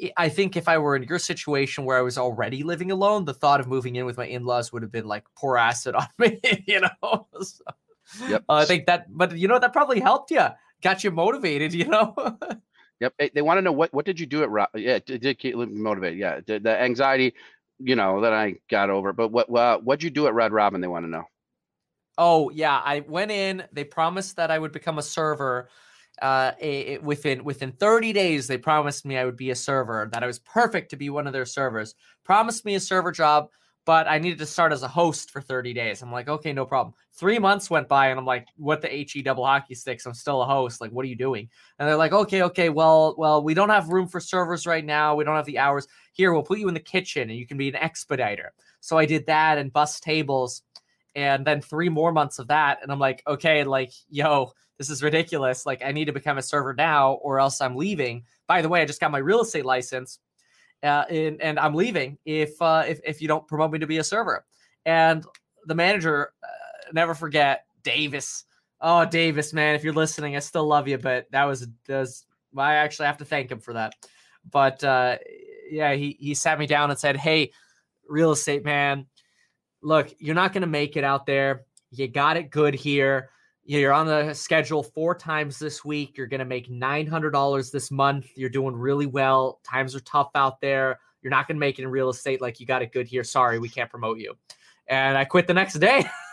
I- 0.05 0.13
I 0.17 0.29
think 0.29 0.57
if 0.57 0.69
I 0.69 0.79
were 0.79 0.97
in 0.97 1.03
your 1.05 1.19
situation 1.19 1.85
where 1.85 1.99
I 1.99 2.03
was 2.03 2.17
already 2.19 2.63
living 2.63 2.91
alone, 2.91 3.25
the 3.25 3.35
thought 3.35 3.61
of 3.61 3.67
moving 3.69 3.97
in 3.97 4.07
with 4.07 4.17
my 4.17 4.27
in-laws 4.27 4.73
would 4.73 4.83
have 4.83 4.93
been 4.93 5.07
like 5.07 5.25
pour 5.37 5.57
acid 5.59 5.95
on 5.95 6.07
me, 6.19 6.41
you 6.67 6.81
know. 6.81 7.27
So, 7.43 7.65
Yep. 8.29 8.45
uh, 8.49 8.55
I 8.55 8.65
think 8.65 8.87
that, 8.87 9.07
but 9.09 9.37
you 9.39 9.47
know 9.47 9.61
that 9.61 9.73
probably 9.73 10.01
helped 10.01 10.33
you, 10.33 10.45
got 10.83 11.05
you 11.05 11.13
motivated, 11.13 11.73
you 11.81 11.85
know. 11.85 12.15
Yep. 12.99 13.15
They, 13.19 13.29
they 13.31 13.43
want 13.43 13.59
to 13.59 13.63
know 13.63 13.73
what 13.73 13.95
what 13.95 14.05
did 14.05 14.19
you 14.19 14.27
do 14.27 14.43
at 14.43 14.51
Ro- 14.51 14.67
yeah 14.75 14.97
it 14.97 15.07
did 15.07 15.39
keep 15.39 15.55
motivated 15.57 16.19
yeah 16.19 16.41
the, 16.47 16.59
the 16.59 16.77
anxiety 16.81 17.35
you 17.79 17.95
know 17.97 18.21
that 18.23 18.33
I 18.33 18.57
got 18.69 18.91
over 18.91 19.13
but 19.13 19.29
what 19.29 19.49
uh, 19.55 19.79
what'd 19.79 20.03
you 20.03 20.11
do 20.11 20.27
at 20.27 20.35
Red 20.35 20.53
Robin 20.53 20.81
they 20.81 20.89
want 20.89 21.05
to 21.07 21.11
know 21.11 21.25
Oh 22.19 22.51
yeah, 22.51 22.83
I 22.85 23.01
went 23.01 23.31
in. 23.31 23.63
They 23.73 23.85
promised 23.85 24.37
that 24.37 24.51
I 24.51 24.59
would 24.59 24.73
become 24.73 24.99
a 24.99 25.03
server. 25.03 25.71
Uh, 26.21 26.53
within 27.03 27.43
within 27.45 27.73
30 27.73 28.13
days, 28.13 28.47
they 28.47 28.59
promised 28.59 29.07
me 29.07 29.17
I 29.17 29.25
would 29.25 29.37
be 29.37 29.51
a 29.51 29.57
server. 29.57 30.09
That 30.13 30.23
I 30.23 30.27
was 30.27 30.39
perfect 30.41 30.91
to 30.91 30.97
be 30.97 31.11
one 31.11 31.27
of 31.27 31.33
their 31.33 31.47
servers. 31.47 31.95
Promised 32.25 32.65
me 32.65 32.75
a 32.75 32.81
server 32.81 33.11
job, 33.11 33.49
but 33.87 34.07
I 34.07 34.19
needed 34.19 34.39
to 34.41 34.47
start 34.47 34.73
as 34.73 34.83
a 34.83 34.89
host 34.89 35.31
for 35.31 35.41
30 35.41 35.73
days. 35.73 36.03
I'm 36.03 36.13
like, 36.13 36.29
okay, 36.29 36.53
no 36.53 36.67
problem. 36.67 36.95
Three 37.15 37.39
months 37.39 37.71
went 37.71 37.89
by, 37.89 38.09
and 38.09 38.19
I'm 38.19 38.27
like, 38.27 38.47
what 38.57 38.83
the 38.83 38.89
he 38.89 39.23
double 39.23 39.45
hockey 39.45 39.75
sticks? 39.75 40.07
I'm 40.07 40.15
still 40.15 40.43
a 40.43 40.47
host. 40.47 40.81
Like, 40.81 40.91
what 40.91 41.05
are 41.05 41.09
you 41.09 41.17
doing? 41.17 41.49
And 41.79 41.89
they're 41.89 41.97
like, 41.97 42.13
okay, 42.13 42.43
okay, 42.43 42.69
well, 42.69 43.15
well, 43.17 43.43
we 43.43 43.55
don't 43.55 43.71
have 43.71 43.89
room 43.89 44.07
for 44.07 44.21
servers 44.21 44.67
right 44.67 44.85
now. 44.85 45.15
We 45.15 45.25
don't 45.25 45.37
have 45.37 45.47
the 45.47 45.59
hours. 45.59 45.87
Here, 46.13 46.33
we'll 46.33 46.43
put 46.43 46.59
you 46.59 46.69
in 46.69 46.75
the 46.75 46.81
kitchen, 46.81 47.31
and 47.31 47.39
you 47.39 47.47
can 47.47 47.57
be 47.57 47.69
an 47.69 47.77
expediter. 47.77 48.53
So 48.81 48.99
I 48.99 49.07
did 49.07 49.27
that 49.27 49.59
and 49.59 49.73
bus 49.73 50.01
tables 50.01 50.63
and 51.15 51.45
then 51.45 51.61
three 51.61 51.89
more 51.89 52.13
months 52.13 52.39
of 52.39 52.49
that 52.49 52.79
and 52.83 52.93
i'm 52.93 52.99
like 52.99 53.23
okay 53.27 53.65
like 53.65 53.91
yo 54.09 54.53
this 54.81 54.89
is 54.89 55.03
ridiculous 55.03 55.67
like 55.67 55.83
i 55.85 55.93
need 55.93 56.07
to 56.07 56.13
become 56.13 56.39
a 56.39 56.43
server 56.43 56.73
now 56.73 57.13
or 57.23 57.39
else 57.39 57.61
i'm 57.61 57.77
leaving 57.77 58.25
by 58.47 58.63
the 58.63 58.69
way 58.69 58.81
i 58.81 58.85
just 58.85 59.01
got 59.01 59.11
my 59.11 59.19
real 59.19 59.43
estate 59.43 59.67
license 59.67 60.19
uh, 60.83 61.05
and, 61.11 61.41
and 61.43 61.59
i'm 61.59 61.75
leaving 61.75 62.17
if 62.25 62.61
uh 62.63 62.83
if, 62.89 62.99
if 63.05 63.21
you 63.21 63.29
don't 63.29 63.47
promote 63.47 63.71
me 63.71 63.79
to 63.79 63.87
be 63.87 63.99
a 63.99 64.05
server 64.05 64.47
and 64.87 65.27
the 65.67 65.75
manager 65.75 66.33
uh, 66.43 66.47
never 66.93 67.15
forget 67.15 67.67
Davis. 67.83 68.45
Oh, 68.81 69.05
Davis, 69.05 69.53
man, 69.53 69.75
if 69.75 69.85
you're 69.85 69.93
listening, 69.93 70.37
I 70.37 70.41
still 70.41 70.67
love 70.67 70.89
you, 70.89 70.99
but 70.99 71.31
that 71.33 71.45
was 71.45 71.69
was 71.89 72.25
I 72.57 72.75
actually 72.75 73.07
have 73.07 73.19
to 73.19 73.25
thank 73.25 73.51
him 73.51 73.61
for 73.61 73.75
that. 73.75 73.95
But 74.51 74.83
uh, 74.83 75.19
yeah, 75.71 75.93
he 75.95 76.17
he 76.19 76.35
sat 76.35 76.59
me 76.59 76.67
down 76.67 76.91
and 76.91 76.99
said, 76.99 77.17
"Hey, 77.17 77.53
real 78.09 78.33
estate 78.33 78.65
man, 78.65 79.07
look, 79.83 80.13
you're 80.19 80.35
not 80.35 80.53
going 80.53 80.63
to 80.63 80.67
make 80.67 80.97
it 80.97 81.05
out 81.05 81.27
there. 81.27 81.67
You 81.91 82.09
got 82.09 82.37
it 82.37 82.51
good 82.51 82.75
here. 82.75 83.31
You're 83.79 83.93
on 83.93 84.09
the 84.09 84.35
schedule 84.35 84.83
four 84.83 85.15
times 85.15 85.61
this 85.61 85.85
week. 85.85 86.17
You're 86.17 86.27
going 86.27 86.41
to 86.41 86.45
make 86.45 86.69
$900 86.69 87.71
this 87.71 87.93
month. 87.93 88.27
You're 88.35 88.51
doing 88.51 88.75
really 88.75 89.07
well. 89.07 89.61
Times 89.63 89.95
are 89.95 90.01
tough 90.01 90.31
out 90.35 90.61
there. 90.61 90.99
You're 91.23 91.31
not 91.31 91.47
going 91.47 91.55
to 91.55 91.61
make 91.61 91.79
it 91.79 91.83
in 91.83 91.89
real 91.89 92.09
estate 92.09 92.41
like 92.41 92.59
you 92.59 92.67
got 92.67 92.83
it 92.83 92.91
good 92.91 93.07
here. 93.07 93.23
Sorry, 93.23 93.61
we 93.61 93.69
can't 93.69 93.89
promote 93.89 94.19
you. 94.19 94.35
And 94.89 95.17
I 95.17 95.25
quit 95.25 95.47
the 95.47 95.55
next 95.55 95.75
day. 95.75 96.05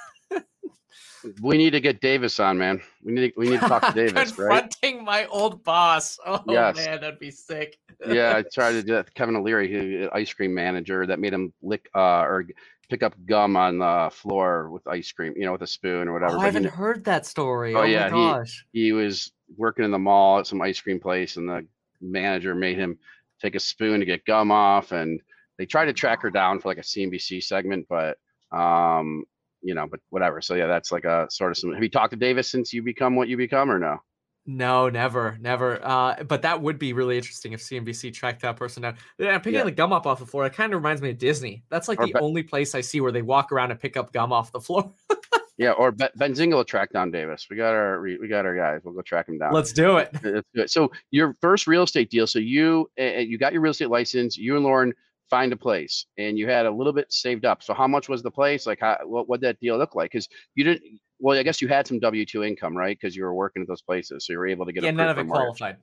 We 1.42 1.58
need 1.58 1.72
to 1.72 1.80
get 1.80 2.02
Davis 2.02 2.40
on, 2.40 2.58
man. 2.58 2.82
We 3.04 3.12
need 3.14 3.34
to, 3.34 3.40
we 3.40 3.50
need 3.50 3.60
to 3.62 3.68
talk 3.68 3.86
to 3.86 3.92
Davis, 3.96 4.38
right? 4.38 4.62
Confronting 4.62 5.04
my 5.04 5.26
old 5.28 5.64
boss. 5.64 6.18
Oh 6.26 6.44
Yes. 6.48 6.76
man, 6.78 7.02
that'd 7.02 7.20
be 7.20 7.32
sick. 7.32 7.78
yeah, 8.08 8.36
I 8.38 8.44
tried 8.54 8.74
to 8.74 8.84
do 8.84 8.94
that. 8.94 9.14
Kevin 9.14 9.36
O'Leary, 9.36 9.72
who 9.72 10.10
ice 10.14 10.34
cream 10.34 10.54
manager, 10.54 11.06
that 11.08 11.20
made 11.20 11.34
him 11.34 11.54
lick 11.62 11.90
uh, 11.96 12.22
or 12.22 12.46
pick 12.90 13.04
up 13.04 13.14
gum 13.26 13.58
on 13.58 13.80
the 13.80 14.10
floor 14.14 14.70
with 14.70 14.88
ice 14.88 15.12
cream, 15.12 15.34
you 15.36 15.46
know, 15.46 15.52
with 15.52 15.62
a 15.64 15.68
spoon 15.68 16.08
or 16.08 16.14
whatever. 16.14 16.38
Oh, 16.38 16.40
I 16.40 16.46
haven't 16.46 16.64
he, 16.64 16.70
heard 16.70 17.04
that 17.06 17.26
story. 17.26 17.74
Oh, 17.76 17.80
Oh, 17.80 17.84
yeah, 17.84 18.08
he- 18.08 18.14
my 18.16 18.38
gosh. 18.40 18.66
he 18.72 18.92
was 18.94 19.32
working 19.58 19.84
in 19.86 19.92
the 19.92 20.00
mall 20.00 20.40
at 20.40 20.48
some 20.48 20.62
ice 20.62 20.80
cream 20.80 21.00
place, 21.00 21.38
and 21.38 21.48
the 21.50 21.66
manager 22.02 22.54
made 22.56 22.78
him 22.78 22.98
take 23.42 23.56
a 23.56 23.60
spoon 23.60 24.00
to 24.00 24.06
get 24.06 24.24
gum 24.26 24.52
off, 24.52 24.92
and 24.94 25.20
they 25.58 25.66
tried 25.66 25.86
to 25.86 25.94
track 25.94 26.22
her 26.22 26.30
down 26.30 26.60
for 26.60 26.70
like 26.70 26.78
a 26.78 26.82
CNBC 26.82 27.44
segment, 27.44 27.86
but 27.90 28.18
um, 28.52 29.26
you 29.68 29.76
know, 29.76 29.86
but 29.86 30.00
whatever. 30.10 30.42
So 30.42 30.56
yeah, 30.56 30.68
that's 30.68 30.92
like 30.92 31.04
a 31.06 31.28
sort 31.30 31.52
of 31.52 31.58
some. 31.58 31.74
Have 31.74 31.84
you 31.84 31.90
talked 31.90 32.12
to 32.12 32.18
Davis 32.18 32.50
since 32.50 32.72
you 32.72 32.82
become 32.82 33.16
what 33.16 33.28
you 33.28 33.36
become, 33.36 33.70
or 33.70 33.78
no? 33.78 33.98
No, 34.46 34.88
never, 34.88 35.38
never. 35.42 35.86
Uh, 35.86 36.24
but 36.24 36.42
that 36.44 36.62
would 36.62 36.80
be 36.80 36.94
really 36.94 37.18
interesting 37.18 37.52
if 37.52 37.60
CNBC 37.60 38.14
tracked 38.14 38.42
that 38.44 38.56
person 38.56 38.84
down. 38.84 38.96
Yeah, 39.20 39.38
picking 39.40 39.56
Yeah. 39.60 39.66
the 39.66 39.72
gum 39.72 39.92
up 39.92 40.08
off 40.08 40.20
the 40.20 40.26
floor. 40.26 40.46
It 40.46 40.54
kind 40.54 40.72
of 40.74 40.80
reminds 40.80 41.02
me 41.02 41.10
of 41.10 41.18
Disney. 41.18 41.66
That's 41.70 41.90
like 41.90 42.00
Or 42.00 42.08
the 42.08 42.18
only 42.20 42.44
place 42.44 42.74
I 42.74 42.80
see 42.80 43.02
where 43.02 43.12
they 43.12 43.22
walk 43.22 43.52
around 43.52 43.72
and 43.72 43.80
pick 43.80 43.98
up 43.98 44.14
gum 44.14 44.32
off 44.32 44.54
the 44.54 44.62
floor. 44.62 44.94
Yeah, 45.60 45.72
or 45.72 45.92
Benzinga 45.92 46.54
will 46.54 46.64
track 46.64 46.92
down 46.92 47.10
Davis. 47.10 47.48
We 47.50 47.56
got 47.58 47.74
our 47.74 48.00
we 48.00 48.28
got 48.28 48.46
our 48.46 48.56
guys. 48.56 48.82
We'll 48.84 48.94
go 48.94 49.02
track 49.02 49.28
him 49.28 49.40
down. 49.40 49.54
Let's 49.54 49.74
do 49.74 49.98
it. 49.98 50.12
That's 50.22 50.48
good. 50.54 50.70
So 50.70 50.92
your 51.10 51.36
first 51.42 51.66
real 51.66 51.82
estate 51.82 52.12
deal. 52.12 52.28
So 52.28 52.38
you 52.38 52.92
uh, 53.00 53.04
you 53.22 53.40
got 53.40 53.54
your 53.54 53.64
real 53.64 53.72
estate 53.72 53.90
license. 53.90 54.38
You 54.38 54.56
and 54.56 54.64
Lauren 54.64 54.94
find 55.30 55.52
a 55.54 55.58
place, 55.58 56.06
and 56.18 56.38
you 56.38 56.48
had 56.48 56.66
a 56.66 56.72
little 56.72 56.94
bit 56.94 57.12
saved 57.12 57.46
up. 57.46 57.64
So 57.64 57.74
how 57.74 57.88
much 57.88 58.10
was 58.10 58.24
the 58.24 58.32
place? 58.32 58.66
Like 58.66 58.80
how 58.82 58.98
what 59.04 59.28
what 59.28 59.42
that 59.42 59.60
deal 59.60 59.78
look 59.78 59.96
like? 59.96 60.12
Because 60.12 60.28
you 60.56 60.64
didn't. 60.64 60.84
Well, 61.20 61.38
I 61.38 61.44
guess 61.44 61.62
you 61.62 61.68
had 61.68 61.88
some 61.88 62.00
W 62.00 62.26
two 62.26 62.44
income, 62.44 62.78
right? 62.78 62.98
Because 63.00 63.16
you 63.16 63.24
were 63.24 63.34
working 63.34 63.62
at 63.62 63.68
those 63.68 63.82
places, 63.82 64.26
so 64.26 64.34
you 64.34 64.40
were 64.40 64.48
able 64.48 64.66
to 64.66 64.72
get. 64.72 64.84
Yeah, 64.84 64.92
none 64.92 65.10
of 65.10 65.18
it 65.18 65.28
qualified. 65.28 65.78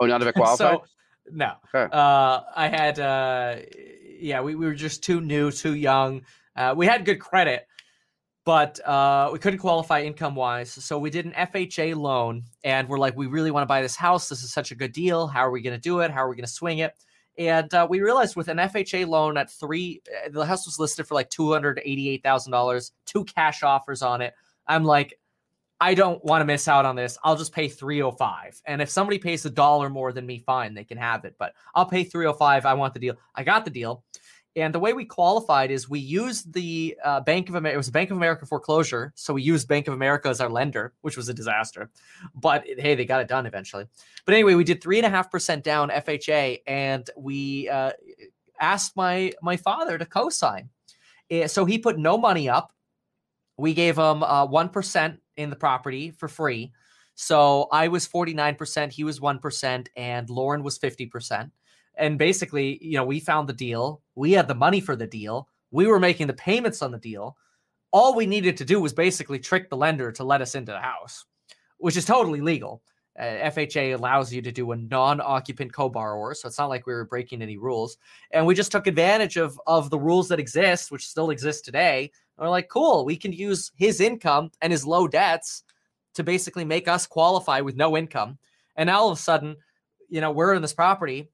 Oh, 0.00 0.06
none 0.06 0.20
of 0.20 0.28
it 0.28 0.34
qualified. 0.36 0.80
So 0.80 0.84
no. 1.30 1.54
Okay. 1.74 1.88
Uh, 1.92 2.40
I 2.54 2.68
had 2.68 2.98
uh, 2.98 3.56
yeah, 4.18 4.40
we, 4.40 4.54
we 4.54 4.66
were 4.66 4.74
just 4.74 5.02
too 5.02 5.20
new, 5.20 5.50
too 5.50 5.74
young. 5.74 6.22
Uh, 6.56 6.74
we 6.76 6.86
had 6.86 7.04
good 7.04 7.18
credit, 7.18 7.66
but 8.44 8.84
uh, 8.86 9.30
we 9.32 9.38
couldn't 9.38 9.58
qualify 9.58 10.02
income 10.02 10.34
wise. 10.34 10.70
So 10.70 10.98
we 10.98 11.10
did 11.10 11.26
an 11.26 11.32
FHA 11.32 11.96
loan, 11.96 12.44
and 12.62 12.88
we're 12.88 12.98
like, 12.98 13.16
we 13.16 13.26
really 13.26 13.50
want 13.50 13.62
to 13.62 13.66
buy 13.66 13.82
this 13.82 13.96
house. 13.96 14.28
This 14.28 14.42
is 14.42 14.52
such 14.52 14.70
a 14.70 14.74
good 14.74 14.92
deal. 14.92 15.26
How 15.26 15.40
are 15.46 15.50
we 15.50 15.62
going 15.62 15.76
to 15.76 15.80
do 15.80 16.00
it? 16.00 16.10
How 16.10 16.24
are 16.24 16.28
we 16.28 16.36
going 16.36 16.46
to 16.46 16.52
swing 16.52 16.78
it? 16.78 16.94
And 17.36 17.72
uh, 17.74 17.86
we 17.88 18.00
realized 18.00 18.36
with 18.36 18.48
an 18.48 18.58
FHA 18.58 19.08
loan 19.08 19.36
at 19.36 19.50
three, 19.50 20.00
uh, 20.24 20.30
the 20.30 20.46
house 20.46 20.66
was 20.66 20.78
listed 20.78 21.06
for 21.06 21.14
like 21.14 21.30
two 21.30 21.50
hundred 21.52 21.80
eighty-eight 21.84 22.22
thousand 22.22 22.52
dollars, 22.52 22.92
two 23.06 23.24
cash 23.24 23.62
offers 23.62 24.02
on 24.02 24.20
it. 24.20 24.34
I'm 24.66 24.84
like, 24.84 25.18
I 25.80 25.94
don't 25.94 26.24
want 26.24 26.40
to 26.40 26.46
miss 26.46 26.68
out 26.68 26.86
on 26.86 26.96
this. 26.96 27.18
I'll 27.24 27.36
just 27.36 27.52
pay 27.52 27.68
305. 27.68 28.62
And 28.66 28.80
if 28.80 28.88
somebody 28.88 29.18
pays 29.18 29.44
a 29.44 29.50
dollar 29.50 29.90
more 29.90 30.12
than 30.12 30.24
me, 30.24 30.38
fine, 30.38 30.72
they 30.72 30.84
can 30.84 30.96
have 30.96 31.24
it. 31.24 31.34
But 31.38 31.52
I'll 31.74 31.84
pay 31.84 32.04
305. 32.04 32.64
I 32.64 32.74
want 32.74 32.94
the 32.94 33.00
deal. 33.00 33.16
I 33.34 33.42
got 33.42 33.64
the 33.64 33.70
deal. 33.70 34.04
And 34.56 34.72
the 34.72 34.78
way 34.78 34.92
we 34.92 35.04
qualified 35.04 35.70
is 35.72 35.88
we 35.88 35.98
used 35.98 36.52
the 36.52 36.96
uh, 37.04 37.20
Bank 37.20 37.48
of 37.48 37.56
America. 37.56 37.74
It 37.74 37.78
was 37.78 37.90
Bank 37.90 38.10
of 38.10 38.16
America 38.16 38.46
foreclosure, 38.46 39.12
so 39.16 39.34
we 39.34 39.42
used 39.42 39.66
Bank 39.66 39.88
of 39.88 39.94
America 39.94 40.28
as 40.28 40.40
our 40.40 40.48
lender, 40.48 40.92
which 41.00 41.16
was 41.16 41.28
a 41.28 41.34
disaster. 41.34 41.90
But 42.34 42.64
hey, 42.78 42.94
they 42.94 43.04
got 43.04 43.20
it 43.20 43.28
done 43.28 43.46
eventually. 43.46 43.86
But 44.24 44.34
anyway, 44.34 44.54
we 44.54 44.64
did 44.64 44.80
three 44.80 44.98
and 44.98 45.06
a 45.06 45.10
half 45.10 45.30
percent 45.30 45.64
down 45.64 45.90
FHA, 45.90 46.60
and 46.66 47.08
we 47.16 47.68
uh, 47.68 47.92
asked 48.60 48.96
my 48.96 49.32
my 49.42 49.56
father 49.56 49.98
to 49.98 50.06
co-sign. 50.06 50.68
Eh, 51.30 51.46
So 51.46 51.64
he 51.64 51.78
put 51.78 51.98
no 51.98 52.16
money 52.16 52.48
up. 52.48 52.72
We 53.56 53.74
gave 53.74 53.96
him 53.96 54.22
uh, 54.22 54.46
one 54.46 54.70
in 55.36 55.50
the 55.50 55.56
property 55.56 56.10
for 56.12 56.28
free. 56.28 56.72
So 57.14 57.68
I 57.70 57.88
was 57.88 58.08
49%, 58.08 58.92
he 58.92 59.04
was 59.04 59.20
1%, 59.20 59.86
and 59.96 60.28
Lauren 60.28 60.62
was 60.62 60.78
50%. 60.78 61.50
And 61.96 62.18
basically, 62.18 62.78
you 62.82 62.96
know, 62.96 63.04
we 63.04 63.20
found 63.20 63.48
the 63.48 63.52
deal. 63.54 64.02
We 64.14 64.32
had 64.32 64.48
the 64.48 64.54
money 64.54 64.80
for 64.80 64.96
the 64.96 65.06
deal. 65.06 65.48
We 65.70 65.86
were 65.86 66.00
making 66.00 66.26
the 66.26 66.34
payments 66.34 66.82
on 66.82 66.90
the 66.90 66.98
deal. 66.98 67.36
All 67.92 68.14
we 68.14 68.26
needed 68.26 68.56
to 68.56 68.64
do 68.64 68.80
was 68.80 68.92
basically 68.92 69.38
trick 69.38 69.70
the 69.70 69.76
lender 69.76 70.10
to 70.12 70.24
let 70.24 70.40
us 70.40 70.54
into 70.54 70.72
the 70.72 70.80
house, 70.80 71.24
which 71.78 71.96
is 71.96 72.04
totally 72.04 72.40
legal. 72.40 72.82
Uh, 73.16 73.22
FHA 73.22 73.96
allows 73.96 74.32
you 74.32 74.42
to 74.42 74.50
do 74.50 74.72
a 74.72 74.76
non-occupant 74.76 75.72
co-borrower, 75.72 76.34
so 76.34 76.48
it's 76.48 76.58
not 76.58 76.68
like 76.68 76.84
we 76.84 76.92
were 76.92 77.04
breaking 77.04 77.42
any 77.42 77.56
rules. 77.56 77.96
And 78.32 78.44
we 78.44 78.56
just 78.56 78.72
took 78.72 78.88
advantage 78.88 79.36
of 79.36 79.60
of 79.68 79.88
the 79.90 79.98
rules 79.98 80.28
that 80.28 80.40
exist, 80.40 80.90
which 80.90 81.06
still 81.06 81.30
exist 81.30 81.64
today. 81.64 82.10
And 82.36 82.44
we're 82.44 82.50
like, 82.50 82.68
cool, 82.68 83.04
we 83.04 83.16
can 83.16 83.32
use 83.32 83.70
his 83.76 84.00
income 84.00 84.50
and 84.60 84.72
his 84.72 84.84
low 84.84 85.06
debts 85.06 85.62
to 86.14 86.24
basically 86.24 86.64
make 86.64 86.88
us 86.88 87.06
qualify 87.06 87.60
with 87.60 87.76
no 87.76 87.96
income. 87.96 88.38
And 88.74 88.88
now 88.88 89.00
all 89.00 89.10
of 89.10 89.18
a 89.18 89.22
sudden, 89.22 89.56
you 90.08 90.20
know, 90.20 90.32
we're 90.32 90.54
in 90.54 90.62
this 90.62 90.74
property. 90.74 91.28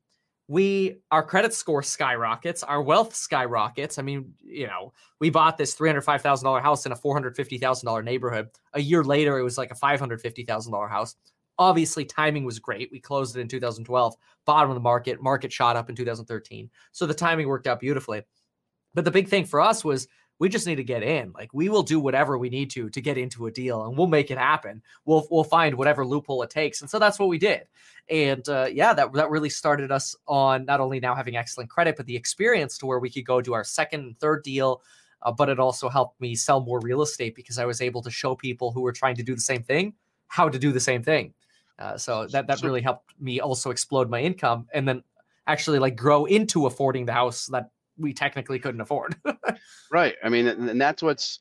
We 0.51 0.99
our 1.13 1.23
credit 1.23 1.55
score 1.55 1.81
skyrockets, 1.81 2.65
our 2.65 2.83
wealth 2.83 3.15
skyrockets. 3.15 4.01
I 4.01 4.03
mean, 4.03 4.35
you 4.43 4.67
know, 4.67 4.93
we 5.21 5.31
bought 5.31 5.57
this 5.57 5.75
three 5.75 5.89
hundred 5.89 6.01
five 6.01 6.23
thousand 6.23 6.45
dollar 6.45 6.61
house 6.61 6.87
in 6.87 6.91
a 6.91 6.97
four 6.97 7.15
hundred 7.15 7.37
fifty 7.37 7.57
thousand 7.57 7.87
dollar 7.87 8.03
neighborhood. 8.03 8.49
A 8.75 8.81
year 8.81 9.05
later, 9.05 9.39
it 9.39 9.45
was 9.45 9.57
like 9.57 9.71
a 9.71 9.77
five 9.77 10.01
hundred 10.01 10.21
fifty 10.21 10.43
thousand 10.43 10.73
dollar 10.73 10.89
house. 10.89 11.15
Obviously, 11.57 12.05
timing 12.05 12.45
was 12.45 12.59
great. 12.59 12.89
We 12.91 12.99
closed 12.99 13.37
it 13.37 13.41
in 13.41 13.47
2012, 13.47 14.15
bottom 14.45 14.71
of 14.71 14.75
the 14.75 14.81
market. 14.81 15.23
Market 15.23 15.53
shot 15.53 15.77
up 15.77 15.89
in 15.89 15.95
2013, 15.95 16.69
so 16.91 17.07
the 17.07 17.15
timing 17.15 17.47
worked 17.47 17.69
out 17.69 17.79
beautifully. 17.79 18.23
But 18.93 19.05
the 19.05 19.13
big 19.13 19.29
thing 19.29 19.45
for 19.45 19.61
us 19.61 19.85
was 19.85 20.09
we 20.41 20.49
just 20.49 20.67
need 20.67 20.77
to 20.77 20.85
get 20.85 21.05
in. 21.05 21.33
Like 21.33 21.51
we 21.53 21.69
will 21.69 21.85
do 21.85 22.01
whatever 22.01 22.37
we 22.37 22.49
need 22.49 22.71
to 22.71 22.91
to 22.91 23.01
get 23.01 23.17
into 23.17 23.47
a 23.47 23.51
deal, 23.53 23.85
and 23.85 23.97
we'll 23.97 24.09
make 24.09 24.33
it 24.33 24.39
happen. 24.39 24.83
We'll 25.05 25.29
we'll 25.31 25.45
find 25.45 25.77
whatever 25.77 26.05
loophole 26.05 26.43
it 26.43 26.51
takes, 26.51 26.81
and 26.81 26.91
so 26.91 26.99
that's 26.99 27.19
what 27.19 27.29
we 27.29 27.39
did. 27.39 27.69
And 28.09 28.47
uh, 28.49 28.67
yeah, 28.73 28.93
that 28.95 29.13
that 29.13 29.31
really 29.31 29.51
started 29.51 29.93
us 29.93 30.17
on 30.27 30.65
not 30.65 30.81
only 30.81 30.99
now 30.99 31.15
having 31.15 31.37
excellent 31.37 31.71
credit, 31.71 31.97
but 31.97 32.07
the 32.07 32.17
experience 32.17 32.77
to 32.79 32.87
where 32.87 32.99
we 32.99 33.11
could 33.11 33.25
go 33.25 33.41
do 33.41 33.53
our 33.53 33.65
second 33.65 34.01
and 34.01 34.19
third 34.19 34.43
deal. 34.43 34.83
Uh, 35.23 35.31
but 35.31 35.51
it 35.51 35.61
also 35.61 35.91
helped 35.91 36.19
me 36.19 36.35
sell 36.35 36.61
more 36.61 36.81
real 36.81 37.03
estate 37.03 37.35
because 37.35 37.59
I 37.59 37.67
was 37.67 37.83
able 37.83 38.01
to 38.01 38.11
show 38.11 38.35
people 38.35 38.73
who 38.73 38.81
were 38.81 38.93
trying 38.93 39.17
to 39.17 39.23
do 39.23 39.35
the 39.35 39.41
same 39.41 39.63
thing 39.63 39.93
how 40.31 40.49
to 40.49 40.59
do 40.59 40.73
the 40.73 40.81
same 40.81 41.03
thing. 41.03 41.35
Uh, 41.79 41.99
so 41.99 42.27
that 42.29 42.47
that 42.47 42.63
really 42.63 42.81
helped 42.81 43.13
me 43.21 43.41
also 43.41 43.71
explode 43.71 44.09
my 44.09 44.21
income 44.21 44.67
and 44.73 44.87
then 44.89 45.03
actually 45.47 45.79
like 45.79 45.97
grow 45.97 46.25
into 46.25 46.67
affording 46.67 47.05
the 47.05 47.13
house 47.13 47.47
that 47.47 47.71
we 48.01 48.13
technically 48.13 48.59
couldn't 48.59 48.81
afford. 48.81 49.17
Right. 49.93 50.15
I 50.23 50.29
mean, 50.29 50.47
and 50.47 50.81
that's 50.81 51.03
what's 51.03 51.41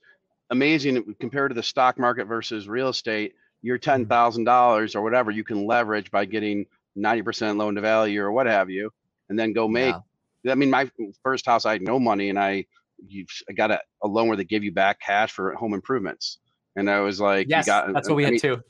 amazing 0.50 1.16
compared 1.20 1.52
to 1.52 1.56
the 1.56 1.62
stock 1.62 2.00
market 2.00 2.26
versus 2.26 2.68
real 2.68 2.90
estate. 2.90 3.36
Your 3.62 3.78
mm-hmm. 3.78 3.92
ten 3.92 4.06
thousand 4.08 4.46
dollars 4.46 4.96
or 4.96 5.04
whatever 5.04 5.30
you 5.30 5.44
can 5.44 5.68
leverage 5.68 6.10
by 6.10 6.26
getting 6.26 6.66
ninety 6.96 7.22
percent 7.22 7.60
loan 7.60 7.76
to 7.76 7.82
value 7.82 8.22
or 8.22 8.32
what 8.32 8.48
have 8.48 8.72
you, 8.72 8.92
and 9.30 9.38
then 9.38 9.54
go 9.54 9.68
make. 9.68 9.94
I 10.50 10.56
mean, 10.56 10.72
my 10.72 10.90
first 11.22 11.46
house, 11.46 11.66
I 11.66 11.74
had 11.74 11.84
no 11.84 12.00
money, 12.00 12.30
and 12.30 12.40
I 12.40 12.66
you 13.06 13.26
I 13.48 13.54
got 13.54 13.70
a, 13.70 13.80
a 14.04 14.08
loan 14.08 14.28
where 14.28 14.38
they 14.38 14.46
give 14.46 14.64
you 14.64 14.72
back 14.72 15.00
cash 15.00 15.32
for 15.32 15.54
home 15.54 15.76
improvements, 15.76 16.40
and 16.76 16.90
I 16.90 17.02
was 17.02 17.20
like, 17.20 17.48
you 17.48 17.56
yes, 17.56 17.68
got, 17.68 17.94
that's 17.94 18.10
uh, 18.10 18.14
what 18.14 18.18
we 18.18 18.26
I 18.26 18.32
had 18.32 18.42
too. 18.42 18.62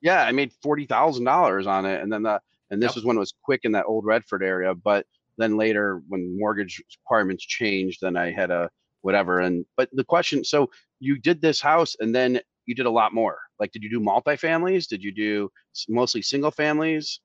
yeah, 0.00 0.24
I 0.24 0.32
made 0.32 0.52
forty 0.62 0.86
thousand 0.86 1.24
dollars 1.24 1.68
on 1.68 1.86
it, 1.86 2.02
and 2.02 2.12
then 2.12 2.24
the 2.24 2.40
and 2.70 2.82
this 2.82 2.90
Yep. 2.90 2.94
was 2.96 3.04
when 3.04 3.16
it 3.16 3.20
was 3.20 3.34
quick 3.44 3.60
in 3.64 3.72
that 3.72 3.86
old 3.86 4.04
Redford 4.04 4.42
area. 4.42 4.74
But 4.74 5.06
then 5.40 5.56
later, 5.56 6.02
when 6.08 6.36
mortgage 6.38 6.82
requirements 7.04 7.44
changed, 7.44 7.98
then 8.02 8.16
I 8.16 8.30
had 8.30 8.50
a 8.50 8.70
whatever. 9.02 9.40
And 9.40 9.64
but 9.76 9.88
the 9.92 10.04
question, 10.04 10.44
so 10.44 10.70
you 10.98 11.18
did 11.18 11.40
this 11.40 11.60
house, 11.60 11.96
and 12.00 12.14
then 12.14 12.40
you 12.66 12.74
did 12.74 12.86
a 12.86 12.90
lot 12.90 13.14
more. 13.14 13.38
Like, 13.58 13.72
did 13.72 13.82
you 13.82 13.90
do 13.90 14.00
multifamilies? 14.00 14.86
Did 14.86 15.02
you 15.02 15.12
do 15.12 15.50
mostly 15.88 16.22
single 16.22 16.50
families? 16.50 17.20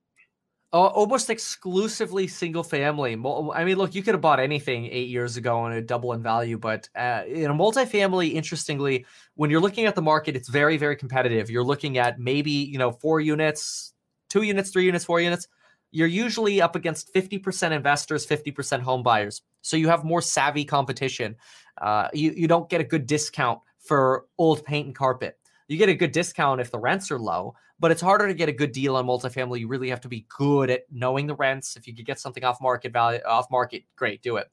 Oh, 0.73 0.87
almost 0.87 1.29
exclusively 1.29 2.27
single 2.27 2.63
family. 2.63 3.13
I 3.13 3.63
mean, 3.63 3.77
look, 3.77 3.95
you 3.95 4.03
could 4.03 4.13
have 4.13 4.21
bought 4.21 4.41
anything 4.41 4.87
eight 4.87 5.07
years 5.07 5.37
ago 5.37 5.63
and 5.65 5.73
it 5.73 5.87
double 5.87 6.11
in 6.11 6.21
value, 6.21 6.57
but 6.57 6.89
uh, 6.95 7.21
in 7.27 7.49
a 7.49 7.53
multifamily, 7.53 8.33
interestingly, 8.33 9.05
when 9.35 9.49
you're 9.49 9.61
looking 9.61 9.85
at 9.85 9.95
the 9.95 10.01
market, 10.01 10.35
it's 10.35 10.49
very, 10.49 10.75
very 10.75 10.97
competitive. 10.97 11.49
You're 11.49 11.63
looking 11.63 11.97
at 11.97 12.19
maybe 12.19 12.51
you 12.51 12.77
know 12.77 12.91
four 12.91 13.21
units, 13.21 13.93
two 14.29 14.41
units, 14.41 14.71
three 14.71 14.85
units, 14.85 15.05
four 15.05 15.21
units. 15.21 15.47
You're 15.95 16.07
usually 16.07 16.61
up 16.61 16.75
against 16.75 17.13
50% 17.13 17.71
investors, 17.71 18.27
50% 18.27 18.81
home 18.81 19.01
buyers. 19.01 19.43
So 19.61 19.77
you 19.77 19.87
have 19.87 20.03
more 20.03 20.21
savvy 20.21 20.65
competition. 20.65 21.37
Uh, 21.81 22.09
you 22.13 22.31
you 22.31 22.49
don't 22.49 22.69
get 22.69 22.81
a 22.81 22.83
good 22.83 23.07
discount 23.07 23.59
for 23.79 24.25
old 24.37 24.65
paint 24.65 24.87
and 24.87 24.95
carpet. 24.95 25.39
You 25.69 25.77
get 25.77 25.87
a 25.87 25.95
good 25.95 26.11
discount 26.11 26.59
if 26.59 26.69
the 26.69 26.79
rents 26.79 27.11
are 27.11 27.17
low, 27.17 27.55
but 27.79 27.91
it's 27.91 28.01
harder 28.01 28.27
to 28.27 28.33
get 28.33 28.49
a 28.49 28.51
good 28.51 28.73
deal 28.73 28.97
on 28.97 29.05
multifamily. 29.05 29.61
You 29.61 29.69
really 29.69 29.89
have 29.89 30.01
to 30.01 30.09
be 30.09 30.25
good 30.37 30.69
at 30.69 30.81
knowing 30.91 31.27
the 31.27 31.35
rents. 31.35 31.77
If 31.77 31.87
you 31.87 31.95
could 31.95 32.05
get 32.05 32.19
something 32.19 32.43
off 32.43 32.59
market 32.61 32.91
value, 32.91 33.21
off 33.25 33.49
market, 33.49 33.83
great, 33.95 34.21
do 34.21 34.35
it. 34.35 34.47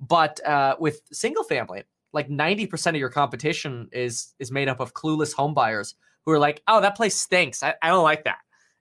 But 0.00 0.44
uh, 0.44 0.74
with 0.80 1.02
single 1.12 1.44
family, 1.44 1.84
like 2.12 2.28
90% 2.28 2.88
of 2.88 2.96
your 2.96 3.08
competition 3.08 3.88
is 3.92 4.34
is 4.40 4.50
made 4.50 4.68
up 4.68 4.80
of 4.80 4.94
clueless 4.94 5.32
home 5.32 5.54
buyers 5.54 5.94
who 6.24 6.32
are 6.32 6.40
like, 6.40 6.60
oh, 6.66 6.80
that 6.80 6.96
place 6.96 7.14
stinks. 7.14 7.62
I, 7.62 7.74
I 7.80 7.88
don't 7.88 8.02
like 8.02 8.24
that. 8.24 8.38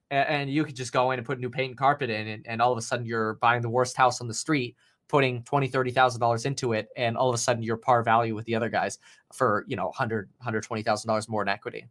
And, 0.09 0.49
you 0.49 0.63
could 0.63 0.75
just 0.75 0.93
go 0.93 1.11
in 1.11 1.19
and 1.19 1.25
put 1.25 1.39
new 1.39 1.49
paint 1.49 1.71
and 1.71 1.77
carpet 1.77 2.09
in, 2.09 2.27
and, 2.27 2.47
and 2.47 2.61
all 2.61 2.71
of 2.71 2.77
a 2.77 2.81
sudden 2.81 3.05
you're 3.05 3.35
buying 3.35 3.61
the 3.61 3.69
worst 3.69 3.97
house 3.97 4.21
on 4.21 4.27
the 4.27 4.33
street, 4.33 4.75
putting 5.07 5.43
twenty, 5.43 5.67
thirty 5.67 5.91
thousand 5.91 6.21
dollars 6.21 6.45
into 6.45 6.73
it, 6.73 6.87
and 6.95 7.17
all 7.17 7.29
of 7.29 7.35
a 7.35 7.37
sudden 7.37 7.61
you're 7.61 7.77
par 7.77 8.03
value 8.03 8.33
with 8.33 8.45
the 8.45 8.55
other 8.55 8.69
guys 8.69 8.99
for 9.33 9.65
you 9.67 9.75
know 9.75 9.91
hundred, 9.91 10.29
hundred 10.39 10.63
twenty 10.63 10.81
thousand 10.81 11.09
dollars 11.09 11.27
more 11.27 11.41
in 11.41 11.49
equity. 11.49 11.85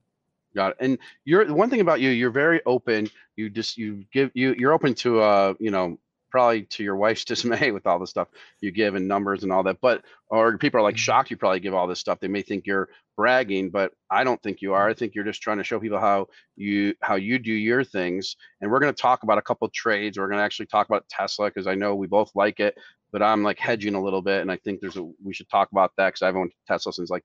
Got 0.55 0.71
it. 0.71 0.77
And 0.81 0.99
you're 1.27 1.53
one 1.53 1.69
thing 1.69 1.81
about 1.81 2.01
you, 2.01 2.09
you're 2.09 2.31
very 2.31 2.63
open. 2.65 3.11
You 3.37 3.51
just 3.51 3.77
you 3.77 4.05
give 4.11 4.31
you 4.33 4.55
you're 4.59 4.73
open 4.73 4.95
to 4.95 5.21
uh 5.21 5.55
you 5.59 5.71
know 5.71 5.99
probably 6.31 6.63
to 6.63 6.83
your 6.85 6.97
wife's 6.97 7.25
dismay 7.33 7.71
with 7.71 7.87
all 7.87 7.99
the 7.99 8.07
stuff 8.07 8.29
you 8.61 8.71
give 8.71 8.95
and 8.95 9.09
numbers 9.09 9.43
and 9.43 9.53
all 9.53 9.63
that. 9.65 9.79
But 9.81 10.05
or 10.29 10.59
people 10.59 10.81
are 10.81 10.83
like 10.83 10.99
shocked 10.99 11.31
you 11.31 11.37
probably 11.37 11.61
give 11.61 11.75
all 11.75 11.87
this 11.87 12.01
stuff. 12.01 12.21
They 12.21 12.29
may 12.29 12.43
think 12.43 12.67
you're 12.67 12.89
bragging, 13.17 13.71
but 13.71 13.93
I 14.11 14.25
don't 14.25 14.43
think 14.43 14.61
you 14.61 14.75
are. 14.75 14.89
I 14.89 14.95
think 14.95 15.15
you're 15.15 15.25
just 15.25 15.43
trying 15.43 15.59
to 15.59 15.65
show 15.65 15.81
people 15.81 15.99
how 15.99 16.27
you 16.57 16.95
how 17.01 17.17
you 17.17 17.39
do 17.39 17.53
your 17.53 17.85
things. 17.85 18.37
And 18.61 18.71
we're 18.71 18.81
going 18.81 18.95
to 18.95 19.01
talk 19.01 19.23
about 19.23 19.39
a 19.39 19.43
couple 19.43 19.69
trades. 19.71 20.19
We're 20.19 20.29
going 20.29 20.39
to 20.39 20.45
actually 20.45 20.67
talk 20.67 20.89
about 20.89 21.09
Tesla 21.09 21.49
because 21.49 21.67
I 21.67 21.75
know 21.75 21.95
we 21.95 22.07
both 22.07 22.31
like 22.35 22.61
it, 22.61 22.77
but 23.13 23.23
I'm 23.23 23.43
like 23.43 23.59
hedging 23.59 23.95
a 23.95 24.03
little 24.03 24.23
bit, 24.23 24.43
and 24.43 24.51
I 24.51 24.57
think 24.57 24.81
there's 24.81 24.97
a 24.97 25.03
we 25.25 25.33
should 25.33 25.49
talk 25.49 25.71
about 25.73 25.93
that 25.97 26.09
because 26.09 26.23
I've 26.23 26.37
owned 26.37 26.53
Tesla 26.67 26.93
since 26.93 27.11
like 27.11 27.25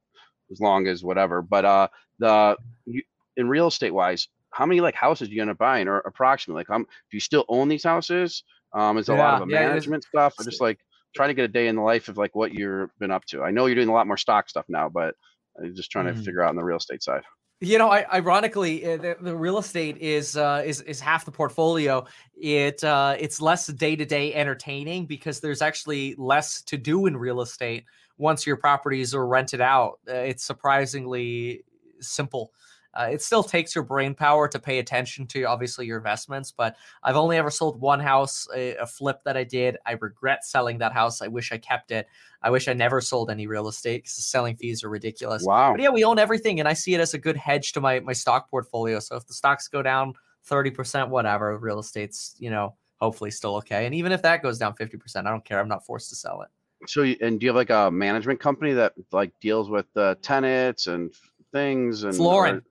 as 0.51 0.59
long 0.59 0.87
as 0.87 1.03
whatever. 1.03 1.41
But 1.41 1.65
uh 1.65 1.87
the 2.19 2.57
you, 2.85 3.01
in 3.37 3.49
real 3.49 3.67
estate 3.67 3.93
wise, 3.93 4.27
how 4.51 4.65
many 4.65 4.81
like 4.81 4.95
houses 4.95 5.27
are 5.27 5.31
you 5.31 5.41
gonna 5.41 5.55
buy, 5.55 5.81
or 5.83 5.99
approximately 5.99 6.61
like 6.61 6.69
um 6.69 6.83
do 6.83 7.17
you 7.17 7.19
still 7.19 7.45
own 7.49 7.67
these 7.67 7.83
houses? 7.83 8.43
Um, 8.73 8.97
is 8.97 9.09
a 9.09 9.15
lot 9.15 9.33
Yeah, 9.33 9.41
of 9.41 9.47
yeah, 9.47 9.65
it 9.67 9.73
is. 9.73 9.89
management 9.89 10.03
stuff, 10.03 10.35
or 10.39 10.45
just 10.45 10.61
like 10.61 10.79
trying 11.15 11.29
to 11.29 11.33
get 11.33 11.45
a 11.45 11.49
day 11.49 11.67
in 11.67 11.75
the 11.75 11.81
life 11.81 12.07
of 12.07 12.17
like 12.17 12.35
what 12.35 12.53
you've 12.53 12.89
been 12.99 13.11
up 13.11 13.25
to. 13.25 13.43
I 13.43 13.51
know 13.51 13.65
you're 13.65 13.75
doing 13.75 13.89
a 13.89 13.93
lot 13.93 14.07
more 14.07 14.17
stock 14.17 14.49
stuff 14.49 14.65
now, 14.69 14.87
but 14.89 15.15
I'm 15.61 15.75
just 15.75 15.91
trying 15.91 16.05
Mhm. 16.05 16.13
to 16.13 16.21
figure 16.21 16.41
out 16.41 16.49
on 16.49 16.55
the 16.55 16.63
real 16.63 16.77
estate 16.77 17.03
side. 17.03 17.23
You 17.63 17.77
know, 17.77 17.89
I, 17.91 18.07
ironically, 18.11 18.83
uh, 18.83 18.97
the, 18.97 19.17
the 19.21 19.35
real 19.35 19.59
estate 19.59 19.97
is 19.99 20.35
uh, 20.35 20.63
is 20.65 20.81
is 20.81 20.99
half 20.99 21.25
the 21.25 21.31
portfolio. 21.31 22.07
It 22.33 22.83
uh, 22.83 23.15
it's 23.19 23.39
less 23.39 23.67
day 23.67 23.95
to 23.95 24.03
day 24.05 24.33
entertaining 24.33 25.05
because 25.05 25.41
there's 25.41 25.61
actually 25.61 26.15
less 26.15 26.63
to 26.63 26.77
do 26.77 27.05
in 27.05 27.15
real 27.17 27.39
estate 27.39 27.85
once 28.17 28.47
your 28.47 28.57
properties 28.57 29.13
are 29.13 29.27
rented 29.27 29.61
out. 29.61 29.99
Uh, 30.09 30.13
it's 30.15 30.43
surprisingly 30.43 31.63
simple. 31.99 32.51
Uh, 32.93 33.09
it 33.11 33.21
still 33.21 33.43
takes 33.43 33.73
your 33.73 33.83
brain 33.83 34.13
power 34.13 34.47
to 34.47 34.59
pay 34.59 34.79
attention 34.79 35.25
to 35.27 35.43
obviously 35.43 35.85
your 35.85 35.97
investments, 35.97 36.51
but 36.51 36.75
I've 37.03 37.15
only 37.15 37.37
ever 37.37 37.49
sold 37.49 37.79
one 37.79 37.99
house, 37.99 38.47
a, 38.53 38.75
a 38.75 38.85
flip 38.85 39.21
that 39.23 39.37
I 39.37 39.43
did. 39.43 39.77
I 39.85 39.93
regret 39.93 40.43
selling 40.43 40.77
that 40.79 40.91
house. 40.91 41.21
I 41.21 41.27
wish 41.27 41.51
I 41.51 41.57
kept 41.57 41.91
it. 41.91 42.07
I 42.41 42.49
wish 42.49 42.67
I 42.67 42.73
never 42.73 43.01
sold 43.01 43.29
any 43.29 43.47
real 43.47 43.67
estate 43.67 44.03
because 44.03 44.15
the 44.15 44.23
selling 44.23 44.55
fees 44.55 44.83
are 44.83 44.89
ridiculous. 44.89 45.43
Wow. 45.43 45.71
But 45.73 45.81
yeah, 45.81 45.89
we 45.89 46.03
own 46.03 46.19
everything, 46.19 46.59
and 46.59 46.67
I 46.67 46.73
see 46.73 46.93
it 46.93 46.99
as 46.99 47.13
a 47.13 47.19
good 47.19 47.37
hedge 47.37 47.73
to 47.73 47.81
my 47.81 47.99
my 48.01 48.13
stock 48.13 48.49
portfolio. 48.49 48.99
So 48.99 49.15
if 49.15 49.25
the 49.27 49.33
stocks 49.33 49.67
go 49.67 49.81
down 49.81 50.13
thirty 50.43 50.71
percent, 50.71 51.09
whatever, 51.09 51.57
real 51.57 51.79
estate's 51.79 52.35
you 52.39 52.49
know 52.49 52.75
hopefully 52.99 53.31
still 53.31 53.55
okay. 53.57 53.85
And 53.85 53.95
even 53.95 54.11
if 54.11 54.21
that 54.23 54.41
goes 54.41 54.57
down 54.57 54.73
fifty 54.73 54.97
percent, 54.97 55.27
I 55.27 55.31
don't 55.31 55.45
care. 55.45 55.59
I'm 55.59 55.69
not 55.69 55.85
forced 55.85 56.09
to 56.09 56.15
sell 56.15 56.41
it. 56.41 56.49
So, 56.87 57.03
you, 57.03 57.15
and 57.21 57.39
do 57.39 57.45
you 57.45 57.49
have 57.49 57.55
like 57.55 57.69
a 57.69 57.91
management 57.91 58.39
company 58.39 58.73
that 58.73 58.93
like 59.11 59.31
deals 59.39 59.69
with 59.69 59.85
uh, 59.95 60.15
tenants 60.21 60.87
and 60.87 61.13
things? 61.51 62.03
And 62.03 62.09
It's 62.09 62.19
Lauren. 62.19 62.63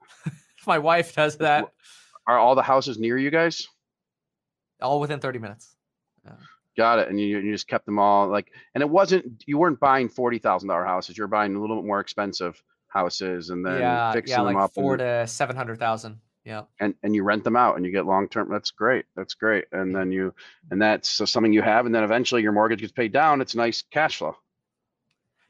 my 0.66 0.78
wife 0.78 1.14
does 1.14 1.36
that 1.38 1.66
Are, 2.26 2.38
all 2.38 2.54
the 2.54 2.62
houses 2.62 2.98
near 2.98 3.16
you 3.18 3.30
guys? 3.30 3.66
all 4.82 4.98
within 4.98 5.20
thirty 5.20 5.38
minutes. 5.38 5.76
Got 6.76 7.00
it. 7.00 7.08
And 7.08 7.20
you, 7.20 7.38
you 7.38 7.52
just 7.52 7.68
kept 7.68 7.84
them 7.84 7.98
all 7.98 8.28
like, 8.28 8.52
and 8.74 8.82
it 8.82 8.88
wasn't, 8.88 9.42
you 9.46 9.58
weren't 9.58 9.80
buying 9.80 10.08
$40,000 10.08 10.86
houses. 10.86 11.18
You're 11.18 11.26
buying 11.26 11.54
a 11.54 11.60
little 11.60 11.76
bit 11.76 11.84
more 11.84 12.00
expensive 12.00 12.62
houses 12.88 13.50
and 13.50 13.64
then 13.64 13.80
yeah, 13.80 14.12
fixing 14.12 14.30
yeah, 14.30 14.44
them 14.44 14.54
like 14.54 14.64
up 14.64 14.74
four 14.74 14.94
and, 14.94 15.00
to 15.00 15.26
seven 15.26 15.56
hundred 15.56 15.78
thousand. 15.78 16.20
Yeah. 16.44 16.62
and, 16.80 16.94
and 17.02 17.14
you 17.14 17.22
rent 17.22 17.44
them 17.44 17.54
out 17.54 17.76
and 17.76 17.84
you 17.84 17.92
get 17.92 18.06
long-term. 18.06 18.48
That's 18.50 18.70
great. 18.70 19.04
That's 19.14 19.34
great. 19.34 19.66
And 19.72 19.94
then 19.94 20.10
you, 20.10 20.32
and 20.70 20.80
that's 20.80 21.20
uh, 21.20 21.26
something 21.26 21.52
you 21.52 21.60
have. 21.60 21.86
And 21.86 21.94
then 21.94 22.02
eventually 22.02 22.42
your 22.42 22.52
mortgage 22.52 22.80
gets 22.80 22.92
paid 22.92 23.12
down. 23.12 23.40
It's 23.40 23.54
nice 23.54 23.82
cash 23.90 24.16
flow. 24.16 24.36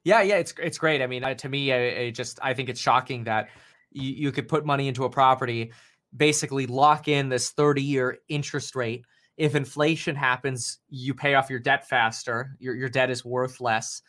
Yeah, 0.03 0.23
yeah, 0.23 0.37
it's 0.37 0.55
it's 0.59 0.79
great. 0.79 1.03
I 1.03 1.07
mean, 1.07 1.23
uh, 1.23 1.35
to 1.35 1.49
me, 1.49 1.73
I, 1.73 2.01
I 2.05 2.11
just 2.11 2.39
I 2.43 2.55
think 2.55 2.71
it's 2.71 2.81
shocking 2.81 3.25
that 3.25 3.51
you, 3.93 4.11
you 4.11 4.33
could 4.33 4.49
put 4.49 4.65
money 4.65 4.89
into 4.89 5.05
a 5.05 5.11
property, 5.11 5.73
basically 6.17 6.67
lock 6.67 7.09
in 7.09 7.29
this 7.29 7.51
thirty 7.51 7.83
year 7.83 8.19
interest 8.29 8.75
rate. 8.75 9.05
If 9.37 9.55
inflation 9.55 10.17
happens, 10.17 10.79
you 10.89 11.15
pay 11.15 11.35
off 11.35 11.51
your 11.51 11.61
debt 11.61 11.89
faster. 11.89 12.57
Your 12.59 12.75
your 12.75 12.89
debt 12.89 13.11
is 13.11 13.25
worth 13.25 13.61
less. 13.61 14.03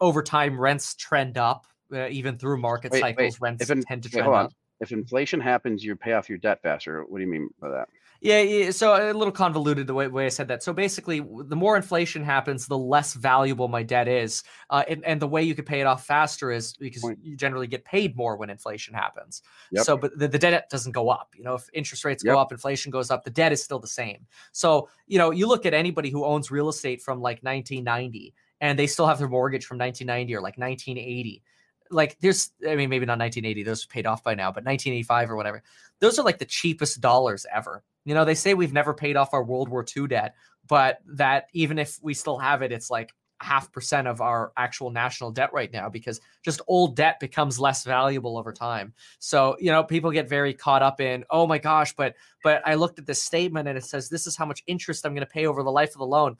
Over 0.00 0.22
time, 0.22 0.60
rents 0.60 0.94
trend 0.94 1.38
up. 1.38 1.66
Uh, 1.90 2.06
even 2.08 2.36
through 2.36 2.58
market 2.58 2.92
Wait, 2.92 3.02
wait, 3.02 3.16
cycles, 3.16 3.40
rents 3.40 3.70
in- 3.70 3.82
tend 3.82 4.02
to 4.02 4.10
wait, 4.12 4.20
trend 4.20 4.34
up. 4.34 4.52
If 4.80 4.92
inflation 4.92 5.40
happens, 5.40 5.82
you 5.82 5.96
pay 5.96 6.12
off 6.12 6.28
your 6.28 6.38
debt 6.38 6.60
faster. 6.62 7.02
What 7.04 7.18
do 7.18 7.24
you 7.24 7.30
mean 7.30 7.48
by 7.58 7.70
that? 7.70 7.88
Yeah, 8.20 8.40
yeah. 8.40 8.70
So 8.72 8.94
a 8.94 9.12
little 9.12 9.32
convoluted 9.32 9.86
the 9.86 9.94
way, 9.94 10.08
way 10.08 10.26
I 10.26 10.28
said 10.28 10.48
that. 10.48 10.62
So 10.62 10.72
basically, 10.72 11.20
the 11.20 11.56
more 11.56 11.76
inflation 11.76 12.24
happens, 12.24 12.66
the 12.66 12.76
less 12.76 13.14
valuable 13.14 13.68
my 13.68 13.82
debt 13.82 14.08
is. 14.08 14.42
Uh, 14.70 14.82
and, 14.88 15.04
and 15.04 15.22
the 15.22 15.28
way 15.28 15.42
you 15.42 15.54
could 15.54 15.66
pay 15.66 15.80
it 15.80 15.86
off 15.86 16.04
faster 16.04 16.50
is 16.50 16.74
because 16.74 17.02
Point. 17.02 17.20
you 17.22 17.36
generally 17.36 17.68
get 17.68 17.84
paid 17.84 18.16
more 18.16 18.36
when 18.36 18.50
inflation 18.50 18.94
happens. 18.94 19.42
Yep. 19.70 19.84
So, 19.84 19.96
but 19.96 20.18
the, 20.18 20.26
the 20.26 20.38
debt 20.38 20.68
doesn't 20.70 20.92
go 20.92 21.10
up. 21.10 21.34
You 21.36 21.44
know, 21.44 21.54
if 21.54 21.68
interest 21.72 22.04
rates 22.04 22.24
Yep. 22.24 22.34
go 22.34 22.40
up, 22.40 22.50
inflation 22.50 22.90
goes 22.90 23.10
up, 23.10 23.24
the 23.24 23.30
debt 23.30 23.52
is 23.52 23.62
still 23.62 23.78
the 23.78 23.86
same. 23.86 24.26
So, 24.52 24.88
you 25.06 25.18
know, 25.18 25.30
you 25.30 25.46
look 25.46 25.64
at 25.64 25.74
anybody 25.74 26.10
who 26.10 26.24
owns 26.24 26.50
real 26.50 26.68
estate 26.68 27.00
from 27.00 27.20
like 27.20 27.42
1990 27.42 28.34
and 28.60 28.76
they 28.78 28.88
still 28.88 29.06
have 29.06 29.18
their 29.18 29.28
mortgage 29.28 29.64
from 29.64 29.78
1990 29.78 30.34
or 30.34 30.40
like 30.40 30.58
1980 30.58 31.42
like 31.90 32.18
there's 32.20 32.50
i 32.68 32.76
mean 32.76 32.90
maybe 32.90 33.06
not 33.06 33.18
1980 33.18 33.62
those 33.62 33.86
paid 33.86 34.06
off 34.06 34.22
by 34.22 34.34
now 34.34 34.48
but 34.48 34.64
1985 34.64 35.30
or 35.30 35.36
whatever 35.36 35.62
those 36.00 36.18
are 36.18 36.24
like 36.24 36.38
the 36.38 36.44
cheapest 36.44 37.00
dollars 37.00 37.44
ever. 37.52 37.82
You 38.04 38.14
know 38.14 38.24
they 38.24 38.34
say 38.34 38.54
we've 38.54 38.72
never 38.72 38.94
paid 38.94 39.16
off 39.16 39.34
our 39.34 39.42
world 39.42 39.68
war 39.68 39.84
ii 39.96 40.06
debt 40.06 40.34
but 40.66 40.98
that 41.06 41.48
even 41.52 41.78
if 41.78 41.98
we 42.02 42.14
still 42.14 42.38
have 42.38 42.62
it 42.62 42.72
it's 42.72 42.90
like 42.90 43.12
half 43.40 43.70
percent 43.70 44.08
of 44.08 44.20
our 44.20 44.52
actual 44.56 44.90
national 44.90 45.30
debt 45.30 45.52
right 45.52 45.72
now 45.72 45.88
because 45.88 46.20
just 46.44 46.60
old 46.66 46.96
debt 46.96 47.20
becomes 47.20 47.60
less 47.60 47.84
valuable 47.84 48.36
over 48.36 48.52
time. 48.52 48.92
So 49.18 49.56
you 49.60 49.70
know 49.70 49.84
people 49.84 50.10
get 50.10 50.28
very 50.28 50.54
caught 50.54 50.82
up 50.82 51.00
in 51.00 51.24
oh 51.30 51.46
my 51.46 51.58
gosh 51.58 51.94
but 51.94 52.14
but 52.42 52.62
i 52.64 52.74
looked 52.74 52.98
at 52.98 53.06
this 53.06 53.22
statement 53.22 53.68
and 53.68 53.76
it 53.76 53.84
says 53.84 54.08
this 54.08 54.26
is 54.26 54.36
how 54.36 54.46
much 54.46 54.62
interest 54.66 55.04
i'm 55.04 55.14
going 55.14 55.26
to 55.26 55.32
pay 55.32 55.46
over 55.46 55.62
the 55.62 55.70
life 55.70 55.90
of 55.90 55.98
the 55.98 56.06
loan 56.06 56.36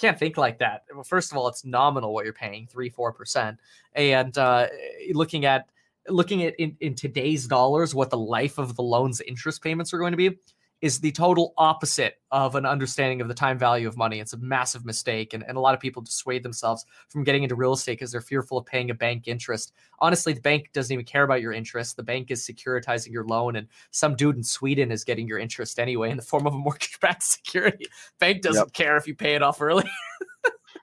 can't 0.00 0.18
think 0.18 0.36
like 0.36 0.58
that. 0.58 0.84
Well, 0.92 1.04
first 1.04 1.30
of 1.30 1.38
all, 1.38 1.48
it's 1.48 1.64
nominal 1.64 2.14
what 2.14 2.24
you're 2.24 2.32
paying, 2.32 2.66
three, 2.66 2.88
four 2.88 3.12
percent. 3.12 3.58
And 3.94 4.36
uh, 4.38 4.68
looking 5.12 5.44
at 5.44 5.68
looking 6.08 6.44
at 6.44 6.54
in, 6.58 6.76
in 6.80 6.94
today's 6.94 7.46
dollars, 7.46 7.94
what 7.94 8.10
the 8.10 8.18
life 8.18 8.58
of 8.58 8.76
the 8.76 8.82
loan's 8.82 9.20
interest 9.20 9.62
payments 9.62 9.92
are 9.92 9.98
going 9.98 10.12
to 10.12 10.16
be 10.16 10.38
is 10.80 11.00
the 11.00 11.12
total 11.12 11.52
opposite 11.58 12.14
of 12.30 12.54
an 12.54 12.64
understanding 12.64 13.20
of 13.20 13.28
the 13.28 13.34
time 13.34 13.58
value 13.58 13.86
of 13.86 13.96
money. 13.96 14.20
It's 14.20 14.32
a 14.32 14.38
massive 14.38 14.84
mistake. 14.84 15.34
And, 15.34 15.44
and 15.46 15.56
a 15.56 15.60
lot 15.60 15.74
of 15.74 15.80
people 15.80 16.00
dissuade 16.00 16.42
themselves 16.42 16.86
from 17.08 17.22
getting 17.22 17.42
into 17.42 17.54
real 17.54 17.72
estate 17.72 17.92
because 17.92 18.12
they're 18.12 18.20
fearful 18.20 18.58
of 18.58 18.66
paying 18.66 18.90
a 18.90 18.94
bank 18.94 19.28
interest. 19.28 19.72
Honestly, 19.98 20.32
the 20.32 20.40
bank 20.40 20.70
doesn't 20.72 20.92
even 20.92 21.04
care 21.04 21.24
about 21.24 21.42
your 21.42 21.52
interest. 21.52 21.96
The 21.96 22.02
bank 22.02 22.30
is 22.30 22.42
securitizing 22.46 23.12
your 23.12 23.24
loan, 23.24 23.56
and 23.56 23.68
some 23.90 24.16
dude 24.16 24.36
in 24.36 24.42
Sweden 24.42 24.90
is 24.90 25.04
getting 25.04 25.26
your 25.26 25.38
interest 25.38 25.78
anyway 25.78 26.10
in 26.10 26.16
the 26.16 26.22
form 26.22 26.46
of 26.46 26.54
a 26.54 26.58
mortgage 26.58 26.98
backed 27.00 27.24
security. 27.24 27.86
Bank 28.18 28.42
doesn't 28.42 28.72
care 28.72 28.96
if 28.96 29.06
you 29.06 29.14
pay 29.14 29.34
it 29.34 29.42
off 29.42 29.60
early. 29.60 29.84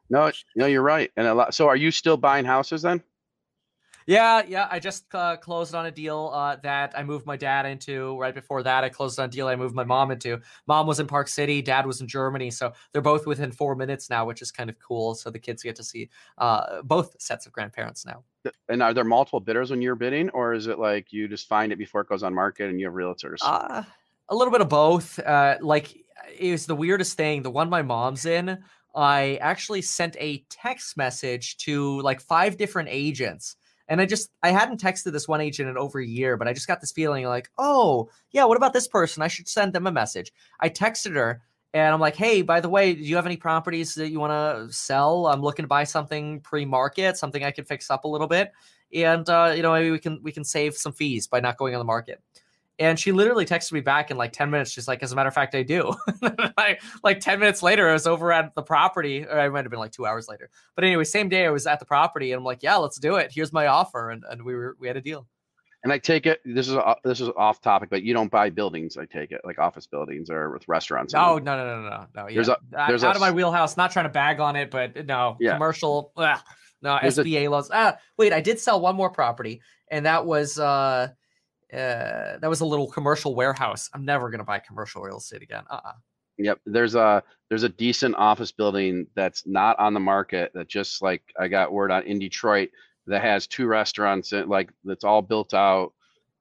No, 0.10 0.32
no, 0.56 0.66
you're 0.68 0.82
right. 0.82 1.12
And 1.18 1.28
a 1.28 1.34
lot. 1.34 1.54
So 1.54 1.68
are 1.68 1.76
you 1.76 1.92
still 1.92 2.18
buying 2.18 2.46
houses 2.46 2.82
then? 2.82 3.04
Yeah, 4.08 4.42
yeah. 4.48 4.70
I 4.72 4.80
just 4.80 5.14
uh, 5.14 5.36
closed 5.36 5.76
on 5.76 5.86
a 5.86 5.92
deal 5.92 6.32
uh, 6.34 6.56
that 6.64 6.94
I 6.98 7.04
moved 7.04 7.26
my 7.26 7.36
dad 7.36 7.66
into. 7.66 8.18
Right 8.18 8.34
before 8.34 8.64
that, 8.64 8.86
I 8.86 8.90
closed 8.90 9.20
on 9.20 9.26
a 9.26 9.28
deal 9.28 9.50
I 9.50 9.58
moved 9.58 9.76
my 9.76 9.84
mom 9.84 10.12
into. 10.12 10.40
Mom 10.66 10.88
was 10.88 11.02
in 11.02 11.08
Park 11.08 11.28
City, 11.28 11.62
dad 11.62 11.86
was 11.86 12.00
in 12.00 12.08
Germany. 12.08 12.50
So 12.50 12.72
they're 12.94 13.02
both 13.02 13.28
within 13.28 13.52
four 13.52 13.76
minutes 13.76 14.10
now, 14.10 14.26
which 14.26 14.42
is 14.42 14.50
kind 14.50 14.70
of 14.70 14.78
cool. 14.80 15.14
So 15.14 15.30
the 15.30 15.40
kids 15.40 15.62
get 15.62 15.76
to 15.76 15.84
see 15.84 16.10
uh, 16.38 16.82
both 16.84 17.22
sets 17.22 17.46
of 17.46 17.52
grandparents 17.52 18.06
now. 18.06 18.24
And 18.70 18.82
are 18.82 18.94
there 18.94 19.04
multiple 19.04 19.42
bidders 19.42 19.72
when 19.72 19.82
you're 19.82 19.96
bidding, 19.96 20.30
or 20.30 20.54
is 20.54 20.68
it 20.68 20.80
like 20.80 21.12
you 21.12 21.28
just 21.28 21.50
find 21.50 21.74
it 21.74 21.78
before 21.78 22.00
it 22.00 22.08
goes 22.08 22.24
on 22.24 22.34
market 22.34 22.70
and 22.70 22.80
you 22.80 22.86
have 22.86 22.96
realtors? 22.96 23.40
Uh, 23.42 23.84
a 24.30 24.36
little 24.36 24.52
bit 24.54 24.62
of 24.62 24.70
both. 24.70 25.20
Uh, 25.20 25.58
like 25.60 25.98
it 26.40 26.52
was 26.52 26.66
the 26.66 26.76
weirdest 26.76 27.18
thing. 27.18 27.42
The 27.42 27.52
one 27.52 27.70
my 27.70 27.82
mom's 27.82 28.26
in, 28.26 28.58
I 28.96 29.38
actually 29.42 29.82
sent 29.82 30.16
a 30.18 30.46
text 30.50 30.96
message 30.96 31.58
to 31.58 32.02
like 32.02 32.22
five 32.22 32.56
different 32.56 32.88
agents. 32.90 33.58
And 33.88 34.02
I 34.02 34.06
just 34.06 34.32
I 34.44 34.52
hadn't 34.52 34.82
texted 34.82 35.12
this 35.14 35.28
one 35.28 35.42
agent 35.42 35.70
in 35.70 35.78
over 35.78 36.00
a 36.00 36.06
year, 36.06 36.38
but 36.38 36.48
I 36.48 36.54
just 36.54 36.68
got 36.68 36.82
this 36.82 36.92
feeling 36.92 37.26
like, 37.26 37.50
oh 37.58 38.10
yeah, 38.32 38.46
what 38.46 38.58
about 38.58 38.74
this 38.74 38.88
person? 38.88 39.24
I 39.24 39.28
should 39.28 39.48
send 39.48 39.74
them 39.74 39.88
a 39.88 39.92
message. 39.92 40.32
I 40.60 40.70
texted 40.70 41.16
her 41.16 41.42
and 41.74 41.94
I'm 41.94 42.00
like, 42.00 42.16
hey, 42.16 42.42
by 42.42 42.60
the 42.60 42.70
way, 42.70 42.94
do 42.94 43.02
you 43.02 43.16
have 43.16 43.26
any 43.26 43.38
properties 43.38 43.96
that 43.96 44.10
you 44.10 44.20
want 44.20 44.32
to 44.32 44.74
sell? 44.74 45.28
I'm 45.28 45.42
looking 45.42 45.64
to 45.64 45.68
buy 45.68 45.84
something 45.84 46.40
pre-market, 46.42 47.18
something 47.18 47.44
I 47.44 47.52
could 47.52 47.68
fix 47.68 47.92
up 47.92 48.04
a 48.04 48.08
little 48.08 48.28
bit. 48.28 48.52
and 48.94 49.28
uh, 49.30 49.54
you 49.56 49.62
know 49.62 49.74
maybe 49.74 49.92
we 49.92 50.00
can 50.00 50.20
we 50.24 50.32
can 50.32 50.44
save 50.44 50.76
some 50.76 50.94
fees 50.94 51.28
by 51.28 51.40
not 51.40 51.58
going 51.58 51.76
on 51.76 51.80
the 51.80 51.86
market. 51.86 52.22
And 52.80 53.00
she 53.00 53.12
literally 53.12 53.46
texted 53.46 53.72
me 53.72 53.80
back 53.82 54.12
in 54.12 54.18
like 54.18 54.32
10 54.34 54.52
minutes. 54.52 54.70
She's 54.72 54.88
like, 54.88 55.02
as 55.02 55.12
a 55.12 55.16
matter 55.16 55.28
of 55.30 55.34
fact, 55.34 55.56
I 55.56 55.64
do. 55.64 55.96
like, 56.58 56.82
like 57.04 57.20
10 57.20 57.40
minutes 57.40 57.64
later, 57.64 57.90
I 57.90 57.94
was 57.94 58.06
over 58.06 58.32
at 58.32 58.54
the 58.54 58.62
property, 58.62 59.26
or 59.26 59.40
I 59.40 59.50
might 59.50 59.64
have 59.66 59.72
been 59.72 59.80
like 59.80 59.92
two 59.92 60.06
hours 60.06 60.28
later. 60.28 60.50
But 60.76 60.84
anyway, 60.84 61.04
same 61.04 61.28
day 61.28 61.46
I 61.46 61.50
was 61.50 61.66
at 61.66 61.80
the 61.80 61.86
property 61.86 62.32
and 62.32 62.40
I'm 62.40 62.46
like, 62.46 62.62
yeah, 62.62 62.76
let's 62.76 63.00
do 63.00 63.16
it. 63.16 63.32
Here's 63.34 63.52
my 63.52 63.66
offer. 63.68 64.12
And, 64.12 64.24
and 64.30 64.44
we 64.44 64.54
were, 64.54 64.76
we 64.80 64.88
had 64.88 64.96
a 64.98 65.02
deal. 65.02 65.28
And 65.84 65.94
I 65.94 66.00
take 66.00 66.26
it 66.26 66.42
this 66.44 66.68
is 66.68 66.76
this 67.04 67.22
is 67.22 67.30
off 67.38 67.62
topic, 67.62 67.90
but 67.92 68.02
you 68.02 68.14
don't 68.14 68.32
buy 68.32 68.50
buildings. 68.50 68.98
I 68.98 69.06
take 69.06 69.32
it 69.32 69.42
like 69.46 69.60
office 69.60 69.86
buildings 69.88 70.30
or 70.30 70.50
with 70.52 70.68
restaurants. 70.68 71.14
No, 71.14 71.38
no, 71.38 71.56
no, 71.56 71.82
no, 71.82 71.90
no, 71.90 72.06
no. 72.16 72.28
Yeah. 72.28 72.34
There's 72.34 72.50
a- 72.50 72.58
there's 72.88 73.04
out 73.04 73.14
a 73.14 73.18
of 73.18 73.22
my 73.22 73.32
wheelhouse. 73.32 73.78
Not 73.78 73.92
trying 73.92 74.06
to 74.06 74.10
bag 74.12 74.40
on 74.40 74.56
it, 74.56 74.70
but 74.72 75.06
no 75.06 75.38
Yeah. 75.40 75.54
commercial. 75.54 76.12
ugh, 76.18 76.40
no 76.82 76.98
There's 77.02 77.20
a- 77.20 77.24
SBA 77.24 77.50
loans. 77.50 77.70
Ah, 77.72 77.98
wait, 78.18 78.34
I 78.34 78.42
did 78.42 78.60
sell 78.60 78.82
one 78.82 78.96
more 78.96 79.12
property, 79.12 79.62
and 79.90 80.06
that 80.08 80.26
was 80.26 80.58
uh, 80.60 81.10
uh, 81.74 82.38
that 82.40 82.48
was 82.50 82.62
a 82.62 82.66
little 82.66 82.90
commercial 82.90 83.36
warehouse. 83.36 83.90
I'm 83.94 84.06
never 84.06 84.30
gonna 84.30 84.44
buy 84.44 84.60
commercial 84.60 85.02
real 85.02 85.18
estate 85.18 85.42
again. 85.42 85.64
Uh, 85.70 85.80
uh 85.84 85.92
Yep. 86.40 86.60
There's 86.68 86.94
a 86.94 87.24
there's 87.50 87.64
a 87.64 87.70
decent 87.70 88.16
office 88.16 88.52
building 88.52 89.08
that's 89.16 89.48
not 89.48 89.78
on 89.80 89.94
the 89.96 90.00
market 90.00 90.52
that 90.54 90.68
just 90.68 91.02
like 91.02 91.24
I 91.40 91.48
got 91.48 91.72
word 91.74 91.92
on 91.92 92.04
in 92.04 92.20
Detroit 92.20 92.70
that 93.08 93.22
has 93.24 93.48
two 93.48 93.66
restaurants 93.66 94.34
in, 94.34 94.48
like 94.48 94.70
that's 94.84 95.04
all 95.04 95.22
built 95.24 95.54
out 95.56 95.94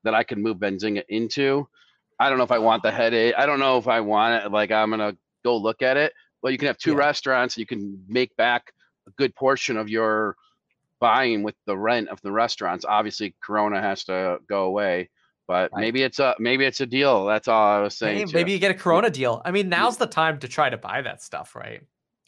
that 0.05 0.15
I 0.15 0.23
could 0.23 0.39
move 0.39 0.59
Benzinga 0.59 1.03
into. 1.09 1.67
I 2.21 2.29
don't 2.29 2.37
know 2.39 2.45
if 2.45 2.51
I 2.53 2.59
want 2.59 2.83
the 2.83 2.91
headache. 2.93 3.35
I 3.39 3.47
don't 3.47 3.59
know 3.59 3.79
if 3.79 3.89
I 3.89 4.01
want 4.01 4.45
it. 4.45 4.53
Like 4.53 4.71
I'm 4.71 4.91
gonna 4.91 5.17
go 5.45 5.57
look 5.57 5.81
at 5.81 5.97
it. 5.97 6.13
But 6.43 6.53
you 6.53 6.59
can 6.59 6.67
have 6.67 6.79
two 6.79 6.93
Yeah. 6.93 6.99
restaurants. 6.99 7.57
You 7.57 7.67
can 7.67 8.05
make 8.07 8.37
back 8.37 8.75
a 9.07 9.11
good 9.13 9.35
portion 9.35 9.79
of 9.79 9.89
your 9.89 10.37
buying 11.01 11.43
with 11.43 11.55
the 11.65 11.77
rent 11.77 12.09
of 12.09 12.21
the 12.21 12.33
restaurants. 12.33 12.85
Obviously, 12.85 13.35
Corona 13.43 13.81
has 13.81 14.05
to 14.05 14.39
go 14.47 14.65
away. 14.65 15.09
But 15.49 15.71
Right. 15.73 15.81
maybe 15.81 16.03
it's 16.03 16.19
a 16.19 16.35
maybe 16.39 16.65
it's 16.65 16.81
a 16.81 16.87
deal. 16.87 17.25
That's 17.27 17.47
all 17.49 17.67
I 17.79 17.81
was 17.81 17.97
saying. 17.97 18.17
maybe, 18.19 18.33
maybe 18.33 18.53
you 18.53 18.59
get 18.59 18.71
a 18.73 18.75
Corona 18.75 19.11
deal. 19.11 19.43
I 19.45 19.51
mean, 19.53 19.69
now's 19.69 19.97
the 19.97 20.07
time 20.07 20.39
to 20.41 20.49
try 20.49 20.71
to 20.71 20.77
buy 20.77 21.03
that 21.03 21.23
stuff, 21.23 21.55
right? 21.55 21.83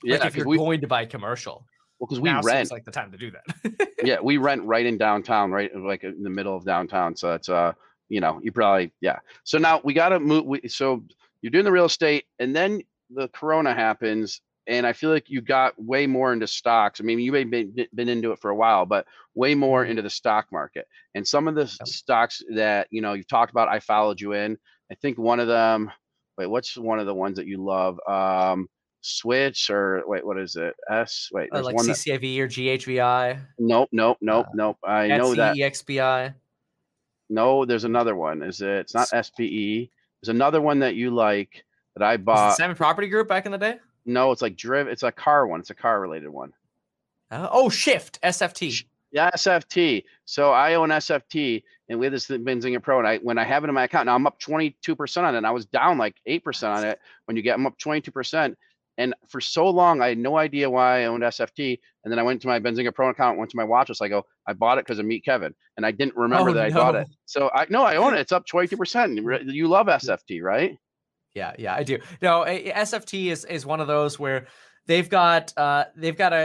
yeah, 0.05 0.19
like 0.19 0.27
if 0.27 0.33
'cause 0.33 0.37
you're 0.37 0.47
we, 0.47 0.57
going 0.57 0.81
to 0.81 0.87
buy 0.87 1.05
commercial, 1.05 1.67
well, 1.99 2.07
because 2.07 2.21
we 2.21 2.31
rent. 2.31 2.71
like 2.71 2.85
the 2.85 2.93
time 2.93 3.11
to 3.11 3.19
do 3.19 3.33
that. 3.33 3.89
yeah, 4.05 4.19
we 4.23 4.37
rent 4.37 4.63
right 4.65 4.87
in 4.87 4.97
downtown, 4.97 5.51
right 5.51 5.75
like 5.75 6.05
in 6.05 6.23
the 6.23 6.31
middle 6.31 6.57
of 6.57 6.65
downtown. 6.65 7.17
So 7.17 7.35
it's 7.35 7.49
uh, 7.49 7.73
you 8.09 8.21
know, 8.21 8.39
you 8.43 8.53
probably 8.53 8.93
yeah. 9.01 9.19
So 9.43 9.59
now 9.59 9.81
we 9.83 9.93
got 9.95 10.11
to 10.11 10.21
move. 10.21 10.45
We, 10.47 10.69
so 10.69 11.03
you're 11.43 11.51
doing 11.51 11.65
the 11.65 11.73
real 11.73 11.87
estate, 11.87 12.25
and 12.39 12.55
then 12.55 12.83
the 13.11 13.27
Corona 13.29 13.75
happens, 13.75 14.41
and 14.69 14.87
I 14.87 14.93
feel 14.93 15.11
like 15.11 15.29
you 15.29 15.41
got 15.41 15.73
way 15.83 16.07
more 16.07 16.33
into 16.33 16.47
stocks. 16.47 17.01
I 17.01 17.05
mean, 17.05 17.19
you 17.19 17.33
may 17.33 17.45
been 17.45 17.75
been 17.95 18.09
into 18.09 18.31
it 18.33 18.39
for 18.41 18.51
a 18.51 18.55
while, 18.57 18.87
but 18.87 19.07
way 19.35 19.55
more 19.55 19.85
Mhm. 19.85 19.91
into 19.91 20.03
the 20.03 20.11
stock 20.11 20.47
market. 20.53 20.87
And 21.15 21.27
some 21.27 21.49
of 21.49 21.55
the 21.55 21.67
stocks 21.67 22.43
that 22.55 22.87
you 22.91 23.01
know 23.03 23.15
you've 23.15 23.27
talked 23.29 23.51
about, 23.51 23.69
I 23.69 23.81
followed 23.81 24.21
you 24.21 24.35
in. 24.35 24.57
I 24.93 24.95
think 24.95 25.19
one 25.19 25.41
of 25.41 25.49
them. 25.49 25.91
Wait, 26.37 26.47
what's 26.47 26.77
one 26.77 27.01
of 27.01 27.07
the 27.07 27.15
ones 27.15 27.37
that 27.37 27.47
you 27.47 27.59
love? 27.65 27.99
Um, 28.09 28.69
Switch 29.01 29.71
or 29.71 30.03
wait, 30.07 30.27
what 30.27 30.39
is 30.39 30.57
it? 30.57 30.75
S. 30.91 31.29
Wait, 31.33 31.49
Uh, 31.53 31.57
there's 31.57 31.67
like 31.67 31.77
one 31.77 31.87
that. 31.87 31.93
CCIV 31.97 32.41
or 32.41 32.49
GHVI, 32.49 33.39
Nope, 33.59 33.89
nope, 33.93 34.19
nope, 34.21 34.47
uh, 34.49 34.51
nope. 34.55 34.79
I 34.85 35.07
know 35.09 35.35
that. 35.37 35.57
EXPI. 35.57 36.35
No, 37.31 37.65
there's 37.65 37.85
another 37.85 38.17
one. 38.17 38.43
Is 38.43 38.61
it? 38.61 38.69
It's 38.71 38.95
not 38.95 39.09
SPE. 39.09 39.91
There's 40.21 40.35
another 40.35 40.61
one 40.61 40.81
that 40.81 40.95
you 40.95 41.11
like 41.11 41.65
that 41.95 42.05
I 42.05 42.17
bought. 42.17 42.57
Simon 42.57 42.75
Property 42.77 43.07
Group 43.09 43.29
back 43.29 43.47
in 43.47 43.53
the 43.53 43.59
day? 43.59 43.79
No, 44.09 44.33
it's 44.33 44.41
like 44.41 44.57
driv. 44.57 44.89
It's 44.89 45.03
a 45.03 45.13
car 45.13 45.47
one. 45.47 45.61
It's 45.61 45.71
a 45.71 45.75
car 45.75 46.01
related 46.01 46.31
one. 46.31 46.53
Uh, 47.31 47.47
oh, 47.53 47.69
Shift 47.69 48.19
SFT. 48.23 48.85
Yeah, 49.13 49.31
SFT. 49.31 50.05
So 50.25 50.51
I 50.51 50.75
own 50.75 50.89
SFT, 50.89 51.63
and 51.89 51.99
we 51.99 52.07
have 52.07 52.13
this 52.13 52.27
Benzinga 52.27 52.83
Pro, 52.83 52.99
and 52.99 53.07
I 53.07 53.19
when 53.19 53.37
I 53.37 53.45
have 53.45 53.65
it 53.65 53.69
in 53.69 53.75
my 53.75 53.85
account 53.85 54.07
now, 54.07 54.15
I'm 54.15 54.27
up 54.27 54.39
22 54.39 54.97
percent 54.97 55.27
on 55.27 55.35
it. 55.35 55.39
And 55.39 55.47
I 55.47 55.51
was 55.51 55.67
down 55.67 55.99
like 55.99 56.17
eight 56.25 56.43
percent 56.43 56.73
on 56.73 56.85
it 56.85 56.99
when 57.27 57.37
you 57.37 57.43
get 57.43 57.53
them 57.53 57.67
up 57.67 57.77
22 57.79 58.11
percent. 58.11 58.57
And 58.97 59.15
for 59.29 59.41
so 59.41 59.69
long, 59.69 60.01
I 60.01 60.09
had 60.09 60.19
no 60.19 60.39
idea 60.39 60.69
why 60.69 61.03
I 61.03 61.05
owned 61.05 61.23
SFT. 61.23 61.79
And 62.03 62.11
then 62.11 62.19
I 62.19 62.23
went 62.23 62.43
to 62.43 62.49
my 62.49 62.59
Benzinga 62.59 62.93
Pro 62.93 63.11
account, 63.11 63.39
went 63.39 63.51
to 63.51 63.57
my 63.57 63.63
watch 63.63 63.91
list. 63.91 64.03
I 64.03 64.09
go, 64.09 64.25
I 64.47 64.55
bought 64.55 64.79
it 64.79 64.87
because 64.87 64.99
of 64.99 65.07
Meet 65.07 65.25
Kevin, 65.25 65.55
and 65.77 65.85
I 65.87 65.91
didn't 65.93 66.17
remember 66.17 66.51
Oh, 66.51 66.55
that 66.55 66.67
I 66.67 66.71
bought 66.71 66.95
it. 66.97 67.09
So 67.27 67.51
I 67.55 67.67
no, 67.69 67.85
I 67.85 67.97
own 67.97 68.15
it. 68.15 68.21
It's 68.21 68.33
up 68.33 68.47
22 68.47 68.77
percent. 68.77 69.21
You 69.45 69.69
love 69.69 69.87
SFT, 69.87 70.43
right? 70.43 70.79
Yeah, 71.39 71.53
yeah, 71.59 71.75
I 71.75 71.83
do. 71.85 71.99
No, 72.21 72.45
SFT 72.45 73.31
is 73.31 73.45
is 73.45 73.65
one 73.65 73.81
of 73.81 73.87
those 73.87 74.19
where 74.19 74.47
they've 74.87 75.09
got 75.09 75.53
uh 75.57 75.85
they've 75.97 76.17
got 76.17 76.33
a 76.33 76.45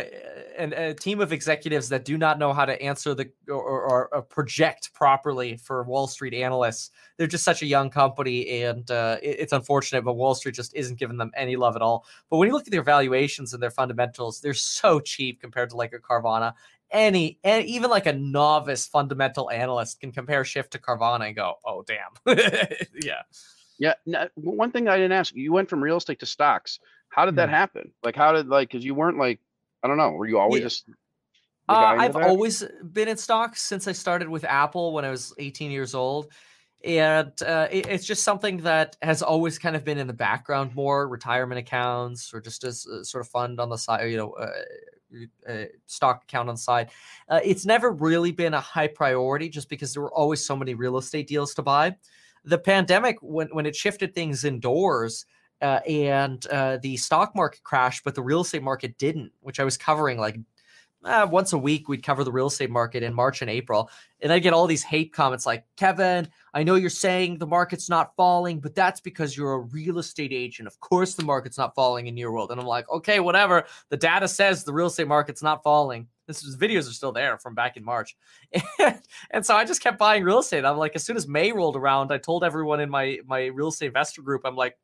an, 0.60 0.74
a 0.74 0.94
team 0.94 1.20
of 1.20 1.34
executives 1.34 1.90
that 1.90 2.06
do 2.06 2.15
not 2.15 2.38
know 2.38 2.53
how 2.53 2.64
to 2.65 2.80
answer 2.80 3.15
the 3.15 3.28
or, 3.48 3.56
or, 3.56 4.14
or 4.14 4.22
project 4.22 4.94
properly 4.94 5.57
for 5.57 5.82
Wall 5.84 6.06
Street 6.07 6.36
analysts. 6.36 6.91
They're 7.18 7.26
just 7.36 7.44
such 7.44 7.64
a 7.64 7.65
young 7.65 7.90
company, 7.90 8.61
and 8.61 8.90
uh, 8.91 9.18
it- 9.24 9.38
it's 9.40 9.53
unfortunate, 9.53 10.03
but 10.06 10.14
Wall 10.14 10.36
Street 10.36 10.53
just 10.56 10.76
isn't 10.76 10.99
giving 10.99 11.18
them 11.18 11.32
any 11.36 11.56
love 11.56 11.76
at 11.76 11.82
all. 11.82 12.06
But 12.30 12.38
when 12.38 12.48
you 12.48 12.53
look 12.53 12.68
at 12.68 12.72
their 12.72 12.84
valuations 12.84 13.53
and 13.53 13.64
their 13.64 13.72
fundamentals, 13.72 14.41
they're 14.41 14.53
so 14.53 14.99
cheap 14.99 15.41
compared 15.41 15.72
to 15.72 15.76
like 15.78 15.94
a 15.94 15.99
Carvana. 15.99 16.53
Any 16.91 17.40
and 17.44 17.65
even 17.65 17.90
like 17.90 18.06
a 18.06 18.14
novice 18.14 18.86
fundamental 18.86 19.49
analyst 19.49 19.99
can 20.02 20.11
compare 20.11 20.45
Shift 20.45 20.72
to 20.74 20.78
Carvana 20.80 21.26
and 21.26 21.36
go, 21.36 21.56
"Oh, 21.65 21.82
damn, 21.82 22.14
yeah." 23.02 23.24
Yeah. 23.84 23.95
No, 24.05 24.30
one 24.35 24.72
thing 24.72 24.88
I 24.88 24.95
didn't 24.95 25.11
ask 25.11 25.35
you 25.35 25.51
went 25.51 25.69
from 25.69 25.84
real 25.84 25.97
estate 25.97 26.19
to 26.19 26.26
stocks. 26.26 26.80
How 27.10 27.26
did 27.26 27.35
that 27.35 27.49
Hmm. 27.49 27.55
happen? 27.55 27.91
Like, 28.01 28.15
how 28.15 28.31
did 28.31 28.47
like 28.47 28.69
because 28.69 28.85
you 28.85 28.95
weren't 28.95 29.18
like 29.18 29.39
I 29.84 29.88
don't 29.89 29.97
know. 29.97 30.11
Were 30.11 30.26
you 30.26 30.39
always 30.39 30.61
Yeah. 30.61 30.65
just 30.68 30.85
Uh, 31.68 31.95
I've 32.03 32.14
that? 32.14 32.23
always 32.23 32.64
been 32.97 33.07
in 33.10 33.18
stocks 33.18 33.61
since 33.61 33.88
I 33.88 33.91
started 33.93 34.30
with 34.30 34.45
Apple 34.45 34.93
when 34.93 35.03
I 35.05 35.10
was 35.10 35.34
18 35.38 35.69
years 35.72 35.93
old. 35.93 36.31
And 36.85 37.34
uh, 37.41 37.68
it- 37.72 37.88
it's 37.88 38.05
just 38.05 38.23
something 38.23 38.57
that 38.64 38.95
has 39.01 39.22
always 39.22 39.60
kind 39.60 39.76
of 39.76 39.84
been 39.85 39.97
in 39.97 40.07
the 40.07 40.14
background 40.14 40.76
more 40.76 41.07
retirement 41.07 41.60
accounts 41.60 42.34
or 42.34 42.39
just 42.41 42.64
as 42.64 42.85
a 42.85 43.03
sort 43.05 43.22
of 43.26 43.30
fund 43.30 43.60
on 43.60 43.69
the 43.69 43.77
side, 43.77 44.10
you 44.10 44.18
know, 44.18 44.31
uh, 44.31 44.51
uh, 45.49 45.65
stock 45.88 46.23
account 46.23 46.47
on 46.49 46.55
the 46.55 46.60
side. 46.61 46.89
Uh, 47.30 47.39
it's 47.43 47.65
never 47.65 47.91
really 47.91 48.31
been 48.31 48.53
a 48.53 48.60
high 48.61 48.88
priority 48.88 49.47
just 49.49 49.69
because 49.69 49.93
there 49.93 50.01
were 50.03 50.14
always 50.14 50.45
so 50.45 50.55
many 50.55 50.73
real 50.73 50.97
estate 50.97 51.27
deals 51.27 51.53
to 51.53 51.61
buy. 51.61 51.95
The 52.45 52.57
pandemic, 52.57 53.18
when, 53.22 53.48
when 53.49 53.65
it 53.65 53.76
shifted 53.76 54.14
things 54.14 54.44
indoors, 54.44 55.26
uh, 55.61 55.80
and 55.88 56.45
uh, 56.48 56.78
the 56.82 56.98
stock 56.98 57.34
market 57.36 57.64
crashed, 57.64 58.03
but 58.03 58.15
the 58.15 58.22
real 58.22 58.41
estate 58.41 58.61
market 58.61 58.98
didn't, 58.98 59.32
which 59.40 59.61
I 59.61 59.64
was 59.64 59.78
covering 59.78 60.20
like 60.20 60.38
uh, 61.06 61.28
once 61.30 61.53
a 61.53 61.57
week. 61.57 61.88
We'd 61.88 62.03
cover 62.03 62.24
the 62.24 62.32
real 62.32 62.48
estate 62.48 62.70
market 62.70 63.02
in 63.02 63.14
March 63.14 63.41
and 63.41 63.49
April, 63.49 63.90
and 64.22 64.32
I 64.32 64.40
get 64.40 64.53
all 64.53 64.68
these 64.68 64.84
hate 64.84 65.14
comments 65.14 65.45
like, 65.45 65.65
"Kevin, 65.78 66.28
I 66.53 66.64
know 66.64 66.76
you're 66.76 66.90
saying 66.90 67.38
the 67.38 67.48
market's 67.48 67.90
not 67.90 68.15
falling, 68.15 68.60
but 68.60 68.76
that's 68.76 68.99
because 68.99 69.38
you're 69.38 69.53
a 69.53 69.60
real 69.60 69.99
estate 69.99 70.34
agent. 70.34 70.68
Of 70.68 70.80
course, 70.82 71.15
the 71.15 71.24
market's 71.24 71.57
not 71.57 71.76
falling 71.76 72.07
in 72.07 72.18
your 72.18 72.32
world." 72.34 72.52
And 72.52 72.60
I'm 72.60 72.68
like, 72.68 72.90
"Okay, 72.90 73.20
whatever. 73.20 73.65
The 73.90 73.98
data 73.98 74.28
says 74.28 74.64
the 74.64 74.74
real 74.74 74.88
estate 74.88 75.07
market's 75.07 75.44
not 75.44 75.64
falling." 75.64 76.07
This 76.28 76.44
is, 76.44 76.56
videos 76.58 76.90
are 76.90 76.94
still 76.94 77.12
there 77.12 77.38
from 77.38 77.54
back 77.54 77.78
in 77.78 77.84
March, 77.84 78.16
and, 78.80 79.02
and 79.32 79.45
so 79.45 79.56
I 79.56 79.66
just 79.66 79.82
kept 79.82 79.98
buying 79.98 80.24
real 80.24 80.40
estate. 80.40 80.66
I'm 80.66 80.78
like, 80.78 80.95
as 80.95 81.04
soon 81.04 81.18
as 81.18 81.28
May 81.28 81.52
rolled 81.52 81.76
around, 81.76 82.12
I 82.12 82.18
told 82.18 82.44
everyone 82.44 82.80
in 82.80 82.90
my 82.90 83.20
my 83.26 83.45
real 83.48 83.70
estate 83.70 83.88
investor 83.88 84.22
group, 84.22 84.41
I'm 84.45 84.56
like 84.56 84.78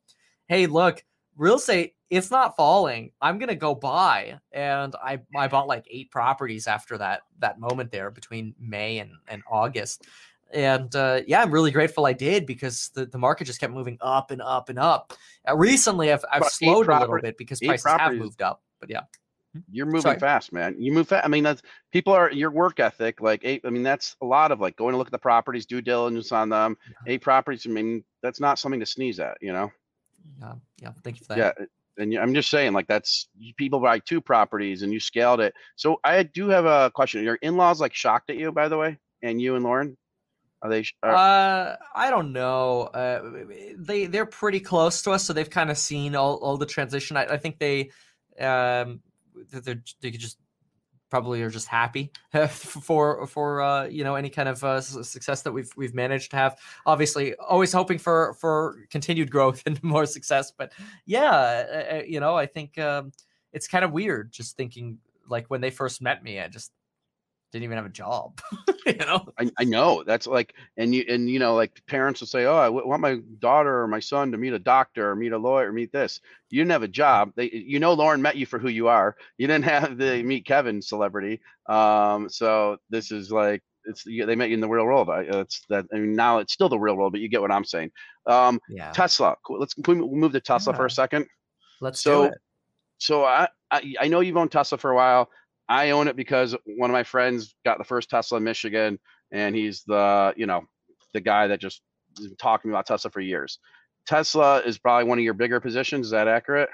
hey, 0.50 0.66
look, 0.66 1.02
real 1.36 1.54
estate, 1.54 1.94
it's 2.10 2.30
not 2.30 2.56
falling. 2.56 3.12
I'm 3.22 3.38
gonna 3.38 3.54
go 3.54 3.74
buy. 3.74 4.40
And 4.52 4.94
I 5.02 5.20
I 5.34 5.48
bought 5.48 5.68
like 5.68 5.86
eight 5.88 6.10
properties 6.10 6.66
after 6.66 6.98
that 6.98 7.22
that 7.38 7.58
moment 7.58 7.92
there 7.92 8.10
between 8.10 8.54
May 8.58 8.98
and, 8.98 9.12
and 9.28 9.42
August. 9.50 10.06
And 10.52 10.94
uh, 10.96 11.20
yeah, 11.28 11.40
I'm 11.40 11.52
really 11.52 11.70
grateful 11.70 12.04
I 12.04 12.12
did 12.12 12.44
because 12.44 12.90
the, 12.94 13.06
the 13.06 13.18
market 13.18 13.44
just 13.44 13.60
kept 13.60 13.72
moving 13.72 13.96
up 14.00 14.32
and 14.32 14.42
up 14.42 14.68
and 14.68 14.80
up. 14.80 15.12
Uh, 15.48 15.56
recently, 15.56 16.12
I've 16.12 16.24
I've 16.30 16.42
About 16.42 16.52
slowed 16.52 16.88
a 16.88 16.98
little 16.98 17.20
bit 17.20 17.38
because 17.38 17.60
prices 17.60 17.86
have 17.86 18.14
moved 18.14 18.42
up. 18.42 18.60
But 18.80 18.90
yeah, 18.90 19.02
You're 19.70 19.86
moving 19.86 20.02
Sorry. 20.02 20.18
fast, 20.18 20.52
man. 20.52 20.76
You 20.78 20.92
move 20.92 21.08
fast. 21.08 21.24
I 21.24 21.28
mean, 21.28 21.42
that's 21.42 21.62
people 21.92 22.12
are 22.12 22.30
your 22.30 22.50
work 22.50 22.78
ethic. 22.78 23.20
Like 23.20 23.40
eight. 23.44 23.62
I 23.64 23.70
mean, 23.70 23.82
that's 23.82 24.16
a 24.20 24.24
lot 24.26 24.52
of 24.52 24.60
like 24.60 24.76
going 24.76 24.92
to 24.92 24.98
look 24.98 25.08
at 25.08 25.12
the 25.12 25.18
properties, 25.18 25.66
due 25.66 25.80
diligence 25.80 26.30
on 26.30 26.48
them. 26.48 26.76
Eight 27.06 27.20
properties. 27.20 27.66
I 27.66 27.70
mean, 27.70 28.04
that's 28.22 28.40
not 28.40 28.58
something 28.58 28.80
to 28.80 28.86
sneeze 28.86 29.18
at. 29.18 29.36
You 29.40 29.52
know. 29.52 29.72
yeah, 30.40 30.52
yeah. 30.80 30.92
Thank 31.02 31.18
you 31.20 31.26
for 31.26 31.34
that. 31.34 31.56
Yeah. 31.58 31.66
And 31.98 32.14
I'm 32.14 32.32
just 32.32 32.48
saying, 32.48 32.72
like 32.72 32.86
that's 32.86 33.28
people 33.56 33.80
buy 33.80 33.98
two 33.98 34.20
properties 34.20 34.82
and 34.82 34.92
you 34.92 35.00
scaled 35.00 35.40
it. 35.40 35.52
So 35.76 35.98
I 36.04 36.22
do 36.22 36.48
have 36.48 36.64
a 36.64 36.90
question. 36.94 37.24
Your 37.24 37.34
in-laws 37.42 37.80
like 37.80 37.92
shocked 37.92 38.30
at 38.30 38.36
you, 38.36 38.52
by 38.52 38.68
the 38.68 38.78
way, 38.78 38.98
and 39.22 39.40
you 39.40 39.56
and 39.56 39.64
Lauren. 39.64 39.96
Are 40.62 40.70
they? 40.70 40.84
Are, 41.02 41.14
Uh, 41.14 41.76
I 41.94 42.10
don't 42.10 42.32
know. 42.32 42.82
Uh, 42.82 43.44
they 43.76 44.06
they're 44.06 44.26
pretty 44.26 44.60
close 44.60 45.02
to 45.02 45.10
us, 45.10 45.24
so 45.24 45.32
they've 45.32 45.50
kind 45.50 45.70
of 45.70 45.76
seen 45.76 46.14
all, 46.14 46.36
all 46.36 46.56
the 46.56 46.66
transition. 46.66 47.16
I, 47.16 47.24
I 47.24 47.36
think 47.36 47.58
they 47.58 47.90
um 48.38 49.00
they 49.52 50.10
could 50.10 50.20
just 50.20 50.38
probably 51.10 51.42
are 51.42 51.50
just 51.50 51.66
happy 51.66 52.12
for 52.48 53.26
for 53.26 53.60
uh, 53.60 53.84
you 53.86 54.04
know 54.04 54.14
any 54.14 54.30
kind 54.30 54.48
of 54.48 54.62
uh, 54.64 54.80
success 54.80 55.42
that 55.42 55.52
we've 55.52 55.70
we've 55.76 55.94
managed 55.94 56.30
to 56.30 56.36
have. 56.36 56.58
Obviously, 56.86 57.34
always 57.34 57.72
hoping 57.72 57.98
for 57.98 58.34
for 58.34 58.86
continued 58.90 59.30
growth 59.30 59.62
and 59.66 59.82
more 59.82 60.06
success. 60.06 60.52
But 60.56 60.72
yeah, 61.04 61.30
uh, 61.30 61.96
uh, 61.96 62.02
you 62.06 62.20
know, 62.20 62.36
I 62.36 62.46
think 62.46 62.78
um, 62.78 63.12
it's 63.52 63.68
kind 63.68 63.84
of 63.84 63.92
weird 63.92 64.32
just 64.32 64.56
thinking 64.56 64.98
like 65.28 65.46
when 65.48 65.60
they 65.60 65.70
first 65.70 66.00
met 66.00 66.22
me, 66.22 66.40
I 66.40 66.48
just 66.48 66.72
didn't 67.52 67.64
even 67.64 67.76
have 67.76 67.86
a 67.86 67.90
job. 67.90 68.40
you 68.86 68.94
know, 68.94 69.26
I, 69.38 69.50
I 69.58 69.64
know 69.64 70.04
that's 70.04 70.26
like, 70.26 70.54
and 70.76 70.94
you 70.94 71.04
and 71.08 71.28
you 71.28 71.38
know, 71.38 71.54
like 71.54 71.84
parents 71.86 72.20
will 72.20 72.28
say, 72.28 72.44
"Oh, 72.44 72.56
I 72.56 72.66
w- 72.66 72.86
want 72.86 73.00
my 73.02 73.18
daughter 73.40 73.80
or 73.82 73.88
my 73.88 74.00
son 74.00 74.30
to 74.32 74.38
meet 74.38 74.52
a 74.52 74.58
doctor 74.58 75.10
or 75.10 75.16
meet 75.16 75.32
a 75.32 75.38
lawyer, 75.38 75.68
or 75.68 75.72
meet 75.72 75.92
this." 75.92 76.20
You 76.50 76.60
didn't 76.60 76.72
have 76.72 76.82
a 76.82 76.88
job. 76.88 77.32
They, 77.36 77.50
you 77.50 77.78
know, 77.80 77.92
Lauren 77.92 78.22
met 78.22 78.36
you 78.36 78.46
for 78.46 78.58
who 78.58 78.68
you 78.68 78.88
are. 78.88 79.16
You 79.38 79.46
didn't 79.46 79.64
have 79.76 79.98
the 79.98 80.22
meet 80.22 80.46
Kevin 80.46 80.80
celebrity. 80.80 81.40
Um, 81.66 82.28
so 82.28 82.76
this 82.88 83.10
is 83.10 83.30
like 83.32 83.62
it's 83.84 84.06
you- 84.06 84.26
they 84.26 84.36
met 84.36 84.48
you 84.48 84.54
in 84.54 84.60
the 84.60 84.68
real 84.68 84.84
world. 84.84 85.10
I, 85.10 85.22
it's 85.22 85.64
that. 85.70 85.86
I 85.92 85.96
mean, 85.96 86.14
now 86.14 86.38
it's 86.38 86.52
still 86.52 86.68
the 86.68 86.78
real 86.78 86.96
world, 86.96 87.12
but 87.12 87.20
you 87.20 87.28
get 87.28 87.40
what 87.40 87.50
I'm 87.52 87.64
saying. 87.64 87.90
Um, 88.26 88.60
yeah. 88.68 88.92
Tesla. 88.92 89.36
Let's 89.48 89.74
we 89.86 89.94
move 89.96 90.32
to 90.32 90.40
Tesla 90.40 90.72
for 90.74 90.86
a 90.86 90.90
second. 90.90 91.26
Let's 91.80 92.00
so- 92.00 92.22
do 92.26 92.28
it. 92.28 92.38
so 92.98 93.24
I, 93.24 93.48
I 93.70 93.94
I 94.02 94.08
know 94.08 94.20
you've 94.20 94.36
owned 94.36 94.52
Tesla 94.52 94.78
for 94.78 94.90
a 94.90 94.94
while. 94.94 95.30
I 95.70 95.90
own 95.90 96.08
it 96.08 96.16
because 96.16 96.56
one 96.66 96.90
of 96.90 96.92
my 96.92 97.04
friends 97.04 97.54
got 97.64 97.78
the 97.78 97.84
first 97.84 98.10
Tesla 98.10 98.38
in 98.38 98.44
Michigan, 98.44 98.98
and 99.30 99.54
he's 99.54 99.84
the 99.84 100.34
you 100.36 100.46
know 100.46 100.64
the 101.14 101.20
guy 101.20 101.46
that 101.46 101.60
just 101.60 101.80
talking 102.38 102.72
about 102.72 102.86
Tesla 102.86 103.10
for 103.10 103.20
years. 103.20 103.60
Tesla 104.04 104.58
is 104.58 104.78
probably 104.78 105.04
one 105.04 105.18
of 105.18 105.24
your 105.24 105.34
bigger 105.34 105.60
positions. 105.60 106.06
Is 106.06 106.10
that 106.10 106.26
accurate? 106.26 106.68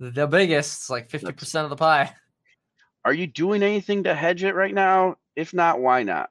The 0.00 0.26
biggest, 0.26 0.80
it's 0.80 0.90
like 0.90 1.08
fifty 1.08 1.32
percent 1.32 1.64
of 1.64 1.70
the 1.70 1.76
pie. 1.76 2.12
Are 3.04 3.14
you 3.14 3.28
doing 3.28 3.62
anything 3.62 4.02
to 4.04 4.14
hedge 4.14 4.42
it 4.42 4.56
right 4.56 4.74
now? 4.74 5.18
If 5.36 5.54
not, 5.54 5.78
why 5.78 6.02
not? 6.02 6.28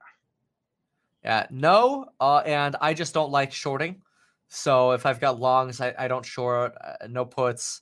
Yeah, 1.24 1.48
no, 1.50 2.08
uh, 2.20 2.40
and 2.40 2.76
I 2.82 2.94
just 2.94 3.14
don't 3.14 3.32
like 3.32 3.54
shorting. 3.54 4.02
So 4.50 4.92
if 4.92 5.06
I've 5.06 5.22
got 5.22 5.40
longs, 5.40 5.80
I, 5.80 5.96
I 5.98 6.10
don't 6.10 6.26
short. 6.26 6.76
Uh, 6.84 7.08
no 7.08 7.24
puts, 7.24 7.82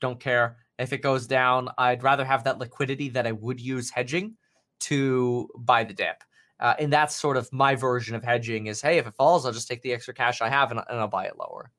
don't 0.00 0.18
care. 0.18 0.56
If 0.82 0.92
it 0.92 0.98
goes 1.02 1.26
down, 1.26 1.68
I'd 1.78 2.02
rather 2.02 2.24
have 2.24 2.44
that 2.44 2.58
liquidity 2.58 3.08
that 3.10 3.26
I 3.26 3.32
would 3.32 3.60
use 3.60 3.90
hedging 3.90 4.36
to 4.80 5.48
buy 5.56 5.84
the 5.84 5.94
dip. 5.94 6.22
Uh, 6.60 6.74
and 6.78 6.92
that's 6.92 7.14
sort 7.16 7.36
of 7.36 7.52
my 7.52 7.74
version 7.74 8.14
of 8.14 8.22
hedging 8.22 8.66
is, 8.66 8.80
hey, 8.80 8.98
if 8.98 9.06
it 9.06 9.14
falls, 9.14 9.46
I'll 9.46 9.52
just 9.52 9.68
take 9.68 9.82
the 9.82 9.92
extra 9.92 10.14
cash 10.14 10.40
I 10.42 10.48
have 10.48 10.70
and, 10.70 10.80
and 10.88 10.98
I'll 10.98 11.08
buy 11.08 11.26
it 11.26 11.38
lower. 11.38 11.70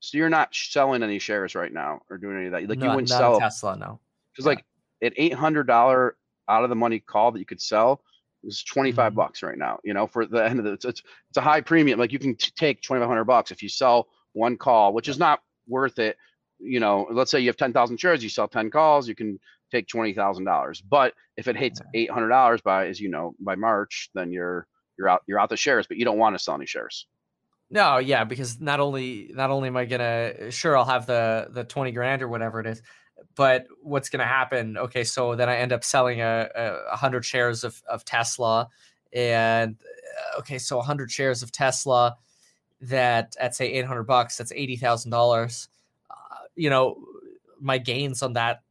So 0.00 0.18
you're 0.18 0.28
not 0.28 0.54
selling 0.54 1.02
any 1.02 1.18
shares 1.18 1.54
right 1.54 1.72
now 1.72 2.02
or 2.10 2.18
doing 2.18 2.36
any 2.36 2.46
of 2.46 2.52
that. 2.52 2.68
Like 2.68 2.80
you 2.80 2.88
wouldn't 2.88 3.08
sell 3.08 3.40
Tesla, 3.40 3.76
no. 3.76 3.98
because 4.32 4.46
like 4.46 4.64
an 5.02 5.12
eight 5.16 5.32
hundred 5.32 5.66
dollar 5.66 6.16
out 6.48 6.62
of 6.62 6.70
the 6.70 6.76
money 6.76 7.00
call 7.00 7.32
that 7.32 7.38
you 7.38 7.46
could 7.46 7.60
sell 7.60 8.02
is 8.44 8.62
25 8.62 9.12
Mhm. 9.12 9.16
bucks 9.16 9.42
right 9.42 9.58
now. 9.58 9.80
You 9.82 9.94
know, 9.94 10.06
for 10.06 10.26
the 10.26 10.44
end 10.44 10.58
of 10.58 10.64
the 10.64 10.72
it's 10.72 10.84
it's, 10.84 11.02
it's 11.30 11.38
a 11.38 11.40
high 11.40 11.60
premium. 11.60 11.98
Like 11.98 12.12
you 12.12 12.18
can 12.18 12.36
t- 12.36 12.52
take 12.54 12.82
2500 12.82 13.24
bucks 13.24 13.50
if 13.50 13.62
you 13.62 13.68
sell 13.68 14.08
one 14.32 14.56
call, 14.56 14.92
which 14.92 15.08
is 15.08 15.18
not 15.18 15.42
worth 15.66 15.98
it. 15.98 16.18
You 16.58 16.80
know, 16.80 17.06
let's 17.10 17.30
say 17.30 17.40
you 17.40 17.48
have 17.48 17.56
10,000 17.56 17.98
shares, 17.98 18.22
you 18.22 18.30
sell 18.30 18.48
10 18.48 18.70
calls, 18.70 19.08
you 19.08 19.14
can 19.14 19.38
take 19.74 19.88
twenty 19.88 20.14
thousand 20.14 20.44
dollars. 20.44 20.80
But 20.80 21.14
if 21.36 21.48
it 21.48 21.56
hits 21.56 21.80
eight 21.94 22.10
hundred 22.10 22.28
dollars 22.28 22.60
by, 22.60 22.86
as 22.86 23.00
you 23.00 23.10
know, 23.10 23.34
by 23.40 23.56
March, 23.56 24.10
then 24.14 24.30
you're 24.30 24.66
you're 24.96 25.08
out 25.08 25.22
you're 25.26 25.38
out 25.38 25.48
the 25.48 25.56
shares. 25.56 25.86
But 25.86 25.96
you 25.96 26.04
don't 26.04 26.18
want 26.18 26.36
to 26.36 26.42
sell 26.42 26.54
any 26.54 26.66
shares. 26.66 27.06
No, 27.70 27.98
yeah, 27.98 28.24
because 28.24 28.60
not 28.60 28.80
only 28.80 29.30
not 29.34 29.50
only 29.50 29.68
am 29.68 29.76
I 29.76 29.84
gonna 29.84 30.50
sure 30.50 30.76
I'll 30.76 30.84
have 30.84 31.06
the 31.06 31.48
the 31.50 31.64
twenty 31.64 31.92
grand 31.92 32.22
or 32.22 32.28
whatever 32.28 32.60
it 32.60 32.66
is, 32.66 32.82
but 33.34 33.66
what's 33.82 34.08
gonna 34.08 34.26
happen? 34.26 34.76
Okay, 34.76 35.04
so 35.04 35.34
then 35.34 35.48
I 35.48 35.56
end 35.56 35.72
up 35.72 35.82
selling 35.82 36.20
a 36.20 36.48
a 36.90 36.96
hundred 36.96 37.24
shares 37.24 37.64
of 37.64 37.82
of 37.88 38.04
Tesla, 38.04 38.68
and 39.12 39.76
uh, 40.34 40.38
okay, 40.40 40.58
so 40.58 40.78
a 40.78 40.82
hundred 40.82 41.10
shares 41.10 41.42
of 41.42 41.50
Tesla 41.50 42.16
that 42.82 43.34
at 43.40 43.54
say 43.54 43.72
eight 43.72 43.86
hundred 43.86 44.04
bucks, 44.04 44.36
that's 44.36 44.52
eighty 44.52 44.76
thousand 44.76 45.10
dollars. 45.10 45.68
You 46.56 46.70
know, 46.70 47.04
my 47.60 47.78
gains 47.78 48.22
on 48.22 48.34
that 48.34 48.62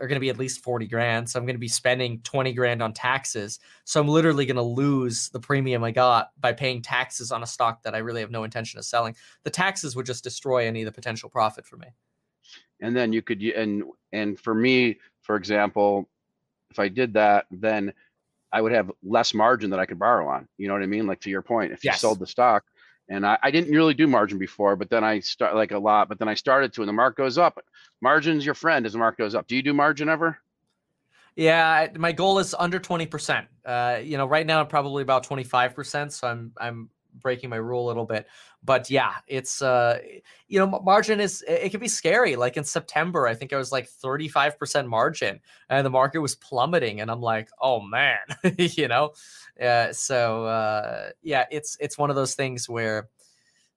are 0.00 0.06
going 0.06 0.16
to 0.16 0.20
be 0.20 0.30
at 0.30 0.38
least 0.38 0.62
40 0.62 0.86
grand. 0.86 1.28
So 1.28 1.38
I'm 1.38 1.44
going 1.44 1.56
to 1.56 1.60
be 1.60 1.68
spending 1.68 2.20
20 2.22 2.52
grand 2.54 2.82
on 2.82 2.94
taxes. 2.94 3.58
So 3.84 4.00
I'm 4.00 4.08
literally 4.08 4.46
going 4.46 4.56
to 4.56 4.62
lose 4.62 5.28
the 5.28 5.40
premium 5.40 5.84
I 5.84 5.90
got 5.90 6.30
by 6.40 6.54
paying 6.54 6.80
taxes 6.80 7.30
on 7.30 7.42
a 7.42 7.46
stock 7.46 7.82
that 7.82 7.94
I 7.94 7.98
really 7.98 8.22
have 8.22 8.30
no 8.30 8.44
intention 8.44 8.78
of 8.78 8.86
selling. 8.86 9.14
The 9.44 9.50
taxes 9.50 9.94
would 9.96 10.06
just 10.06 10.24
destroy 10.24 10.66
any 10.66 10.82
of 10.82 10.86
the 10.86 10.92
potential 10.92 11.28
profit 11.28 11.66
for 11.66 11.76
me. 11.76 11.88
and 12.80 12.96
then 12.96 13.12
you 13.12 13.22
could 13.22 13.42
and 13.42 13.84
and 14.12 14.38
for 14.38 14.54
me 14.54 14.98
for 15.22 15.36
example 15.36 16.08
if 16.70 16.78
i 16.78 16.88
did 16.88 17.12
that 17.14 17.46
then 17.50 17.92
i 18.52 18.60
would 18.60 18.72
have 18.72 18.90
less 19.02 19.34
margin 19.34 19.70
that 19.70 19.80
i 19.80 19.86
could 19.86 19.98
borrow 19.98 20.28
on 20.28 20.48
you 20.58 20.66
know 20.66 20.74
what 20.74 20.82
i 20.82 20.86
mean 20.86 21.06
like 21.06 21.20
to 21.20 21.30
your 21.30 21.42
point 21.42 21.72
if 21.72 21.84
you 21.84 21.92
sold 21.92 22.18
the 22.18 22.26
stock 22.26 22.64
and 23.10 23.26
I, 23.26 23.36
I 23.42 23.50
didn't 23.50 23.74
really 23.74 23.92
do 23.92 24.06
margin 24.06 24.38
before 24.38 24.76
but 24.76 24.88
then 24.88 25.04
i 25.04 25.20
start 25.20 25.54
like 25.54 25.72
a 25.72 25.78
lot 25.78 26.08
but 26.08 26.18
then 26.18 26.28
i 26.28 26.34
started 26.34 26.72
to 26.74 26.82
and 26.82 26.88
the 26.88 26.92
mark 26.92 27.16
goes 27.16 27.36
up. 27.36 27.60
Margin's 28.00 28.44
your 28.44 28.54
friend 28.54 28.86
as 28.86 28.92
the 28.92 28.98
mark 28.98 29.18
goes 29.18 29.34
up. 29.34 29.46
Do 29.46 29.56
you 29.56 29.62
do 29.62 29.74
margin 29.74 30.08
ever? 30.08 30.38
Yeah, 31.36 31.88
my 31.96 32.12
goal 32.12 32.38
is 32.38 32.54
under 32.58 32.80
20%. 32.80 33.46
Uh, 33.64 34.00
you 34.02 34.16
know, 34.16 34.26
right 34.26 34.46
now 34.46 34.60
I'm 34.60 34.66
probably 34.66 35.02
about 35.02 35.26
25%, 35.26 36.12
so 36.12 36.28
I'm 36.28 36.52
I'm 36.58 36.90
breaking 37.14 37.50
my 37.50 37.56
rule 37.56 37.86
a 37.86 37.88
little 37.88 38.04
bit. 38.04 38.26
But 38.62 38.90
yeah, 38.90 39.14
it's 39.26 39.62
uh 39.62 39.98
you 40.48 40.58
know, 40.58 40.66
margin 40.66 41.20
is 41.20 41.44
it, 41.48 41.70
can 41.70 41.80
be 41.80 41.88
scary. 41.88 42.36
Like 42.36 42.56
in 42.56 42.64
September, 42.64 43.26
I 43.26 43.34
think 43.34 43.52
I 43.52 43.56
was 43.56 43.72
like 43.72 43.88
35% 43.88 44.86
margin 44.86 45.40
and 45.68 45.84
the 45.84 45.90
market 45.90 46.20
was 46.20 46.34
plummeting 46.34 47.00
and 47.00 47.10
I'm 47.10 47.22
like, 47.22 47.48
"Oh 47.60 47.80
man." 47.80 48.18
you 48.58 48.88
know? 48.88 49.12
Uh 49.60 49.92
so 49.92 50.44
uh 50.46 51.10
yeah, 51.22 51.46
it's 51.50 51.76
it's 51.80 51.98
one 51.98 52.10
of 52.10 52.16
those 52.16 52.34
things 52.34 52.68
where 52.68 53.08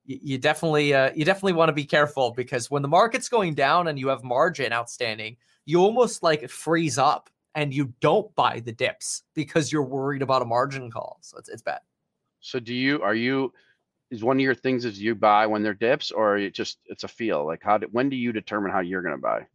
y- 0.08 0.20
you 0.22 0.38
definitely 0.38 0.94
uh, 0.94 1.12
you 1.16 1.26
definitely 1.26 1.54
want 1.54 1.70
to 1.70 1.74
be 1.74 1.86
careful 1.86 2.32
because 2.32 2.70
when 2.72 2.82
the 2.82 2.88
market's 2.88 3.30
going 3.30 3.54
down 3.54 3.88
and 3.88 4.00
you 4.00 4.08
have 4.08 4.24
margin 4.24 4.74
outstanding, 4.74 5.38
you 5.66 5.80
almost 5.80 6.24
like 6.24 6.50
freeze 6.50 6.98
up 6.98 7.30
and 7.56 7.74
you 7.74 7.94
don't 8.02 8.34
buy 8.36 8.60
the 8.60 8.72
dips 8.72 9.24
because 9.34 9.72
you're 9.72 9.84
worried 9.84 10.22
about 10.22 10.42
a 10.42 10.46
margin 10.46 10.92
call. 10.92 11.18
So 11.22 11.38
it's 11.38 11.50
it's 11.50 11.62
bad. 11.62 11.80
So 12.44 12.60
do 12.60 12.74
you 12.74 13.02
are 13.02 13.16
you 13.16 13.52
is 14.12 14.24
one 14.24 14.38
of 14.38 14.42
your 14.42 14.54
things 14.54 14.86
is 14.86 15.02
you 15.02 15.16
buy 15.16 15.48
when 15.48 15.64
they're 15.64 15.74
dips 15.74 16.12
or 16.12 16.38
it 16.38 16.54
just 16.54 16.78
it's 16.86 17.04
a 17.04 17.08
feel 17.08 17.46
like 17.46 17.64
how 17.64 17.78
do, 17.78 17.88
when 17.92 18.10
do 18.10 18.16
you 18.16 18.32
determine 18.32 18.72
how 18.72 18.80
you're 18.82 19.02
going 19.02 19.16
to 19.16 19.22
buy 19.22 19.46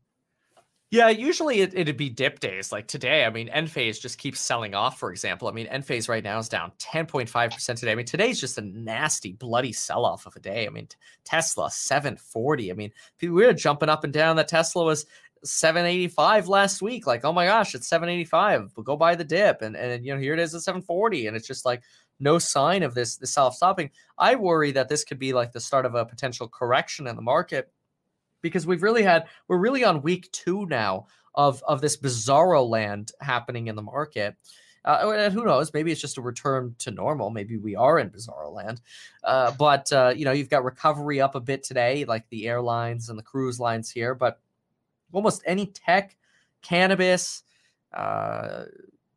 Yeah, 0.91 1.11
usually 1.11 1.61
it, 1.61 1.75
it'd 1.75 1.99
be 1.99 2.09
dip 2.09 2.41
days. 2.41 2.73
Like 2.73 2.89
today, 2.89 3.27
I 3.27 3.31
mean, 3.31 3.51
Enphase 3.51 4.01
just 4.01 4.17
keeps 4.17 4.41
selling 4.41 4.75
off, 4.75 4.99
for 4.99 5.11
example. 5.11 5.47
I 5.47 5.53
mean, 5.53 5.67
Enphase 5.67 6.09
right 6.09 6.25
now 6.25 6.39
is 6.39 6.49
down 6.49 6.73
10.5% 6.79 7.77
today. 7.77 7.93
I 7.93 7.95
mean, 7.95 8.07
today's 8.07 8.41
just 8.41 8.57
a 8.57 8.63
nasty, 8.63 9.33
bloody 9.33 9.71
sell 9.71 10.07
off 10.07 10.25
of 10.25 10.35
a 10.35 10.41
day. 10.41 10.67
I 10.67 10.71
mean, 10.71 10.89
Tesla 11.25 11.71
740. 11.71 12.71
I 12.71 12.75
mean, 12.75 12.91
we 13.21 13.29
were 13.29 13.53
jumping 13.53 13.91
up 13.91 14.03
and 14.03 14.15
down. 14.15 14.37
That 14.37 14.49
Tesla 14.49 14.83
was 14.83 15.05
785 15.45 16.49
last 16.49 16.81
week. 16.81 17.07
Like, 17.07 17.23
oh 17.25 17.35
my 17.35 17.45
gosh, 17.45 17.75
it's 17.75 17.87
785. 17.89 18.73
We'll 18.75 18.85
go 18.85 18.97
buy 18.97 19.15
the 19.15 19.25
dip. 19.25 19.61
And, 19.61 19.77
and 19.77 20.05
you 20.05 20.15
know, 20.15 20.21
here 20.21 20.33
it 20.33 20.41
is 20.41 20.55
at 20.55 20.63
740. 20.63 21.27
And 21.27 21.37
it's 21.37 21.47
just 21.47 21.67
like 21.67 21.83
no 22.21 22.39
sign 22.39 22.83
of 22.83 22.95
this, 22.95 23.17
this 23.17 23.33
self 23.33 23.55
stopping. 23.55 23.91
I 24.19 24.35
worry 24.35 24.73
that 24.73 24.89
this 24.89 25.05
could 25.05 25.19
be 25.19 25.33
like 25.33 25.53
the 25.53 25.61
start 25.61 25.87
of 25.87 25.95
a 25.95 26.05
potential 26.05 26.49
correction 26.49 27.07
in 27.07 27.17
the 27.17 27.23
market 27.23 27.71
because 28.43 28.67
we've 28.67 28.83
really 28.83 29.03
had 29.03 29.27
we're 29.49 29.59
really 29.59 29.85
on 29.85 30.03
week 30.03 30.31
two 30.33 30.67
now 30.67 31.07
of 31.35 31.63
of 31.67 31.81
this 31.81 31.97
bizarro 31.97 32.69
land 32.69 33.13
happening 33.21 33.69
in 33.69 33.77
the 33.77 33.83
market. 33.83 34.37
Uh, 34.85 35.11
and 35.11 35.35
who 35.35 35.45
knows? 35.45 35.75
Maybe 35.75 35.93
it's 35.93 36.01
just 36.01 36.19
a 36.19 36.23
return 36.23 36.75
to 36.79 36.91
normal. 36.91 37.31
Maybe 37.31 37.59
we 37.59 37.77
are 37.77 37.99
in 37.99 38.11
bizarro 38.11 38.53
land. 38.53 38.81
Uh, 39.23 39.51
but 39.53 39.93
uh, 39.93 40.15
you 40.17 40.25
know, 40.25 40.33
you've 40.33 40.49
got 40.49 40.65
recovery 40.65 41.21
up 41.21 41.35
a 41.35 41.41
bit 41.41 41.63
today, 41.63 42.05
like 42.05 42.29
the 42.31 42.47
airlines 42.49 43.09
and 43.09 43.19
the 43.19 43.23
cruise 43.23 43.61
lines 43.61 43.91
here. 43.91 44.15
But 44.15 44.41
almost 45.13 45.43
any 45.45 45.67
tech, 45.67 46.17
cannabis, 46.63 47.43
uh, 47.93 48.65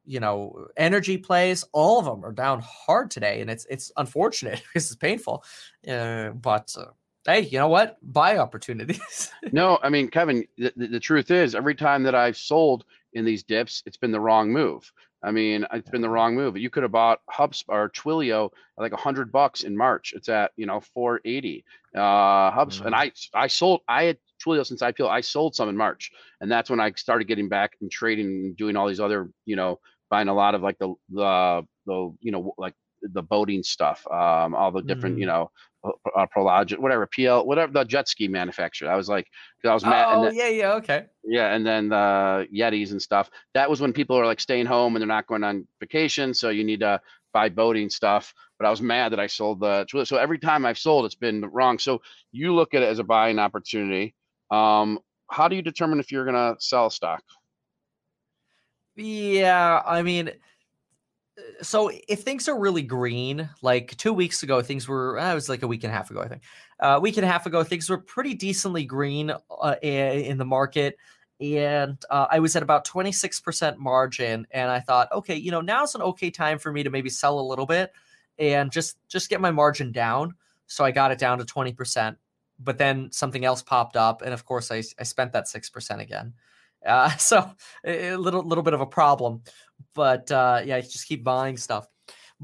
you 0.06 0.20
know, 0.20 0.68
energy 0.78 1.18
plays, 1.18 1.64
all 1.74 2.00
of 2.00 2.06
them 2.06 2.26
are 2.26 2.32
down 2.32 2.62
hard 2.62 3.12
today, 3.12 3.42
and 3.42 3.50
it's 3.50 3.66
it's 3.70 3.92
unfortunate 3.98 4.62
because 4.74 4.86
it's 4.86 4.96
painful. 4.96 5.44
Uh, 5.88 6.30
but 6.30 6.74
uh, 6.78 6.86
hey, 7.26 7.42
you 7.42 7.60
know 7.60 7.68
what? 7.68 7.98
Buy 8.02 8.38
opportunities. 8.38 9.32
No, 9.52 9.80
I 9.84 9.90
mean, 9.90 10.08
Kevin, 10.08 10.46
the, 10.58 10.72
the, 10.78 11.00
truth 11.00 11.30
is 11.30 11.56
every 11.56 11.76
time 11.76 12.04
that 12.04 12.16
I've 12.16 12.38
sold 12.38 12.86
in 13.14 13.26
these 13.26 13.44
dips, 13.44 13.84
it's 13.86 13.98
been 13.98 14.12
the 14.12 14.20
wrong 14.20 14.50
move. 14.50 14.90
I 15.24 15.32
mean, 15.32 15.66
it's 15.74 15.90
been 15.90 16.02
the 16.02 16.10
wrong 16.10 16.36
move. 16.36 16.58
You 16.58 16.70
could 16.70 16.84
have 16.84 16.92
bought 16.92 17.20
HubSpot 17.30 17.70
or 17.70 17.90
Twilio 17.90 18.46
at 18.46 18.82
like 18.82 18.94
a 18.94 18.98
hundred 18.98 19.32
bucks 19.32 19.64
in 19.64 19.76
March. 19.76 20.14
It's 20.16 20.30
at, 20.30 20.52
you 20.56 20.66
know, 20.66 20.80
480. 20.80 21.66
Uh, 21.94 22.00
HubSpot, 22.52 22.86
and 22.86 22.96
I, 22.96 23.12
I 23.34 23.48
sold, 23.48 23.82
I 23.88 24.04
had 24.04 24.18
Twilio 24.44 24.66
since 24.66 24.82
IPO. 24.82 25.08
I 25.10 25.22
sold 25.22 25.56
some 25.56 25.70
in 25.70 25.78
March 25.78 26.12
and 26.42 26.52
that's 26.52 26.70
when 26.70 26.80
I 26.80 26.92
started 26.92 27.28
getting 27.28 27.50
back 27.50 27.74
and 27.82 27.90
trading 27.92 28.26
and 28.28 28.58
doing 28.58 28.76
all 28.76 28.88
these 28.88 29.00
other, 29.00 29.30
you 29.46 29.56
know, 29.56 29.80
buying 30.10 30.28
a 30.28 30.34
lot 30.34 30.56
of 30.56 30.62
like 30.62 30.78
the, 30.80 30.94
the, 31.10 31.66
the, 31.86 32.14
you 32.20 32.32
know, 32.32 32.54
like 32.58 32.74
the 33.02 33.22
boating 33.24 33.64
stuff, 33.64 34.06
um, 34.12 34.54
all 34.54 34.72
the 34.72 34.82
different, 34.84 35.18
you 35.18 35.26
Mm. 35.26 35.30
know, 35.30 35.52
uh, 36.16 36.28
Prologis, 36.36 36.78
whatever, 36.78 37.08
PL, 37.08 37.46
whatever 37.48 37.72
the 37.72 37.84
jet 37.84 38.08
ski 38.08 38.28
manufacturer. 38.28 38.90
I 38.92 38.96
was 38.96 39.10
like, 39.10 39.28
I 39.66 39.74
was 39.74 39.84
mad. 39.84 40.08
and 40.12 40.20
oh 40.20 40.26
then- 40.26 40.36
yeah, 40.36 40.48
yeah, 40.50 40.74
okay. 40.74 41.06
yeah, 41.24 41.54
and 41.56 41.66
then 41.66 41.90
the 41.90 42.48
Yetis 42.54 42.92
and 42.92 43.02
stuff. 43.02 43.32
That 43.56 43.70
was 43.70 43.82
when 43.82 43.92
people 43.94 44.16
are 44.18 44.26
like 44.26 44.40
staying 44.40 44.68
home 44.68 44.96
and 44.96 45.02
they're 45.02 45.08
not 45.08 45.26
going 45.28 45.44
on 45.44 45.66
vacation, 45.80 46.34
so 46.36 46.50
you 46.50 46.64
need 46.64 46.82
to 46.82 47.02
buy 47.34 47.50
boating 47.50 47.90
stuff. 47.90 48.34
But 48.60 48.68
I 48.68 48.70
was 48.70 48.82
mad 48.82 49.12
that 49.14 49.20
I 49.20 49.26
sold 49.26 49.60
the. 49.62 49.88
So 50.06 50.18
every 50.18 50.38
time 50.38 50.66
I've 50.66 50.78
sold, 50.78 51.06
it's 51.06 51.16
been 51.16 51.44
wrong. 51.46 51.80
So 51.80 52.02
you 52.32 52.54
look 52.54 52.76
at 52.76 52.84
it 52.84 52.90
as 52.90 53.00
a 53.00 53.04
buying 53.04 53.40
opportunity. 53.40 54.14
Um, 54.52 55.00
how 55.30 55.48
do 55.48 55.56
you 55.56 55.62
determine 55.62 56.00
if 56.00 56.12
you're 56.12 56.26
gonna 56.26 56.56
sell 56.60 56.90
stock? 56.90 57.24
Yeah, 58.96 59.82
I 59.86 60.04
mean, 60.04 60.32
so 61.62 61.92
if 62.08 62.22
things 62.22 62.48
are 62.48 62.60
really 62.60 62.82
green, 62.82 63.50
like 63.62 63.96
two 63.98 64.14
weeks 64.14 64.44
ago, 64.44 64.62
things 64.62 64.88
were, 64.88 65.18
uh, 65.18 65.32
it 65.32 65.36
was 65.36 65.50
like 65.50 65.64
a 65.64 65.68
week 65.68 65.84
and 65.84 65.92
a 65.92 65.96
half 65.96 66.12
ago, 66.12 66.22
I 66.22 66.28
think. 66.28 66.44
Uh, 66.80 66.96
a 66.98 67.00
week 67.00 67.18
and 67.18 67.26
a 67.26 67.30
half 67.30 67.46
ago, 67.46 67.64
things 67.64 67.90
were 67.90 67.98
pretty 67.98 68.34
decently 68.34 68.86
green 68.86 69.32
uh, 69.32 69.76
in 69.82 70.38
the 70.38 70.46
market. 70.46 70.98
And 71.40 71.98
uh, 72.10 72.28
I 72.30 72.40
was 72.40 72.56
at 72.56 72.64
about 72.64 72.86
26% 72.86 73.78
margin. 73.78 74.46
And 74.52 74.70
I 74.70 74.80
thought, 74.80 75.12
okay, 75.12 75.36
you 75.36 75.52
know, 75.52 75.62
now's 75.62 75.96
an 75.96 76.02
okay 76.02 76.30
time 76.30 76.60
for 76.60 76.72
me 76.72 76.84
to 76.84 76.90
maybe 76.90 77.10
sell 77.10 77.40
a 77.40 77.42
little 77.42 77.66
bit 77.66 77.92
and 78.38 78.72
just 78.72 78.98
just 79.08 79.30
get 79.30 79.42
my 79.42 79.52
margin 79.52 79.92
down. 79.92 80.36
So 80.68 80.84
I 80.84 80.92
got 80.92 81.12
it 81.12 81.20
down 81.20 81.38
to 81.40 81.46
20%. 81.46 82.16
But 82.64 82.78
then 82.78 83.12
something 83.12 83.44
else 83.46 83.62
popped 83.62 83.98
up. 83.98 84.22
And 84.22 84.34
of 84.34 84.46
course, 84.46 84.72
I, 84.72 84.84
I 85.00 85.04
spent 85.04 85.34
that 85.34 85.46
6% 85.46 86.00
again. 86.00 86.34
Uh, 86.86 87.10
so 87.18 87.50
a 87.86 88.16
little 88.16 88.44
little 88.44 88.64
bit 88.64 88.74
of 88.74 88.82
a 88.82 88.86
problem, 88.86 89.42
but 89.94 90.32
uh, 90.32 90.62
yeah, 90.64 90.80
just 90.80 91.08
keep 91.08 91.24
buying 91.24 91.58
stuff. 91.58 91.88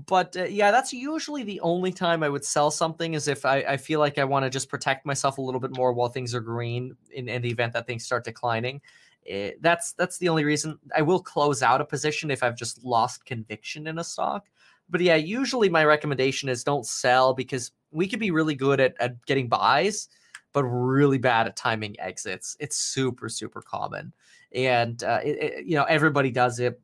But 0.06 0.38
uh, 0.38 0.44
yeah, 0.44 0.69
that's 0.69 0.94
usually 0.94 1.44
the 1.44 1.60
only 1.61 1.91
time 1.91 2.22
I 2.22 2.30
would 2.30 2.45
sell 2.45 2.69
something 2.69 3.15
is 3.15 3.27
if 3.27 3.45
I, 3.45 3.57
I 3.61 3.77
feel 3.77 3.99
like 3.99 4.19
I 4.19 4.26
want 4.26 4.45
to 4.45 4.49
just 4.49 4.69
protect 4.69 5.07
myself 5.07 5.39
a 5.39 5.41
little 5.41 5.60
bit 5.60 5.76
more 5.76 5.91
while 5.91 6.10
things 6.10 6.35
are 6.35 6.39
green 6.39 6.95
in, 7.11 7.27
in 7.27 7.41
the 7.41 7.49
event 7.49 7.73
that 7.73 7.88
things 7.88 8.06
start 8.06 8.23
declining. 8.23 8.80
It, 9.23 9.31
eh, 9.34 9.57
that's 9.60 9.94
that's 9.94 10.19
the 10.19 10.30
only 10.30 10.45
reason 10.45 10.77
I 10.95 11.02
will 11.02 11.19
close 11.19 11.64
out 11.64 11.81
a 11.81 11.85
position 11.85 12.30
if 12.30 12.44
I've 12.44 12.56
just 12.56 12.84
lost 12.84 13.26
conviction 13.26 13.88
in 13.88 13.98
a 13.98 14.03
stock. 14.03 14.45
But 14.89 15.02
yeah, 15.02 15.15
usually 15.15 15.68
my 15.68 15.84
recommendation 15.84 16.48
is 16.48 16.64
don't 16.64 16.85
sell 16.85 17.34
because 17.34 17.72
we 17.91 18.07
could 18.07 18.19
be 18.19 18.31
really 18.31 18.55
good 18.55 18.80
at, 18.80 18.95
at 18.99 19.23
getting 19.26 19.47
buys, 19.47 20.09
but 20.53 20.64
really 20.64 21.18
bad 21.18 21.47
at 21.47 21.55
timing 21.55 21.99
exits. 21.99 22.55
It's 22.59 22.77
super 22.77 23.30
super 23.30 23.61
common. 23.61 24.14
And 24.53 25.03
uh, 25.03 25.19
it, 25.23 25.38
it, 25.43 25.65
you 25.65 25.76
know 25.76 25.84
everybody 25.84 26.31
does 26.31 26.59
it. 26.59 26.80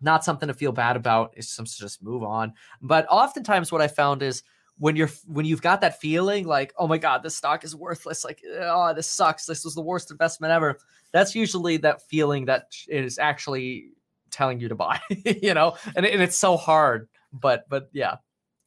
Not 0.00 0.24
something 0.24 0.48
to 0.48 0.54
feel 0.54 0.72
bad 0.72 0.96
about. 0.96 1.32
It's 1.36 1.56
to 1.56 1.64
just 1.64 2.02
move 2.02 2.22
on. 2.22 2.52
But 2.82 3.06
oftentimes 3.08 3.72
what 3.72 3.80
i 3.80 3.88
found 3.88 4.22
is 4.22 4.42
when 4.78 4.94
you're 4.94 5.10
when 5.26 5.46
you've 5.46 5.62
got 5.62 5.80
that 5.80 5.98
feeling 6.00 6.46
like 6.46 6.74
oh 6.76 6.86
my 6.86 6.98
god 6.98 7.22
this 7.22 7.36
stock 7.36 7.64
is 7.64 7.74
worthless. 7.74 8.24
Like 8.24 8.42
oh 8.60 8.92
this 8.94 9.10
sucks. 9.10 9.46
This 9.46 9.64
was 9.64 9.74
the 9.74 9.82
worst 9.82 10.10
investment 10.10 10.52
ever. 10.52 10.78
That's 11.12 11.34
usually 11.34 11.78
that 11.78 12.02
feeling 12.08 12.44
that 12.46 12.74
is 12.88 13.18
actually 13.18 13.92
telling 14.30 14.60
you 14.60 14.68
to 14.68 14.74
buy 14.74 15.00
you 15.24 15.54
know? 15.54 15.76
And, 15.94 16.04
and 16.04 16.20
it's 16.20 16.36
so 16.36 16.56
hard. 16.56 17.08
But 17.32 17.68
but 17.68 17.88
yeah 17.92 18.16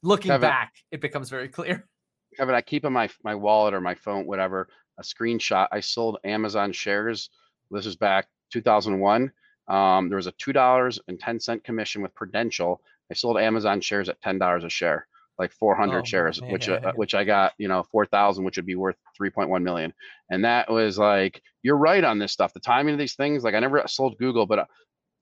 looking 0.02 0.30
Kevin, 0.30 0.48
back 0.48 0.72
it 0.90 1.00
becomes 1.00 1.28
very 1.28 1.48
clear 1.48 1.86
Kevin, 2.36 2.54
I 2.54 2.60
keep 2.60 2.84
in 2.84 2.92
my 2.92 3.08
my 3.24 3.34
wallet 3.34 3.74
or 3.74 3.80
my 3.80 3.94
phone, 3.94 4.26
whatever, 4.26 4.68
a 4.98 5.02
screenshot. 5.02 5.68
I 5.72 5.80
sold 5.80 6.18
Amazon 6.24 6.72
shares 6.72 7.30
this 7.70 7.86
is 7.86 7.96
back 7.96 8.26
2001. 8.52 9.30
Um, 9.68 10.08
there 10.08 10.16
was 10.16 10.26
a 10.26 10.32
two 10.32 10.52
dollars 10.52 10.98
and 11.08 11.18
ten 11.18 11.38
cent 11.38 11.62
commission 11.64 12.02
with 12.02 12.14
Prudential. 12.14 12.80
I 13.10 13.14
sold 13.14 13.38
Amazon 13.38 13.80
shares 13.80 14.08
at 14.08 14.20
ten 14.22 14.38
dollars 14.38 14.64
a 14.64 14.68
share, 14.68 15.06
like 15.38 15.52
400 15.52 16.00
oh, 16.00 16.04
shares, 16.04 16.40
man. 16.40 16.50
which 16.50 16.68
uh, 16.68 16.92
which 16.96 17.14
I 17.14 17.24
got, 17.24 17.52
you 17.58 17.68
know, 17.68 17.84
4,000, 17.84 18.44
which 18.44 18.56
would 18.56 18.66
be 18.66 18.74
worth 18.74 18.96
3.1 19.20 19.62
million. 19.62 19.92
And 20.30 20.44
that 20.44 20.70
was 20.70 20.98
like, 20.98 21.40
you're 21.62 21.76
right 21.76 22.02
on 22.02 22.18
this 22.18 22.32
stuff. 22.32 22.52
The 22.52 22.60
timing 22.60 22.94
of 22.94 22.98
these 22.98 23.14
things, 23.14 23.44
like 23.44 23.54
I 23.54 23.60
never 23.60 23.82
sold 23.86 24.18
Google, 24.18 24.46
but 24.46 24.68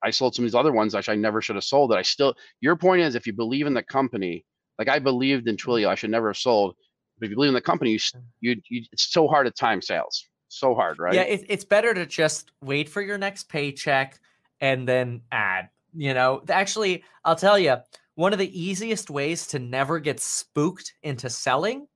I 0.02 0.10
sold 0.10 0.34
some 0.34 0.44
of 0.44 0.50
these 0.50 0.54
other 0.54 0.72
ones 0.72 0.94
which 0.94 1.08
I 1.08 1.14
never 1.14 1.42
should 1.42 1.56
have 1.56 1.64
sold. 1.64 1.90
That 1.90 1.98
I 1.98 2.02
still. 2.02 2.34
Your 2.60 2.76
point 2.76 3.02
is, 3.02 3.14
if 3.14 3.26
you 3.26 3.34
believe 3.34 3.66
in 3.66 3.74
the 3.74 3.82
company, 3.82 4.46
like 4.78 4.88
I 4.88 4.98
believed 4.98 5.48
in 5.48 5.56
mm-hmm. 5.56 5.70
Twilio, 5.70 5.88
I 5.88 5.94
should 5.94 6.10
never 6.10 6.28
have 6.28 6.36
sold. 6.36 6.76
But 7.18 7.26
if 7.26 7.30
you 7.30 7.36
believe 7.36 7.48
in 7.48 7.54
the 7.54 7.60
company, 7.60 7.90
you, 7.90 7.98
mm. 7.98 8.22
you, 8.40 8.56
you 8.68 8.84
it's 8.92 9.12
so 9.12 9.26
hard 9.26 9.46
to 9.46 9.50
time 9.50 9.82
sales 9.82 10.24
so 10.48 10.74
hard, 10.74 10.98
right? 10.98 11.14
Yeah, 11.14 11.22
it, 11.22 11.44
it's 11.48 11.64
better 11.64 11.94
to 11.94 12.06
just 12.06 12.52
wait 12.62 12.88
for 12.88 13.00
your 13.00 13.18
next 13.18 13.48
paycheck 13.48 14.18
and 14.60 14.88
then 14.88 15.22
add. 15.30 15.68
You 15.94 16.14
know, 16.14 16.42
actually, 16.48 17.04
I'll 17.24 17.36
tell 17.36 17.58
you, 17.58 17.76
one 18.14 18.32
of 18.32 18.38
the 18.38 18.60
easiest 18.60 19.10
ways 19.10 19.46
to 19.48 19.58
never 19.58 20.00
get 20.00 20.20
spooked 20.20 20.92
into 21.02 21.30
selling 21.30 21.86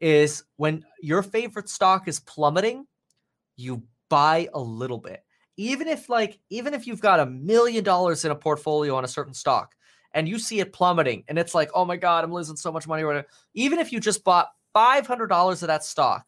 is 0.00 0.42
when 0.56 0.84
your 1.00 1.22
favorite 1.22 1.68
stock 1.68 2.08
is 2.08 2.20
plummeting, 2.20 2.86
you 3.56 3.82
buy 4.10 4.48
a 4.52 4.60
little 4.60 4.98
bit. 4.98 5.22
Even 5.56 5.86
if 5.86 6.08
like 6.08 6.40
even 6.50 6.74
if 6.74 6.86
you've 6.86 7.00
got 7.00 7.20
a 7.20 7.26
million 7.26 7.84
dollars 7.84 8.24
in 8.24 8.32
a 8.32 8.36
portfolio 8.36 8.96
on 8.96 9.04
a 9.04 9.08
certain 9.08 9.34
stock 9.34 9.74
and 10.14 10.28
you 10.28 10.38
see 10.38 10.60
it 10.60 10.72
plummeting 10.72 11.24
and 11.28 11.38
it's 11.38 11.54
like, 11.54 11.70
"Oh 11.74 11.84
my 11.84 11.96
god, 11.96 12.24
I'm 12.24 12.32
losing 12.32 12.56
so 12.56 12.72
much 12.72 12.88
money 12.88 13.02
or 13.02 13.08
whatever." 13.08 13.28
Even 13.52 13.78
if 13.78 13.92
you 13.92 14.00
just 14.00 14.24
bought 14.24 14.50
$500 14.74 15.62
of 15.62 15.68
that 15.68 15.84
stock 15.84 16.26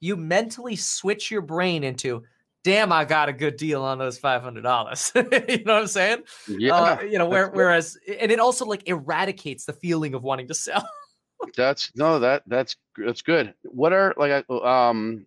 you 0.00 0.16
mentally 0.16 0.76
switch 0.76 1.30
your 1.30 1.42
brain 1.42 1.84
into 1.84 2.22
damn 2.64 2.92
i 2.92 3.04
got 3.04 3.28
a 3.28 3.32
good 3.32 3.56
deal 3.56 3.82
on 3.82 3.98
those 3.98 4.18
$500 4.18 5.48
you 5.58 5.64
know 5.64 5.74
what 5.74 5.82
i'm 5.82 5.86
saying? 5.86 6.22
Yeah 6.46 6.74
uh, 6.74 7.00
you 7.02 7.18
know 7.18 7.26
where, 7.26 7.48
whereas 7.50 7.98
and 8.20 8.30
it 8.30 8.40
also 8.40 8.64
like 8.64 8.88
eradicates 8.88 9.64
the 9.64 9.72
feeling 9.72 10.14
of 10.14 10.22
wanting 10.22 10.48
to 10.48 10.54
sell. 10.54 10.88
That's 11.56 11.92
no 11.94 12.18
that 12.18 12.42
that's 12.48 12.74
that's 12.96 13.22
good. 13.22 13.54
What 13.62 13.92
are 13.92 14.12
like 14.16 14.44
um 14.50 15.24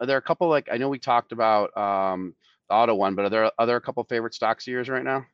are 0.00 0.06
there 0.06 0.16
a 0.16 0.22
couple 0.22 0.48
like 0.48 0.68
i 0.72 0.78
know 0.78 0.88
we 0.88 0.98
talked 0.98 1.32
about 1.32 1.76
um 1.76 2.34
the 2.70 2.74
auto 2.74 2.94
one 2.94 3.14
but 3.14 3.26
are 3.26 3.28
there 3.28 3.50
other 3.58 3.76
a 3.76 3.80
couple 3.80 4.02
favorite 4.04 4.32
stocks 4.32 4.66
of 4.66 4.72
yours 4.72 4.88
right 4.88 5.04
now 5.04 5.26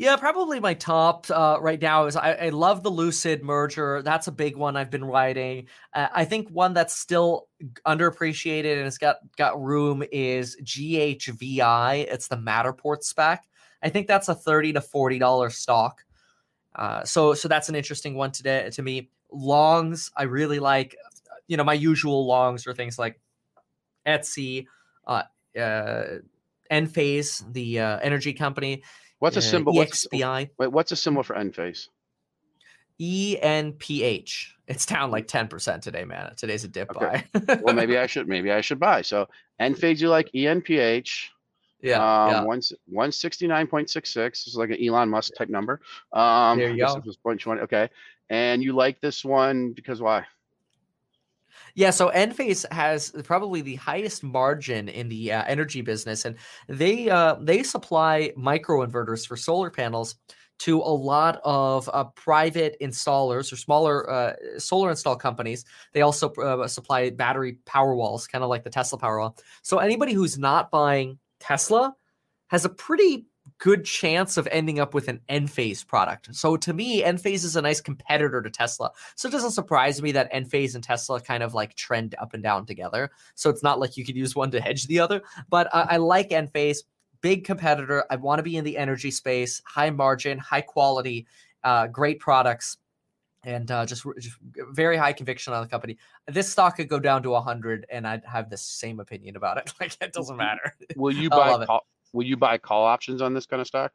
yeah, 0.00 0.16
probably 0.16 0.60
my 0.60 0.72
top 0.72 1.26
uh, 1.30 1.58
right 1.60 1.80
now 1.80 2.06
is 2.06 2.16
I, 2.16 2.32
I, 2.32 2.48
love 2.48 2.82
the 2.82 2.90
Lucid 2.90 3.42
merger. 3.42 4.00
That's 4.00 4.28
a 4.28 4.32
big 4.32 4.56
one 4.56 4.74
I've 4.74 4.90
been 4.90 5.04
writing. 5.04 5.66
Uh, 5.92 6.08
I 6.10 6.24
think 6.24 6.48
one 6.48 6.72
that's 6.72 6.94
still 6.94 7.48
underappreciated 7.86 8.78
and 8.78 8.86
it's 8.86 8.96
got 8.96 9.16
got 9.36 9.62
room 9.62 10.02
is 10.10 10.56
GHVI. 10.62 12.06
It's 12.10 12.28
the 12.28 12.38
Matterport 12.38 13.04
SPAC. 13.04 13.40
I 13.82 13.90
think 13.90 14.06
that's 14.06 14.30
a 14.30 14.34
thirty 14.34 14.72
to 14.72 14.80
forty 14.80 15.18
dollar 15.18 15.50
stock. 15.50 16.02
Uh, 16.74 17.04
so 17.04 17.34
so 17.34 17.46
that's 17.46 17.68
an 17.68 17.74
interesting 17.74 18.14
one 18.14 18.32
today 18.32 18.70
to 18.72 18.80
me. 18.80 19.10
Longs, 19.30 20.10
I 20.16 20.22
really 20.22 20.60
like. 20.60 20.96
You 21.46 21.58
know, 21.58 21.64
my 21.64 21.74
usual 21.74 22.26
longs 22.26 22.66
are 22.66 22.72
things 22.72 22.98
like 22.98 23.20
Etsy, 24.06 24.64
uh, 25.06 25.24
uh, 25.60 26.04
Enphase, 26.70 27.52
the 27.52 27.80
uh, 27.80 27.98
energy 27.98 28.32
company. 28.32 28.82
What's 29.20 29.36
a 29.36 29.42
symbol? 29.42 29.74
What's, 29.74 30.06
EXPI. 30.08 30.50
Wait, 30.58 30.72
what's 30.72 30.92
a 30.92 30.96
symbol 30.96 31.22
for 31.22 31.36
Enphase? 31.36 31.88
ENPH. 33.00 34.46
It's 34.66 34.86
down 34.86 35.10
like 35.10 35.26
10% 35.26 35.82
today, 35.82 36.04
man. 36.04 36.32
Today's 36.36 36.64
a 36.64 36.68
dip 36.68 36.90
okay. 36.90 37.24
buy. 37.32 37.60
well, 37.62 37.74
maybe 37.74 37.98
I 37.98 38.06
should 38.06 38.28
maybe 38.28 38.50
I 38.50 38.60
should 38.60 38.80
buy. 38.80 39.02
So 39.02 39.28
Enphase 39.60 40.00
you 40.00 40.08
like 40.08 40.30
ENPH. 40.32 41.28
Yeah. 41.82 41.96
Um 41.96 42.30
yeah. 42.30 42.42
one 42.42 42.60
one 42.86 43.12
sixty 43.12 43.46
nine 43.46 43.66
point 43.66 43.88
six 43.88 44.12
six. 44.12 44.44
This 44.44 44.52
is 44.52 44.58
like 44.58 44.70
an 44.70 44.86
Elon 44.86 45.08
Musk 45.08 45.32
type 45.36 45.48
number. 45.48 45.80
Um 46.12 46.58
there 46.58 46.70
you 46.70 46.84
go. 46.84 47.02
Point 47.22 47.46
okay. 47.46 47.88
And 48.28 48.62
you 48.62 48.74
like 48.74 49.00
this 49.00 49.24
one 49.24 49.72
because 49.72 50.00
why? 50.02 50.26
Yeah, 51.74 51.90
so 51.90 52.10
Enphase 52.10 52.70
has 52.72 53.12
probably 53.24 53.60
the 53.60 53.76
highest 53.76 54.22
margin 54.22 54.88
in 54.88 55.08
the 55.08 55.32
uh, 55.32 55.44
energy 55.46 55.80
business, 55.82 56.24
and 56.24 56.36
they 56.68 57.08
uh, 57.08 57.36
they 57.40 57.62
supply 57.62 58.32
microinverters 58.36 59.26
for 59.26 59.36
solar 59.36 59.70
panels 59.70 60.16
to 60.60 60.78
a 60.78 60.82
lot 60.82 61.40
of 61.42 61.88
uh, 61.92 62.04
private 62.04 62.76
installers 62.82 63.50
or 63.50 63.56
smaller 63.56 64.10
uh, 64.10 64.34
solar 64.58 64.90
install 64.90 65.16
companies. 65.16 65.64
They 65.92 66.02
also 66.02 66.30
uh, 66.34 66.68
supply 66.68 67.10
battery 67.10 67.56
power 67.64 67.94
walls, 67.94 68.26
kind 68.26 68.44
of 68.44 68.50
like 68.50 68.62
the 68.62 68.70
Tesla 68.70 68.98
Powerwall. 68.98 69.38
So 69.62 69.78
anybody 69.78 70.12
who's 70.12 70.38
not 70.38 70.70
buying 70.70 71.18
Tesla 71.40 71.94
has 72.48 72.64
a 72.64 72.68
pretty 72.68 73.26
good 73.60 73.84
chance 73.84 74.38
of 74.38 74.48
ending 74.50 74.80
up 74.80 74.94
with 74.94 75.06
an 75.06 75.20
Enphase 75.28 75.86
product. 75.86 76.34
So 76.34 76.56
to 76.56 76.72
me, 76.72 77.02
Enphase 77.02 77.44
is 77.44 77.56
a 77.56 77.62
nice 77.62 77.80
competitor 77.80 78.42
to 78.42 78.50
Tesla. 78.50 78.90
So 79.14 79.28
it 79.28 79.32
doesn't 79.32 79.52
surprise 79.52 80.02
me 80.02 80.12
that 80.12 80.32
Enphase 80.32 80.74
and 80.74 80.82
Tesla 80.82 81.20
kind 81.20 81.42
of 81.42 81.54
like 81.54 81.74
trend 81.76 82.14
up 82.18 82.32
and 82.34 82.42
down 82.42 82.66
together. 82.66 83.10
So 83.34 83.50
it's 83.50 83.62
not 83.62 83.78
like 83.78 83.96
you 83.96 84.04
could 84.04 84.16
use 84.16 84.34
one 84.34 84.50
to 84.52 84.60
hedge 84.60 84.86
the 84.86 84.98
other. 84.98 85.22
But 85.50 85.68
uh, 85.72 85.86
I 85.88 85.98
like 85.98 86.30
Enphase, 86.30 86.78
big 87.20 87.44
competitor. 87.44 88.04
I 88.10 88.16
want 88.16 88.38
to 88.38 88.42
be 88.42 88.56
in 88.56 88.64
the 88.64 88.78
energy 88.78 89.10
space, 89.10 89.60
high 89.66 89.90
margin, 89.90 90.38
high 90.38 90.62
quality, 90.62 91.26
uh, 91.62 91.86
great 91.86 92.18
products. 92.18 92.78
And 93.42 93.70
uh, 93.70 93.86
just, 93.86 94.06
just 94.18 94.36
very 94.70 94.96
high 94.96 95.12
conviction 95.12 95.52
on 95.52 95.62
the 95.62 95.68
company. 95.68 95.98
This 96.26 96.50
stock 96.50 96.76
could 96.76 96.88
go 96.88 96.98
down 96.98 97.22
to 97.22 97.30
100, 97.30 97.86
and 97.90 98.06
I'd 98.06 98.22
have 98.26 98.50
the 98.50 98.58
same 98.58 99.00
opinion 99.00 99.36
about 99.36 99.56
it. 99.56 99.72
Like 99.80 99.96
it 100.00 100.12
doesn't 100.12 100.36
matter. 100.36 100.74
Will 100.94 101.12
you 101.12 101.30
buy? 101.30 101.66
Will 102.12 102.26
you 102.26 102.36
buy 102.36 102.58
call 102.58 102.84
options 102.84 103.22
on 103.22 103.34
this 103.34 103.46
kind 103.46 103.60
of 103.60 103.66
stock? 103.66 103.92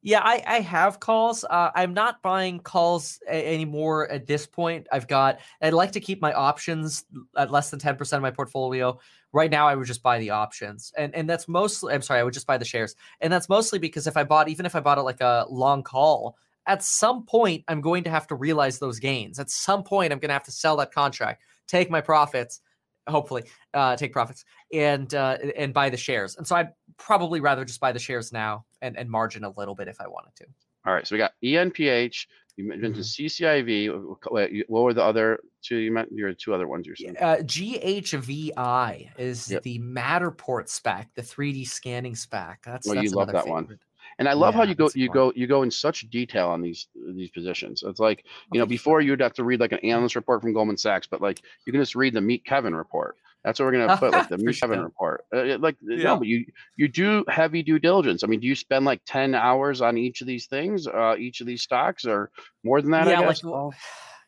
Yeah, 0.00 0.20
I, 0.22 0.42
I 0.46 0.60
have 0.60 1.00
calls. 1.00 1.44
Uh, 1.44 1.70
I'm 1.74 1.92
not 1.92 2.22
buying 2.22 2.60
calls 2.60 3.18
a- 3.28 3.54
anymore 3.54 4.08
at 4.08 4.28
this 4.28 4.46
point. 4.46 4.86
I've 4.92 5.08
got, 5.08 5.40
I'd 5.60 5.72
like 5.72 5.92
to 5.92 6.00
keep 6.00 6.22
my 6.22 6.32
options 6.32 7.04
at 7.36 7.50
less 7.50 7.70
than 7.70 7.80
10% 7.80 8.12
of 8.12 8.22
my 8.22 8.30
portfolio. 8.30 8.98
Right 9.32 9.50
now, 9.50 9.66
I 9.66 9.74
would 9.74 9.88
just 9.88 10.02
buy 10.02 10.20
the 10.20 10.30
options. 10.30 10.92
And 10.96 11.14
and 11.14 11.28
that's 11.28 11.48
mostly, 11.48 11.92
I'm 11.94 12.02
sorry, 12.02 12.20
I 12.20 12.22
would 12.22 12.32
just 12.32 12.46
buy 12.46 12.58
the 12.58 12.64
shares. 12.64 12.94
And 13.20 13.32
that's 13.32 13.48
mostly 13.48 13.78
because 13.80 14.06
if 14.06 14.16
I 14.16 14.22
bought, 14.22 14.48
even 14.48 14.66
if 14.66 14.76
I 14.76 14.80
bought 14.80 14.98
it 14.98 15.02
like 15.02 15.20
a 15.20 15.46
long 15.50 15.82
call, 15.82 16.36
at 16.66 16.84
some 16.84 17.24
point, 17.24 17.64
I'm 17.66 17.80
going 17.80 18.04
to 18.04 18.10
have 18.10 18.26
to 18.28 18.34
realize 18.36 18.78
those 18.78 19.00
gains. 19.00 19.38
At 19.38 19.50
some 19.50 19.82
point, 19.82 20.12
I'm 20.12 20.18
going 20.18 20.28
to 20.28 20.34
have 20.34 20.44
to 20.44 20.52
sell 20.52 20.76
that 20.76 20.92
contract, 20.92 21.42
take 21.66 21.90
my 21.90 22.00
profits, 22.00 22.60
hopefully 23.08 23.44
uh, 23.74 23.96
take 23.96 24.12
profits 24.12 24.44
and 24.72 25.12
uh, 25.14 25.38
and 25.56 25.72
buy 25.74 25.88
the 25.90 25.96
shares. 25.96 26.36
And 26.36 26.46
so 26.46 26.56
I'd 26.56 26.70
probably 26.98 27.40
rather 27.40 27.64
just 27.64 27.80
buy 27.80 27.92
the 27.92 27.98
shares 27.98 28.32
now 28.32 28.64
and, 28.82 28.96
and 28.96 29.08
margin 29.10 29.44
a 29.44 29.50
little 29.50 29.74
bit 29.74 29.88
if 29.88 30.00
I 30.00 30.06
wanted 30.06 30.34
to. 30.36 30.46
All 30.86 30.94
right, 30.94 31.06
so 31.06 31.14
we 31.14 31.18
got 31.18 31.32
ENPH. 31.44 32.26
You 32.56 32.68
mentioned 32.68 32.96
Mhm. 32.96 33.04
CCIV. 33.04 34.66
What 34.68 34.82
were 34.82 34.94
the 34.94 35.02
other 35.02 35.38
two? 35.62 35.76
You 35.76 35.92
meant 35.92 36.10
your 36.12 36.32
two 36.34 36.54
other 36.54 36.66
ones. 36.66 36.86
You're 36.86 36.96
saying. 36.96 37.16
Uh, 37.18 37.36
GHVI 37.42 39.10
is 39.16 39.50
Yep. 39.50 39.62
the 39.62 39.78
Matterport 39.78 40.68
SPAC, 40.68 41.06
the 41.14 41.22
3D 41.22 41.64
scanning 41.66 42.14
SPAC. 42.14 42.56
That's, 42.64 42.86
Well, 42.86 42.96
you 42.96 43.02
that's 43.02 43.14
love 43.14 43.28
another 43.28 43.44
that 43.44 43.50
one. 43.50 43.78
And 44.18 44.28
I 44.28 44.32
love 44.32 44.54
how 44.54 44.64
you 44.64 44.74
go 44.74 44.90
you 44.94 45.08
go 45.08 45.32
you 45.36 45.46
go 45.46 45.62
in 45.62 45.70
such 45.70 46.08
detail 46.10 46.48
on 46.48 46.60
these 46.60 46.88
these 47.14 47.30
positions. 47.30 47.84
It's 47.86 48.00
like, 48.00 48.24
you 48.52 48.58
know, 48.58 48.66
before 48.66 49.00
you'd 49.00 49.20
have 49.20 49.34
to 49.34 49.44
read 49.44 49.60
like 49.60 49.72
an 49.72 49.78
analyst 49.78 50.16
report 50.16 50.42
from 50.42 50.52
Goldman 50.52 50.76
Sachs, 50.76 51.06
but 51.06 51.20
like 51.20 51.40
you 51.64 51.72
can 51.72 51.80
just 51.80 51.94
read 51.94 52.14
the 52.14 52.20
Meet 52.20 52.44
Kevin 52.44 52.74
report. 52.74 53.16
That's 53.44 53.60
what 53.60 53.66
we're 53.66 53.72
gonna 53.72 53.96
put, 53.96 54.12
like 54.12 54.28
the 54.28 54.38
Meet 54.38 54.60
Kevin 54.60 54.82
report. 54.82 55.24
Uh, 55.32 55.58
like 55.58 55.76
Yeah. 55.80 56.04
no, 56.04 56.16
but 56.16 56.26
you 56.26 56.44
you 56.76 56.88
do 56.88 57.24
heavy 57.28 57.62
due 57.62 57.78
diligence. 57.78 58.24
I 58.24 58.26
mean, 58.26 58.40
do 58.40 58.48
you 58.48 58.56
spend 58.56 58.84
like 58.84 59.00
10 59.06 59.36
hours 59.36 59.80
on 59.80 59.96
each 59.96 60.20
of 60.20 60.26
these 60.26 60.46
things, 60.46 60.88
uh, 60.88 61.14
each 61.16 61.40
of 61.40 61.46
these 61.46 61.62
stocks 61.62 62.04
or 62.04 62.30
more 62.64 62.82
than 62.82 62.90
that? 62.90 63.06
I 63.06 63.12
yeah, 63.12 63.20
like 63.20 63.28
guess? 63.28 63.40
w- 63.42 63.70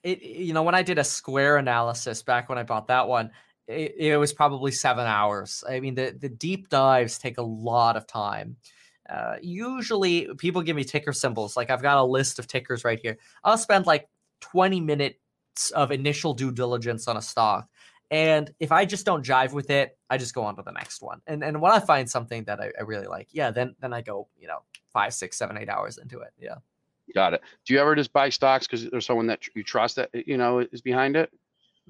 it. 0.05 0.23
You 0.23 0.55
know, 0.55 0.63
when 0.63 0.77
I 0.77 0.83
did 0.83 0.99
a 0.99 1.05
Square 1.05 1.57
analysis 1.57 2.23
back 2.23 2.49
when 2.49 2.59
I 2.59 2.63
bought 2.63 2.87
that 2.89 3.09
one, 3.09 3.33
it, 3.67 3.95
it 3.99 4.17
was 4.17 4.33
probably 4.33 4.71
seven 4.71 5.07
hours. 5.07 5.65
I 5.69 5.81
mean, 5.81 5.97
the 5.97 6.17
the 6.19 6.29
deep 6.29 6.69
dives 6.69 7.19
take 7.19 7.39
a 7.39 7.43
lot 7.43 7.97
of 7.97 8.07
time. 8.07 8.57
Uh, 9.11 9.37
usually, 9.43 10.29
people 10.39 10.63
give 10.63 10.77
me 10.77 10.85
ticker 10.85 11.13
symbols. 11.13 11.57
Like 11.57 11.71
I've 11.71 11.83
got 11.83 11.99
a 11.99 12.05
list 12.05 12.39
of 12.39 12.47
tickers 12.47 12.85
right 12.85 13.01
here. 13.03 13.19
I'll 13.43 13.59
spend 13.59 13.87
like 13.87 14.09
twenty 14.41 14.81
minutes 14.81 15.19
of 15.75 15.91
initial 15.91 16.35
due 16.35 16.53
diligence 16.53 17.09
on 17.09 17.17
a 17.17 17.23
stock. 17.23 17.69
And 18.13 18.51
if 18.59 18.73
I 18.73 18.85
just 18.85 19.07
don't 19.07 19.25
jive 19.25 19.53
with 19.53 19.71
it, 19.71 19.97
I 20.09 20.19
just 20.19 20.35
go 20.35 20.43
on 20.43 20.57
to 20.57 20.63
the 20.63 20.73
next 20.73 21.03
one. 21.03 21.21
And 21.27 21.43
and 21.45 21.61
when 21.61 21.73
I 21.73 21.81
find 21.81 22.09
something 22.09 22.45
that 22.45 22.61
I, 22.61 22.71
I 22.79 22.83
really 22.83 23.07
like, 23.07 23.29
yeah, 23.33 23.51
then 23.51 23.75
then 23.81 23.93
I 23.93 24.01
go, 24.01 24.29
you 24.39 24.49
know, 24.49 24.61
five, 24.93 25.15
six, 25.15 25.37
seven, 25.37 25.57
eight 25.57 25.69
hours 25.69 25.99
into 25.99 26.21
it. 26.21 26.31
Yeah. 26.39 26.57
Got 27.15 27.35
it. 27.35 27.43
Do 27.67 27.75
you 27.75 27.81
ever 27.81 27.95
just 27.97 28.13
buy 28.13 28.29
stocks 28.29 28.67
because 28.67 28.89
there's 28.89 29.07
someone 29.07 29.27
that 29.27 29.43
you 29.55 29.65
trust 29.65 29.97
that 29.97 30.11
you 30.15 30.37
know 30.37 30.61
is 30.61 30.81
behind 30.81 31.17
it? 31.17 31.31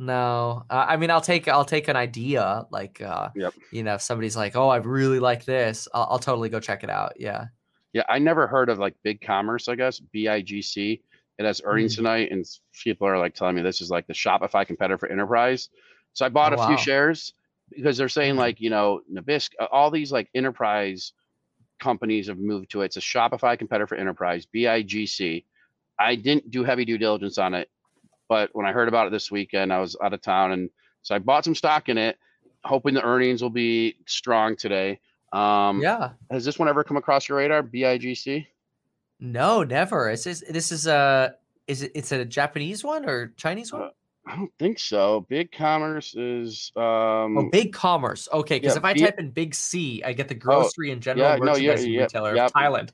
No, 0.00 0.64
uh, 0.70 0.86
I 0.88 0.96
mean 0.96 1.10
I'll 1.10 1.20
take 1.20 1.46
I'll 1.46 1.64
take 1.64 1.88
an 1.88 1.94
idea 1.96 2.66
like 2.70 3.02
uh 3.02 3.28
Yep. 3.36 3.52
you 3.70 3.82
know 3.82 3.94
if 3.94 4.00
somebody's 4.02 4.34
like 4.36 4.56
oh 4.56 4.68
I 4.70 4.76
really 4.78 5.18
like 5.20 5.44
this 5.44 5.86
I'll, 5.92 6.08
I'll 6.12 6.18
totally 6.18 6.48
go 6.48 6.58
check 6.58 6.82
it 6.82 6.88
out 6.90 7.12
yeah 7.20 7.48
Yeah, 7.92 8.04
I 8.08 8.18
never 8.18 8.46
heard 8.46 8.70
of 8.70 8.78
like 8.78 8.94
Big 9.02 9.20
Commerce, 9.20 9.68
I 9.68 9.74
guess, 9.74 10.00
BIGC. 10.14 11.02
It 11.38 11.44
has 11.44 11.60
earnings 11.64 11.92
Mm. 11.94 11.96
tonight, 11.96 12.32
and 12.32 12.46
people 12.82 13.06
are 13.08 13.18
like 13.18 13.34
telling 13.34 13.56
me 13.56 13.62
this 13.62 13.80
is 13.82 13.90
like 13.90 14.06
the 14.06 14.14
Shopify 14.14 14.66
competitor 14.66 14.96
for 14.96 15.08
enterprise. 15.08 15.68
So 16.14 16.24
I 16.24 16.30
bought 16.30 16.52
Oh, 16.52 16.62
a 16.62 16.66
few 16.66 16.76
shares 16.78 17.34
because 17.70 17.96
they're 17.98 18.08
saying 18.08 18.34
Mhm. 18.34 18.38
like, 18.38 18.60
you 18.60 18.70
know, 18.70 19.02
Nabisco, 19.12 19.50
uh, 19.60 19.66
all 19.70 19.90
these 19.90 20.10
like 20.12 20.28
enterprise 20.34 21.12
companies 21.78 22.28
have 22.28 22.38
moved 22.38 22.70
to 22.70 22.82
it. 22.82 22.86
It's 22.86 22.96
a 22.96 23.00
Shopify 23.00 23.58
competitor 23.58 23.86
for 23.86 23.96
enterprise, 23.96 24.46
BIGC. 24.46 25.44
I 25.98 26.14
didn't 26.14 26.50
do 26.50 26.64
heavy 26.64 26.84
due 26.86 26.98
diligence 26.98 27.38
on 27.38 27.54
it, 27.54 27.68
but 28.30 28.48
when 28.52 28.64
I 28.64 28.70
heard 28.70 28.86
about 28.86 29.08
it 29.08 29.10
this 29.10 29.30
weekend, 29.30 29.72
I 29.72 29.80
was 29.80 29.96
out 30.00 30.14
of 30.14 30.22
town 30.22 30.52
and 30.52 30.70
so 31.02 31.16
I 31.16 31.18
bought 31.18 31.44
some 31.44 31.54
stock 31.54 31.88
in 31.88 31.98
it, 31.98 32.16
hoping 32.64 32.94
the 32.94 33.02
earnings 33.02 33.42
will 33.42 33.50
be 33.50 33.96
strong 34.06 34.56
today. 34.56 35.00
Um, 35.32 35.80
yeah 35.82 36.10
has 36.30 36.44
this 36.44 36.58
one 36.58 36.68
ever 36.68 36.82
come 36.82 36.96
across 36.96 37.28
your 37.28 37.38
radar? 37.38 37.62
BIGC? 37.62 38.46
no 39.22 39.62
never 39.62 40.08
is 40.08 40.24
this 40.24 40.42
this 40.48 40.72
is 40.72 40.86
a 40.86 41.34
is 41.66 41.82
it 41.82 41.92
it's 41.94 42.10
a 42.10 42.24
Japanese 42.24 42.82
one 42.82 43.04
or 43.04 43.34
Chinese 43.36 43.72
one 43.72 43.82
Uh, 43.82 43.88
I 44.26 44.36
don't 44.36 44.52
think 44.58 44.78
so. 44.78 45.26
Big 45.28 45.52
Commerce 45.52 46.14
is 46.14 46.72
um 46.76 47.36
oh 47.36 47.48
big 47.50 47.72
commerce 47.72 48.28
okay 48.32 48.58
because 48.58 48.74
yeah, 48.74 48.78
if 48.78 48.84
I 48.84 48.94
B- 48.94 49.02
Oh, 49.02 49.06
type 49.06 49.18
in 49.18 49.30
big 49.30 49.54
C 49.54 50.02
I 50.04 50.12
get 50.12 50.28
the 50.28 50.34
grocery 50.34 50.90
and 50.90 51.02
general 51.02 51.30
yeah, 51.30 51.36
no, 51.36 51.56
yeah, 51.56 51.78
yeah, 51.78 52.02
retailer 52.02 52.34
yep. 52.34 52.52
Thailand 52.52 52.90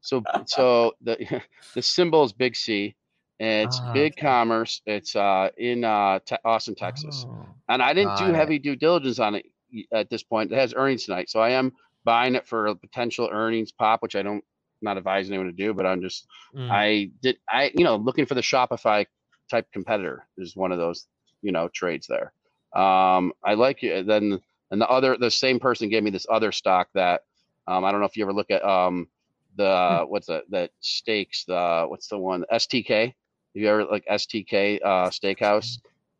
so 0.00 0.22
so 0.46 0.92
the 1.02 1.42
the 1.74 1.82
symbol 1.82 2.24
is 2.24 2.32
Big 2.32 2.56
C. 2.56 2.94
It's 3.40 3.80
Ah, 3.80 3.92
Big 3.92 4.16
okay. 4.16 4.16
Commerce. 4.16 4.82
It's 4.86 5.16
uh 5.16 5.50
in 5.58 5.84
uh 5.84 6.20
te- 6.26 6.36
Austin, 6.44 6.74
Texas. 6.74 7.26
Oh, 7.26 7.54
And 7.68 7.82
I 7.82 7.94
didn't 7.94 8.16
do 8.16 8.32
it. 8.32 8.34
heavy 8.34 8.58
due 8.58 8.76
diligence 8.76 9.18
on 9.18 9.36
it 9.36 9.46
at 9.92 10.10
this 10.10 10.22
point. 10.22 10.52
It 10.52 10.56
has 10.56 10.74
earnings 10.74 11.04
tonight, 11.04 11.30
so 11.30 11.40
I 11.40 11.50
am 11.50 11.72
buying 12.04 12.34
it 12.36 12.46
for 12.46 12.68
a 12.68 12.74
potential 12.76 13.28
earnings 13.32 13.72
pop, 13.72 14.02
which 14.02 14.16
I 14.16 14.22
don't 14.22 14.44
not 14.82 14.98
advise 14.98 15.28
anyone 15.28 15.46
to 15.48 15.52
do, 15.52 15.74
but 15.74 15.86
I'm 15.86 16.00
just 16.02 16.26
mm. 16.54 16.70
I 16.70 17.10
did 17.22 17.38
I 17.48 17.72
you 17.74 17.84
know 17.84 17.96
looking 17.96 18.26
for 18.26 18.34
the 18.34 18.40
Shopify 18.42 19.06
type 19.50 19.66
competitor 19.72 20.26
is 20.38 20.56
one 20.56 20.72
of 20.72 20.78
those 20.78 21.06
you 21.42 21.52
know 21.52 21.68
trades 21.68 22.06
there. 22.08 22.32
Um, 22.74 23.32
I 23.44 23.54
like 23.54 23.82
it. 23.84 24.06
Then 24.06 24.40
and 24.70 24.80
the 24.80 24.88
other 24.88 25.16
the 25.18 25.30
same 25.30 25.60
person 25.60 25.90
gave 25.90 26.02
me 26.02 26.10
this 26.10 26.26
other 26.30 26.52
stock 26.52 26.88
that 26.94 27.22
um, 27.68 27.84
I 27.84 27.92
don't 27.92 28.00
know 28.00 28.06
if 28.06 28.16
you 28.16 28.24
ever 28.24 28.32
look 28.34 28.50
at 28.50 28.64
um, 28.64 29.08
the 29.56 30.04
what's 30.08 30.28
that 30.28 30.44
that 30.50 30.70
steaks 30.80 31.44
the 31.44 31.86
what's 31.88 32.08
the 32.08 32.18
one 32.18 32.44
STK. 32.52 33.14
You 33.54 33.68
ever 33.68 33.84
like 33.84 34.04
STK 34.10 34.80
uh, 34.84 35.08
Steakhouse? 35.10 35.78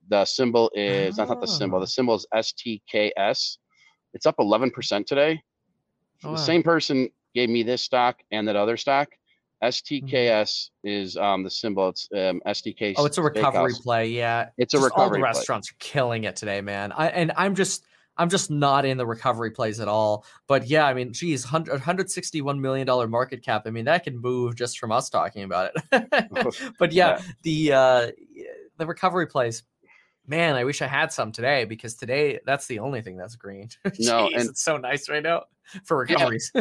The 0.09 0.25
symbol 0.25 0.71
is 0.75 1.17
that's 1.17 1.29
not 1.29 1.41
the 1.41 1.47
symbol. 1.47 1.79
Oh. 1.79 1.81
The 1.81 1.87
symbol 1.87 2.15
is 2.15 2.27
STKS. 2.35 3.59
It's 4.15 4.27
up 4.27 4.37
11% 4.39 5.07
today. 5.07 5.43
Oh, 6.25 6.33
The 6.33 6.39
same 6.39 6.63
person 6.63 7.11
gave 7.35 7.51
me 7.51 7.63
this 7.63 7.83
stock 7.83 8.17
and 8.31 8.49
that 8.49 8.57
other 8.57 8.77
stock. 8.77 9.09
STKS 9.63 10.71
is 10.85 11.17
um, 11.17 11.43
the 11.43 11.51
symbol. 11.51 11.89
It's 11.91 12.09
um, 12.15 12.41
STK. 12.47 12.95
Oh, 12.97 13.05
it's 13.05 13.19
a 13.19 13.23
recovery 13.23 13.73
Steakhouse. 13.73 13.83
play. 13.83 14.09
Yeah, 14.09 14.49
It's 14.57 14.73
a 14.75 14.79
Just 14.79 14.93
All 14.93 15.05
recovery 15.05 15.19
the 15.21 15.25
play. 15.25 15.29
restaurants 15.31 15.71
are 15.71 15.77
killing 15.79 16.25
it 16.25 16.37
today, 16.37 16.61
man. 16.61 16.93
I 16.93 17.09
and 17.09 17.33
I'm 17.37 17.55
just 17.55 17.85
I'm 18.19 18.29
just 18.29 18.51
not 18.51 18.85
in 18.85 18.99
the 18.99 19.07
recovery 19.07 19.51
plays 19.53 19.81
at 19.81 19.89
all. 19.89 20.25
But 20.47 20.67
yeah, 20.67 20.87
I 20.87 20.93
mean, 20.95 21.13
geez, 21.13 21.45
100, 21.45 21.73
161 21.73 22.61
million 22.61 22.87
dollar 22.87 23.07
market 23.07 23.43
cap. 23.43 23.63
I 23.67 23.71
mean, 23.71 23.85
that 23.85 24.05
can 24.05 24.19
move 24.19 24.57
just 24.57 24.79
from 24.79 24.91
us 24.93 25.09
talking 25.09 25.45
about 25.45 25.71
it. 25.93 26.73
but 26.79 26.93
yeah, 26.93 27.21
the 27.43 27.73
uh 27.73 28.07
the 28.77 28.87
recovery 28.87 29.27
plays. 29.27 29.63
Man, 30.27 30.57
I 30.57 30.65
wish 30.65 30.83
I 30.83 30.87
had 30.89 31.11
some 31.11 31.33
today 31.33 31.65
because 31.65 31.95
today 31.95 32.39
that's 32.45 32.67
the 32.67 32.81
only 32.81 33.01
thing 33.01 33.17
that's 33.17 33.37
green. 33.37 33.71
No, 33.99 34.29
Jeez, 34.29 34.41
and- 34.41 34.51
it's 34.51 34.63
so 34.63 34.77
nice 34.77 35.09
right 35.09 35.23
now 35.23 35.45
for 35.85 36.05
Yeah. 36.07 36.13
recoveries. 36.15 36.53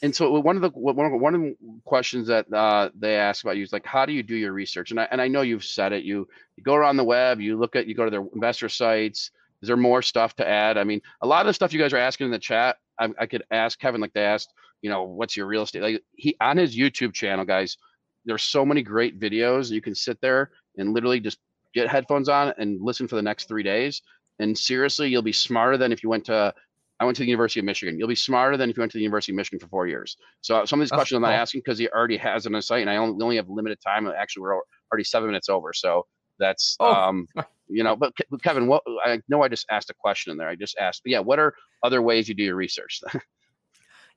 And 0.00 0.14
so 0.14 0.38
one 0.40 0.56
of 0.56 0.62
the 0.62 0.70
one 0.70 1.12
of, 1.12 1.20
one 1.20 1.34
of 1.34 1.40
the 1.42 1.56
questions 1.84 2.28
that 2.28 2.50
uh, 2.52 2.88
they 2.98 3.16
ask 3.16 3.44
about 3.44 3.56
you 3.56 3.62
is 3.64 3.72
like, 3.72 3.84
how 3.84 4.06
do 4.06 4.12
you 4.12 4.22
do 4.22 4.36
your 4.36 4.52
research? 4.52 4.90
And 4.92 5.00
I 5.00 5.08
and 5.10 5.20
I 5.20 5.28
know 5.28 5.42
you've 5.42 5.64
said 5.64 5.92
it. 5.92 6.04
You 6.04 6.28
you 6.56 6.62
go 6.62 6.74
around 6.74 6.96
the 6.98 7.04
web, 7.04 7.40
you 7.40 7.58
look 7.58 7.74
at 7.76 7.86
you 7.86 7.94
go 7.94 8.04
to 8.04 8.10
their 8.10 8.24
investor 8.32 8.68
sites. 8.68 9.32
Is 9.62 9.66
there 9.68 9.76
more 9.76 10.02
stuff 10.02 10.34
to 10.36 10.48
add? 10.48 10.78
I 10.78 10.84
mean, 10.84 11.00
a 11.22 11.26
lot 11.26 11.40
of 11.42 11.46
the 11.46 11.54
stuff 11.54 11.72
you 11.72 11.78
guys 11.80 11.92
are 11.92 11.98
asking 11.98 12.26
in 12.26 12.30
the 12.30 12.38
chat, 12.38 12.76
I, 13.00 13.08
I 13.18 13.26
could 13.26 13.42
ask 13.50 13.78
Kevin 13.78 14.00
like 14.00 14.12
they 14.12 14.24
asked, 14.24 14.52
you 14.82 14.90
know, 14.90 15.02
what's 15.02 15.36
your 15.36 15.46
real 15.46 15.62
estate? 15.62 15.82
Like 15.82 16.02
he 16.16 16.36
on 16.40 16.56
his 16.56 16.76
YouTube 16.76 17.12
channel, 17.12 17.44
guys. 17.44 17.76
There's 18.24 18.42
so 18.42 18.64
many 18.64 18.82
great 18.82 19.18
videos. 19.18 19.70
You 19.70 19.80
can 19.80 19.94
sit 19.94 20.20
there 20.20 20.50
and 20.76 20.92
literally 20.92 21.18
just 21.20 21.38
get 21.74 21.88
headphones 21.88 22.28
on 22.28 22.52
and 22.58 22.80
listen 22.80 23.08
for 23.08 23.16
the 23.16 23.22
next 23.22 23.48
three 23.48 23.62
days. 23.62 24.02
And 24.38 24.56
seriously, 24.56 25.08
you'll 25.08 25.22
be 25.22 25.32
smarter 25.32 25.76
than 25.76 25.92
if 25.92 26.02
you 26.02 26.08
went 26.08 26.24
to 26.26 26.54
I 27.00 27.04
went 27.04 27.16
to 27.16 27.22
the 27.22 27.28
University 27.28 27.60
of 27.60 27.64
Michigan. 27.66 27.96
You'll 27.98 28.08
be 28.08 28.16
smarter 28.16 28.56
than 28.56 28.70
if 28.70 28.76
you 28.76 28.80
went 28.80 28.90
to 28.92 28.98
the 28.98 29.02
University 29.02 29.30
of 29.32 29.36
Michigan 29.36 29.60
for 29.60 29.68
four 29.68 29.86
years. 29.86 30.16
So 30.40 30.64
some 30.64 30.80
of 30.80 30.84
these 30.84 30.92
Oh, 30.92 30.96
questions 30.96 31.16
I'm 31.16 31.22
not 31.22 31.32
asking 31.32 31.60
because 31.60 31.78
he 31.78 31.88
already 31.88 32.16
has 32.16 32.44
it 32.44 32.48
on 32.50 32.54
his 32.54 32.66
site, 32.66 32.80
and 32.80 32.90
I 32.90 32.96
only, 32.96 33.22
only 33.22 33.36
have 33.36 33.48
limited 33.48 33.78
time. 33.80 34.06
Actually, 34.08 34.42
we're 34.42 34.54
already 34.92 35.04
seven 35.04 35.28
minutes 35.28 35.48
over, 35.48 35.72
so 35.72 36.06
that's 36.40 36.76
Oh. 36.80 36.92
um, 36.92 37.26
you 37.68 37.82
know. 37.84 37.96
But 37.96 38.14
Ke- 38.16 38.42
Kevin, 38.42 38.66
what 38.66 38.82
I 39.04 39.20
know, 39.28 39.42
I 39.42 39.48
just 39.48 39.66
asked 39.70 39.90
a 39.90 39.94
question 39.94 40.30
in 40.30 40.36
there. 40.38 40.48
I 40.48 40.54
just 40.56 40.76
asked, 40.78 41.02
but 41.04 41.10
yeah, 41.12 41.20
what 41.20 41.38
are 41.38 41.54
other 41.82 42.02
ways 42.02 42.28
you 42.28 42.34
do 42.34 42.42
your 42.44 42.56
research? 42.56 43.00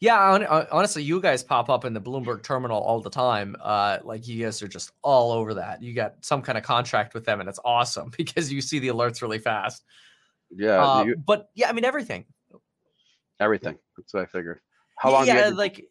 Yeah, 0.03 0.17
hon- 0.17 0.41
hon- 0.41 0.65
honestly, 0.71 1.03
you 1.03 1.21
guys 1.21 1.43
pop 1.43 1.69
up 1.69 1.85
in 1.85 1.93
the 1.93 2.01
Bloomberg 2.01 2.41
terminal 2.41 2.81
all 2.81 3.01
the 3.01 3.09
time. 3.11 3.55
Uh, 3.61 3.99
like 4.03 4.27
you 4.27 4.43
guys 4.43 4.59
are 4.63 4.67
just 4.67 4.91
all 5.03 5.31
over 5.31 5.53
that. 5.53 5.83
You 5.83 5.93
got 5.93 6.15
some 6.21 6.41
kind 6.41 6.57
of 6.57 6.63
contract 6.63 7.13
with 7.13 7.23
them, 7.23 7.39
and 7.39 7.47
it's 7.47 7.59
awesome 7.63 8.11
because 8.17 8.51
you 8.51 8.61
see 8.61 8.79
the 8.79 8.87
alerts 8.87 9.21
really 9.21 9.37
fast. 9.37 9.83
yeah, 10.49 10.83
Uh, 10.83 11.03
you, 11.03 11.15
but 11.17 11.49
yeah, 11.53 11.69
I 11.69 11.73
mean 11.73 11.85
everything. 11.85 12.25
everything. 13.39 13.77
That's 13.95 14.11
what 14.11 14.23
I 14.23 14.25
figured. 14.25 14.59
How 14.97 15.11
long? 15.11 15.27
Yeah, 15.27 15.51
like 15.53 15.85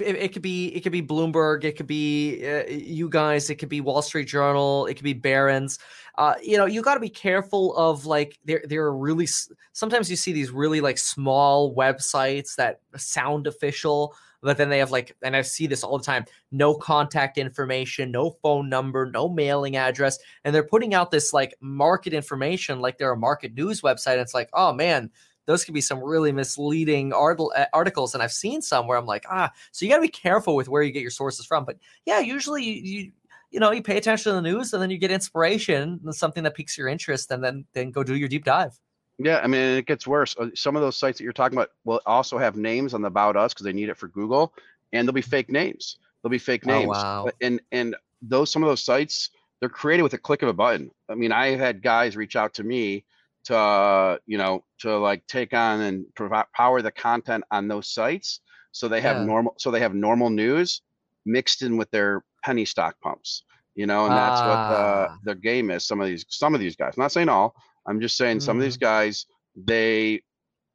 it, 0.00 0.16
it 0.16 0.32
could 0.32 0.42
be 0.42 0.68
it 0.68 0.80
could 0.80 0.92
be 0.92 1.02
Bloomberg, 1.02 1.64
it 1.64 1.76
could 1.76 1.86
be 1.86 2.46
uh, 2.46 2.64
you 2.68 3.08
guys, 3.08 3.50
it 3.50 3.56
could 3.56 3.68
be 3.68 3.80
Wall 3.80 4.02
Street 4.02 4.28
Journal, 4.28 4.86
it 4.86 4.94
could 4.94 5.04
be 5.04 5.12
Barron's. 5.12 5.78
Uh, 6.18 6.34
you 6.42 6.58
know, 6.58 6.66
you 6.66 6.82
got 6.82 6.94
to 6.94 7.00
be 7.00 7.08
careful 7.08 7.74
of 7.76 8.06
like 8.06 8.38
there 8.44 8.62
there 8.66 8.84
are 8.84 8.96
really 8.96 9.26
sometimes 9.72 10.10
you 10.10 10.16
see 10.16 10.32
these 10.32 10.50
really 10.50 10.80
like 10.80 10.98
small 10.98 11.74
websites 11.74 12.54
that 12.56 12.80
sound 12.96 13.46
official, 13.46 14.14
but 14.42 14.58
then 14.58 14.68
they 14.68 14.78
have 14.78 14.90
like 14.90 15.16
and 15.22 15.34
I 15.34 15.42
see 15.42 15.66
this 15.66 15.82
all 15.82 15.98
the 15.98 16.04
time, 16.04 16.26
no 16.50 16.74
contact 16.74 17.38
information, 17.38 18.10
no 18.10 18.30
phone 18.42 18.68
number, 18.68 19.10
no 19.10 19.28
mailing 19.28 19.76
address, 19.76 20.18
and 20.44 20.54
they're 20.54 20.62
putting 20.62 20.94
out 20.94 21.10
this 21.10 21.32
like 21.32 21.54
market 21.60 22.12
information 22.12 22.80
like 22.80 22.98
they're 22.98 23.12
a 23.12 23.16
market 23.16 23.54
news 23.54 23.80
website. 23.80 24.12
And 24.12 24.20
it's 24.20 24.34
like, 24.34 24.50
oh 24.52 24.72
man, 24.72 25.10
those 25.46 25.64
could 25.64 25.74
be 25.74 25.80
some 25.80 26.00
really 26.02 26.32
misleading 26.32 27.12
article, 27.12 27.52
articles 27.72 28.14
and 28.14 28.22
i've 28.22 28.32
seen 28.32 28.60
some 28.62 28.86
where 28.86 28.96
i'm 28.98 29.06
like 29.06 29.24
ah 29.30 29.50
so 29.70 29.84
you 29.84 29.90
got 29.90 29.96
to 29.96 30.02
be 30.02 30.08
careful 30.08 30.54
with 30.54 30.68
where 30.68 30.82
you 30.82 30.92
get 30.92 31.02
your 31.02 31.10
sources 31.10 31.44
from 31.46 31.64
but 31.64 31.76
yeah 32.06 32.20
usually 32.20 32.62
you, 32.64 32.72
you 32.82 33.12
you 33.50 33.60
know 33.60 33.70
you 33.70 33.82
pay 33.82 33.96
attention 33.98 34.30
to 34.30 34.34
the 34.36 34.42
news 34.42 34.72
and 34.72 34.82
then 34.82 34.90
you 34.90 34.98
get 34.98 35.10
inspiration 35.10 36.00
and 36.04 36.14
something 36.14 36.42
that 36.42 36.54
piques 36.54 36.76
your 36.78 36.88
interest 36.88 37.30
and 37.30 37.42
then 37.42 37.64
then 37.72 37.90
go 37.90 38.02
do 38.02 38.14
your 38.16 38.28
deep 38.28 38.44
dive 38.44 38.78
Yeah, 39.18 39.40
I 39.44 39.46
mean, 39.46 39.60
it 39.78 39.86
gets 39.86 40.06
worse. 40.06 40.34
Uh, 40.38 40.48
Some 40.54 40.74
of 40.74 40.82
those 40.82 40.96
sites 40.96 41.18
that 41.18 41.24
you're 41.24 41.34
talking 41.34 41.56
about 41.58 41.70
will 41.84 42.00
also 42.06 42.38
have 42.38 42.56
names 42.56 42.94
on 42.94 43.02
the 43.02 43.08
about 43.08 43.36
us 43.36 43.52
because 43.52 43.64
they 43.64 43.72
need 43.72 43.88
it 43.90 43.96
for 43.98 44.08
Google, 44.08 44.54
and 44.92 45.06
they'll 45.06 45.12
be 45.12 45.20
fake 45.22 45.50
names. 45.50 45.98
They'll 46.22 46.30
be 46.30 46.38
fake 46.38 46.62
Oh, 46.66 46.70
names. 46.72 46.88
wow. 46.88 47.28
And 47.40 47.60
and 47.72 47.94
those 48.22 48.50
some 48.50 48.62
of 48.64 48.68
those 48.70 48.82
sites 48.82 49.30
they're 49.60 49.68
created 49.68 50.02
with 50.02 50.14
a 50.14 50.18
click 50.18 50.42
of 50.42 50.48
a 50.48 50.52
button. 50.54 50.90
I 51.10 51.14
mean, 51.14 51.30
I've 51.30 51.60
had 51.60 51.82
guys 51.82 52.16
reach 52.16 52.36
out 52.36 52.54
to 52.54 52.64
me 52.64 53.04
to 53.44 53.56
uh, 53.56 54.16
you 54.26 54.38
know 54.38 54.64
to 54.78 54.96
like 54.98 55.26
take 55.26 55.52
on 55.54 55.80
and 55.80 56.04
provide 56.14 56.46
power 56.54 56.82
the 56.82 56.90
content 56.90 57.44
on 57.50 57.68
those 57.68 57.88
sites 57.92 58.40
so 58.72 58.88
they 58.88 59.00
have 59.00 59.16
Yeah. 59.16 59.24
normal 59.26 59.54
so 59.58 59.70
they 59.70 59.80
have 59.80 59.94
normal 59.94 60.30
news 60.30 60.82
mixed 61.26 61.62
in 61.62 61.76
with 61.76 61.90
their 61.90 62.24
penny 62.44 62.64
stock 62.64 62.96
pumps 63.00 63.44
you 63.74 63.86
know 63.86 64.06
and 64.06 64.16
that's 64.16 64.44
what 64.44 64.60
the 64.68 65.08
Ah. 65.08 65.16
their 65.24 65.34
game 65.34 65.70
is 65.70 65.86
some 65.86 66.00
of 66.00 66.06
these 66.06 66.24
some 66.28 66.54
of 66.54 66.60
these 66.60 66.76
guys 66.76 66.94
I'm 66.96 67.02
not 67.02 67.12
saying 67.12 67.28
all 67.28 67.54
i'm 67.86 68.00
just 68.00 68.16
saying 68.16 68.40
some 68.40 68.56
of 68.56 68.62
these 68.62 68.76
Mm-hmm. 68.76 68.84
guys 68.84 69.26
they 69.56 70.22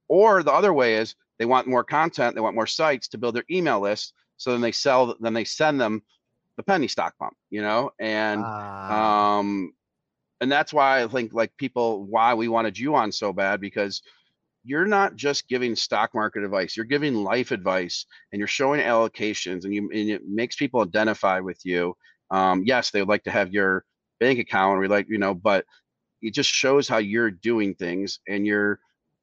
or 0.07 0.43
the 0.43 0.51
other 0.51 0.73
way 0.73 0.95
is 0.95 1.15
they 1.39 1.45
want 1.45 1.67
more 1.67 1.83
content 1.83 2.35
they 2.35 2.41
want 2.41 2.55
more 2.55 2.67
sites 2.67 3.07
to 3.09 3.17
build 3.17 3.35
their 3.35 3.45
email 3.51 3.79
list 3.79 4.13
so 4.37 4.51
then 4.51 4.61
they 4.61 4.71
sell 4.71 5.15
then 5.19 5.33
they 5.33 5.43
send 5.43 5.79
them 5.79 6.01
the 6.57 6.63
penny 6.63 6.87
stock 6.87 7.17
pump 7.17 7.33
you 7.49 7.61
know 7.61 7.91
and 7.99 8.39
Ah. 8.43 9.39
um 9.39 9.73
and 10.41 10.51
that's 10.51 10.73
why 10.73 11.03
i 11.03 11.07
think 11.07 11.33
like 11.33 11.51
people 11.57 12.05
why 12.05 12.33
we 12.33 12.47
wanted 12.47 12.77
you 12.77 12.95
on 12.95 13.11
so 13.11 13.33
bad 13.33 13.61
because 13.61 14.01
you're 14.63 14.85
not 14.85 15.15
just 15.15 15.47
giving 15.47 15.75
stock 15.75 16.13
market 16.13 16.43
advice 16.43 16.75
you're 16.75 16.85
giving 16.85 17.15
life 17.15 17.51
advice 17.51 18.05
and 18.31 18.39
you're 18.39 18.47
showing 18.47 18.81
allocations 18.81 19.63
and 19.65 19.73
you 19.73 19.89
and 19.93 20.09
it 20.09 20.21
makes 20.27 20.55
people 20.55 20.81
identify 20.81 21.39
with 21.39 21.59
you. 21.63 21.95
Um 22.31 22.63
yes 22.65 22.91
they 22.91 23.01
would 23.01 23.09
like 23.09 23.23
to 23.23 23.31
have 23.31 23.53
your 23.53 23.85
bank 24.19 24.39
account 24.39 24.79
we 24.79 24.87
like 24.87 25.07
you 25.09 25.17
know 25.19 25.33
but 25.33 25.65
it 26.21 26.33
just 26.33 26.49
shows 26.49 26.87
how 26.87 26.97
you're 26.97 27.31
doing 27.31 27.75
things 27.75 28.19
and 28.27 28.45
you're 28.45 28.79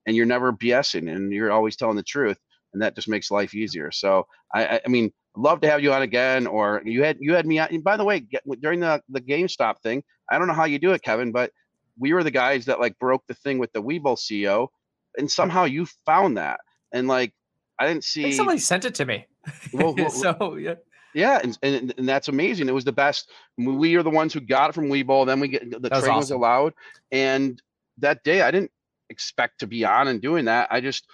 and 0.07 0.17
you're 0.17 0.27
never 0.27 0.53
bsing 0.53 1.15
and 1.15 1.33
you're 1.33 1.53
always 1.53 1.77
telling 1.77 1.97
the 1.97 2.03
truth 2.03 2.39
and 2.73 2.83
that 2.83 2.95
just 2.95 3.09
makes 3.09 3.31
life 3.31 3.55
easier. 3.55 3.91
So 3.93 4.27
i 4.55 4.81
i, 4.85 4.89
mean 4.89 5.13
love 5.37 5.61
to 5.63 5.71
have 5.71 5.83
you 5.83 5.93
on 5.93 6.03
again 6.03 6.47
or 6.47 6.83
you 6.85 7.03
had 7.03 7.19
you 7.21 7.35
had 7.35 7.47
me 7.47 7.59
on 7.59 7.69
and 7.71 7.85
by 7.85 7.97
the 7.97 8.05
way 8.05 8.27
during 8.61 8.81
the 8.81 9.03
the 9.09 9.21
gamestop 9.21 9.81
thing 9.83 10.03
i 10.31 10.39
don't 10.39 10.49
know 10.49 10.55
how 10.55 10.65
you 10.65 10.79
do 10.79 10.93
it 10.93 11.03
kevin 11.03 11.33
but 11.33 11.51
we 11.99 12.13
were 12.13 12.25
the 12.25 12.31
guys 12.31 12.65
that 12.65 12.81
like 12.81 12.99
broke 12.99 13.27
the 13.27 13.35
thing 13.35 13.59
with 13.59 13.73
the 13.73 13.83
webull 13.83 14.17
ceo 14.17 14.69
and 15.17 15.31
somehow 15.31 15.65
you 15.65 15.87
found 16.07 16.37
that 16.37 16.61
and 16.93 17.09
like 17.09 17.33
i 17.79 17.87
didn't 17.87 18.05
I 18.05 18.07
see 18.07 18.23
think 18.23 18.35
somebody 18.35 18.59
sent 18.59 18.85
it 18.85 18.95
to 18.97 19.05
me. 19.05 19.27
Well, 19.73 19.95
well, 19.99 20.11
so 20.11 20.57
yeah. 20.57 20.75
yeah, 21.15 21.41
and, 21.43 21.59
and 21.63 21.95
and 21.99 22.09
that's 22.09 22.29
amazing. 22.29 22.69
It 22.69 22.75
was 22.75 22.85
the 22.85 22.93
best. 22.93 23.31
We 23.59 23.95
are 23.97 24.03
the 24.03 24.11
ones 24.11 24.33
who 24.33 24.41
got 24.41 24.71
it 24.71 24.73
from 24.75 24.89
Webull. 24.89 25.27
Then 25.27 25.41
we 25.41 25.49
get 25.49 25.71
the 25.71 25.79
That 25.81 25.93
was 25.93 26.05
training 26.05 26.17
was 26.17 26.31
allowed, 26.31 26.75
and 27.13 27.61
that 27.99 28.25
day 28.25 28.43
I 28.43 28.51
didn't 28.51 28.71
expect 29.11 29.61
to 29.61 29.67
be 29.67 29.85
on 29.85 30.09
and 30.09 30.21
doing 30.21 30.47
that. 30.47 30.69
I 30.71 30.81
just 30.81 31.07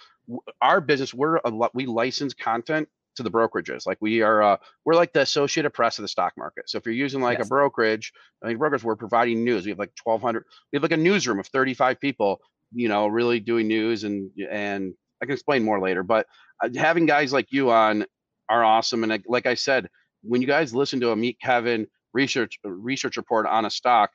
our 0.61 0.79
business 0.79 1.13
we're 1.13 1.37
a 1.43 1.49
lot 1.49 1.75
we 1.75 1.85
license 1.85 2.33
content 2.33 2.87
to 3.15 3.23
the 3.23 3.31
brokerages. 3.31 3.85
Like 3.85 3.97
we 4.01 4.21
are 4.21 4.41
uh 4.41 4.57
we're 4.85 4.95
like 4.95 5.13
the 5.13 5.21
Associated 5.21 5.71
Press 5.71 5.97
of 5.97 6.03
the 6.03 6.07
stock 6.07 6.33
market. 6.37 6.69
So 6.69 6.77
if 6.77 6.85
you're 6.85 6.95
using 6.95 7.21
like 7.21 7.39
Yes. 7.39 7.47
a 7.47 7.49
brokerage, 7.49 8.13
I 8.43 8.47
mean 8.49 8.57
brokers 8.57 8.83
we're 8.83 8.95
providing 8.95 9.43
news. 9.43 9.65
We 9.65 9.71
have 9.71 9.79
like 9.79 9.91
1200 10.03 10.45
we 10.71 10.77
have 10.77 10.83
like 10.83 10.91
a 10.91 10.97
newsroom 10.97 11.39
of 11.39 11.47
35 11.47 11.99
people, 11.99 12.41
you 12.73 12.87
know, 12.87 13.07
really 13.07 13.39
doing 13.39 13.67
news 13.67 14.03
and 14.03 14.31
and 14.49 14.93
I 15.21 15.25
can 15.25 15.33
explain 15.33 15.63
more 15.63 15.79
later, 15.79 16.03
but 16.03 16.25
uh, 16.63 16.69
having 16.75 17.05
guys 17.05 17.31
like 17.31 17.51
you 17.51 17.69
on 17.71 18.05
are 18.49 18.63
awesome. 18.63 19.03
And 19.03 19.11
like, 19.11 19.23
like 19.27 19.45
I 19.45 19.53
said, 19.53 19.87
when 20.23 20.41
you 20.41 20.47
guys 20.47 20.73
listen 20.73 20.99
to 21.01 21.11
a 21.11 21.15
Meet 21.15 21.39
Kevin 21.39 21.87
research 22.13 22.59
research 22.63 23.17
report 23.17 23.45
on 23.45 23.65
a 23.65 23.69
stock, 23.69 24.11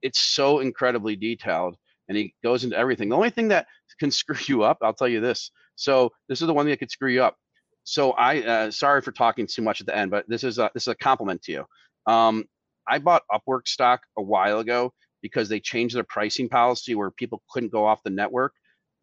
it's 0.00 0.18
so 0.18 0.60
incredibly 0.60 1.16
detailed 1.16 1.76
and 2.08 2.16
he 2.16 2.34
goes 2.42 2.64
into 2.64 2.76
everything. 2.76 3.08
The 3.08 3.16
only 3.16 3.30
thing 3.30 3.48
that 3.48 3.66
can 3.98 4.10
screw 4.10 4.36
you 4.46 4.62
up, 4.62 4.78
I'll 4.82 4.94
tell 4.94 5.08
you 5.08 5.20
this. 5.20 5.50
So 5.76 6.12
this 6.28 6.40
is 6.40 6.46
the 6.46 6.54
one 6.54 6.64
thing 6.66 6.70
that 6.70 6.78
could 6.78 6.90
screw 6.90 7.10
you 7.10 7.22
up. 7.22 7.36
So 7.84 8.12
I 8.12 8.42
uh, 8.42 8.70
sorry 8.70 9.00
for 9.00 9.12
talking 9.12 9.46
too 9.46 9.62
much 9.62 9.80
at 9.80 9.86
the 9.86 9.96
end, 9.96 10.10
but 10.10 10.28
this 10.28 10.44
is 10.44 10.58
a 10.58 10.70
this 10.74 10.84
is 10.84 10.88
a 10.88 10.94
compliment 10.94 11.42
to 11.42 11.52
you. 11.52 11.64
Um, 12.06 12.44
I 12.88 12.98
bought 12.98 13.22
Upwork 13.30 13.66
stock 13.66 14.02
a 14.16 14.22
while 14.22 14.60
ago 14.60 14.92
because 15.20 15.48
they 15.48 15.60
changed 15.60 15.94
their 15.94 16.04
pricing 16.04 16.48
policy 16.48 16.94
where 16.94 17.10
people 17.10 17.42
couldn't 17.50 17.72
go 17.72 17.86
off 17.86 18.02
the 18.02 18.10
network 18.10 18.54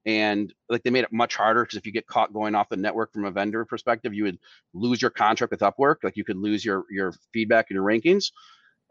and 0.05 0.53
like 0.69 0.83
they 0.83 0.89
made 0.89 1.03
it 1.03 1.11
much 1.11 1.35
harder 1.35 1.63
because 1.63 1.77
if 1.77 1.85
you 1.85 1.91
get 1.91 2.07
caught 2.07 2.33
going 2.33 2.55
off 2.55 2.69
the 2.69 2.77
network 2.77 3.11
from 3.11 3.25
a 3.25 3.31
vendor 3.31 3.65
perspective 3.65 4.13
you 4.13 4.23
would 4.23 4.39
lose 4.73 5.01
your 5.01 5.11
contract 5.11 5.51
with 5.51 5.59
upwork 5.59 5.97
like 6.03 6.15
you 6.15 6.23
could 6.23 6.37
lose 6.37 6.63
your 6.63 6.85
your 6.89 7.13
feedback 7.33 7.67
and 7.69 7.75
your 7.75 7.83
rankings 7.83 8.31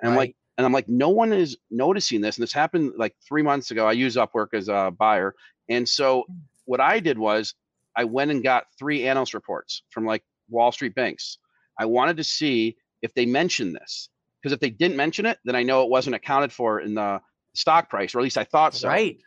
and 0.02 0.10
i'm 0.10 0.16
like 0.16 0.36
and 0.58 0.66
i'm 0.66 0.72
like 0.72 0.88
no 0.88 1.08
one 1.08 1.32
is 1.32 1.56
noticing 1.70 2.20
this 2.20 2.36
and 2.36 2.42
this 2.42 2.52
happened 2.52 2.92
like 2.96 3.14
three 3.26 3.42
months 3.42 3.70
ago 3.70 3.86
i 3.86 3.92
use 3.92 4.16
upwork 4.16 4.48
as 4.52 4.68
a 4.68 4.92
buyer 4.98 5.34
and 5.68 5.88
so 5.88 6.24
what 6.66 6.80
i 6.80 7.00
did 7.00 7.18
was 7.18 7.54
i 7.98 8.04
went 8.04 8.30
and 8.30 8.42
got 8.42 8.64
three 8.78 9.06
analyst 9.06 9.34
reports 9.34 9.82
from 9.90 10.06
like 10.06 10.22
wall 10.48 10.72
street 10.72 10.94
banks. 10.94 11.38
I 11.78 11.84
wanted 11.84 12.16
to 12.16 12.24
see 12.24 12.76
if 13.02 13.12
they 13.14 13.26
mentioned 13.26 13.74
this 13.74 14.08
because 14.40 14.52
if 14.52 14.60
they 14.60 14.70
didn't 14.70 14.96
mention 14.96 15.26
it 15.26 15.38
then 15.44 15.54
i 15.54 15.62
know 15.62 15.82
it 15.82 15.90
wasn't 15.90 16.16
accounted 16.16 16.52
for 16.52 16.80
in 16.80 16.94
the 16.94 17.20
stock 17.54 17.90
price 17.90 18.14
or 18.14 18.20
at 18.20 18.22
least 18.22 18.38
i 18.38 18.44
thought 18.44 18.74
so. 18.74 18.88
Right. 18.88 19.18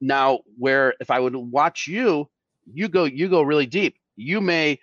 now 0.00 0.40
where 0.58 0.94
if 1.00 1.10
i 1.10 1.18
would 1.18 1.34
watch 1.34 1.86
you 1.86 2.28
you 2.72 2.88
go 2.88 3.04
you 3.04 3.28
go 3.28 3.42
really 3.42 3.66
deep. 3.66 3.96
You 4.16 4.40
may 4.40 4.78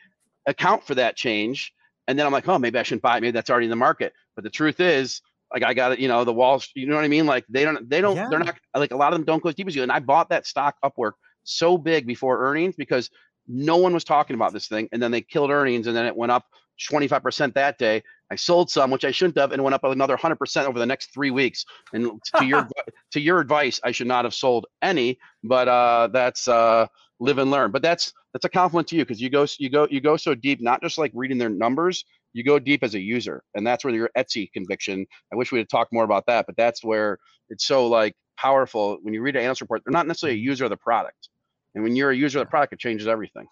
account 0.48 0.84
for 0.86 0.95
that 0.95 1.15
change 1.15 1.74
and 2.07 2.18
then 2.18 2.26
i'm 2.26 2.32
like 2.32 2.48
oh 2.48 2.57
maybe 2.57 2.80
i 2.80 2.84
shouldn't 2.84 3.02
buy 3.02 3.18
it. 3.18 3.22
Maybe 3.22 3.32
that's 3.32 3.49
already 3.49 3.65
in 3.65 3.70
the 3.70 3.76
market. 3.76 4.14
But 4.36 4.44
the 4.44 4.49
truth 4.49 4.80
is 4.80 5.22
like 5.53 5.64
i 5.64 5.74
got 5.74 5.91
it 5.94 5.99
you 5.99 6.07
know 6.07 6.24
the 6.24 6.34
walls 6.34 6.70
you 6.76 6.88
know 6.88 6.95
what 6.95 7.03
i 7.03 7.07
mean? 7.07 7.26
Like 7.26 7.45
they 7.49 7.64
don't 7.64 7.90
they 7.90 8.02
don't 8.02 8.15
they're 8.15 8.40
not 8.40 8.56
like 8.76 8.91
a 8.91 8.98
lot 8.98 9.14
of 9.14 9.20
them 9.20 9.26
don't 9.26 9.44
go 9.44 9.49
as 9.49 9.56
deep 9.56 9.68
as 9.68 9.76
you 9.76 9.84
and 9.84 9.91
i 9.91 9.99
bought 9.99 10.30
that 10.30 10.48
stock 10.48 10.76
upwork 10.84 11.14
so 11.44 11.78
big 11.78 12.07
before 12.07 12.45
earnings 12.45 12.76
because 12.76 13.10
no 13.48 13.78
one 13.78 13.94
was 13.94 14.03
talking 14.03 14.36
about 14.36 14.53
this 14.53 14.68
thing 14.68 14.90
and 14.91 15.02
then 15.02 15.11
they 15.11 15.22
killed 15.22 15.52
earnings 15.52 15.88
and 15.88 15.95
then 15.95 16.06
it 16.06 16.15
went 16.15 16.32
up 16.32 16.45
25% 16.91 17.53
that 17.53 17.78
day 17.78 18.02
i 18.32 18.36
sold 18.36 18.70
some 18.70 18.91
which 18.91 19.06
i 19.06 19.11
shouldn't 19.11 19.38
have 19.38 19.52
and 19.52 19.64
went 19.64 19.76
up 19.76 19.84
another 19.86 20.18
100% 20.18 20.65
over 20.65 20.80
the 20.80 20.86
next 20.86 21.14
three 21.14 21.32
weeks 21.32 21.65
and 21.94 22.22
to 22.38 22.45
your 22.45 22.68
to 23.11 23.20
your 23.22 23.40
advice, 23.40 23.80
I 23.84 23.91
should 23.91 24.07
not 24.07 24.26
have 24.26 24.34
sold 24.34 24.65
any, 24.82 25.18
but 25.44 25.68
uh, 25.68 26.10
that's 26.11 26.48
uh, 26.48 26.88
live 27.20 27.38
and 27.38 27.52
learn. 27.52 27.72
But 27.72 27.82
that's 27.82 28.14
that's 28.34 28.45
a 28.45 28.49
compliment 28.49 28.88
to 28.90 28.95
you 28.98 29.03
because 29.06 29.22
you 29.22 29.30
go 29.30 29.45
you 29.60 29.70
go 29.70 29.88
you 29.90 30.02
go 30.02 30.18
so 30.18 30.36
deep, 30.36 30.61
not 30.61 30.82
just 30.82 30.98
like 30.98 31.11
reading 31.14 31.38
their 31.38 31.49
numbers. 31.49 32.06
You 32.34 32.44
go 32.44 32.60
deep 32.60 32.84
as 32.84 32.95
a 32.95 32.99
user, 33.02 33.44
and 33.56 33.65
that's 33.65 33.84
where 33.86 33.94
your 33.94 34.10
Etsy 34.18 34.52
conviction. 34.53 35.06
I 35.34 35.36
wish 35.38 35.52
we 35.52 35.60
had 35.60 35.70
talked 35.70 35.94
more 35.94 36.03
about 36.03 36.26
that, 36.28 36.45
but 36.45 36.56
that's 36.57 36.84
where 36.84 37.18
it's 37.49 37.65
so 37.65 37.88
like 37.88 38.14
powerful 38.38 38.99
when 39.02 39.14
you 39.14 39.22
read 39.22 39.36
an 39.36 39.41
analyst 39.44 39.61
report. 39.61 39.82
They're 39.86 39.94
not 39.94 40.07
necessarily 40.07 40.40
a 40.40 40.44
user 40.44 40.65
of 40.65 40.70
the 40.72 40.78
product, 40.78 41.30
and 41.76 41.84
when 41.84 41.95
you're 41.95 42.12
a 42.12 42.16
user 42.16 42.40
of 42.40 42.45
the 42.45 42.50
product, 42.50 42.74
it 42.74 42.80
changes 42.80 43.08
everything. 43.08 43.48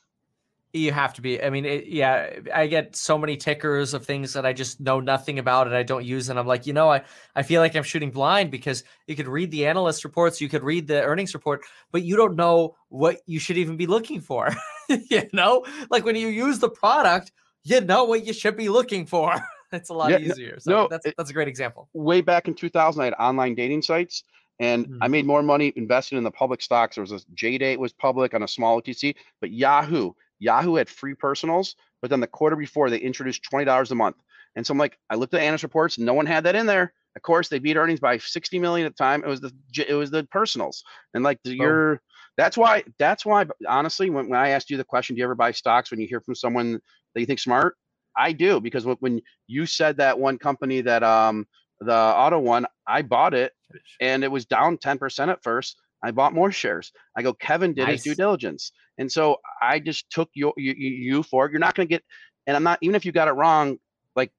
You 0.74 0.94
have 0.94 1.14
to 1.16 1.22
be. 1.22 1.44
I 1.44 1.50
mean, 1.50 1.66
it, 1.66 1.88
yeah, 1.88 2.30
I 2.56 2.68
get 2.68 2.96
so 2.96 3.18
many 3.18 3.36
tickers 3.36 3.94
of 3.94 4.06
things 4.06 4.32
that 4.34 4.46
I 4.46 4.54
just 4.54 4.80
know 4.80 5.02
nothing 5.02 5.38
about 5.38 5.68
and 5.68 5.76
I 5.76 5.84
don't 5.84 6.06
use. 6.06 6.30
And 6.30 6.40
I'm 6.40 6.48
like, 6.48 6.66
you 6.66 6.72
know, 6.72 6.90
I, 6.90 7.04
I 7.36 7.44
feel 7.44 7.60
like 7.62 7.76
I'm 7.76 7.84
shooting 7.84 8.10
blind 8.10 8.52
because 8.52 8.86
you 9.06 9.18
could 9.18 9.28
read 9.28 9.52
the 9.52 9.66
analyst 9.66 10.06
reports, 10.06 10.40
you 10.40 10.48
could 10.48 10.64
read 10.64 10.88
the 10.88 11.04
earnings 11.04 11.34
report, 11.34 11.60
but 11.92 12.04
you 12.04 12.16
don't 12.16 12.38
know 12.38 12.78
what 12.88 13.18
you 13.26 13.38
should 13.38 13.58
even 13.58 13.76
be 13.76 13.86
looking 13.86 14.22
for. 14.22 14.50
you 15.10 15.24
know, 15.34 15.66
like 15.90 16.06
when 16.06 16.16
you 16.16 16.28
use 16.30 16.60
the 16.60 16.70
product, 16.70 17.34
you 17.66 17.82
know 17.82 18.06
what 18.06 18.26
you 18.26 18.32
should 18.32 18.56
be 18.56 18.70
looking 18.70 19.06
for. 19.06 19.36
it's 19.74 19.90
a 19.90 19.94
lot 19.94 20.12
Yeah, 20.12 20.20
easier. 20.20 20.58
So 20.62 20.72
no, 20.72 20.88
that's 20.90 21.06
it- 21.06 21.16
that's 21.18 21.30
a 21.32 21.34
great 21.34 21.50
example. 21.50 21.90
way 21.92 22.22
back 22.22 22.48
in 22.48 22.54
2000, 22.54 23.02
I 23.02 23.06
had 23.06 23.14
online 23.16 23.56
dating 23.56 23.82
sites, 23.82 24.24
and 24.62 24.88
I 25.02 25.08
Mhm. 25.08 25.12
made 25.12 25.26
more 25.26 25.42
money 25.44 25.74
investing 25.76 26.18
in 26.18 26.24
the 26.24 26.32
public 26.32 26.62
stocks. 26.62 26.96
There 26.96 27.02
was 27.02 27.12
a 27.12 27.20
J 27.34 27.58
JDate 27.58 27.78
was 27.78 27.92
public 27.92 28.34
on 28.34 28.44
a 28.44 28.48
small 28.48 28.82
OTC, 28.82 29.16
but 29.42 29.52
Yahoo, 29.52 30.14
Yahoo 30.40 30.76
had 30.76 30.88
free 30.88 31.16
personals, 31.16 31.76
but 32.02 32.10
then 32.10 32.20
the 32.22 32.28
quarter 32.28 32.56
before 32.56 32.90
they 32.90 33.00
introduced 33.00 33.44
twenty 33.44 33.66
dollars 33.66 33.92
a 33.92 33.96
month. 33.96 34.18
And 34.56 34.66
so 34.66 34.72
I'm 34.74 34.78
like, 34.78 34.98
I 35.10 35.16
looked 35.16 35.34
at 35.34 35.42
analyst 35.42 35.64
reports, 35.64 35.98
no 35.98 36.14
one 36.14 36.26
had 36.26 36.44
that 36.44 36.56
in 36.56 36.66
there. 36.66 36.94
Of 37.16 37.24
course, 37.24 37.50
they 37.50 37.60
beat 37.60 37.76
earnings 37.76 38.00
by 38.00 38.18
60 38.18 38.60
million 38.60 38.86
at 38.86 38.96
the 38.96 39.04
time. 39.04 39.24
It 39.24 39.28
was 39.28 39.42
the 39.42 39.52
it 39.88 39.96
was 39.96 40.12
the 40.12 40.24
personals, 40.26 40.84
and 41.14 41.24
like 41.24 41.40
the, 41.44 41.56
your 41.56 42.02
that's 42.38 42.56
why 42.56 42.84
that's 43.00 43.26
why 43.26 43.46
honestly, 43.68 44.10
when, 44.10 44.30
when 44.30 44.40
I 44.40 44.50
asked 44.50 44.70
you 44.70 44.78
the 44.78 44.84
question, 44.84 45.16
do 45.16 45.20
you 45.20 45.26
ever 45.26 45.36
buy 45.36 45.52
stocks 45.52 45.92
when 45.92 46.00
you 46.00 46.08
hear 46.08 46.22
from 46.22 46.36
someone 46.36 46.80
that 47.14 47.20
you 47.20 47.26
think 47.26 47.40
smart? 47.40 47.76
I 48.16 48.32
do 48.34 48.60
because 48.60 48.86
when 48.86 49.22
you 49.48 49.66
said 49.66 49.98
that 49.98 50.20
one 50.20 50.38
company 50.38 50.82
that 50.82 51.04
um 51.04 51.48
the 51.82 51.94
auto 51.94 52.40
one, 52.40 52.66
I 52.88 53.02
bought 53.02 53.34
it 53.34 53.54
and 54.00 54.24
it 54.24 54.32
was 54.32 54.46
down 54.46 54.78
10% 54.78 55.28
at 55.30 55.44
first. 55.44 55.78
I 56.04 56.12
bought 56.12 56.34
more 56.34 56.52
shares. 56.52 56.92
I 57.16 57.22
go, 57.22 57.34
Kevin 57.34 57.74
did 57.74 57.88
his 57.88 58.04
due 58.04 58.16
diligence. 58.16 58.72
And 58.98 59.12
so 59.12 59.38
I 59.62 59.80
just 59.80 60.10
took 60.10 60.30
your, 60.34 60.54
you, 60.58 60.74
you, 60.74 61.24
for 61.24 61.46
it. 61.46 61.52
You're 61.52 61.60
not 61.60 61.76
going 61.76 61.88
to 61.88 61.90
get, 61.90 62.04
and 62.48 62.56
I'm 62.56 62.64
not, 62.64 62.80
even 62.82 62.96
if 62.96 63.06
you 63.06 63.12
got 63.12 63.28
it 63.28 63.34
wrong, 63.34 63.78
like 64.16 64.32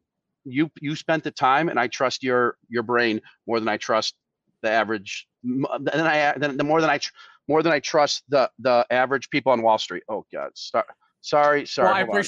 you, 0.45 0.71
you 0.81 0.97
spent 0.97 1.25
the 1.25 1.31
time 1.31 1.69
and 1.69 1.79
I 1.79 1.89
trust 1.89 2.23
your, 2.23 2.57
your 2.69 2.83
brain 2.83 3.21
more 3.47 3.61
than 3.61 3.69
I 3.69 3.77
trust 3.77 4.15
the 4.63 4.71
average, 4.71 5.27
then 5.43 5.67
I, 5.95 6.35
then 6.37 6.57
the 6.57 6.65
more 6.65 6.81
than 6.81 6.91
I, 6.91 6.99
tr- 6.99 7.13
more 7.49 7.63
than 7.63 7.73
I 7.73 7.81
trust 7.81 8.23
the, 8.29 8.51
the 8.59 8.87
average 8.91 9.31
people 9.31 9.53
on 9.53 9.63
Wall 9.63 9.79
Street. 9.79 10.05
Oh 10.09 10.25
God. 10.33 10.51
Sorry. 10.55 10.85
Sorry. 11.21 11.67
Sorry. 11.67 11.87
well, 11.87 11.95
I 11.97 12.03
on. 12.03 12.25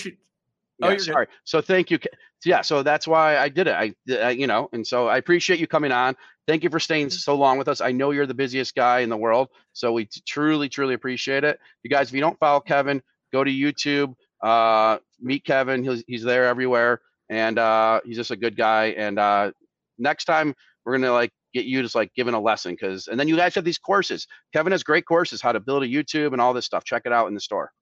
Appreciate 0.81 0.87
Oh, 0.87 0.89
you're 0.91 0.97
good. 0.99 1.05
sorry. 1.05 1.27
So 1.45 1.61
thank 1.61 1.91
you. 1.91 1.99
Yeah, 2.45 2.61
so 2.61 2.83
that's 2.83 3.07
why 3.09 3.39
I 3.39 3.49
did 3.49 3.69
it. 3.69 3.75
I, 3.75 3.95
I, 4.13 4.31
you 4.31 4.47
know, 4.47 4.69
and 4.73 4.87
so 4.87 5.09
I 5.09 5.17
appreciate 5.17 5.59
you 5.61 5.67
coming 5.67 5.93
on. 5.93 6.15
Thank 6.47 6.63
you 6.63 6.69
for 6.71 6.79
staying 6.81 7.07
Mm-hmm. 7.07 7.17
so 7.17 7.35
long 7.37 7.57
with 7.59 7.69
us. 7.69 7.81
I 7.81 7.91
know 7.93 8.11
you're 8.11 8.27
the 8.27 8.35
busiest 8.35 8.75
guy 8.75 9.01
in 9.01 9.09
the 9.09 9.17
world, 9.17 9.49
so 9.73 9.93
we 9.93 10.09
truly, 10.27 10.69
truly 10.69 10.93
appreciate 10.95 11.43
it. 11.45 11.59
You 11.83 11.91
guys, 11.91 12.09
if 12.09 12.15
you 12.15 12.21
don't 12.21 12.39
follow 12.39 12.61
Kevin, 12.61 13.03
go 13.33 13.45
to 13.45 13.51
YouTube, 13.51 14.15
uh, 14.43 14.99
meet 15.21 15.45
Kevin. 15.45 15.83
He's 15.83 16.05
he's 16.07 16.23
there 16.23 16.45
everywhere, 16.47 17.01
and 17.31 17.59
uh, 17.59 18.01
he's 18.05 18.17
just 18.17 18.31
a 18.31 18.37
good 18.37 18.57
guy. 18.59 18.87
And 18.89 19.19
uh, 19.19 19.53
next 19.99 20.27
time 20.27 20.55
we're 20.85 20.99
gonna 20.99 21.13
like 21.13 21.31
get 21.55 21.65
you 21.65 21.81
just 21.81 21.95
like 21.95 22.13
giving 22.15 22.35
a 22.35 22.41
lesson 22.41 22.73
because, 22.75 23.07
and 23.09 23.19
then 23.19 23.27
you 23.27 23.37
guys 23.37 23.55
have 23.55 23.65
these 23.65 23.79
courses. 23.79 24.27
Kevin 24.53 24.73
has 24.73 24.83
great 24.83 25.07
courses, 25.07 25.41
how 25.41 25.53
to 25.53 25.61
build 25.61 25.83
a 25.83 25.89
YouTube 25.89 26.33
and 26.33 26.43
all 26.43 26.53
this 26.53 26.67
stuff. 26.67 26.85
Check 26.85 27.03
it 27.07 27.13
out 27.13 27.29
in 27.29 27.33
the 27.35 27.41
store. 27.41 27.73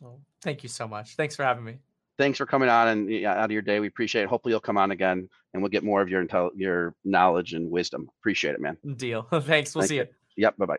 Well, 0.00 0.20
thank 0.40 0.62
you 0.62 0.68
so 0.68 0.86
much. 0.86 1.16
Thanks 1.16 1.34
for 1.34 1.42
having 1.42 1.64
me. 1.64 1.78
Thanks 2.18 2.38
for 2.38 2.46
coming 2.46 2.68
on 2.68 2.88
and 2.88 3.10
yeah, 3.10 3.32
out 3.32 3.44
of 3.44 3.52
your 3.52 3.62
day. 3.62 3.78
We 3.78 3.86
appreciate 3.86 4.22
it. 4.22 4.28
Hopefully 4.28 4.52
you'll 4.52 4.60
come 4.60 4.76
on 4.76 4.90
again 4.90 5.28
and 5.54 5.62
we'll 5.62 5.70
get 5.70 5.84
more 5.84 6.02
of 6.02 6.08
your 6.08 6.24
intel, 6.24 6.50
your 6.56 6.94
knowledge 7.04 7.54
and 7.54 7.70
wisdom. 7.70 8.08
Appreciate 8.20 8.54
it, 8.54 8.60
man. 8.60 8.76
Deal. 8.96 9.22
Thanks. 9.32 9.74
We'll 9.74 9.82
Thank 9.82 9.88
see 9.88 9.96
you. 9.96 10.02
you. 10.02 10.08
Yep. 10.42 10.56
Bye 10.58 10.66
bye. 10.66 10.76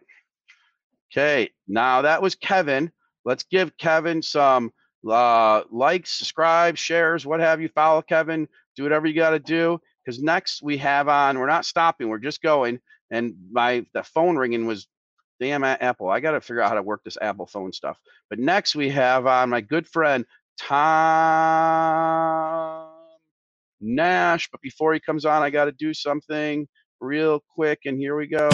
Okay. 1.11 1.49
Now 1.67 2.01
that 2.01 2.21
was 2.21 2.35
Kevin. 2.35 2.91
Let's 3.23 3.43
give 3.43 3.75
Kevin 3.77 4.21
some 4.21 4.71
uh, 5.09 5.63
likes, 5.71 6.11
subscribe, 6.11 6.77
shares, 6.77 7.25
what 7.25 7.39
have 7.39 7.61
you. 7.61 7.69
Follow 7.69 8.01
Kevin. 8.01 8.47
Do 8.75 8.83
whatever 8.83 9.07
you 9.07 9.13
got 9.13 9.31
to 9.31 9.39
do. 9.39 9.79
Because 10.03 10.21
next 10.21 10.61
we 10.61 10.77
have 10.77 11.07
on, 11.07 11.37
we're 11.37 11.47
not 11.47 11.65
stopping. 11.65 12.09
We're 12.09 12.17
just 12.17 12.41
going. 12.41 12.79
And 13.11 13.35
my 13.51 13.85
the 13.93 14.03
phone 14.03 14.35
ringing 14.37 14.65
was 14.65 14.87
damn 15.39 15.63
Apple. 15.63 16.09
I 16.09 16.19
got 16.19 16.31
to 16.31 16.41
figure 16.41 16.61
out 16.61 16.69
how 16.69 16.75
to 16.75 16.83
work 16.83 17.03
this 17.03 17.17
Apple 17.21 17.47
phone 17.47 17.71
stuff. 17.71 17.97
But 18.29 18.39
next 18.39 18.75
we 18.75 18.89
have 18.89 19.25
on 19.25 19.49
my 19.49 19.61
good 19.61 19.87
friend 19.87 20.25
Tom 20.59 20.79
Nash. 23.81 24.49
But 24.51 24.61
before 24.61 24.93
he 24.93 24.99
comes 24.99 25.25
on, 25.25 25.41
I 25.41 25.49
got 25.49 25.65
to 25.65 25.71
do 25.71 25.93
something 25.93 26.67
real 26.99 27.43
quick. 27.55 27.81
And 27.85 27.97
here 27.97 28.15
we 28.17 28.27
go. 28.27 28.49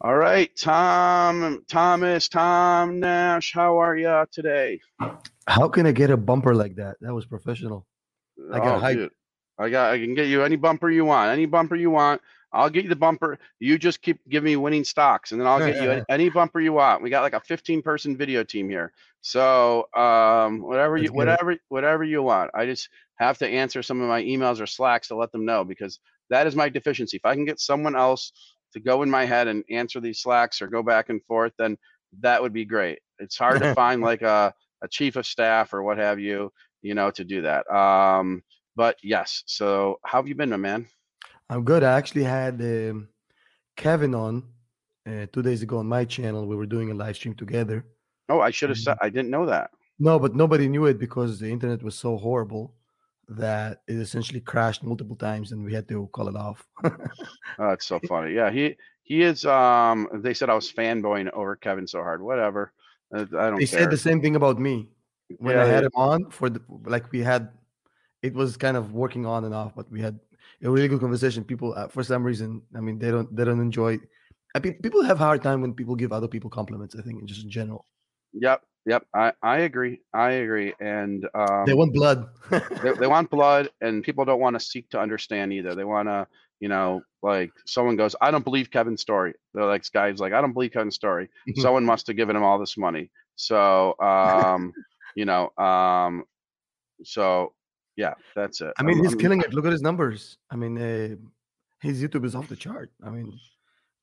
All 0.00 0.16
right, 0.16 0.48
Tom, 0.56 1.64
Thomas, 1.68 2.28
Tom 2.28 3.00
Nash, 3.00 3.52
how 3.52 3.78
are 3.78 3.96
you 3.96 4.26
today? 4.30 4.80
How 5.48 5.68
can 5.68 5.86
I 5.86 5.92
get 5.92 6.10
a 6.10 6.16
bumper 6.16 6.54
like 6.54 6.76
that? 6.76 6.98
That 7.00 7.12
was 7.12 7.26
professional. 7.26 7.84
I 8.52 8.58
got. 8.58 8.80
Oh, 8.80 9.08
I 9.58 9.68
got. 9.70 9.92
I 9.92 9.98
can 9.98 10.14
get 10.14 10.28
you 10.28 10.44
any 10.44 10.54
bumper 10.54 10.88
you 10.88 11.04
want. 11.04 11.32
Any 11.32 11.46
bumper 11.46 11.74
you 11.74 11.90
want. 11.90 12.22
I'll 12.52 12.70
get 12.70 12.84
you 12.84 12.88
the 12.88 12.96
bumper. 12.96 13.38
You 13.58 13.78
just 13.78 14.00
keep 14.00 14.20
giving 14.28 14.46
me 14.46 14.56
winning 14.56 14.84
stocks, 14.84 15.32
and 15.32 15.40
then 15.40 15.46
I'll 15.46 15.58
get 15.58 15.82
you 15.82 15.90
any, 15.90 16.04
any 16.08 16.30
bumper 16.30 16.60
you 16.60 16.72
want. 16.72 17.02
We 17.02 17.10
got 17.10 17.22
like 17.22 17.34
a 17.34 17.40
15 17.40 17.82
person 17.82 18.16
video 18.16 18.42
team 18.44 18.68
here, 18.68 18.92
so 19.20 19.88
um, 19.94 20.62
whatever 20.62 20.96
you, 20.96 21.04
Let's 21.04 21.10
get 21.10 21.14
it. 21.14 21.16
whatever, 21.16 21.56
whatever 21.68 22.04
you 22.04 22.22
want. 22.22 22.50
I 22.54 22.66
just 22.66 22.88
have 23.16 23.38
to 23.38 23.48
answer 23.48 23.82
some 23.82 24.00
of 24.00 24.08
my 24.08 24.22
emails 24.22 24.60
or 24.60 24.66
slacks 24.66 25.08
to 25.08 25.16
let 25.16 25.32
them 25.32 25.44
know 25.44 25.64
because 25.64 25.98
that 26.30 26.46
is 26.46 26.56
my 26.56 26.68
deficiency. 26.68 27.16
If 27.16 27.24
I 27.24 27.34
can 27.34 27.44
get 27.44 27.60
someone 27.60 27.96
else 27.96 28.32
to 28.72 28.80
go 28.80 29.02
in 29.02 29.10
my 29.10 29.24
head 29.24 29.48
and 29.48 29.64
answer 29.70 30.00
these 30.00 30.20
slacks 30.20 30.62
or 30.62 30.66
go 30.68 30.82
back 30.82 31.08
and 31.08 31.22
forth, 31.24 31.52
then 31.58 31.76
that 32.20 32.40
would 32.42 32.52
be 32.52 32.64
great. 32.64 33.00
It's 33.18 33.36
hard 33.36 33.60
to 33.60 33.74
find 33.74 34.00
like 34.02 34.22
a, 34.22 34.54
a 34.82 34.88
chief 34.88 35.16
of 35.16 35.26
staff 35.26 35.72
or 35.72 35.82
what 35.82 35.98
have 35.98 36.20
you, 36.20 36.52
you 36.82 36.94
know, 36.94 37.10
to 37.12 37.24
do 37.24 37.42
that. 37.42 37.70
Um, 37.70 38.42
but 38.76 38.96
yes. 39.02 39.42
So 39.46 39.98
how 40.04 40.18
have 40.18 40.28
you 40.28 40.34
been, 40.34 40.50
my 40.50 40.56
man? 40.56 40.86
I'm 41.50 41.64
good. 41.64 41.82
I 41.82 41.96
actually 41.96 42.24
had 42.24 42.60
um, 42.60 43.08
Kevin 43.76 44.14
on 44.14 44.42
uh, 45.06 45.26
two 45.32 45.42
days 45.42 45.62
ago 45.62 45.78
on 45.78 45.86
my 45.86 46.04
channel. 46.04 46.46
We 46.46 46.56
were 46.56 46.66
doing 46.66 46.90
a 46.90 46.94
live 46.94 47.16
stream 47.16 47.34
together. 47.34 47.86
Oh, 48.28 48.40
I 48.40 48.50
should 48.50 48.68
have 48.68 48.78
said. 48.78 48.98
I 49.00 49.08
didn't 49.08 49.30
know 49.30 49.46
that. 49.46 49.70
No, 49.98 50.18
but 50.18 50.34
nobody 50.34 50.68
knew 50.68 50.86
it 50.86 50.98
because 50.98 51.40
the 51.40 51.50
internet 51.50 51.82
was 51.82 51.94
so 51.94 52.16
horrible 52.16 52.74
that 53.28 53.82
it 53.88 53.94
essentially 53.94 54.40
crashed 54.40 54.82
multiple 54.82 55.16
times 55.16 55.52
and 55.52 55.64
we 55.64 55.74
had 55.74 55.88
to 55.88 56.08
call 56.12 56.28
it 56.28 56.36
off. 56.36 56.66
Oh, 57.58 57.70
it's 57.70 57.86
so 57.86 57.98
funny. 58.08 58.34
Yeah, 58.34 58.50
he 58.50 58.76
he 59.02 59.22
is. 59.22 59.44
Um, 59.44 60.08
they 60.14 60.34
said 60.34 60.50
I 60.50 60.54
was 60.54 60.70
fanboying 60.70 61.30
over 61.32 61.56
Kevin 61.56 61.86
so 61.86 62.02
hard. 62.02 62.22
Whatever. 62.22 62.72
Uh, 63.12 63.24
I 63.38 63.50
don't 63.50 63.58
they 63.58 63.66
care. 63.66 63.80
said 63.80 63.90
the 63.90 63.96
same 63.96 64.20
thing 64.20 64.36
about 64.36 64.58
me 64.58 64.88
when 65.38 65.58
I 65.58 65.64
had 65.64 65.80
yeah. 65.80 65.86
him 65.86 65.92
on 65.94 66.30
for 66.30 66.50
the 66.50 66.60
like 66.84 67.10
we 67.10 67.20
had 67.20 67.50
it 68.22 68.34
was 68.34 68.56
kind 68.56 68.76
of 68.76 68.92
working 68.92 69.26
on 69.26 69.44
and 69.44 69.54
off, 69.54 69.74
but 69.74 69.90
we 69.90 70.00
had 70.00 70.18
a 70.62 70.70
really 70.70 70.88
good 70.88 71.00
conversation. 71.00 71.44
People, 71.44 71.74
uh, 71.74 71.88
for 71.88 72.02
some 72.02 72.24
reason, 72.24 72.62
I 72.76 72.80
mean, 72.80 72.98
they 72.98 73.10
don't 73.10 73.34
they 73.34 73.44
don't 73.44 73.60
enjoy. 73.60 73.98
I 74.54 74.60
mean, 74.60 74.74
people 74.82 75.04
have 75.04 75.20
a 75.20 75.24
hard 75.24 75.42
time 75.42 75.60
when 75.60 75.74
people 75.74 75.94
give 75.94 76.12
other 76.12 76.28
people 76.28 76.50
compliments. 76.50 76.96
I 76.98 77.02
think, 77.02 77.24
just 77.24 77.44
in 77.44 77.50
general, 77.50 77.84
Yep, 78.32 78.62
yep. 78.86 79.06
I 79.14 79.32
I 79.42 79.58
agree. 79.58 80.00
I 80.12 80.32
agree. 80.32 80.74
And 80.80 81.24
um, 81.34 81.64
they 81.66 81.74
want 81.74 81.92
blood. 81.92 82.28
they, 82.50 82.92
they 83.00 83.06
want 83.06 83.30
blood 83.30 83.68
and 83.80 84.02
people 84.02 84.24
don't 84.24 84.40
want 84.40 84.58
to 84.58 84.60
seek 84.64 84.88
to 84.90 85.00
understand 85.00 85.52
either 85.52 85.74
they 85.74 85.84
want 85.84 86.08
to 86.08 86.26
you 86.60 86.68
know 86.68 87.02
like 87.22 87.50
someone 87.66 87.96
goes 87.96 88.16
i 88.20 88.30
don't 88.30 88.44
believe 88.44 88.70
kevin's 88.70 89.00
story 89.00 89.34
they're 89.54 89.64
like 89.64 89.84
guy's 89.92 90.18
like 90.18 90.32
i 90.32 90.40
don't 90.40 90.52
believe 90.52 90.72
kevin's 90.72 90.94
story 90.94 91.28
someone 91.56 91.84
must 91.84 92.06
have 92.06 92.16
given 92.16 92.34
him 92.34 92.42
all 92.42 92.58
this 92.58 92.76
money 92.76 93.10
so 93.36 93.98
um 94.00 94.72
you 95.14 95.24
know 95.24 95.50
um 95.58 96.24
so 97.04 97.52
yeah 98.02 98.14
that's 98.38 98.58
it 98.64 98.72
I 98.78 98.82
mean, 98.86 98.96
I'm- 98.96 99.04
he's 99.04 99.14
I'm- 99.14 99.22
killing 99.22 99.40
it. 99.44 99.50
Look 99.56 99.66
at 99.68 99.72
his 99.78 99.84
numbers. 99.88 100.20
I 100.52 100.56
mean, 100.62 100.74
uh, 100.88 101.16
his 101.86 101.94
YouTube 102.02 102.24
is 102.28 102.34
off 102.38 102.48
the 102.54 102.60
chart. 102.66 102.88
I 103.06 103.08
mean, 103.16 103.28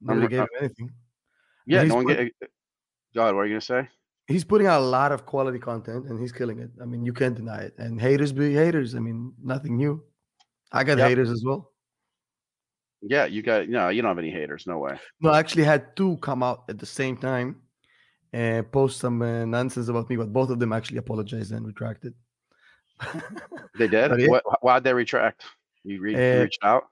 nobody 0.02 0.28
gave 0.34 0.40
uh, 0.42 0.44
him 0.44 0.58
anything. 0.62 0.90
yeah 1.74 1.84
no 1.92 1.96
one 2.00 2.06
put- 2.08 2.18
get 2.18 2.50
god 3.18 3.30
what 3.36 3.42
are 3.42 3.48
you 3.50 3.56
gonna 3.58 3.72
say 3.76 3.84
He's 4.34 4.44
putting 4.52 4.66
out 4.72 4.82
a 4.82 4.90
lot 5.00 5.12
of 5.16 5.20
quality 5.32 5.60
content, 5.60 6.02
and 6.10 6.16
he's 6.22 6.32
killing 6.40 6.58
it. 6.66 6.72
I 6.82 6.86
mean, 6.92 7.02
you 7.08 7.14
can't 7.20 7.36
deny 7.42 7.62
it. 7.68 7.74
And 7.84 8.02
haters 8.08 8.32
be 8.40 8.48
haters. 8.62 8.90
I 8.98 9.00
mean, 9.08 9.20
nothing 9.54 9.74
new. 9.84 9.94
I 10.78 10.82
got 10.90 10.98
Yep. 10.98 11.08
haters 11.10 11.30
as 11.38 11.44
well. 11.48 11.62
yeah 13.14 13.26
you 13.36 13.42
got 13.50 13.60
no 13.76 13.82
you 13.94 14.00
don't 14.02 14.14
have 14.16 14.24
any 14.26 14.34
haters 14.40 14.64
no 14.72 14.78
way 14.86 14.94
No, 15.24 15.30
I 15.36 15.38
actually 15.44 15.66
had 15.74 15.82
two 16.00 16.12
come 16.28 16.42
out 16.48 16.60
at 16.72 16.78
the 16.84 16.90
same 17.00 17.16
time 17.30 17.50
and 18.34 18.60
post 18.78 18.94
some 19.04 19.18
uh, 19.22 19.46
nonsense 19.58 19.88
about 19.94 20.10
me, 20.10 20.16
but 20.22 20.30
both 20.40 20.50
of 20.54 20.58
them 20.62 20.72
actually 20.78 20.98
apologized 21.06 21.52
and 21.56 21.64
retracted. 21.72 22.14
They 23.78 23.88
did 23.88 24.30
what 24.30 24.44
why'd 24.64 24.84
they 24.84 24.94
retract 24.94 25.44
you, 25.84 26.00
re- 26.02 26.14
you 26.14 26.40
Uh, 26.40 26.44
reached 26.44 26.64
out 26.64 26.84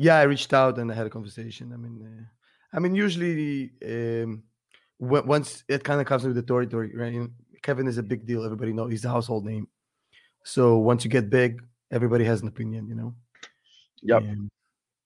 yeah, 0.00 0.16
I 0.18 0.22
reached 0.22 0.52
out 0.54 0.78
and 0.78 0.92
I 0.92 0.94
had 0.94 1.06
a 1.06 1.10
conversation. 1.10 1.72
I 1.72 1.76
mean, 1.76 1.96
uh, 2.06 2.24
I 2.72 2.78
mean, 2.78 2.94
usually 2.94 3.72
um, 3.84 4.44
w- 5.00 5.26
once 5.26 5.64
it 5.66 5.82
kind 5.82 6.00
of 6.00 6.06
comes 6.06 6.22
with 6.22 6.36
the 6.36 6.42
territory, 6.42 6.92
right? 6.94 7.12
you 7.12 7.20
know, 7.22 7.28
Kevin 7.64 7.88
is 7.88 7.98
a 7.98 8.02
big 8.04 8.24
deal. 8.24 8.44
Everybody 8.44 8.72
knows 8.72 8.92
he's 8.92 9.04
a 9.04 9.08
household 9.08 9.44
name. 9.44 9.66
So 10.44 10.78
once 10.78 11.02
you 11.04 11.10
get 11.10 11.28
big, 11.30 11.60
everybody 11.90 12.24
has 12.26 12.42
an 12.42 12.46
opinion, 12.48 12.86
you 12.86 12.94
know. 12.94 13.12
yep 14.02 14.22
And- 14.22 14.48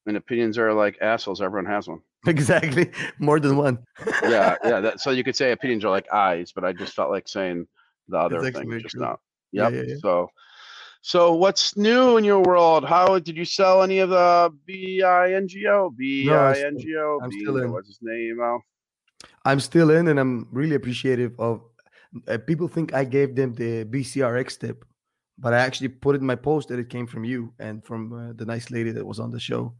and 0.05 0.17
opinions 0.19 0.59
are 0.59 0.75
like 0.75 0.99
assholes 1.01 1.41
everyone 1.41 1.71
has 1.73 1.89
one 1.89 2.03
exactly, 2.27 2.91
more 3.19 3.41
than 3.41 3.57
one. 3.57 3.79
yeah, 4.25 4.57
yeah. 4.65 4.81
That, 4.81 5.01
so 5.05 5.11
you 5.11 5.25
could 5.25 5.37
say 5.37 5.53
opinions 5.53 5.85
are 5.87 5.91
like 5.91 6.13
eyes, 6.13 6.53
but 6.55 6.65
I 6.65 6.73
just 6.75 6.93
felt 6.93 7.11
like 7.11 7.29
saying 7.29 7.67
the 8.09 8.19
other 8.19 8.43
thing 8.51 8.69
just 8.81 8.97
true. 8.97 9.01
now. 9.07 9.21
Yeah, 9.53 9.69
Yep. 9.69 9.73
yeah, 9.73 9.83
yeah. 9.89 9.95
So, 10.01 10.31
so 11.03 11.35
what's 11.35 11.77
new 11.77 12.17
in 12.17 12.25
your 12.25 12.43
world? 12.43 12.85
How 12.85 13.19
did 13.19 13.37
you 13.37 13.45
sell 13.45 13.83
any 13.83 13.99
of 13.99 14.11
the 14.11 14.53
B 14.67 15.03
I 15.03 15.35
N 15.35 15.49
G 15.49 15.67
O? 15.67 15.91
B 15.91 16.31
I 16.31 16.59
N 16.67 16.79
G 16.79 16.97
O. 16.97 17.21
I'm 17.23 17.31
B- 17.31 17.41
still 17.41 17.59
in. 17.59 17.73
What's 17.73 17.89
his 17.89 17.99
name? 18.03 18.39
Oh, 18.41 18.61
I'm 19.45 19.61
still 19.61 19.91
in, 19.91 20.09
and 20.09 20.19
I'm 20.19 20.49
really 20.53 20.75
appreciative 20.75 21.39
of. 21.39 21.63
Uh, 22.29 22.37
people 22.37 22.69
think 22.69 22.93
I 22.93 23.05
gave 23.05 23.35
them 23.35 23.55
the 23.55 23.87
BCRX 23.87 24.59
tip, 24.59 24.85
but 25.39 25.55
I 25.55 25.59
actually 25.59 25.89
put 25.89 26.15
it 26.15 26.21
in 26.21 26.27
my 26.27 26.35
post 26.35 26.69
that 26.69 26.79
it 26.79 26.91
came 26.91 27.07
from 27.07 27.25
you 27.25 27.55
and 27.59 27.83
from 27.83 28.13
uh, 28.13 28.33
the 28.35 28.45
nice 28.45 28.71
lady 28.71 28.91
that 28.93 29.07
was 29.07 29.19
on 29.19 29.31
the 29.31 29.41
show. 29.41 29.75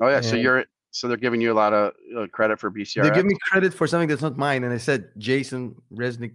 oh 0.00 0.08
yeah. 0.08 0.20
So 0.20 0.36
you're 0.36 0.64
so 0.92 1.08
they're 1.08 1.16
giving 1.16 1.40
you 1.40 1.52
a 1.52 1.54
lot 1.54 1.72
of 1.72 1.92
uh, 2.16 2.26
credit 2.28 2.60
for 2.60 2.70
BCR. 2.70 3.02
They 3.02 3.10
give 3.10 3.26
me 3.26 3.34
credit 3.50 3.74
for 3.74 3.86
something 3.86 4.08
that's 4.08 4.22
not 4.22 4.36
mine, 4.36 4.62
and 4.64 4.72
I 4.72 4.78
said 4.78 5.10
Jason 5.18 5.74
Raznick 5.92 6.34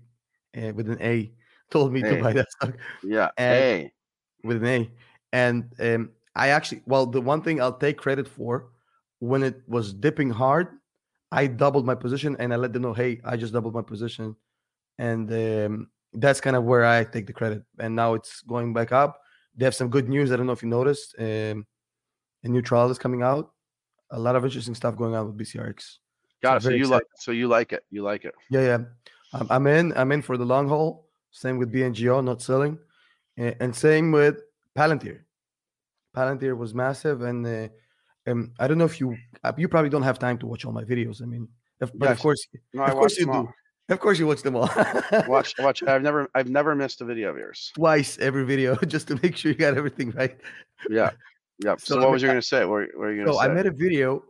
uh, 0.57 0.73
with 0.73 0.89
an 0.89 1.01
A 1.01 1.31
told 1.69 1.91
me 1.94 2.02
Hey. 2.02 2.15
to 2.18 2.23
buy 2.23 2.34
that 2.34 2.52
stock 2.52 2.76
yeah. 3.03 3.30
and- 3.38 3.64
hey. 3.64 3.91
with 4.44 4.57
an 4.64 4.68
A, 4.68 4.91
and 5.34 5.73
um, 5.80 6.11
I 6.35 6.49
actually, 6.49 6.81
well, 6.85 7.06
the 7.06 7.22
one 7.22 7.41
thing 7.41 7.61
I'll 7.61 7.77
take 7.77 7.98
credit 7.98 8.27
for 8.27 8.69
when 9.19 9.44
it 9.44 9.61
was 9.68 9.94
dipping 9.94 10.30
hard, 10.30 10.68
I 11.31 11.48
doubled 11.48 11.85
my 11.85 11.95
position 11.95 12.35
and 12.39 12.53
I 12.53 12.57
let 12.57 12.72
them 12.73 12.84
know, 12.84 12.94
hey, 12.94 13.19
I 13.26 13.35
just 13.35 13.53
doubled 13.53 13.73
my 13.73 13.81
position, 13.81 14.35
and 14.98 15.31
um, 15.31 15.89
that's 16.14 16.39
kind 16.39 16.56
of 16.56 16.64
where 16.64 16.85
I 16.85 17.03
take 17.03 17.27
the 17.27 17.34
credit. 17.34 17.64
And 17.80 17.95
now 17.95 18.14
it's 18.14 18.41
going 18.41 18.73
back 18.73 18.91
up. 18.91 19.19
They 19.56 19.65
have 19.65 19.76
some 19.76 19.89
good 19.89 20.07
news. 20.07 20.31
I 20.31 20.35
don't 20.38 20.45
know 20.45 20.53
if 20.53 20.61
you 20.61 20.69
noticed. 20.69 21.15
Um, 21.19 21.65
a 22.44 22.48
new 22.48 22.61
trial 22.61 22.89
is 22.91 22.99
coming 22.99 23.23
out. 23.23 23.52
A 24.11 24.19
lot 24.19 24.35
of 24.35 24.45
interesting 24.45 24.76
stuff 24.76 24.95
going 24.95 25.15
on 25.15 25.26
with 25.26 25.38
BCRX. 25.38 25.98
Got 26.41 26.57
it. 26.57 26.64
So 26.64 26.69
you 26.69 26.85
like 26.85 27.03
so 27.15 27.31
you 27.31 27.48
like 27.48 27.73
it. 27.73 27.84
You 27.89 28.03
like 28.03 28.23
it. 28.23 28.35
Yeah, 28.52 28.61
yeah. 28.61 28.77
I'm, 29.34 29.48
I'm 29.49 29.68
in. 29.68 29.91
I'm 29.98 30.11
in 30.11 30.22
for 30.22 30.38
the 30.38 30.45
long 30.45 30.69
haul. 30.69 31.06
Same 31.31 31.57
with 31.57 31.71
BNGO, 31.71 32.23
not 32.23 32.41
selling, 32.41 32.77
and, 33.37 33.55
and 33.59 33.75
same 33.75 34.11
with 34.11 34.41
Palantir. 34.75 35.19
Palantir 36.15 36.57
was 36.57 36.73
massive, 36.73 37.21
and 37.21 37.45
uh, 37.45 37.67
um, 38.29 38.51
I 38.59 38.67
don't 38.67 38.77
know 38.77 38.85
if 38.85 38.99
you 38.99 39.15
uh, 39.43 39.53
you 39.57 39.67
probably 39.67 39.89
don't 39.89 40.03
have 40.03 40.19
time 40.19 40.37
to 40.39 40.47
watch 40.47 40.65
all 40.65 40.71
my 40.71 40.83
videos. 40.83 41.21
I 41.21 41.25
mean, 41.25 41.47
if, 41.79 41.91
but 41.93 42.11
of 42.11 42.19
course, 42.19 42.47
No, 42.73 42.83
I 42.83 42.89
of 42.89 42.95
course 42.95 43.17
you 43.19 43.25
do. 43.25 43.31
all. 43.31 43.53
Of 43.89 43.99
course, 44.01 44.19
you 44.19 44.27
watch 44.27 44.41
them 44.41 44.55
all. 44.57 44.69
Watch, 45.27 45.53
watch. 45.59 45.81
I've 45.87 46.01
never, 46.01 46.27
I've 46.35 46.49
never 46.49 46.75
missed 46.75 46.99
a 46.99 47.05
video 47.05 47.29
of 47.29 47.37
yours. 47.37 47.71
twice 47.73 48.17
every 48.19 48.43
video 48.43 48.75
just 48.87 49.07
to 49.07 49.19
make 49.23 49.37
sure 49.37 49.51
you 49.51 49.57
got 49.57 49.77
everything 49.77 50.11
right. 50.11 50.37
Yeah. 50.89 51.11
Yep. 51.63 51.79
So, 51.85 51.93
So 51.93 51.95
I 51.95 51.99
what 51.99 52.03
mean, 52.07 52.11
was 52.13 52.21
you 52.23 52.27
gonna 52.27 52.41
say? 52.41 52.65
What, 52.65 52.87
what 52.95 53.05
are 53.07 53.13
you 53.13 53.23
gonna 53.23 53.33
So 53.33 53.39
say? 53.39 53.45
I 53.45 53.53
made 53.53 53.65
a 53.65 53.71
video 53.71 54.25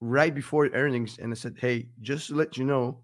right 0.00 0.34
before 0.34 0.66
earnings, 0.72 1.18
and 1.18 1.30
I 1.30 1.34
said, 1.36 1.56
"Hey, 1.58 1.90
just 2.00 2.28
to 2.28 2.34
let 2.36 2.56
you 2.56 2.64
know, 2.64 3.02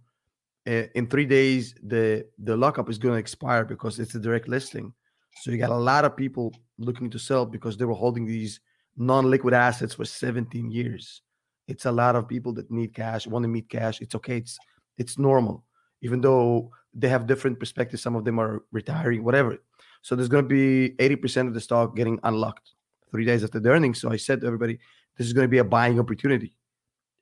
Uh, 0.69 0.87
in 0.95 1.07
three 1.07 1.25
days 1.25 1.75
the 1.83 2.27
the 2.45 2.55
lockup 2.55 2.91
is 2.91 2.99
going 2.99 3.15
to 3.15 3.19
expire 3.19 3.65
because 3.65 3.99
it's 3.99 4.15
a 4.15 4.21
direct 4.21 4.49
listing. 4.49 4.93
So 5.41 5.51
you 5.51 5.57
got 5.57 5.71
a 5.71 5.77
lot 5.77 6.05
of 6.05 6.17
people 6.17 6.53
looking 6.79 7.09
to 7.11 7.19
sell 7.19 7.47
because 7.47 7.77
they 7.77 7.85
were 7.85 7.95
holding 7.95 8.27
these 8.27 8.61
non-liquid 8.97 9.55
assets 9.55 9.95
for 9.95 10.05
17 10.05 10.71
years. 10.71 11.23
It's 11.69 11.87
a 11.87 11.93
lot 11.93 12.17
of 12.17 12.29
people 12.29 12.53
that 12.55 12.71
need 12.71 12.93
cash, 12.93 13.27
want 13.27 13.45
to 13.45 13.49
meet 13.49 13.69
cash. 13.71 14.01
It's 14.01 14.15
okay. 14.17 14.39
It's 14.39 14.59
it's 14.99 15.19
normal, 15.19 15.65
even 16.03 16.21
though 16.21 16.71
they 16.93 17.09
have 17.09 17.27
different 17.27 17.59
perspectives. 17.59 18.03
Some 18.03 18.17
of 18.17 18.25
them 18.25 18.39
are 18.39 18.65
retiring, 18.73 19.25
whatever. 19.25 19.59
So 20.03 20.17
there's 20.17 20.29
going 20.29 20.45
to 20.45 20.49
be 20.49 20.95
80% 20.97 21.49
of 21.49 21.55
the 21.55 21.61
stock 21.61 21.97
getting 21.97 22.19
unlocked 22.25 22.73
three 23.11 23.25
days 23.25 23.45
after 23.45 23.61
the 23.61 23.71
earnings. 23.71 24.01
So 24.01 24.11
I 24.11 24.17
said 24.17 24.41
to 24.41 24.47
everybody, 24.47 24.79
this 25.17 25.27
is 25.27 25.33
going 25.33 25.45
to 25.45 25.51
be 25.51 25.59
a 25.59 25.65
buying 25.65 25.99
opportunity. 25.99 26.57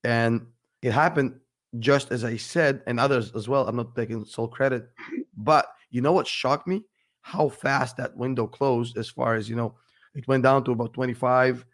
And 0.04 0.46
it 0.82 0.92
happened 0.92 1.40
just 1.78 2.10
as 2.10 2.24
I 2.24 2.36
said, 2.36 2.82
and 2.86 2.98
others 2.98 3.32
as 3.34 3.48
well. 3.48 3.66
I'm 3.66 3.76
not 3.76 3.94
taking 3.94 4.24
sole 4.24 4.48
credit. 4.48 4.88
But 5.36 5.66
you 5.90 6.00
know 6.00 6.12
what 6.12 6.26
shocked 6.26 6.66
me? 6.66 6.84
How 7.20 7.48
fast 7.48 7.96
that 7.96 8.16
window 8.16 8.46
closed 8.46 8.96
as 8.96 9.08
far 9.08 9.34
as, 9.34 9.48
you 9.48 9.56
know, 9.56 9.74
it 10.14 10.26
went 10.28 10.42
down 10.42 10.64
to 10.64 10.72
about 10.72 10.94
25 10.94 11.64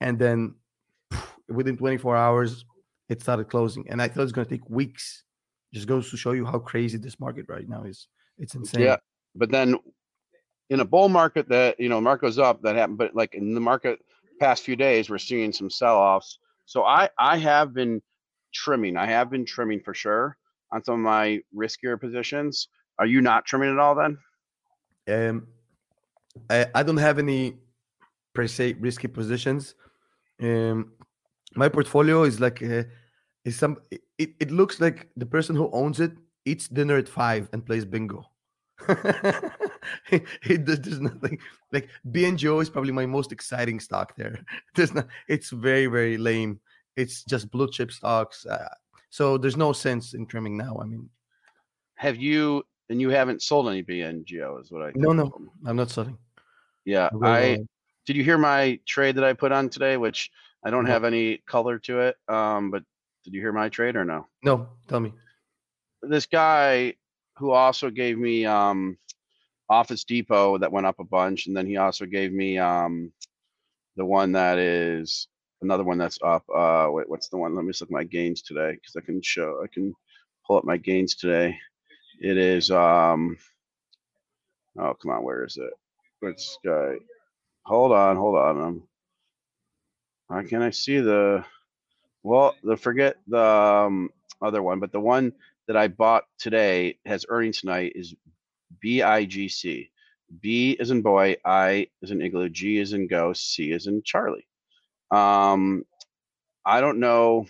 and 0.00 0.18
then 0.18 0.54
within 1.48 1.76
24 1.76 2.16
hours 2.16 2.64
it 3.08 3.20
started 3.20 3.48
closing. 3.48 3.88
And 3.90 4.00
I 4.00 4.08
thought 4.08 4.22
it's 4.22 4.32
going 4.32 4.46
to 4.46 4.50
take 4.50 4.68
weeks. 4.70 5.24
Just 5.74 5.86
goes 5.86 6.10
to 6.10 6.16
show 6.16 6.32
you 6.32 6.46
how 6.46 6.58
crazy 6.58 6.96
this 6.96 7.20
market 7.20 7.46
right 7.48 7.68
now 7.68 7.82
is. 7.82 8.08
It's 8.38 8.54
insane. 8.54 8.82
Yeah, 8.82 8.96
but 9.34 9.50
then 9.50 9.76
in 10.70 10.80
a 10.80 10.84
bull 10.84 11.08
market 11.08 11.48
that 11.48 11.78
you 11.78 11.88
know 11.88 12.00
market 12.00 12.26
goes 12.26 12.38
up, 12.38 12.62
that 12.62 12.76
happened. 12.76 12.98
But 12.98 13.14
like 13.14 13.34
in 13.34 13.54
the 13.54 13.60
market 13.60 14.00
past 14.40 14.64
few 14.64 14.76
days, 14.76 15.10
we're 15.10 15.18
seeing 15.18 15.52
some 15.52 15.70
sell-offs. 15.70 16.38
So 16.64 16.84
I 16.84 17.08
I 17.18 17.36
have 17.36 17.74
been 17.74 18.00
trimming. 18.52 18.96
I 18.96 19.06
have 19.06 19.30
been 19.30 19.44
trimming 19.44 19.80
for 19.80 19.94
sure 19.94 20.36
on 20.72 20.84
some 20.84 20.94
of 20.94 21.00
my 21.00 21.40
riskier 21.54 22.00
positions. 22.00 22.68
Are 22.98 23.06
you 23.06 23.20
not 23.20 23.44
trimming 23.44 23.70
at 23.72 23.78
all 23.78 23.94
then? 23.94 24.18
Um, 25.08 25.46
I, 26.48 26.66
I 26.74 26.82
don't 26.82 26.96
have 26.96 27.18
any 27.18 27.56
per 28.34 28.46
se 28.46 28.76
risky 28.78 29.08
positions. 29.08 29.74
Um, 30.40 30.92
my 31.54 31.68
portfolio 31.68 32.22
is 32.24 32.40
like 32.40 32.62
uh, 32.62 32.84
is 33.44 33.56
some. 33.56 33.78
It, 33.90 34.34
it 34.38 34.50
looks 34.50 34.80
like 34.80 35.08
the 35.16 35.26
person 35.26 35.56
who 35.56 35.70
owns 35.72 36.00
it 36.00 36.12
eats 36.44 36.68
dinner 36.68 36.96
at 36.96 37.08
five 37.08 37.48
and 37.52 37.64
plays 37.64 37.84
bingo. 37.84 38.24
it, 38.88 40.24
it, 40.42 41.00
nothing 41.00 41.38
like 41.72 41.88
BNGO 42.08 42.62
is 42.62 42.70
probably 42.70 42.92
my 42.92 43.06
most 43.06 43.32
exciting 43.32 43.80
stock 43.80 44.16
there. 44.16 44.38
There's 44.74 44.94
not. 44.94 45.08
It's 45.28 45.50
very 45.50 45.86
very 45.86 46.16
lame. 46.16 46.60
It's 46.96 47.24
just 47.24 47.50
blue 47.50 47.70
chip 47.70 47.92
stocks. 47.92 48.46
Uh, 48.46 48.68
so 49.10 49.38
there's 49.38 49.56
no 49.56 49.72
sense 49.72 50.14
in 50.14 50.26
trimming 50.26 50.56
now. 50.56 50.78
I 50.82 50.86
mean, 50.86 51.08
Have 51.94 52.16
you 52.16 52.62
and 52.88 53.00
you 53.00 53.10
haven't 53.10 53.42
sold 53.42 53.68
any 53.68 53.82
BNGO 53.82 54.60
is 54.60 54.70
what 54.72 54.82
I 54.82 54.86
think 54.92 55.04
no, 55.04 55.12
no. 55.12 55.32
I'm 55.66 55.76
not 55.76 55.90
selling. 55.90 56.18
Yeah, 56.84 57.08
I 57.22 57.58
did 58.06 58.16
you 58.16 58.24
hear 58.24 58.38
my 58.38 58.80
trade 58.86 59.14
that 59.16 59.24
I 59.24 59.32
put 59.32 59.52
on 59.52 59.68
today, 59.68 59.96
which 59.96 60.30
I 60.64 60.70
don't 60.70 60.84
No. 60.84 60.90
have 60.90 61.04
any 61.04 61.38
color 61.46 61.78
to 61.80 62.00
it. 62.00 62.16
Um, 62.28 62.70
but 62.70 62.82
did 63.24 63.34
you 63.34 63.40
hear 63.40 63.52
my 63.52 63.68
trade 63.68 63.96
or 63.96 64.04
no? 64.04 64.26
No, 64.42 64.68
tell 64.88 65.00
me. 65.00 65.12
This 66.02 66.26
guy 66.26 66.94
who 67.36 67.50
also 67.50 67.90
gave 67.90 68.18
me 68.18 68.46
um 68.46 68.96
Office 69.68 70.02
Depot 70.04 70.58
that 70.58 70.72
went 70.72 70.86
up 70.86 70.98
a 70.98 71.04
bunch, 71.04 71.46
and 71.46 71.56
then 71.56 71.66
he 71.66 71.76
also 71.76 72.06
gave 72.06 72.32
me 72.32 72.58
um 72.58 73.12
the 73.96 74.04
one 74.04 74.32
that 74.32 74.58
is 74.58 75.28
another 75.62 75.84
one 75.84 75.98
that's 75.98 76.18
up. 76.22 76.44
Uh 76.54 76.88
wait, 76.90 77.08
what's 77.08 77.28
the 77.28 77.38
one? 77.38 77.54
Let 77.54 77.64
me 77.64 77.70
just 77.70 77.82
look 77.82 77.90
my 77.90 78.04
gains 78.04 78.42
today 78.42 78.72
because 78.72 78.96
I 78.96 79.00
can 79.00 79.22
show 79.22 79.60
I 79.64 79.66
can 79.72 79.94
pull 80.46 80.58
up 80.58 80.64
my 80.64 80.76
gains 80.76 81.16
today. 81.16 81.58
It 82.20 82.36
is 82.38 82.70
um 82.70 83.36
oh 84.78 84.94
come 84.94 85.12
on, 85.12 85.24
where 85.24 85.44
is 85.44 85.56
it? 85.58 85.72
What's 86.20 86.58
guy? 86.64 86.94
Hold 87.66 87.92
on, 87.92 88.16
hold 88.16 88.36
on. 88.36 88.60
Um, 88.60 88.82
why 90.28 90.44
can't 90.44 90.62
I 90.62 90.70
see 90.70 91.00
the? 91.00 91.44
Well, 92.24 92.56
the 92.64 92.76
forget 92.76 93.16
the 93.28 93.40
um, 93.42 94.10
other 94.42 94.62
one, 94.62 94.80
but 94.80 94.92
the 94.92 95.00
one 95.00 95.32
that 95.68 95.76
I 95.76 95.88
bought 95.88 96.24
today 96.38 96.98
has 97.06 97.26
earnings 97.30 97.60
tonight 97.60 97.92
is 97.96 98.14
BIGC. 98.84 99.90
B 100.40 100.72
is 100.80 100.90
in 100.92 101.02
boy, 101.02 101.36
I 101.44 101.88
is 102.02 102.12
in 102.12 102.22
igloo, 102.22 102.50
G 102.50 102.78
is 102.78 102.92
in 102.94 103.08
go, 103.08 103.32
C 103.34 103.72
is 103.72 103.86
in 103.88 104.02
Charlie. 104.04 104.46
Um, 105.10 105.84
I 106.64 106.80
don't 106.80 107.00
know, 107.00 107.46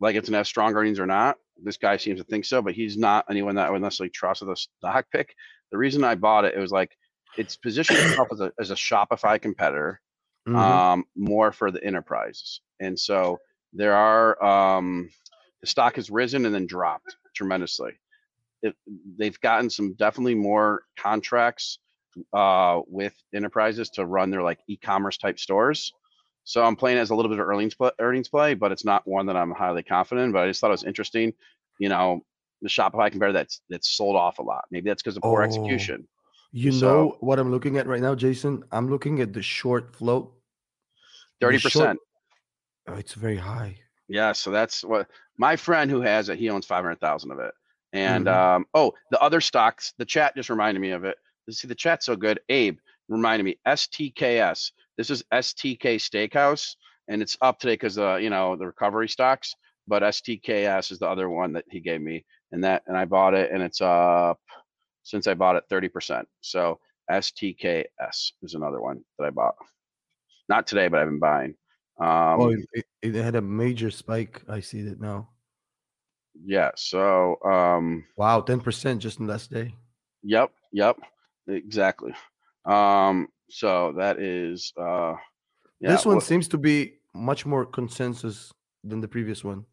like 0.00 0.16
it's 0.16 0.28
gonna 0.28 0.38
have 0.38 0.46
strong 0.46 0.74
earnings 0.74 0.98
or 1.00 1.06
not. 1.06 1.36
This 1.62 1.76
guy 1.78 1.96
seems 1.96 2.20
to 2.20 2.24
think 2.24 2.44
so, 2.44 2.60
but 2.62 2.74
he's 2.74 2.96
not 2.96 3.24
anyone 3.30 3.54
that 3.56 3.66
I 3.66 3.70
would 3.70 3.80
necessarily 3.82 4.10
trust 4.10 4.42
with 4.42 4.50
a 4.50 4.56
stock 4.56 5.06
pick. 5.10 5.34
The 5.72 5.78
reason 5.78 6.04
I 6.04 6.14
bought 6.14 6.44
it, 6.44 6.54
it 6.54 6.60
was 6.60 6.70
like 6.70 6.96
it's 7.38 7.56
positioned 7.56 7.98
itself 7.98 8.28
as 8.32 8.40
a 8.40 8.52
as 8.60 8.70
a 8.70 8.74
Shopify 8.74 9.40
competitor 9.40 10.00
Mhm. 10.46 10.54
um, 10.54 11.04
more 11.16 11.50
for 11.50 11.70
the 11.72 11.82
enterprises. 11.82 12.60
And 12.78 12.98
so 12.98 13.38
there 13.72 13.94
are 13.96 14.40
um, 14.44 15.08
the 15.60 15.66
stock 15.66 15.96
has 15.96 16.08
risen 16.08 16.46
and 16.46 16.54
then 16.54 16.66
dropped 16.66 17.16
tremendously. 17.34 17.92
It, 18.62 18.76
they've 19.18 19.40
gotten 19.40 19.68
some 19.70 19.94
definitely 19.94 20.36
more 20.36 20.84
contracts 20.96 21.80
uh, 22.32 22.80
with 22.86 23.14
enterprises 23.34 23.90
to 23.90 24.06
run 24.06 24.30
their 24.30 24.42
like 24.42 24.60
e-commerce 24.68 25.18
type 25.18 25.38
stores. 25.40 25.92
So 26.46 26.64
I'm 26.64 26.76
playing 26.76 26.98
as 26.98 27.10
a 27.10 27.14
little 27.14 27.28
bit 27.28 27.40
of 27.40 27.48
earnings 27.48 27.74
play, 27.74 27.90
earnings 27.98 28.28
play, 28.28 28.54
but 28.54 28.70
it's 28.70 28.84
not 28.84 29.04
one 29.04 29.26
that 29.26 29.36
I'm 29.36 29.50
highly 29.50 29.82
confident. 29.82 30.26
in, 30.26 30.32
But 30.32 30.44
I 30.44 30.46
just 30.46 30.60
thought 30.60 30.68
it 30.68 30.78
was 30.78 30.84
interesting. 30.84 31.34
You 31.80 31.88
know, 31.88 32.24
the 32.62 32.68
Shopify 32.68 33.10
compare 33.10 33.32
that's 33.32 33.60
that's 33.68 33.90
sold 33.90 34.14
off 34.14 34.38
a 34.38 34.42
lot. 34.42 34.64
Maybe 34.70 34.88
that's 34.88 35.02
because 35.02 35.16
of 35.16 35.24
poor 35.24 35.42
Oh. 35.42 35.44
execution. 35.44 36.06
You 36.52 36.70
So- 36.70 36.86
know 36.86 37.16
what 37.18 37.40
I'm 37.40 37.50
looking 37.50 37.78
at 37.78 37.88
right 37.88 38.00
now, 38.00 38.14
Jason? 38.14 38.62
I'm 38.70 38.88
looking 38.88 39.20
at 39.20 39.32
the 39.32 39.42
short 39.42 39.94
float. 39.96 40.32
Thirty 41.40 41.58
percent. 41.58 41.98
Oh, 42.86 42.94
it's 42.94 43.14
very 43.14 43.36
high. 43.36 43.78
Yeah, 44.08 44.30
so 44.30 44.52
that's 44.52 44.84
what 44.84 45.08
my 45.36 45.56
friend 45.56 45.90
who 45.90 46.00
has 46.00 46.28
it, 46.28 46.38
he 46.38 46.48
owns 46.48 46.64
500,000 46.64 47.32
of 47.32 47.40
it. 47.40 47.52
And 47.92 48.26
Mhm. 48.26 48.32
um 48.32 48.66
oh, 48.72 48.94
the 49.10 49.20
other 49.20 49.40
stocks, 49.40 49.94
the 49.98 50.04
chat 50.04 50.36
just 50.36 50.48
reminded 50.48 50.78
me 50.80 50.92
of 50.92 51.04
it. 51.04 51.18
You 51.48 51.52
see 51.54 51.66
the 51.66 51.74
chat's 51.74 52.06
so 52.06 52.14
good. 52.14 52.38
Abe 52.48 52.78
reminded 53.08 53.42
me 53.44 53.58
STKS. 53.66 54.70
This 54.96 55.10
is 55.10 55.22
STK 55.32 55.96
Steakhouse 55.96 56.74
and 57.08 57.20
it's 57.22 57.36
up 57.40 57.58
today 57.58 57.76
cuz 57.76 57.98
uh 57.98 58.16
you 58.16 58.30
know, 58.30 58.56
the 58.56 58.66
recovery 58.66 59.08
stocks, 59.08 59.54
but 59.86 60.02
STKS 60.02 60.90
is 60.90 60.98
the 60.98 61.08
other 61.08 61.28
one 61.28 61.52
that 61.52 61.64
he 61.70 61.80
gave 61.80 62.00
me 62.00 62.24
and 62.52 62.64
that 62.64 62.82
and 62.86 62.96
I 62.96 63.04
bought 63.04 63.34
it 63.34 63.50
and 63.52 63.62
it's 63.62 63.80
up 63.80 64.40
since 65.02 65.26
I 65.26 65.34
bought 65.34 65.56
it 65.56 65.64
30%. 65.70 66.24
So 66.40 66.80
STKS 67.10 68.32
is 68.42 68.54
another 68.54 68.80
one 68.80 69.04
that 69.18 69.26
I 69.26 69.30
bought. 69.30 69.54
Not 70.48 70.66
today, 70.66 70.88
but 70.88 71.00
I've 71.00 71.08
been 71.08 71.18
buying. 71.18 71.54
Um 72.00 72.40
oh, 72.40 72.50
it, 72.50 72.60
it, 72.72 72.84
it 73.02 73.14
had 73.14 73.36
a 73.36 73.42
major 73.42 73.90
spike. 73.90 74.42
I 74.48 74.60
see 74.60 74.82
that 74.82 75.00
now. 75.00 75.28
yeah, 76.44 76.70
so 76.76 77.36
um 77.44 78.04
Wow, 78.16 78.40
10% 78.40 78.98
just 78.98 79.20
in 79.20 79.26
last 79.26 79.50
day. 79.50 79.74
Yep, 80.22 80.50
yep, 80.72 80.98
exactly. 81.46 82.12
Um, 82.64 83.28
so 83.48 83.92
that 83.96 84.18
is 84.20 84.72
uh 84.78 85.14
yeah, 85.80 85.90
this 85.90 86.06
one 86.06 86.16
wha- 86.16 86.20
seems 86.20 86.48
to 86.48 86.58
be 86.58 86.94
much 87.14 87.46
more 87.46 87.64
consensus 87.66 88.52
than 88.84 89.00
the 89.00 89.08
previous 89.08 89.44
one. 89.44 89.64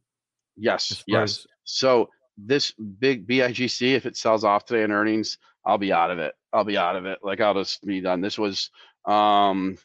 yes, 0.57 1.03
yes. 1.07 1.21
as- 1.23 1.47
So 1.63 2.09
this 2.37 2.71
big 2.99 3.27
BIGC, 3.27 3.93
if 3.95 4.05
it 4.05 4.17
sells 4.17 4.43
off 4.43 4.65
today 4.65 4.83
in 4.83 4.91
earnings, 4.91 5.37
I'll 5.65 5.77
be 5.77 5.93
out 5.93 6.11
of 6.11 6.19
it. 6.19 6.33
I'll 6.51 6.63
be 6.65 6.77
out 6.77 6.95
of 6.95 7.05
it. 7.05 7.19
Like 7.23 7.39
I'll 7.41 7.53
just 7.53 7.83
be 7.85 8.01
done. 8.01 8.21
This 8.21 8.37
was 8.37 8.69
um 9.05 9.77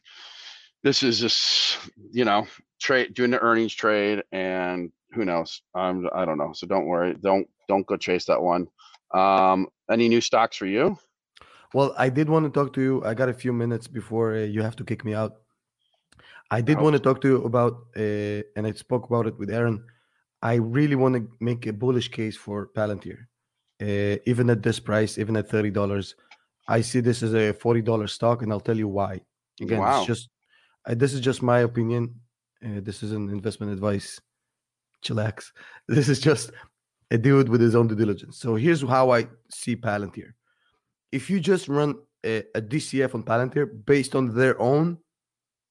this 0.83 1.03
is 1.03 1.19
just 1.21 1.79
you 2.13 2.25
know 2.25 2.47
trade 2.81 3.13
doing 3.15 3.31
the 3.33 3.41
earnings 3.41 3.75
trade 3.75 4.23
and 4.31 4.93
who 5.13 5.25
knows 5.25 5.61
i'm 5.75 6.09
i 6.15 6.25
don't 6.25 6.39
know 6.39 6.53
so 6.53 6.69
don't 6.69 6.87
worry 6.87 7.15
don't 7.21 7.49
don't 7.69 7.85
go 7.89 7.97
chase 7.97 8.27
that 8.27 8.41
one 8.41 8.69
um 9.13 9.67
any 9.91 10.09
new 10.09 10.21
stocks 10.21 10.57
for 10.57 10.67
you 10.67 10.97
Well, 11.75 11.95
I 11.99 12.09
did 12.09 12.29
want 12.29 12.45
to 12.47 12.51
talk 12.51 12.73
to 12.75 12.81
you. 12.81 13.05
I 13.05 13.15
got 13.15 13.29
a 13.29 13.35
few 13.35 13.53
minutes 13.53 13.87
before 13.87 14.35
uh, 14.35 14.39
you 14.41 14.63
have 14.63 14.77
to 14.77 14.85
kick 14.85 15.05
me 15.05 15.15
out. 15.15 15.37
I 16.51 16.61
did 16.63 16.79
Ouch. 16.79 16.83
want 16.83 16.95
to 16.95 17.01
talk 17.01 17.21
to 17.23 17.29
you 17.29 17.45
about, 17.45 17.75
uh, 17.97 18.43
and 18.57 18.67
I 18.67 18.73
spoke 18.73 19.05
about 19.07 19.27
it 19.27 19.39
with 19.39 19.51
Aaron. 19.51 19.85
I 20.41 20.55
really 20.55 20.95
want 20.97 21.15
to 21.17 21.29
make 21.41 21.67
a 21.67 21.73
bullish 21.73 22.09
case 22.11 22.37
for 22.37 22.69
Palantir, 22.69 23.19
uh, 23.83 24.19
even 24.25 24.49
at 24.49 24.63
this 24.63 24.81
price, 24.81 25.19
even 25.19 25.37
at 25.37 25.49
thirty 25.51 25.71
dollars. 25.71 26.15
I 26.69 26.81
see 26.81 27.01
this 27.01 27.23
as 27.23 27.35
a 27.35 27.53
forty 27.53 27.83
dollars 27.83 28.13
stock, 28.13 28.43
and 28.43 28.51
I'll 28.53 28.61
tell 28.61 28.77
you 28.79 28.89
why. 28.89 29.21
Again, 29.61 29.81
Wow. 29.81 29.99
it's 29.99 30.07
just 30.07 30.31
uh, 30.87 30.95
this 30.95 31.13
is 31.13 31.21
just 31.21 31.43
my 31.43 31.61
opinion. 31.61 32.15
Uh, 32.65 32.81
this 32.81 33.03
isn't 33.03 33.31
investment 33.31 33.73
advice. 33.73 34.21
Chillax. 35.05 35.53
This 35.89 36.09
is 36.09 36.19
just 36.21 36.51
a 37.11 37.19
dude 37.19 37.49
with 37.49 37.61
his 37.61 37.75
own 37.75 37.89
due 37.89 37.95
diligence. 37.95 38.39
So 38.39 38.57
here's 38.57 38.83
how 38.83 39.11
I 39.11 39.29
see 39.51 39.77
Palantir 39.77 40.33
if 41.13 41.31
you 41.31 41.41
just 41.41 41.69
run 41.69 41.97
a, 42.25 42.39
a 42.55 42.61
DCF 42.61 43.15
on 43.15 43.23
Palantir 43.23 43.85
based 43.87 44.15
on 44.15 44.35
their 44.35 44.61
own 44.61 44.99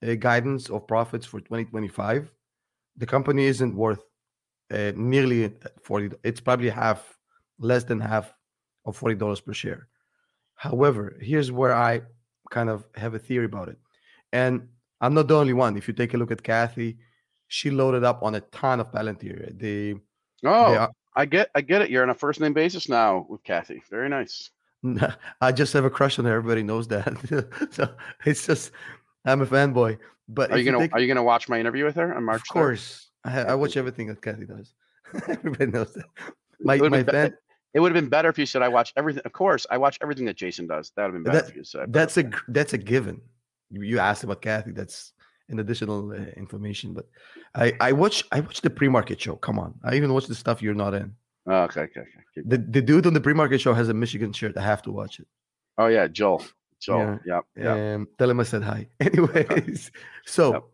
uh, 0.05 0.15
guidance 0.15 0.69
of 0.69 0.87
profits 0.87 1.25
for 1.25 1.39
2025, 1.39 2.31
The 2.97 3.05
company 3.05 3.45
isn't 3.45 3.75
worth 3.75 4.03
uh, 4.73 4.91
nearly 4.95 5.53
40. 5.83 6.15
It's 6.23 6.41
probably 6.41 6.69
half, 6.69 7.17
less 7.59 7.83
than 7.83 7.99
half 7.99 8.33
of 8.85 8.99
$40 8.99 9.43
per 9.45 9.53
share. 9.53 9.87
However, 10.55 11.15
here's 11.21 11.51
where 11.51 11.73
I 11.73 12.01
kind 12.49 12.69
of 12.69 12.85
have 12.95 13.13
a 13.13 13.19
theory 13.19 13.45
about 13.45 13.69
it. 13.69 13.77
And 14.33 14.67
I'm 15.01 15.13
not 15.13 15.27
the 15.27 15.35
only 15.35 15.53
one. 15.53 15.77
If 15.77 15.87
you 15.87 15.93
take 15.93 16.13
a 16.15 16.17
look 16.17 16.31
at 16.31 16.41
Cathie, 16.41 16.97
she 17.47 17.69
loaded 17.69 18.03
up 18.03 18.23
on 18.23 18.35
a 18.35 18.41
ton 18.51 18.79
of 18.79 18.91
Palantir. 18.91 19.57
The 19.59 19.95
Oh, 20.43 20.71
they 20.71 20.77
are- 20.77 20.91
I 21.15 21.25
get, 21.25 21.49
I 21.55 21.61
get 21.61 21.81
it. 21.81 21.89
You're 21.89 22.03
on 22.03 22.11
a 22.11 22.13
first 22.15 22.39
name 22.39 22.53
basis 22.53 22.87
now 22.89 23.25
with 23.29 23.43
Cathie. 23.43 23.81
Very 23.89 24.09
nice. 24.09 24.51
I 25.41 25.51
just 25.51 25.73
have 25.73 25.85
a 25.85 25.89
crush 25.89 26.19
on 26.19 26.25
her. 26.25 26.35
Everybody 26.35 26.63
knows 26.63 26.87
that. 26.89 27.07
so 27.71 27.89
it's 28.25 28.45
just 28.45 28.71
I'm 29.25 29.41
a 29.41 29.45
fanboy. 29.45 29.97
But 30.29 30.51
Are 30.51 30.57
you 30.57 30.65
gonna, 30.69 30.83
take- 30.83 30.93
are 30.93 30.99
you 30.99 31.07
gonna 31.07 31.23
watch 31.23 31.47
my 31.49 31.59
interview 31.59 31.85
with 31.85 31.95
her 31.95 32.13
on 32.13 32.23
March? 32.23 32.41
Of 32.41 32.47
course, 32.49 33.09
I, 33.23 33.43
I 33.43 33.55
watch 33.55 33.77
everything 33.77 34.07
that 34.07 34.21
Cathie 34.21 34.45
does. 34.45 34.73
Everybody 35.27 35.71
knows 35.71 35.93
that. 35.93 36.05
My 36.59 36.75
It 36.75 36.91
my 36.91 37.03
be- 37.03 37.11
fan. 37.11 37.33
It 37.73 37.79
would 37.79 37.93
have 37.93 38.01
been 38.01 38.09
better 38.09 38.29
if 38.29 38.37
you 38.39 38.45
said 38.45 38.61
I 38.61 38.67
watch 38.69 38.91
everything. 38.97 39.21
Of 39.25 39.31
course, 39.33 39.65
I 39.69 39.77
watch 39.77 39.97
everything 40.01 40.25
that 40.25 40.35
Jason 40.35 40.67
does. 40.67 40.91
That 40.95 41.03
would 41.05 41.13
have 41.13 41.23
been 41.23 41.31
better 41.31 41.43
That- 41.45 41.49
if 41.49 41.55
you 41.55 41.63
said. 41.63 41.93
That's 41.93 42.17
a 42.17 42.29
that's 42.49 42.73
a 42.73 42.77
given. 42.77 43.21
You- 43.69 43.99
asked 43.99 44.23
about 44.23 44.41
Cathie. 44.41 44.71
That's 44.73 45.13
an 45.49 45.59
additional 45.59 46.11
uh, 46.11 46.15
information. 46.35 46.93
But 46.93 47.05
I 47.55 47.73
I 47.79 47.91
watch 47.93 48.23
I 48.31 48.41
watch 48.41 48.61
the 48.61 48.69
pre-market 48.69 49.19
show. 49.21 49.35
Come 49.37 49.59
on, 49.59 49.75
I 49.83 49.95
even 49.95 50.13
watch 50.13 50.27
the 50.27 50.35
stuff 50.35 50.61
you're 50.61 50.73
not 50.73 50.93
in. 50.93 51.13
Oh, 51.47 51.63
okay, 51.63 51.81
okay, 51.81 52.01
okay. 52.01 52.23
Keep- 52.35 52.49
The 52.49 52.57
the 52.57 52.81
dude 52.81 53.07
on 53.07 53.13
the 53.13 53.21
pre-market 53.21 53.59
show 53.61 53.73
has 53.73 53.89
a 53.89 53.93
Michigan 53.93 54.33
shirt. 54.33 54.57
I 54.57 54.61
have 54.63 54.81
to 54.83 54.91
watch 54.91 55.19
it. 55.19 55.27
Oh 55.77 55.87
yeah, 55.87 56.07
Joel. 56.07 56.43
Joel. 56.79 57.19
Yeah. 57.25 57.35
Yep. 57.35 57.43
Yep. 57.65 57.95
Um, 57.95 58.07
tell 58.17 58.29
him 58.29 58.39
I 58.39 58.43
said 58.43 58.63
hi. 58.63 58.87
Anyways, 58.99 59.91
so 60.25 60.65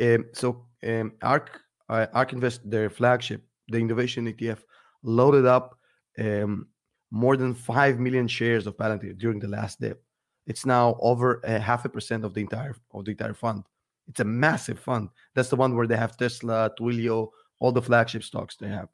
um, 0.00 0.24
so 0.32 0.66
um, 0.86 1.12
ARK 1.22 1.60
uh, 1.88 2.06
ARK 2.12 2.32
Invest, 2.32 2.60
their 2.70 2.90
flagship, 2.90 3.42
the 3.68 3.78
innovation 3.78 4.26
ETF, 4.32 4.58
loaded 5.02 5.46
up 5.46 5.76
um, 6.18 6.68
more 7.10 7.36
than 7.36 7.54
five 7.54 7.98
million 7.98 8.28
shares 8.28 8.66
of 8.66 8.76
Palantir 8.76 9.16
during 9.18 9.38
the 9.40 9.48
last 9.48 9.80
dip. 9.80 10.02
It's 10.46 10.64
now 10.66 10.96
over 11.00 11.40
a 11.44 11.58
half 11.58 11.84
a 11.84 11.88
percent 11.88 12.24
of 12.24 12.34
the 12.34 12.40
entire 12.40 12.74
of 12.92 13.04
the 13.04 13.12
entire 13.12 13.34
fund. 13.34 13.64
It's 14.08 14.20
a 14.20 14.24
massive 14.24 14.78
fund. 14.78 15.08
That's 15.34 15.48
the 15.50 15.56
one 15.56 15.74
where 15.76 15.86
they 15.86 15.96
have 15.96 16.16
Tesla, 16.16 16.70
Twilio, 16.78 17.28
all 17.60 17.72
the 17.72 17.82
flagship 17.82 18.22
stocks 18.22 18.56
they 18.56 18.68
have. 18.68 18.88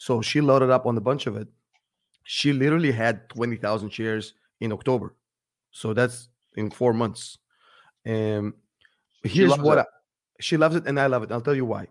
So 0.00 0.22
she 0.22 0.40
loaded 0.40 0.70
up 0.70 0.86
on 0.86 0.96
a 0.96 1.00
bunch 1.00 1.26
of 1.26 1.36
it. 1.36 1.46
She 2.24 2.54
literally 2.54 2.90
had 2.90 3.28
twenty 3.28 3.56
thousand 3.56 3.90
shares 3.92 4.32
in 4.60 4.72
October. 4.72 5.14
So 5.72 5.92
that's 5.92 6.30
in 6.56 6.70
four 6.70 6.94
months. 6.94 7.36
And 8.06 8.54
here's 9.22 9.50
what. 9.58 9.78
I- 9.78 9.92
she 10.40 10.56
loves 10.56 10.74
it, 10.74 10.86
and 10.86 10.98
I 10.98 11.04
love 11.04 11.22
it. 11.22 11.30
I'll 11.30 11.42
tell 11.42 11.54
you 11.54 11.66
why. 11.66 11.88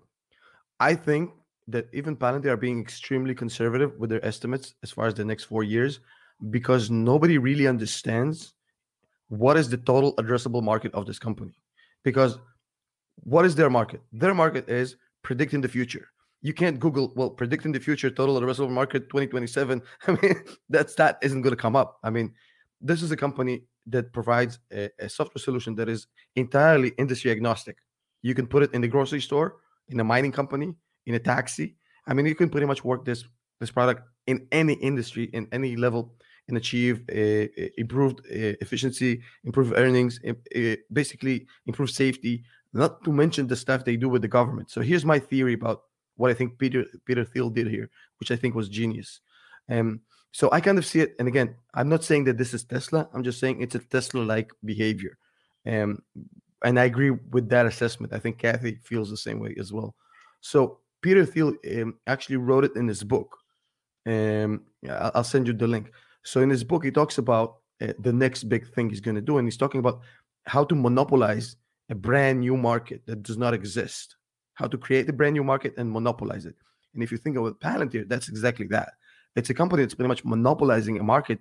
I 0.79 0.95
think 0.95 1.29
that 1.67 1.85
even 1.93 2.17
Palantir 2.17 2.47
are 2.47 2.57
being 2.57 2.81
extremely 2.81 3.35
conservative 3.35 3.93
with 3.99 4.09
their 4.09 4.25
estimates 4.25 4.73
as 4.81 4.89
far 4.89 5.05
as 5.05 5.13
the 5.13 5.23
next 5.23 5.43
four 5.43 5.63
years, 5.63 5.99
because 6.49 6.89
nobody 6.89 7.37
really 7.37 7.67
understands 7.67 8.55
what 9.27 9.55
is 9.55 9.69
the 9.69 9.77
total 9.77 10.15
addressable 10.15 10.63
market 10.63 10.91
of 10.95 11.05
this 11.05 11.19
company. 11.19 11.53
Because 12.01 12.39
what 13.21 13.45
is 13.45 13.53
their 13.53 13.69
market? 13.69 14.01
Their 14.11 14.33
market 14.33 14.67
is 14.67 14.95
predicting 15.21 15.61
the 15.61 15.69
future. 15.69 16.07
You 16.41 16.53
can't 16.53 16.79
Google, 16.79 17.11
well, 17.15 17.29
predicting 17.29 17.73
the 17.73 17.79
future, 17.79 18.09
total 18.09 18.39
addressable 18.39 18.71
market 18.71 19.09
2027. 19.09 19.81
I 20.07 20.11
mean, 20.21 20.43
that 20.69 21.17
isn't 21.21 21.41
going 21.41 21.55
to 21.55 21.61
come 21.61 21.75
up. 21.75 21.99
I 22.03 22.09
mean, 22.09 22.33
this 22.81 23.01
is 23.01 23.11
a 23.11 23.17
company 23.17 23.63
that 23.87 24.13
provides 24.13 24.59
a, 24.71 24.89
a 24.99 25.09
software 25.09 25.41
solution 25.41 25.75
that 25.75 25.89
is 25.89 26.07
entirely 26.35 26.93
industry 26.97 27.31
agnostic. 27.31 27.77
You 28.21 28.33
can 28.33 28.47
put 28.47 28.63
it 28.63 28.73
in 28.73 28.81
the 28.81 28.87
grocery 28.87 29.21
store, 29.21 29.57
in 29.89 29.99
a 29.99 30.03
mining 30.03 30.31
company, 30.31 30.75
in 31.05 31.15
a 31.15 31.19
taxi. 31.19 31.75
I 32.07 32.13
mean, 32.13 32.25
you 32.25 32.35
can 32.35 32.49
pretty 32.49 32.67
much 32.67 32.83
work 32.83 33.05
this 33.05 33.25
this 33.59 33.71
product 33.71 34.03
in 34.27 34.47
any 34.53 34.73
industry, 34.75 35.25
in 35.33 35.47
any 35.51 35.75
level, 35.75 36.15
and 36.47 36.57
achieve 36.57 37.03
a, 37.09 37.49
a 37.61 37.71
improved 37.77 38.19
uh, 38.21 38.55
efficiency, 38.61 39.21
improve 39.43 39.73
earnings, 39.75 40.19
uh, 40.27 40.75
basically 40.91 41.45
improve 41.65 41.89
safety. 41.89 42.43
Not 42.71 43.03
to 43.03 43.11
mention 43.11 43.47
the 43.47 43.55
stuff 43.55 43.83
they 43.83 43.97
do 43.97 44.07
with 44.07 44.21
the 44.21 44.27
government. 44.27 44.69
So 44.69 44.81
here's 44.81 45.03
my 45.03 45.19
theory 45.19 45.53
about 45.53 45.81
what 46.19 46.29
I 46.29 46.33
think 46.33 46.59
Peter 46.59 46.85
Peter 47.05 47.23
Thiel 47.23 47.49
did 47.49 47.67
here, 47.67 47.89
which 48.19 48.29
I 48.31 48.35
think 48.35 48.53
was 48.53 48.67
genius. 48.67 49.21
Um, 49.69 50.01
so 50.31 50.49
I 50.51 50.59
kind 50.59 50.77
of 50.77 50.85
see 50.85 50.99
it, 50.99 51.15
and 51.17 51.27
again, 51.27 51.55
I'm 51.73 51.89
not 51.89 52.03
saying 52.03 52.25
that 52.25 52.37
this 52.37 52.53
is 52.53 52.63
Tesla. 52.63 53.07
I'm 53.13 53.23
just 53.23 53.39
saying 53.39 53.61
it's 53.61 53.75
a 53.75 53.79
Tesla-like 53.79 54.51
behavior. 54.63 55.17
Um, 55.65 55.99
and 56.63 56.79
I 56.79 56.83
agree 56.83 57.11
with 57.11 57.49
that 57.49 57.65
assessment. 57.65 58.13
I 58.13 58.19
think 58.19 58.37
Cathie 58.37 58.79
feels 58.83 59.09
the 59.09 59.17
same 59.17 59.39
way 59.39 59.55
as 59.57 59.71
well. 59.71 59.95
So 60.41 60.79
Peter 61.01 61.25
Thiel 61.25 61.53
um, 61.75 61.95
actually 62.05 62.37
wrote 62.37 62.65
it 62.65 62.75
in 62.75 62.87
his 62.87 63.03
book. 63.03 63.37
Um, 64.05 64.65
I'll- 64.89 65.23
send 65.23 65.47
you 65.47 65.53
the 65.53 65.67
link. 65.67 65.91
So 66.23 66.41
in 66.41 66.49
his 66.49 66.63
book, 66.63 66.83
he 66.83 66.91
talks 66.91 67.17
about 67.17 67.57
uh, 67.81 67.93
the 67.99 68.13
next 68.13 68.43
big 68.49 68.67
thing 68.73 68.89
he's 68.89 69.01
going 69.07 69.15
to 69.15 69.29
do, 69.29 69.37
and 69.37 69.47
he's 69.47 69.57
talking 69.57 69.79
about 69.79 70.01
how 70.45 70.65
to 70.65 70.75
monopolize 70.75 71.55
a 71.89 71.95
brand 71.95 72.41
new 72.41 72.57
market 72.57 73.01
that 73.07 73.23
does 73.23 73.37
not 73.37 73.53
exist. 73.53 74.15
How 74.59 74.67
to 74.67 74.77
create 74.77 75.09
a 75.09 75.13
brand 75.13 75.33
new 75.33 75.43
market 75.43 75.73
and 75.77 75.89
monopolize 75.89 76.45
it. 76.45 76.55
And 76.93 77.01
if 77.01 77.11
you 77.11 77.17
think 77.17 77.37
about 77.37 77.59
Palantir, 77.59 78.07
that's 78.07 78.29
exactly 78.29 78.67
that. 78.67 78.89
It's 79.35 79.49
a 79.49 79.53
company 79.53 79.83
that's 79.83 79.95
pretty 79.95 80.09
much 80.09 80.25
monopolizing 80.25 80.99
a 80.99 81.03
market 81.03 81.39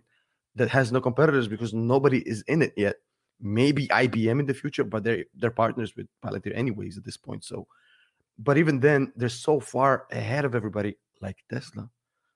that 0.54 0.68
has 0.70 0.92
no 0.92 1.00
competitors 1.00 1.48
because 1.48 1.74
nobody 1.74 2.20
is 2.32 2.42
in 2.46 2.62
it 2.62 2.74
yet 2.76 2.96
maybe 3.40 3.86
IBM 3.88 4.40
in 4.40 4.46
the 4.46 4.54
future, 4.54 4.84
but 4.84 5.04
they're 5.04 5.24
they're 5.34 5.50
partners 5.50 5.94
with 5.96 6.06
Palantir 6.24 6.56
anyways 6.56 6.96
at 6.98 7.04
this 7.04 7.16
point. 7.16 7.44
So, 7.44 7.66
but 8.38 8.58
even 8.58 8.80
then, 8.80 9.12
they're 9.16 9.28
so 9.28 9.60
far 9.60 10.06
ahead 10.10 10.44
of 10.44 10.54
everybody, 10.54 10.96
like 11.20 11.36
Tesla. 11.50 11.88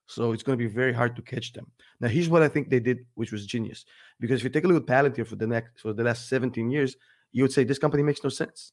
So 0.07 0.33
it's 0.33 0.43
going 0.43 0.59
to 0.59 0.65
be 0.65 0.73
very 0.73 0.93
hard 0.93 1.17
to 1.17 1.23
catch 1.23 1.53
them. 1.53 1.71
Now, 2.01 2.09
here's 2.09 2.29
what 2.29 2.43
I 2.43 2.49
think 2.49 2.69
they 2.69 2.81
did, 2.81 2.99
which 3.15 3.33
was 3.33 3.47
genius. 3.47 3.85
Because 4.21 4.41
if 4.41 4.45
you 4.45 4.51
take 4.51 4.65
a 4.65 4.69
look 4.69 4.83
at 4.83 4.89
Palantir 4.89 5.27
for 5.27 5.37
the 5.37 5.47
next 5.47 5.81
for 5.81 5.93
the 5.93 6.05
last 6.05 6.29
17 6.29 6.71
years, 6.71 6.97
you 7.33 7.43
would 7.45 7.53
say 7.53 7.65
this 7.65 7.79
company 7.79 8.03
makes 8.03 8.23
no 8.23 8.31
sense. 8.31 8.73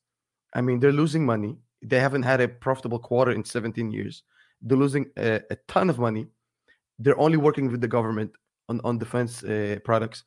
I 0.53 0.61
mean, 0.61 0.80
they're 0.80 0.91
losing 0.91 1.26
money. 1.26 1.57
They 1.81 1.99
haven't 1.99 2.23
had 2.23 2.41
a 2.41 2.47
profitable 2.47 2.99
quarter 2.99 3.31
in 3.31 3.43
17 3.43 3.91
years. 3.91 4.23
They're 4.61 4.77
losing 4.77 5.07
a, 5.18 5.41
a 5.49 5.57
ton 5.68 5.89
of 5.89 5.99
money. 5.99 6.27
They're 6.99 7.19
only 7.19 7.38
working 7.38 7.72
with 7.72 7.81
the 7.81 7.88
government 7.88 8.31
on 8.69 8.80
on 8.84 8.97
defense 8.97 9.43
uh, 9.43 9.77
products 9.84 10.23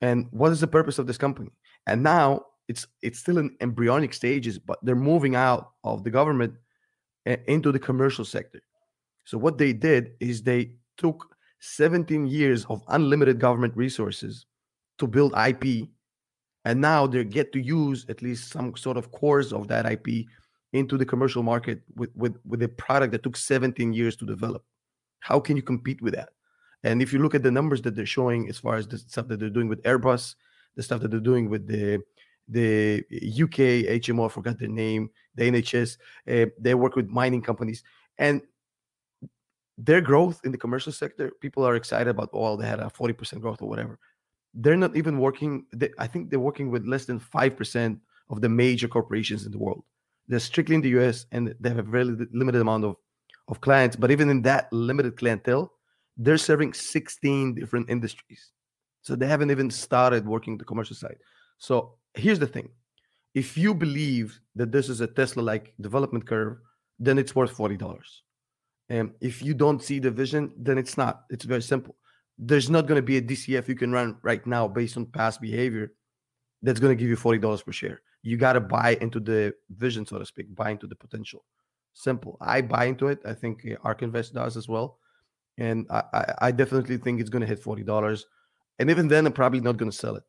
and 0.00 0.26
what 0.30 0.52
is 0.52 0.60
the 0.60 0.66
purpose 0.66 0.98
of 0.98 1.06
this 1.06 1.18
company 1.18 1.50
and 1.86 2.02
now 2.02 2.40
it's 2.68 2.86
it's 3.02 3.18
still 3.18 3.38
in 3.38 3.56
embryonic 3.60 4.14
stages 4.14 4.58
but 4.58 4.78
they're 4.82 5.08
moving 5.12 5.34
out 5.34 5.72
of 5.82 6.04
the 6.04 6.10
government 6.10 6.54
uh, 7.26 7.36
into 7.46 7.72
the 7.72 7.78
commercial 7.78 8.24
sector 8.24 8.60
so 9.24 9.36
what 9.36 9.58
they 9.58 9.72
did 9.72 10.12
is 10.20 10.42
they 10.42 10.72
took 10.96 11.36
17 11.60 12.26
years 12.26 12.64
of 12.66 12.82
unlimited 12.88 13.38
government 13.40 13.76
resources 13.76 14.46
to 14.98 15.06
build 15.06 15.34
ip 15.48 15.64
and 16.66 16.80
now 16.80 17.06
they 17.06 17.24
get 17.24 17.52
to 17.52 17.60
use 17.60 18.06
at 18.08 18.22
least 18.22 18.50
some 18.50 18.76
sort 18.76 18.96
of 18.96 19.10
cores 19.10 19.52
of 19.52 19.68
that 19.68 19.90
ip 19.90 20.06
into 20.74 20.98
the 20.98 21.06
commercial 21.06 21.42
market 21.42 21.80
with 21.96 22.10
with 22.14 22.36
with 22.44 22.62
a 22.62 22.68
product 22.68 23.12
that 23.12 23.22
took 23.22 23.36
17 23.36 23.92
years 23.92 24.16
to 24.16 24.26
develop 24.26 24.62
how 25.20 25.40
can 25.40 25.56
you 25.56 25.62
compete 25.62 26.02
with 26.02 26.14
that 26.14 26.30
and 26.84 27.00
if 27.00 27.12
you 27.12 27.18
look 27.18 27.34
at 27.34 27.42
the 27.42 27.50
numbers 27.50 27.80
that 27.82 27.96
they're 27.96 28.06
showing 28.06 28.48
as 28.48 28.58
far 28.58 28.76
as 28.76 28.86
the 28.86 28.98
stuff 28.98 29.26
that 29.28 29.40
they're 29.40 29.48
doing 29.48 29.68
with 29.68 29.82
Airbus, 29.82 30.34
the 30.76 30.82
stuff 30.82 31.00
that 31.00 31.10
they're 31.10 31.18
doing 31.18 31.48
with 31.48 31.66
the 31.66 32.00
the 32.46 33.02
UK 33.42 33.88
HMO, 34.02 34.26
I 34.26 34.28
forgot 34.28 34.58
their 34.58 34.68
name, 34.68 35.08
the 35.34 35.50
NHS, 35.50 35.96
uh, 36.30 36.50
they 36.58 36.74
work 36.74 36.94
with 36.94 37.08
mining 37.08 37.40
companies, 37.40 37.82
and 38.18 38.42
their 39.78 40.02
growth 40.02 40.42
in 40.44 40.52
the 40.52 40.58
commercial 40.58 40.92
sector, 40.92 41.32
people 41.40 41.64
are 41.64 41.74
excited 41.74 42.08
about. 42.08 42.28
Oh, 42.34 42.56
they 42.56 42.66
had 42.66 42.80
a 42.80 42.90
forty 42.90 43.14
percent 43.14 43.40
growth 43.40 43.62
or 43.62 43.68
whatever. 43.68 43.98
They're 44.52 44.76
not 44.76 44.94
even 44.94 45.18
working. 45.18 45.64
They, 45.72 45.88
I 45.98 46.06
think 46.06 46.28
they're 46.28 46.38
working 46.38 46.70
with 46.70 46.86
less 46.86 47.06
than 47.06 47.18
five 47.18 47.56
percent 47.56 47.98
of 48.28 48.42
the 48.42 48.50
major 48.50 48.88
corporations 48.88 49.46
in 49.46 49.52
the 49.52 49.58
world. 49.58 49.84
They're 50.28 50.38
strictly 50.40 50.74
in 50.74 50.80
the 50.80 50.98
US, 51.00 51.26
and 51.32 51.54
they 51.60 51.68
have 51.68 51.78
a 51.78 51.82
very 51.82 52.04
limited 52.32 52.60
amount 52.60 52.84
of 52.84 52.96
of 53.48 53.60
clients. 53.60 53.96
But 53.96 54.10
even 54.10 54.30
in 54.30 54.42
that 54.42 54.72
limited 54.72 55.16
clientele, 55.16 55.72
they're 56.16 56.38
serving 56.38 56.72
16 56.72 57.54
different 57.54 57.90
industries. 57.90 58.50
So 59.02 59.14
they 59.14 59.26
haven't 59.26 59.50
even 59.50 59.70
started 59.70 60.26
working 60.26 60.56
the 60.56 60.64
commercial 60.64 60.96
side. 60.96 61.18
So 61.58 61.96
here's 62.14 62.38
the 62.38 62.46
thing 62.46 62.70
if 63.34 63.58
you 63.58 63.74
believe 63.74 64.40
that 64.54 64.72
this 64.72 64.88
is 64.88 65.00
a 65.00 65.06
Tesla 65.06 65.42
like 65.42 65.74
development 65.80 66.26
curve, 66.26 66.58
then 66.98 67.18
it's 67.18 67.34
worth 67.34 67.54
$40. 67.54 68.02
And 68.88 69.12
if 69.20 69.42
you 69.42 69.54
don't 69.54 69.82
see 69.82 69.98
the 69.98 70.10
vision, 70.10 70.52
then 70.56 70.78
it's 70.78 70.96
not. 70.96 71.24
It's 71.30 71.44
very 71.44 71.62
simple. 71.62 71.96
There's 72.38 72.70
not 72.70 72.86
going 72.86 72.98
to 72.98 73.02
be 73.02 73.16
a 73.16 73.22
DCF 73.22 73.68
you 73.68 73.74
can 73.74 73.92
run 73.92 74.16
right 74.22 74.44
now 74.46 74.68
based 74.68 74.96
on 74.96 75.06
past 75.06 75.40
behavior 75.40 75.92
that's 76.64 76.80
going 76.80 76.96
to 76.96 77.00
give 77.00 77.08
you 77.08 77.16
$40 77.16 77.64
per 77.64 77.72
share. 77.72 78.00
You 78.22 78.36
got 78.36 78.54
to 78.54 78.60
buy 78.60 78.96
into 79.00 79.20
the 79.20 79.54
vision, 79.70 80.04
so 80.06 80.18
to 80.18 80.26
speak, 80.26 80.54
buy 80.54 80.70
into 80.70 80.86
the 80.86 80.96
potential. 80.96 81.44
Simple. 81.92 82.36
I 82.40 82.60
buy 82.62 82.86
into 82.86 83.06
it. 83.08 83.20
I 83.24 83.34
think 83.34 83.64
uh, 83.70 83.76
ARK 83.84 84.02
Invest 84.02 84.34
does 84.34 84.56
as 84.56 84.66
well 84.68 84.98
and 85.58 85.86
I, 85.90 86.02
I, 86.12 86.34
I 86.46 86.50
definitely 86.50 86.96
think 86.96 87.20
it's 87.20 87.30
going 87.30 87.42
to 87.42 87.46
hit 87.46 87.60
forty 87.62 87.82
dollars, 87.82 88.26
and 88.78 88.90
even 88.90 89.08
then, 89.08 89.26
I'm 89.26 89.32
probably 89.32 89.60
not 89.60 89.76
going 89.76 89.90
to 89.90 89.96
sell 89.96 90.16
it. 90.16 90.24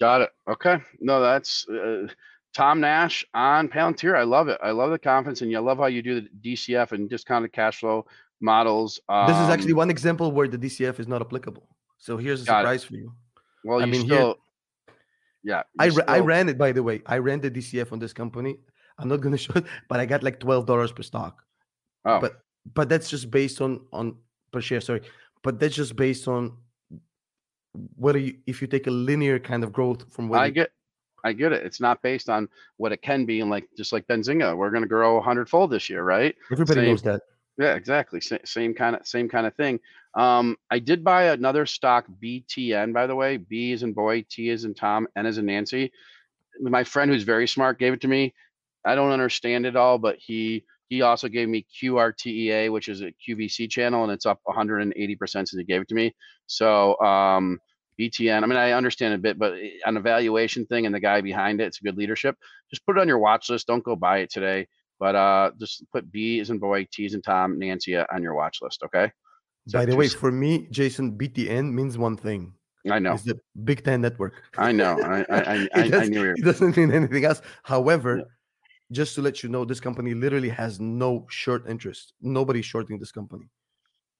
Got 0.00 0.22
it. 0.22 0.30
Okay. 0.48 0.78
No, 1.00 1.20
that's 1.20 1.66
uh, 1.68 2.08
Tom 2.54 2.80
Nash 2.80 3.24
on 3.32 3.68
Palantir. 3.68 4.14
I 4.16 4.24
love 4.24 4.48
it. 4.48 4.58
I 4.62 4.70
love 4.72 4.90
the 4.90 4.98
confidence, 4.98 5.40
and 5.40 5.54
I 5.56 5.60
love 5.60 5.78
how 5.78 5.86
you 5.86 6.02
do 6.02 6.20
the 6.20 6.28
DCF 6.44 6.92
and 6.92 7.08
discounted 7.08 7.52
cash 7.52 7.80
flow 7.80 8.04
models. 8.40 9.00
this 9.28 9.36
is 9.38 9.48
actually 9.48 9.72
Um, 9.72 9.78
one 9.78 9.90
example 9.90 10.32
where 10.32 10.48
the 10.48 10.58
DCF 10.58 11.00
is 11.00 11.08
not 11.08 11.22
applicable. 11.22 11.68
So 11.98 12.16
here's 12.18 12.42
a 12.42 12.44
Got 12.44 12.58
it. 12.58 12.62
surprise 12.62 12.84
for 12.84 12.96
you. 12.96 13.12
Well, 13.64 13.80
I 13.80 13.84
you 13.86 13.92
mean, 13.92 14.04
still, 14.04 14.36
yeah. 15.42 15.62
I, 15.78 15.88
ra- 15.88 16.04
I 16.08 16.18
ran 16.20 16.48
it 16.48 16.58
by 16.58 16.72
the 16.72 16.82
way. 16.82 17.02
I 17.06 17.18
ran 17.18 17.40
the 17.40 17.50
DCF 17.50 17.92
on 17.92 17.98
this 17.98 18.12
company. 18.12 18.56
I'm 18.98 19.08
not 19.08 19.20
gonna 19.20 19.36
show 19.46 19.54
it, 19.54 19.64
but 19.88 20.00
I 20.00 20.06
got 20.06 20.22
like 20.22 20.38
twelve 20.40 20.66
dollars 20.66 20.92
per 20.92 21.02
stock. 21.02 21.42
Oh, 22.04 22.20
But 22.20 22.42
but 22.74 22.88
that's 22.88 23.08
just 23.10 23.30
based 23.30 23.60
on 23.60 23.80
on 23.92 24.16
per 24.52 24.60
share. 24.60 24.80
Sorry, 24.80 25.02
but 25.42 25.58
that's 25.60 25.74
just 25.74 25.96
based 25.96 26.28
on 26.28 26.56
whether 27.96 28.18
you 28.18 28.34
if 28.46 28.60
you 28.60 28.68
take 28.68 28.86
a 28.86 28.90
linear 28.90 29.38
kind 29.38 29.64
of 29.64 29.72
growth 29.72 30.12
from 30.12 30.28
what 30.28 30.40
I 30.40 30.46
you- 30.46 30.52
get, 30.52 30.70
I 31.24 31.32
get 31.32 31.52
it. 31.52 31.64
It's 31.64 31.80
not 31.80 32.02
based 32.02 32.28
on 32.28 32.48
what 32.76 32.92
it 32.92 33.00
can 33.02 33.24
be, 33.24 33.40
and 33.40 33.50
like 33.50 33.66
just 33.76 33.92
like 33.92 34.06
Benzinga, 34.08 34.56
we're 34.56 34.70
going 34.70 34.82
to 34.82 34.88
grow 34.88 35.16
a 35.18 35.20
hundredfold 35.22 35.70
this 35.70 35.88
year, 35.88 36.02
right? 36.02 36.34
everybody 36.50 36.80
same- 36.80 36.88
knows 36.90 37.02
that. 37.02 37.22
Yeah, 37.58 37.74
exactly. 37.74 38.20
Sa- 38.20 38.38
Same 38.44 38.74
kind 38.74 38.96
of 38.96 39.06
same 39.06 39.28
kind 39.28 39.46
of 39.46 39.54
thing. 39.54 39.80
Um, 40.14 40.56
I 40.70 40.78
did 40.78 41.04
buy 41.04 41.24
another 41.24 41.66
stock, 41.66 42.06
BTN, 42.20 42.92
by 42.92 43.06
the 43.06 43.14
way. 43.14 43.36
B 43.36 43.72
is 43.72 43.82
in 43.82 43.92
boy, 43.92 44.24
T 44.28 44.48
is 44.48 44.64
in 44.64 44.74
Tom, 44.74 45.06
N 45.16 45.26
is 45.26 45.38
in 45.38 45.46
Nancy. 45.46 45.92
My 46.60 46.84
friend 46.84 47.10
who's 47.10 47.24
very 47.24 47.48
smart 47.48 47.78
gave 47.78 47.94
it 47.94 48.02
to 48.02 48.08
me. 48.08 48.34
I 48.86 48.94
don't 48.96 49.12
understand 49.12 49.66
it 49.66 49.76
all, 49.76 49.98
but 49.98 50.16
he 50.18 50.64
he 50.88 51.02
also 51.02 51.28
gave 51.28 51.48
me 51.48 51.66
QRTEA, 51.82 52.72
which 52.72 52.88
is 52.88 53.02
a 53.02 53.12
QVC 53.12 53.68
channel, 53.68 54.04
and 54.04 54.12
it's 54.12 54.26
up 54.26 54.40
180% 54.44 55.48
since 55.48 55.58
he 55.60 55.64
gave 55.64 55.82
it 55.82 55.88
to 55.88 55.94
me. 55.94 56.14
So 56.46 56.98
um, 57.00 57.60
BTN, 57.98 58.44
I 58.44 58.46
mean, 58.46 58.58
I 58.58 58.72
understand 58.72 59.14
a 59.14 59.18
bit, 59.18 59.38
but 59.38 59.54
eh, 59.54 59.78
on 59.86 59.96
a 59.96 60.00
valuation 60.00 60.66
thing 60.66 60.86
and 60.86 60.94
the 60.94 61.00
guy 61.00 61.20
behind 61.22 61.60
it, 61.60 61.66
it's 61.66 61.78
good 61.80 61.98
leadership. 61.98 62.36
Just 62.70 62.86
put 62.86 62.96
it 62.98 63.00
on 63.00 63.08
your 63.08 63.18
watch 63.18 63.50
list. 63.50 63.66
Don't 63.68 63.84
go 63.84 63.96
buy 63.96 64.18
it 64.20 64.30
today. 64.30 64.68
But 65.02 65.16
uh, 65.16 65.50
just 65.58 65.82
put 65.90 66.12
B 66.12 66.38
as 66.38 66.50
in 66.50 66.60
boy, 66.60 66.86
T 66.92 67.06
as 67.06 67.14
in 67.14 67.22
Tom, 67.22 67.58
Nancy 67.58 67.96
uh, 67.96 68.04
on 68.14 68.22
your 68.22 68.34
watch 68.34 68.58
list. 68.62 68.84
Okay. 68.84 69.10
So 69.66 69.78
By 69.78 69.84
the 69.84 69.96
way, 69.96 70.06
for 70.06 70.30
me, 70.30 70.68
Jason, 70.70 71.18
BTN 71.18 71.72
means 71.72 71.98
one 71.98 72.16
thing. 72.16 72.54
I 72.88 73.00
know, 73.00 73.14
It's 73.14 73.24
the 73.24 73.36
Big 73.64 73.82
Ten 73.82 74.00
Network. 74.00 74.34
I 74.56 74.70
know, 74.70 74.96
I, 75.02 75.22
I, 75.28 75.38
I, 75.54 75.68
It 75.86 75.94
I, 75.94 76.02
I 76.02 76.06
knew 76.06 76.20
were- 76.20 76.34
it 76.36 76.44
doesn't 76.44 76.76
mean 76.76 76.92
anything 76.92 77.24
else. 77.24 77.42
However, 77.64 78.30
just 78.92 79.16
to 79.16 79.22
let 79.22 79.42
you 79.42 79.48
know, 79.48 79.64
this 79.64 79.80
company 79.80 80.14
literally 80.14 80.50
has 80.50 80.78
no 80.78 81.26
short 81.28 81.68
interest. 81.68 82.12
Nobody's 82.20 82.66
shorting 82.66 83.00
this 83.00 83.10
company. 83.10 83.46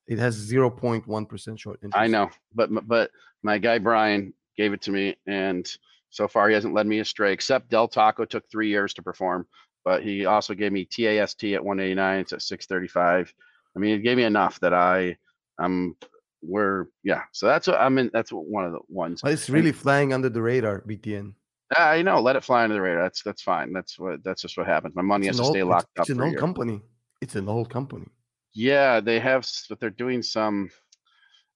It 0.09 0.19
has 0.19 0.35
0.1% 0.37 1.59
short 1.61 1.79
interest. 1.85 1.97
I 1.97 2.09
know, 2.09 2.29
but 2.57 2.71
but 2.89 3.13
my 3.45 3.59
guy 3.59 3.79
Brian 3.79 4.35
gave 4.57 4.73
it 4.73 4.83
to 4.83 4.91
me, 4.91 5.15
and 5.29 5.65
so 6.11 6.27
far 6.27 6.49
he 6.49 6.55
hasn't 6.55 6.75
led 6.75 6.89
me 6.89 6.99
astray. 6.99 7.33
Except 7.33 7.71
Del 7.71 7.87
Taco 7.87 8.25
took 8.25 8.45
three 8.51 8.69
years 8.69 8.93
to 8.95 9.03
perform, 9.03 9.47
but 9.85 10.03
he 10.03 10.27
also 10.27 10.55
gave 10.55 10.73
me 10.73 10.85
TAST 10.85 11.45
at 11.45 11.65
189. 11.65 12.21
It's 12.21 12.33
at 12.33 12.43
635. 12.43 13.33
I 13.75 13.79
mean, 13.79 13.95
it 13.99 14.03
gave 14.03 14.17
me 14.17 14.25
enough 14.25 14.61
that 14.61 14.75
I, 14.75 15.17
I'm, 15.59 15.97
we're 16.43 16.87
yeah. 17.05 17.23
So 17.33 17.47
that's 17.47 17.67
what 17.69 17.81
I'm 17.81 17.99
in. 17.99 18.11
That's 18.13 18.31
one 18.31 18.65
of 18.65 18.73
the 18.73 18.81
ones. 18.89 19.23
But 19.23 19.33
it's 19.33 19.49
really 19.49 19.73
flying 19.73 20.13
under 20.13 20.29
the 20.29 20.43
radar, 20.43 20.81
BTN. 20.83 21.35
I 21.77 22.03
know. 22.03 22.21
Let 22.21 22.37
it 22.37 22.45
fly 22.45 22.65
under 22.65 22.75
the 22.75 22.83
radar. 22.83 23.03
That's 23.03 23.23
that's 23.23 23.43
fine. 23.43 23.73
That's 23.73 23.99
what 23.99 24.23
that's 24.25 24.43
just 24.43 24.59
what 24.59 24.67
happens. 24.67 24.95
My 24.95 25.03
money 25.03 25.29
It's 25.29 25.39
has 25.39 25.41
to 25.41 25.45
old- 25.45 25.53
stay 25.55 25.61
it's- 25.61 25.71
locked 25.71 25.99
up 25.99 26.03
It's 26.03 26.11
an 26.11 26.21
old 26.21 26.33
year. 26.33 26.41
company. 26.41 26.83
It's 27.21 27.37
an 27.37 27.49
old 27.49 27.71
company. 27.71 28.07
Yeah, 28.55 29.01
they 29.01 29.21
have, 29.21 29.49
but 29.71 29.79
they're 29.81 29.89
doing 29.91 30.21
some. 30.23 30.69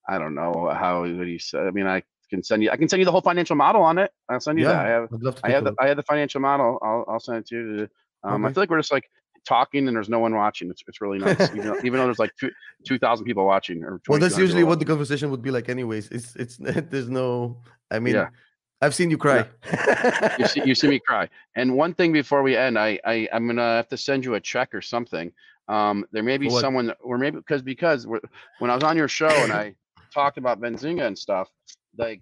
I 0.08 0.18
don't 0.18 0.34
know 0.36 0.70
how 0.72 1.00
what 1.00 1.08
do 1.08 1.24
you 1.26 1.38
say. 1.40 1.58
I 1.58 1.70
mean, 1.72 1.86
I 1.88 2.02
can 2.30 2.42
send 2.44 2.62
you. 2.62 2.70
I 2.70 2.76
can 2.76 2.88
send 2.88 3.00
you 3.00 3.04
the 3.04 3.10
whole 3.12 3.20
financial 3.20 3.56
model 3.56 3.82
on 3.82 3.98
it. 3.98 4.12
I'll 4.30 4.38
send 4.40 4.58
you 4.58 4.64
Yeah, 4.66 4.72
that. 4.72 4.86
I 4.86 4.88
have. 4.88 5.08
I'd 5.12 5.20
love 5.22 5.34
to 5.34 5.46
I 5.46 5.50
have 5.50 5.64
the. 5.64 5.74
I 5.80 5.88
have 5.88 5.96
the 5.96 6.02
financial 6.04 6.40
model. 6.40 6.78
I'll. 6.80 7.04
I'll 7.08 7.20
send 7.20 7.38
it 7.38 7.46
to 7.48 7.54
you. 7.56 7.76
to- 7.78 7.90
Um, 8.24 8.44
I 8.44 8.52
feel 8.52 8.62
like 8.62 8.70
we're 8.70 8.78
just 8.78 8.92
like 8.92 9.08
talking 9.46 9.86
and 9.86 9.96
there's 9.96 10.08
no 10.08 10.18
one 10.18 10.34
watching. 10.34 10.70
It's 10.70 10.82
it's 10.88 11.00
really 11.00 11.18
nice. 11.18 11.40
even, 11.52 11.66
though, 11.66 11.78
even 11.84 11.92
though 11.98 12.04
there's 12.06 12.18
like 12.18 12.32
two 12.38 12.50
two 12.84 12.98
thousand 12.98 13.24
people 13.26 13.46
watching. 13.46 13.84
Or 13.84 14.00
Well, 14.08 14.18
that's 14.18 14.38
usually 14.38 14.64
what 14.64 14.78
the 14.78 14.84
conversation 14.84 15.30
would 15.30 15.42
be 15.42 15.50
like, 15.50 15.68
anyways. 15.68 16.08
It's 16.10 16.34
it's 16.36 16.56
there's 16.60 17.08
no. 17.08 17.62
I 17.90 17.98
mean, 17.98 18.14
Yeah. 18.14 18.28
I've 18.82 18.94
seen 18.94 19.10
you 19.10 19.16
cry. 19.16 19.46
you 20.38 20.46
see, 20.46 20.62
you 20.66 20.74
see 20.74 20.88
me 20.88 20.98
cry. 21.06 21.30
And 21.54 21.74
one 21.76 21.94
thing 21.94 22.12
before 22.12 22.42
we 22.42 22.56
end, 22.56 22.78
I, 22.78 23.00
I 23.06 23.26
I'm 23.32 23.46
gonna 23.46 23.62
have 23.62 23.88
to 23.88 23.96
send 23.96 24.24
you 24.24 24.34
a 24.34 24.40
check 24.40 24.74
or 24.74 24.82
something. 24.82 25.32
Um, 25.68 26.04
there 26.12 26.22
may 26.22 26.36
be 26.36 26.48
what? 26.48 26.60
someone, 26.60 26.92
or 27.00 27.16
maybe 27.18 27.38
because 27.38 27.62
because 27.62 28.06
we're- 28.06 28.20
when 28.58 28.70
I 28.70 28.74
was 28.74 28.84
on 28.84 28.96
your 28.96 29.08
show 29.08 29.28
and 29.28 29.52
I 29.52 29.74
talked 30.12 30.36
about 30.38 30.60
Benzinga 30.60 31.06
and 31.06 31.18
stuff, 31.18 31.48
like 31.96 32.20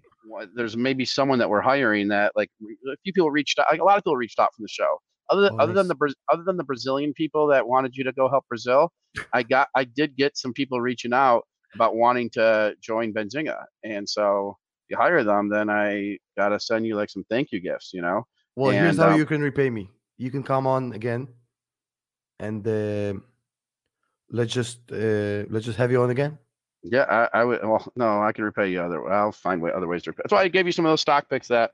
there's 0.55 0.75
maybe 0.77 1.05
someone 1.05 1.39
that 1.39 1.49
we're 1.49 1.61
hiring 1.61 2.07
that 2.07 2.31
like 2.35 2.49
a 2.63 2.95
few 3.03 3.13
people 3.13 3.29
reached 3.29 3.59
out. 3.59 3.65
Like, 3.69 3.81
a 3.81 3.83
lot 3.83 3.97
of 3.97 4.03
people 4.03 4.15
reached 4.15 4.39
out 4.39 4.53
from 4.55 4.63
the 4.63 4.69
show. 4.69 4.99
Other 5.29 5.41
than, 5.41 5.53
Oh, 5.53 5.57
other 5.63 5.73
than 5.73 5.87
the 5.87 6.13
other 6.31 6.43
than 6.43 6.57
the 6.57 6.63
Brazilian 6.63 7.13
people 7.13 7.47
that 7.47 7.67
wanted 7.67 7.95
you 7.95 8.03
to 8.03 8.11
go 8.11 8.29
help 8.29 8.45
Brazil, 8.47 8.91
I 9.33 9.43
got 9.43 9.69
I 9.75 9.83
did 9.85 10.15
get 10.15 10.37
some 10.37 10.53
people 10.53 10.79
reaching 10.81 11.13
out 11.13 11.43
about 11.73 11.95
wanting 11.95 12.29
to 12.31 12.75
join 12.81 13.13
Benzinga, 13.13 13.63
and 13.83 14.07
so 14.07 14.57
you 14.89 14.97
hire 14.97 15.23
them, 15.23 15.49
then 15.49 15.69
I 15.69 16.17
gotta 16.37 16.59
send 16.59 16.85
you 16.85 16.95
like 16.95 17.09
some 17.09 17.25
thank 17.29 17.51
you 17.51 17.59
gifts, 17.59 17.91
you 17.93 18.01
know. 18.01 18.25
Well, 18.55 18.71
here's 18.71 18.97
how 18.97 19.09
um, 19.09 19.17
you 19.17 19.25
can 19.25 19.41
repay 19.41 19.69
me. 19.69 19.89
You 20.17 20.31
can 20.31 20.43
come 20.43 20.67
on 20.67 20.93
again, 20.93 21.27
and 22.39 22.65
uh, 22.67 23.19
let's 24.29 24.53
just 24.53 24.79
uh, 24.91 25.45
let's 25.49 25.65
just 25.65 25.77
have 25.77 25.91
you 25.91 26.01
on 26.01 26.09
again. 26.11 26.37
Yeah, 26.83 27.05
I, 27.33 27.39
I 27.39 27.43
would. 27.43 27.63
Well, 27.63 27.91
no, 27.95 28.21
I 28.21 28.31
can 28.31 28.43
repay 28.43 28.69
you 28.69 28.79
other. 28.79 29.11
I'll 29.11 29.31
find 29.31 29.61
way, 29.61 29.71
other 29.75 29.87
ways 29.87 30.03
to 30.03 30.11
repay. 30.11 30.21
That's 30.23 30.33
why 30.33 30.43
I 30.43 30.47
gave 30.49 30.67
you 30.67 30.71
some 30.71 30.85
of 30.85 30.91
those 30.91 31.01
stock 31.01 31.27
picks. 31.29 31.47
That, 31.47 31.71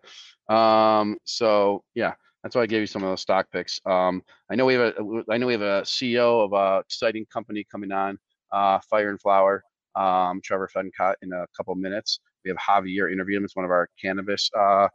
um, 0.47 1.17
so 1.25 1.83
yeah, 1.95 2.13
that's 2.43 2.55
why 2.55 2.63
I 2.63 2.67
gave 2.67 2.81
you 2.81 2.87
some 2.87 3.03
of 3.03 3.09
those 3.09 3.21
stock 3.21 3.47
picks. 3.51 3.79
Um, 3.85 4.23
I 4.49 4.55
know 4.55 4.65
we 4.65 4.73
have 4.73 4.95
a. 4.97 5.23
I 5.29 5.37
know 5.37 5.47
we 5.47 5.53
have 5.53 5.61
a 5.61 5.81
CEO 5.83 6.43
of 6.45 6.53
a 6.53 6.79
exciting 6.79 7.25
company 7.31 7.65
coming 7.71 7.91
on, 7.91 8.17
uh, 8.51 8.79
Fire 8.89 9.09
and 9.09 9.21
Flower, 9.21 9.63
um, 9.95 10.41
Trevor 10.43 10.69
Fencott 10.73 11.15
in 11.21 11.31
a 11.33 11.45
couple 11.55 11.75
minutes. 11.75 12.19
We 12.43 12.49
have 12.49 12.57
Javier 12.57 13.11
interview 13.11 13.37
him. 13.37 13.45
It's 13.45 13.55
one 13.55 13.65
of 13.65 13.71
our 13.71 13.87
cannabis 14.01 14.49
uh, 14.57 14.87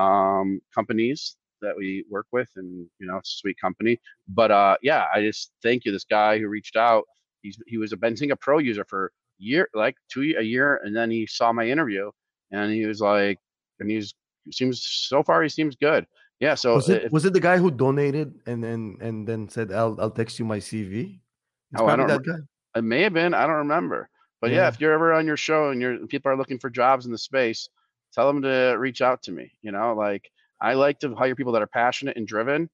um, 0.00 0.60
companies 0.74 1.36
that 1.60 1.76
we 1.76 2.04
work 2.08 2.26
with, 2.32 2.48
and 2.56 2.86
you 2.98 3.06
know, 3.06 3.16
it's 3.16 3.34
a 3.34 3.38
sweet 3.38 3.56
company. 3.60 4.00
But 4.28 4.50
uh, 4.50 4.76
yeah, 4.82 5.06
I 5.14 5.22
just 5.22 5.52
thank 5.62 5.84
you. 5.84 5.92
This 5.92 6.04
guy 6.04 6.38
who 6.38 6.48
reached 6.48 6.76
out. 6.76 7.04
He's 7.42 7.58
he 7.66 7.76
was 7.76 7.92
a 7.92 7.96
Benzinga 7.96 8.38
Pro 8.38 8.58
user 8.58 8.84
for 8.84 9.10
year 9.42 9.68
like 9.74 9.96
two 10.08 10.34
a 10.38 10.42
year 10.42 10.80
and 10.84 10.94
then 10.94 11.10
he 11.10 11.26
saw 11.26 11.52
my 11.52 11.66
interview 11.66 12.10
and 12.52 12.72
he 12.72 12.86
was 12.86 13.00
like 13.00 13.38
and 13.80 13.90
he's 13.90 14.14
he 14.44 14.52
seems 14.52 14.82
so 14.82 15.22
far 15.22 15.42
he 15.42 15.48
seems 15.48 15.74
good 15.76 16.06
yeah 16.42 16.54
so 16.62 16.74
was 16.74 16.88
it 16.90 17.04
if- 17.04 17.12
was 17.14 17.24
it 17.24 17.32
the 17.38 17.44
guy 17.48 17.56
who 17.62 17.70
donated 17.70 18.28
and 18.50 18.58
then 18.66 18.98
and 19.06 19.16
then 19.28 19.48
said 19.48 19.70
I'll 19.72 19.94
I'll 20.02 20.10
text 20.20 20.38
you 20.38 20.44
my 20.44 20.58
CV? 20.58 21.20
It's 21.72 21.80
Oh, 21.80 21.86
I 21.86 21.94
don't 21.96 22.08
that 22.10 22.24
guy. 22.26 22.40
it 22.80 22.84
may 22.92 23.02
have 23.06 23.14
been 23.14 23.32
i 23.32 23.46
don't 23.46 23.62
remember 23.68 24.00
but 24.42 24.50
yeah. 24.50 24.56
Yeah. 24.62 24.68
if 24.70 24.80
you're 24.80 24.92
ever 24.98 25.12
on 25.18 25.24
your 25.30 25.38
show 25.38 25.70
and 25.70 25.78
you're 25.80 25.96
people 26.14 26.28
are 26.32 26.36
looking 26.40 26.58
for 26.58 26.68
jobs 26.82 27.06
in 27.06 27.12
the 27.16 27.22
space 27.30 27.60
tell 28.14 28.26
them 28.30 28.42
to 28.42 28.74
reach 28.86 29.00
out 29.08 29.22
to 29.26 29.30
me 29.38 29.46
you 29.62 29.72
know 29.76 29.88
like 30.06 30.24
i 30.60 30.74
like 30.74 30.98
to 31.04 31.14
hire 31.14 31.34
people 31.38 31.52
that 31.54 31.62
are 31.62 31.72
passionate 31.82 32.16
and 32.18 32.26
driven 32.26 32.68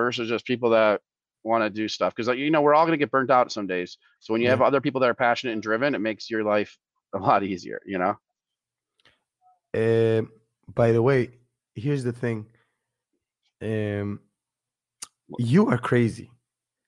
versus 0.00 0.28
just 0.28 0.44
people 0.52 0.70
that 0.70 1.00
want 1.44 1.62
to 1.64 1.70
do 1.70 1.86
stuff 1.88 2.14
because 2.14 2.28
you 2.38 2.50
know 2.50 2.62
we're 2.62 2.74
all 2.76 2.86
going 2.86 2.98
to 2.98 3.02
get 3.04 3.10
burnt 3.16 3.30
out 3.30 3.50
some 3.50 3.66
days 3.66 3.90
so 4.20 4.32
when 4.32 4.40
you 4.40 4.46
Yeah. 4.46 4.54
have 4.56 4.62
other 4.68 4.80
people 4.80 5.00
that 5.02 5.10
are 5.10 5.14
passionate 5.28 5.52
and 5.54 5.62
driven 5.62 5.94
it 5.94 6.00
makes 6.10 6.30
your 6.30 6.44
life 6.44 6.72
a 7.14 7.18
lot 7.18 7.42
easier 7.42 7.80
you 7.92 7.98
know 8.02 8.14
Um, 9.74 10.30
by 10.74 10.92
the 10.92 11.02
way, 11.02 11.20
here's 11.74 12.04
the 12.04 12.12
thing. 12.12 12.46
Um, 13.64 14.20
you 15.38 15.66
are 15.68 15.78
crazy. 15.78 16.30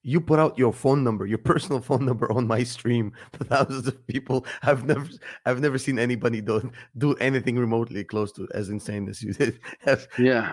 You 0.03 0.21
put 0.21 0.39
out 0.39 0.57
your 0.57 0.73
phone 0.73 1.03
number, 1.03 1.27
your 1.27 1.39
personal 1.53 1.81
phone 1.81 2.05
number 2.05 2.31
on 2.31 2.47
my 2.47 2.63
stream 2.63 3.13
to 3.33 3.45
thousands 3.45 3.89
of 3.89 4.07
people. 4.07 4.47
I've 4.63 4.85
never, 4.85 5.09
I've 5.47 5.61
never 5.61 5.79
seen 5.79 5.99
anybody 5.99 6.41
do 6.41 6.71
do 6.99 7.15
anything 7.15 7.57
remotely 7.57 8.05
close 8.05 8.33
to 8.33 8.47
as 8.55 8.69
insane 8.69 9.09
as 9.09 9.23
you 9.23 9.33
did. 9.33 9.59
Yeah. 10.19 10.53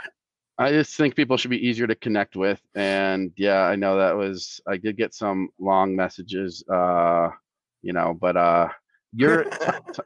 I 0.59 0.71
just 0.71 0.95
think 0.95 1.15
people 1.15 1.35
should 1.35 1.49
be 1.49 1.67
easier 1.67 1.87
to 1.87 1.95
connect 1.95 2.35
with. 2.35 2.61
And 2.75 3.31
yeah, 3.35 3.61
I 3.63 3.75
know 3.75 3.97
that 3.97 4.15
was 4.15 4.61
I 4.67 4.77
did 4.77 4.97
get 4.97 5.15
some 5.15 5.49
long 5.59 5.95
messages, 5.95 6.63
uh, 6.71 7.29
you 7.81 7.91
know, 7.91 8.13
but 8.13 8.37
uh 8.37 8.69
you're 9.15 9.45
t- 9.45 9.71
t- 9.93 10.01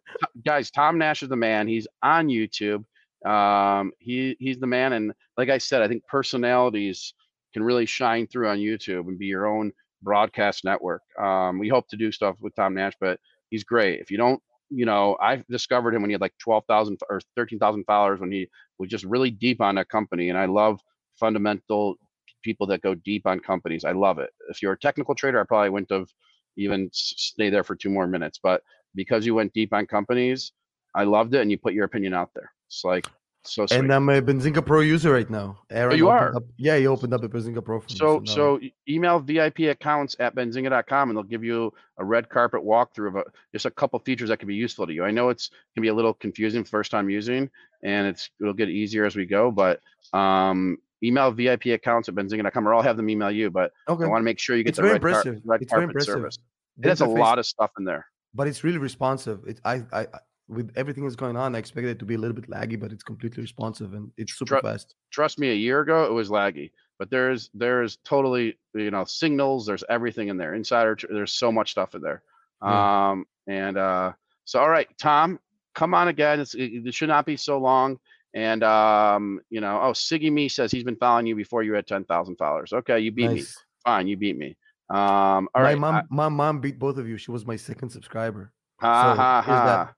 guys, 0.45 0.71
Tom 0.71 0.97
Nash 0.97 1.21
is 1.21 1.29
the 1.29 1.35
man. 1.35 1.67
He's 1.67 1.87
on 2.01 2.27
YouTube. 2.27 2.85
Um, 3.25 3.91
he 3.99 4.35
he's 4.39 4.59
the 4.59 4.67
man, 4.67 4.93
and 4.93 5.13
like 5.37 5.49
I 5.49 5.57
said, 5.57 5.81
I 5.81 5.87
think 5.87 6.05
personalities 6.07 7.13
can 7.53 7.63
really 7.63 7.85
shine 7.85 8.27
through 8.27 8.49
on 8.49 8.57
YouTube 8.57 9.07
and 9.07 9.17
be 9.17 9.25
your 9.25 9.47
own 9.47 9.71
broadcast 10.03 10.63
network. 10.63 11.01
Um, 11.19 11.59
we 11.59 11.69
hope 11.69 11.87
to 11.89 11.97
do 11.97 12.11
stuff 12.11 12.37
with 12.39 12.55
Tom 12.55 12.75
Nash, 12.75 12.93
but 12.99 13.19
he's 13.49 13.63
great. 13.63 13.99
If 13.99 14.11
you 14.11 14.17
don't, 14.17 14.41
you 14.69 14.85
know, 14.85 15.17
I 15.21 15.43
discovered 15.49 15.95
him 15.95 16.01
when 16.01 16.09
he 16.09 16.13
had 16.13 16.21
like 16.21 16.37
twelve 16.39 16.65
thousand 16.67 16.99
or 17.09 17.21
thirteen 17.35 17.59
thousand 17.59 17.85
followers 17.85 18.19
when 18.19 18.31
he 18.31 18.47
was 18.77 18.89
just 18.89 19.05
really 19.05 19.31
deep 19.31 19.61
on 19.61 19.77
a 19.77 19.85
company, 19.85 20.29
and 20.29 20.37
I 20.37 20.45
love 20.45 20.79
fundamental 21.15 21.95
people 22.43 22.67
that 22.67 22.81
go 22.81 22.93
deep 22.93 23.25
on 23.25 23.39
companies. 23.39 23.83
I 23.83 23.93
love 23.93 24.19
it. 24.19 24.29
If 24.49 24.61
you're 24.61 24.73
a 24.73 24.79
technical 24.79 25.15
trader, 25.15 25.41
I 25.41 25.43
probably 25.43 25.69
wouldn't 25.69 25.91
have 25.91 26.07
even 26.55 26.89
stay 26.93 27.49
there 27.49 27.63
for 27.63 27.75
two 27.75 27.89
more 27.89 28.07
minutes, 28.07 28.39
but 28.41 28.61
because 28.95 29.25
you 29.25 29.35
went 29.35 29.53
deep 29.53 29.73
on 29.73 29.85
companies, 29.85 30.51
I 30.95 31.03
loved 31.03 31.33
it, 31.35 31.41
and 31.41 31.51
you 31.51 31.57
put 31.57 31.73
your 31.73 31.85
opinion 31.85 32.13
out 32.13 32.31
there. 32.35 32.51
It's 32.67 32.83
like 32.83 33.07
So 33.43 33.65
sweet. 33.65 33.79
And 33.79 33.93
I'm 33.93 34.09
a 34.09 34.21
Benzinga 34.21 34.65
Pro 34.65 34.81
user 34.81 35.11
right 35.13 35.29
now. 35.29 35.59
Aaron 35.69 35.97
you 35.97 36.09
opened 36.09 36.19
are? 36.21 36.35
Up, 36.35 36.43
yeah, 36.57 36.77
he 36.77 36.85
opened 36.87 37.13
up 37.13 37.23
a 37.23 37.29
Benzinga 37.29 37.63
Pro 37.63 37.79
for 37.79 37.87
me. 37.89 37.95
So 37.97 38.21
so 38.25 38.59
email 38.89 39.19
VIP 39.19 39.59
accounts 39.71 40.15
at 40.19 40.35
benzinga.com 40.35 41.09
and 41.09 41.17
they'll 41.17 41.23
give 41.23 41.43
you 41.45 41.73
a 41.97 42.03
red 42.03 42.27
carpet 42.29 42.61
walkthrough 42.63 43.07
of 43.07 43.15
a, 43.15 43.23
just 43.53 43.65
a 43.65 43.71
couple 43.71 43.97
features 43.99 44.29
that 44.29 44.37
can 44.39 44.47
be 44.47 44.55
useful 44.55 44.85
to 44.85 44.93
you. 44.93 45.03
I 45.05 45.11
know 45.11 45.29
it's 45.29 45.49
can 45.75 45.81
be 45.81 45.87
a 45.87 45.93
little 45.93 46.13
confusing 46.13 46.63
first 46.65 46.91
time 46.91 47.09
using 47.09 47.49
and 47.83 48.07
it's 48.07 48.29
it'll 48.41 48.53
get 48.53 48.69
easier 48.69 49.05
as 49.05 49.15
we 49.15 49.25
go, 49.25 49.49
but 49.51 49.79
um 50.13 50.77
email 51.03 51.31
VIP 51.31 51.67
accounts 51.67 52.09
at 52.09 52.15
benzinga.com 52.15 52.67
or 52.67 52.73
I'll 52.73 52.81
have 52.81 52.97
them 52.97 53.09
email 53.09 53.31
you, 53.31 53.49
but 53.49 53.71
okay. 53.87 54.03
I 54.03 54.07
want 54.07 54.21
to 54.21 54.25
make 54.25 54.39
sure 54.39 54.57
you 54.57 54.63
get 54.63 54.69
It's 54.71 54.77
the 54.77 54.81
very 54.83 54.99
red, 54.99 55.23
car- 55.23 55.35
red 55.45 55.61
It's 55.61 55.71
very 55.71 55.83
carpet 55.83 55.83
impressive. 55.89 56.13
service. 56.13 56.39
It 56.83 56.85
has 56.89 57.01
a 57.01 57.05
lot 57.05 57.39
of 57.39 57.45
stuff 57.45 57.71
in 57.79 57.85
there. 57.85 58.05
but 58.33 58.45
it's 58.47 58.63
really 58.63 58.77
responsive. 58.79 59.39
It 59.47 59.61
I 59.63 59.83
I- 59.93 60.07
with 60.47 60.71
everything 60.75 61.03
that's 61.03 61.15
going 61.15 61.35
on, 61.35 61.55
I 61.55 61.59
expected 61.59 61.91
it 61.91 61.99
to 61.99 62.05
be 62.05 62.15
a 62.15 62.17
little 62.17 62.35
bit 62.35 62.49
laggy, 62.49 62.79
but 62.79 62.91
it's 62.91 63.03
completely 63.03 63.41
responsive 63.41 63.93
and 63.93 64.11
it's 64.17 64.33
super 64.37 64.61
fast. 64.61 64.95
Trust 65.11 65.39
me, 65.39 65.49
a 65.51 65.55
year 65.55 65.81
ago 65.81 66.05
it 66.05 66.11
was 66.13 66.29
laggy, 66.29 66.71
but 66.99 67.09
there's 67.09 67.49
there's 67.53 67.97
totally 68.05 68.57
you 68.73 68.91
know 68.91 69.03
signals. 69.03 69.65
There's 69.65 69.83
everything 69.89 70.29
in 70.29 70.37
there. 70.37 70.53
Insider. 70.53 70.97
There's 71.09 71.33
so 71.33 71.51
much 71.51 71.71
stuff 71.71 71.95
in 71.95 72.01
there. 72.01 72.23
Yeah. 72.63 73.09
Um 73.11 73.25
and 73.47 73.77
uh 73.77 74.13
so 74.45 74.59
all 74.59 74.69
right, 74.69 74.87
Tom, 74.97 75.39
come 75.75 75.93
on 75.93 76.07
again. 76.07 76.39
It's, 76.39 76.53
it, 76.53 76.87
it 76.87 76.93
should 76.93 77.09
not 77.09 77.25
be 77.25 77.35
so 77.35 77.57
long. 77.57 77.99
And 78.33 78.63
um 78.63 79.41
you 79.49 79.59
know, 79.59 79.81
oh 79.81 79.91
Siggy 79.91 80.31
Me 80.31 80.47
says 80.47 80.71
he's 80.71 80.83
been 80.83 80.95
following 80.95 81.27
you 81.27 81.35
before 81.35 81.63
you 81.63 81.73
had 81.73 81.87
ten 81.87 82.05
thousand 82.05 82.37
followers. 82.37 82.71
Okay, 82.71 82.99
you 82.99 83.11
beat 83.11 83.31
me. 83.31 83.43
Fine, 83.83 84.07
you 84.07 84.15
beat 84.15 84.37
me. 84.37 84.55
Um 84.89 85.49
all 85.53 85.61
my 85.61 85.61
right. 85.63 85.77
mom, 85.77 85.95
I- 85.95 86.03
my 86.09 86.29
mom 86.29 86.61
beat 86.61 86.79
both 86.79 86.97
of 86.97 87.07
you. 87.07 87.17
She 87.17 87.31
was 87.31 87.45
my 87.45 87.57
second 87.57 87.89
subscriber. 87.89 88.53
ha 88.79 89.13
so 89.13 89.21
ha 89.21 89.41
ha. 89.41 89.93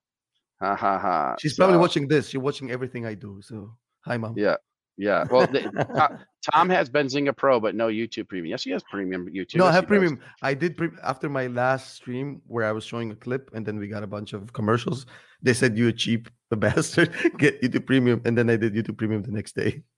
Ha 0.61 0.75
ha 0.75 0.97
ha. 0.99 1.35
She's 1.39 1.53
probably 1.55 1.77
watching 1.77 2.07
this. 2.07 2.29
She's 2.29 2.41
watching 2.41 2.71
everything 2.71 3.05
I 3.05 3.13
do. 3.13 3.39
So 3.41 3.73
hi, 4.05 4.17
mom. 4.17 4.35
Yeah. 4.37 4.55
Yeah. 4.97 5.23
Well, 5.31 5.47
Tom 6.51 6.69
has 6.69 6.89
Benzinga 6.89 7.35
Pro, 7.35 7.59
but 7.59 7.73
no 7.75 7.87
YouTube 7.87 8.27
Premium. 8.27 8.47
Yes, 8.51 8.63
he 8.63 8.71
has 8.71 8.83
Premium 8.91 9.27
YouTube. 9.27 9.55
no, 9.55 9.65
I 9.65 9.71
have 9.71 9.87
premium. 9.87 10.19
I 10.41 10.53
did 10.53 10.75
pre- 10.75 10.89
after 11.03 11.29
my 11.29 11.47
last 11.47 11.95
stream 11.95 12.41
where 12.47 12.65
I 12.65 12.71
was 12.73 12.83
showing 12.83 13.11
a 13.11 13.15
clip 13.15 13.49
and 13.53 13.65
then 13.65 13.79
we 13.79 13.87
got 13.87 14.03
a 14.03 14.07
bunch 14.07 14.33
of 14.33 14.51
commercials. 14.51 15.05
They 15.41 15.53
said 15.53 15.77
you're 15.77 15.93
cheap, 15.93 16.29
the 16.49 16.57
bastard. 16.65 17.13
Get 17.37 17.61
YouTube 17.61 17.85
premium, 17.85 18.21
and 18.25 18.37
then 18.37 18.49
I 18.49 18.57
did 18.57 18.73
YouTube 18.73 18.97
premium 18.97 19.23
the 19.23 19.31
next 19.31 19.55
day. 19.55 19.83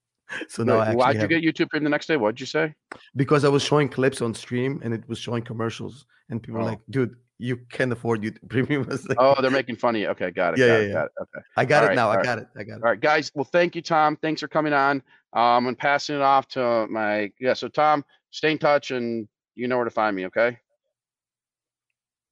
So 0.48 0.64
now 0.64 0.80
Wait, 0.80 0.96
Why'd 0.96 1.22
you 1.22 1.28
get 1.28 1.44
YouTube 1.44 1.70
Premium 1.72 1.84
the 1.84 1.90
next 1.90 2.06
day? 2.08 2.16
What'd 2.16 2.40
you 2.40 2.46
say? 2.46 2.74
because 3.18 3.44
I 3.44 3.50
was 3.50 3.62
showing 3.64 3.90
clips 3.90 4.22
on 4.22 4.34
stream 4.34 4.80
and 4.82 4.94
it 4.94 5.04
was 5.10 5.20
showing 5.20 5.44
commercials, 5.44 6.06
and 6.30 6.42
people 6.42 6.60
were 6.62 6.68
Oh. 6.68 6.70
like, 6.70 6.80
"Dude, 6.90 7.16
you 7.42 7.58
can't 7.70 7.92
afford 7.92 8.22
YouTube 8.22 8.38
premium." 8.50 8.84
I 8.84 8.92
was 8.92 9.08
like, 9.08 9.18
Oh, 9.20 9.42
they're 9.42 9.52
making 9.52 9.76
fun 9.76 9.96
of 9.96 10.02
you. 10.02 10.08
Okay, 10.10 10.32
got 10.32 10.54
it. 10.54 10.60
Yeah, 10.60 10.68
got 10.68 10.74
yeah, 10.74 10.80
it, 10.80 10.88
yeah. 10.88 10.94
got 10.94 11.06
it. 11.06 11.12
Okay. 11.22 11.46
I 11.58 11.66
got 11.66 11.78
all 11.78 11.84
it 11.84 11.88
right, 11.90 11.96
now. 11.96 12.10
I 12.10 12.16
right. 12.16 12.26
got 12.26 12.38
it. 12.40 12.48
I 12.56 12.64
got 12.64 12.78
it. 12.78 12.84
All 12.84 12.90
right, 12.90 13.00
guys. 13.00 13.32
Well, 13.34 13.46
thank 13.46 13.76
you, 13.76 13.82
Tom. 13.82 14.16
Thanks 14.16 14.42
for 14.42 14.48
coming 14.48 14.74
on. 14.74 15.04
Um, 15.34 15.68
and 15.68 15.78
passing 15.78 16.18
it 16.18 16.22
off 16.22 16.48
to 16.50 16.88
my 16.90 17.32
yeah. 17.40 17.54
So 17.54 17.68
Tom, 17.68 18.04
stay 18.32 18.52
in 18.52 18.58
touch, 18.58 18.92
and 18.92 19.28
you 19.56 19.68
know 19.68 19.78
where 19.78 19.86
to 19.86 19.92
find 19.92 20.16
me. 20.16 20.26
Okay. 20.28 20.58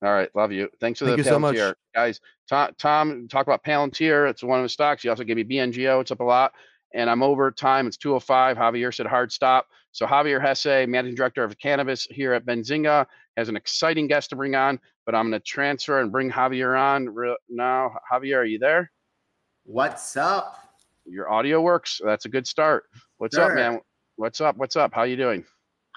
All 0.02 0.14
right, 0.14 0.30
love 0.34 0.52
you. 0.52 0.70
Thanks 0.80 1.00
for 1.00 1.06
Thank 1.06 1.18
the 1.18 1.24
you 1.24 1.30
so 1.30 1.40
much. 1.40 1.58
Guys. 1.94 2.22
Tom, 2.50 2.72
Tom, 2.78 3.28
talk 3.28 3.46
about 3.46 3.64
Palantir. 3.64 4.30
It's 4.30 4.42
one 4.42 4.60
of 4.60 4.64
the 4.64 4.70
stocks. 4.70 5.04
He 5.04 5.10
also 5.10 5.24
gave 5.24 5.36
me 5.36 5.44
BNGO. 5.44 6.02
It's 6.02 6.12
up 6.12 6.22
a 6.22 6.24
lot, 6.24 6.54
and 6.94 7.10
I'm 7.10 7.22
over 7.22 7.52
time. 7.52 7.86
It's 7.86 7.98
205. 7.98 8.58
Javier 8.58 8.94
said 8.94 9.06
hard 9.06 9.32
stop. 9.32 9.68
So 9.92 10.06
Javier 10.06 10.42
Hasse, 10.42 10.88
managing 10.88 11.16
director 11.16 11.44
of 11.44 11.58
cannabis 11.58 12.08
here 12.10 12.34
at 12.34 12.46
Benzinga, 12.46 13.06
has 13.38 13.50
an 13.50 13.56
exciting 13.56 14.08
guest 14.08 14.30
to 14.30 14.36
bring 14.36 14.56
on. 14.56 14.80
But 15.06 15.16
I'm 15.16 15.30
going 15.30 15.40
to 15.40 15.46
transfer 15.46 16.02
and 16.02 16.12
bring 16.12 16.30
Javier 16.30 16.80
on 16.80 17.08
now. 17.50 17.92
Javier, 18.12 18.38
are 18.38 18.46
you 18.46 18.60
there? 18.60 18.92
What's 19.64 20.16
up? 20.16 20.58
Your 21.06 21.32
audio 21.32 21.62
works. 21.62 22.00
That's 22.04 22.26
a 22.26 22.30
good 22.30 22.46
start. 22.46 22.84
What's 23.18 23.38
up, 23.38 23.54
man? 23.54 23.82
What's 24.18 24.42
up? 24.42 24.58
What's 24.58 24.76
up? 24.76 24.94
How 24.94 25.04
you 25.04 25.18
doing? 25.18 25.44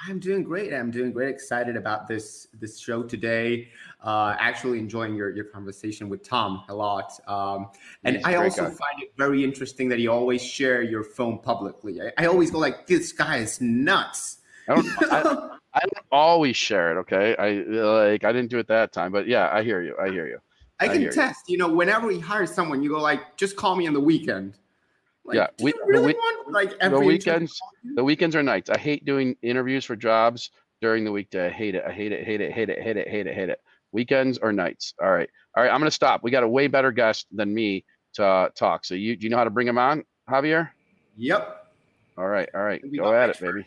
I'm 0.08 0.18
doing 0.18 0.42
great. 0.42 0.72
I'm 0.72 0.90
doing 0.90 1.12
great. 1.12 1.28
Excited 1.28 1.76
about 1.76 2.08
this 2.08 2.48
this 2.58 2.78
show 2.78 3.02
today. 3.02 3.68
Uh, 4.02 4.34
actually 4.38 4.78
enjoying 4.78 5.14
your 5.14 5.30
your 5.30 5.44
conversation 5.44 6.08
with 6.08 6.26
Tom 6.26 6.64
a 6.68 6.74
lot. 6.74 7.12
Um, 7.28 7.68
and 8.04 8.16
He's 8.16 8.24
I 8.24 8.34
also 8.36 8.62
guy. 8.62 8.70
find 8.70 9.02
it 9.02 9.12
very 9.16 9.44
interesting 9.44 9.88
that 9.90 10.00
you 10.00 10.10
always 10.10 10.42
share 10.42 10.82
your 10.82 11.04
phone 11.04 11.38
publicly. 11.38 12.00
I, 12.00 12.12
I 12.18 12.26
always 12.26 12.50
go 12.50 12.58
like, 12.58 12.86
this 12.86 13.12
guy 13.12 13.38
is 13.38 13.60
nuts. 13.60 14.38
I 14.68 14.74
don't. 14.74 15.12
I, 15.12 15.48
I 15.74 15.80
don't 15.80 16.06
always 16.10 16.56
share 16.56 16.92
it. 16.92 17.00
Okay. 17.00 17.36
I 17.38 17.50
like. 17.70 18.24
I 18.24 18.32
didn't 18.32 18.50
do 18.50 18.58
it 18.58 18.68
that 18.68 18.92
time. 18.92 19.12
But 19.12 19.26
yeah, 19.26 19.50
I 19.52 19.62
hear 19.62 19.82
you. 19.82 19.96
I 20.00 20.08
hear 20.10 20.26
you. 20.26 20.38
I 20.80 20.86
I 20.86 20.88
can 20.88 20.98
hear 20.98 21.10
you. 21.10 21.14
test. 21.14 21.48
You 21.48 21.58
know, 21.58 21.68
whenever 21.68 22.10
he 22.10 22.18
hire 22.18 22.46
someone, 22.46 22.82
you 22.82 22.90
go 22.90 23.00
like, 23.00 23.36
just 23.36 23.56
call 23.56 23.76
me 23.76 23.86
on 23.86 23.94
the 23.94 24.00
weekend. 24.00 24.58
Like, 25.24 25.36
Yeah, 25.36 25.46
we- 25.60 25.72
really 25.86 26.06
week- 26.08 26.16
want 26.16 26.52
like 26.52 26.78
the 26.78 26.98
weekends. 27.00 27.54
to 27.54 27.60
call 27.60 27.72
you? 27.84 27.94
The 27.94 28.04
weekends 28.04 28.34
are 28.36 28.42
nights. 28.42 28.70
I 28.70 28.78
hate 28.78 29.04
doing 29.04 29.36
interviews 29.42 29.84
for 29.84 29.94
jobs 29.96 30.50
during 30.80 31.04
the 31.04 31.12
weekday. 31.12 31.46
I 31.46 31.50
hate 31.50 31.74
it. 31.76 31.84
I 31.86 31.92
hate 31.92 32.12
it. 32.12 32.24
Hate 32.24 32.40
it. 32.40 32.50
Hate 32.52 32.68
it. 32.70 32.78
Hate 32.82 32.96
it. 32.96 33.08
Hate 33.08 33.26
it. 33.26 33.34
Hate 33.34 33.48
it. 33.48 33.60
Weekends 33.92 34.38
or 34.38 34.52
nights. 34.52 34.94
All 35.00 35.12
right. 35.12 35.28
All 35.56 35.62
right. 35.62 35.72
I'm 35.72 35.78
gonna 35.80 35.90
stop. 35.92 36.22
We 36.24 36.30
got 36.30 36.42
a 36.42 36.48
way 36.48 36.66
better 36.66 36.90
guest 36.90 37.26
than 37.30 37.54
me 37.54 37.84
to 38.14 38.24
uh, 38.24 38.48
talk. 38.54 38.84
So 38.84 38.94
you 38.94 39.16
do 39.16 39.24
you 39.24 39.30
know 39.30 39.36
how 39.36 39.44
to 39.44 39.50
bring 39.50 39.68
him 39.68 39.78
on, 39.78 40.04
Javier? 40.28 40.70
Yep, 41.16 41.66
All 42.18 42.26
right. 42.26 42.48
All 42.54 42.62
right. 42.62 42.82
Go 42.96 43.14
at 43.14 43.30
it, 43.30 43.38
baby. 43.38 43.66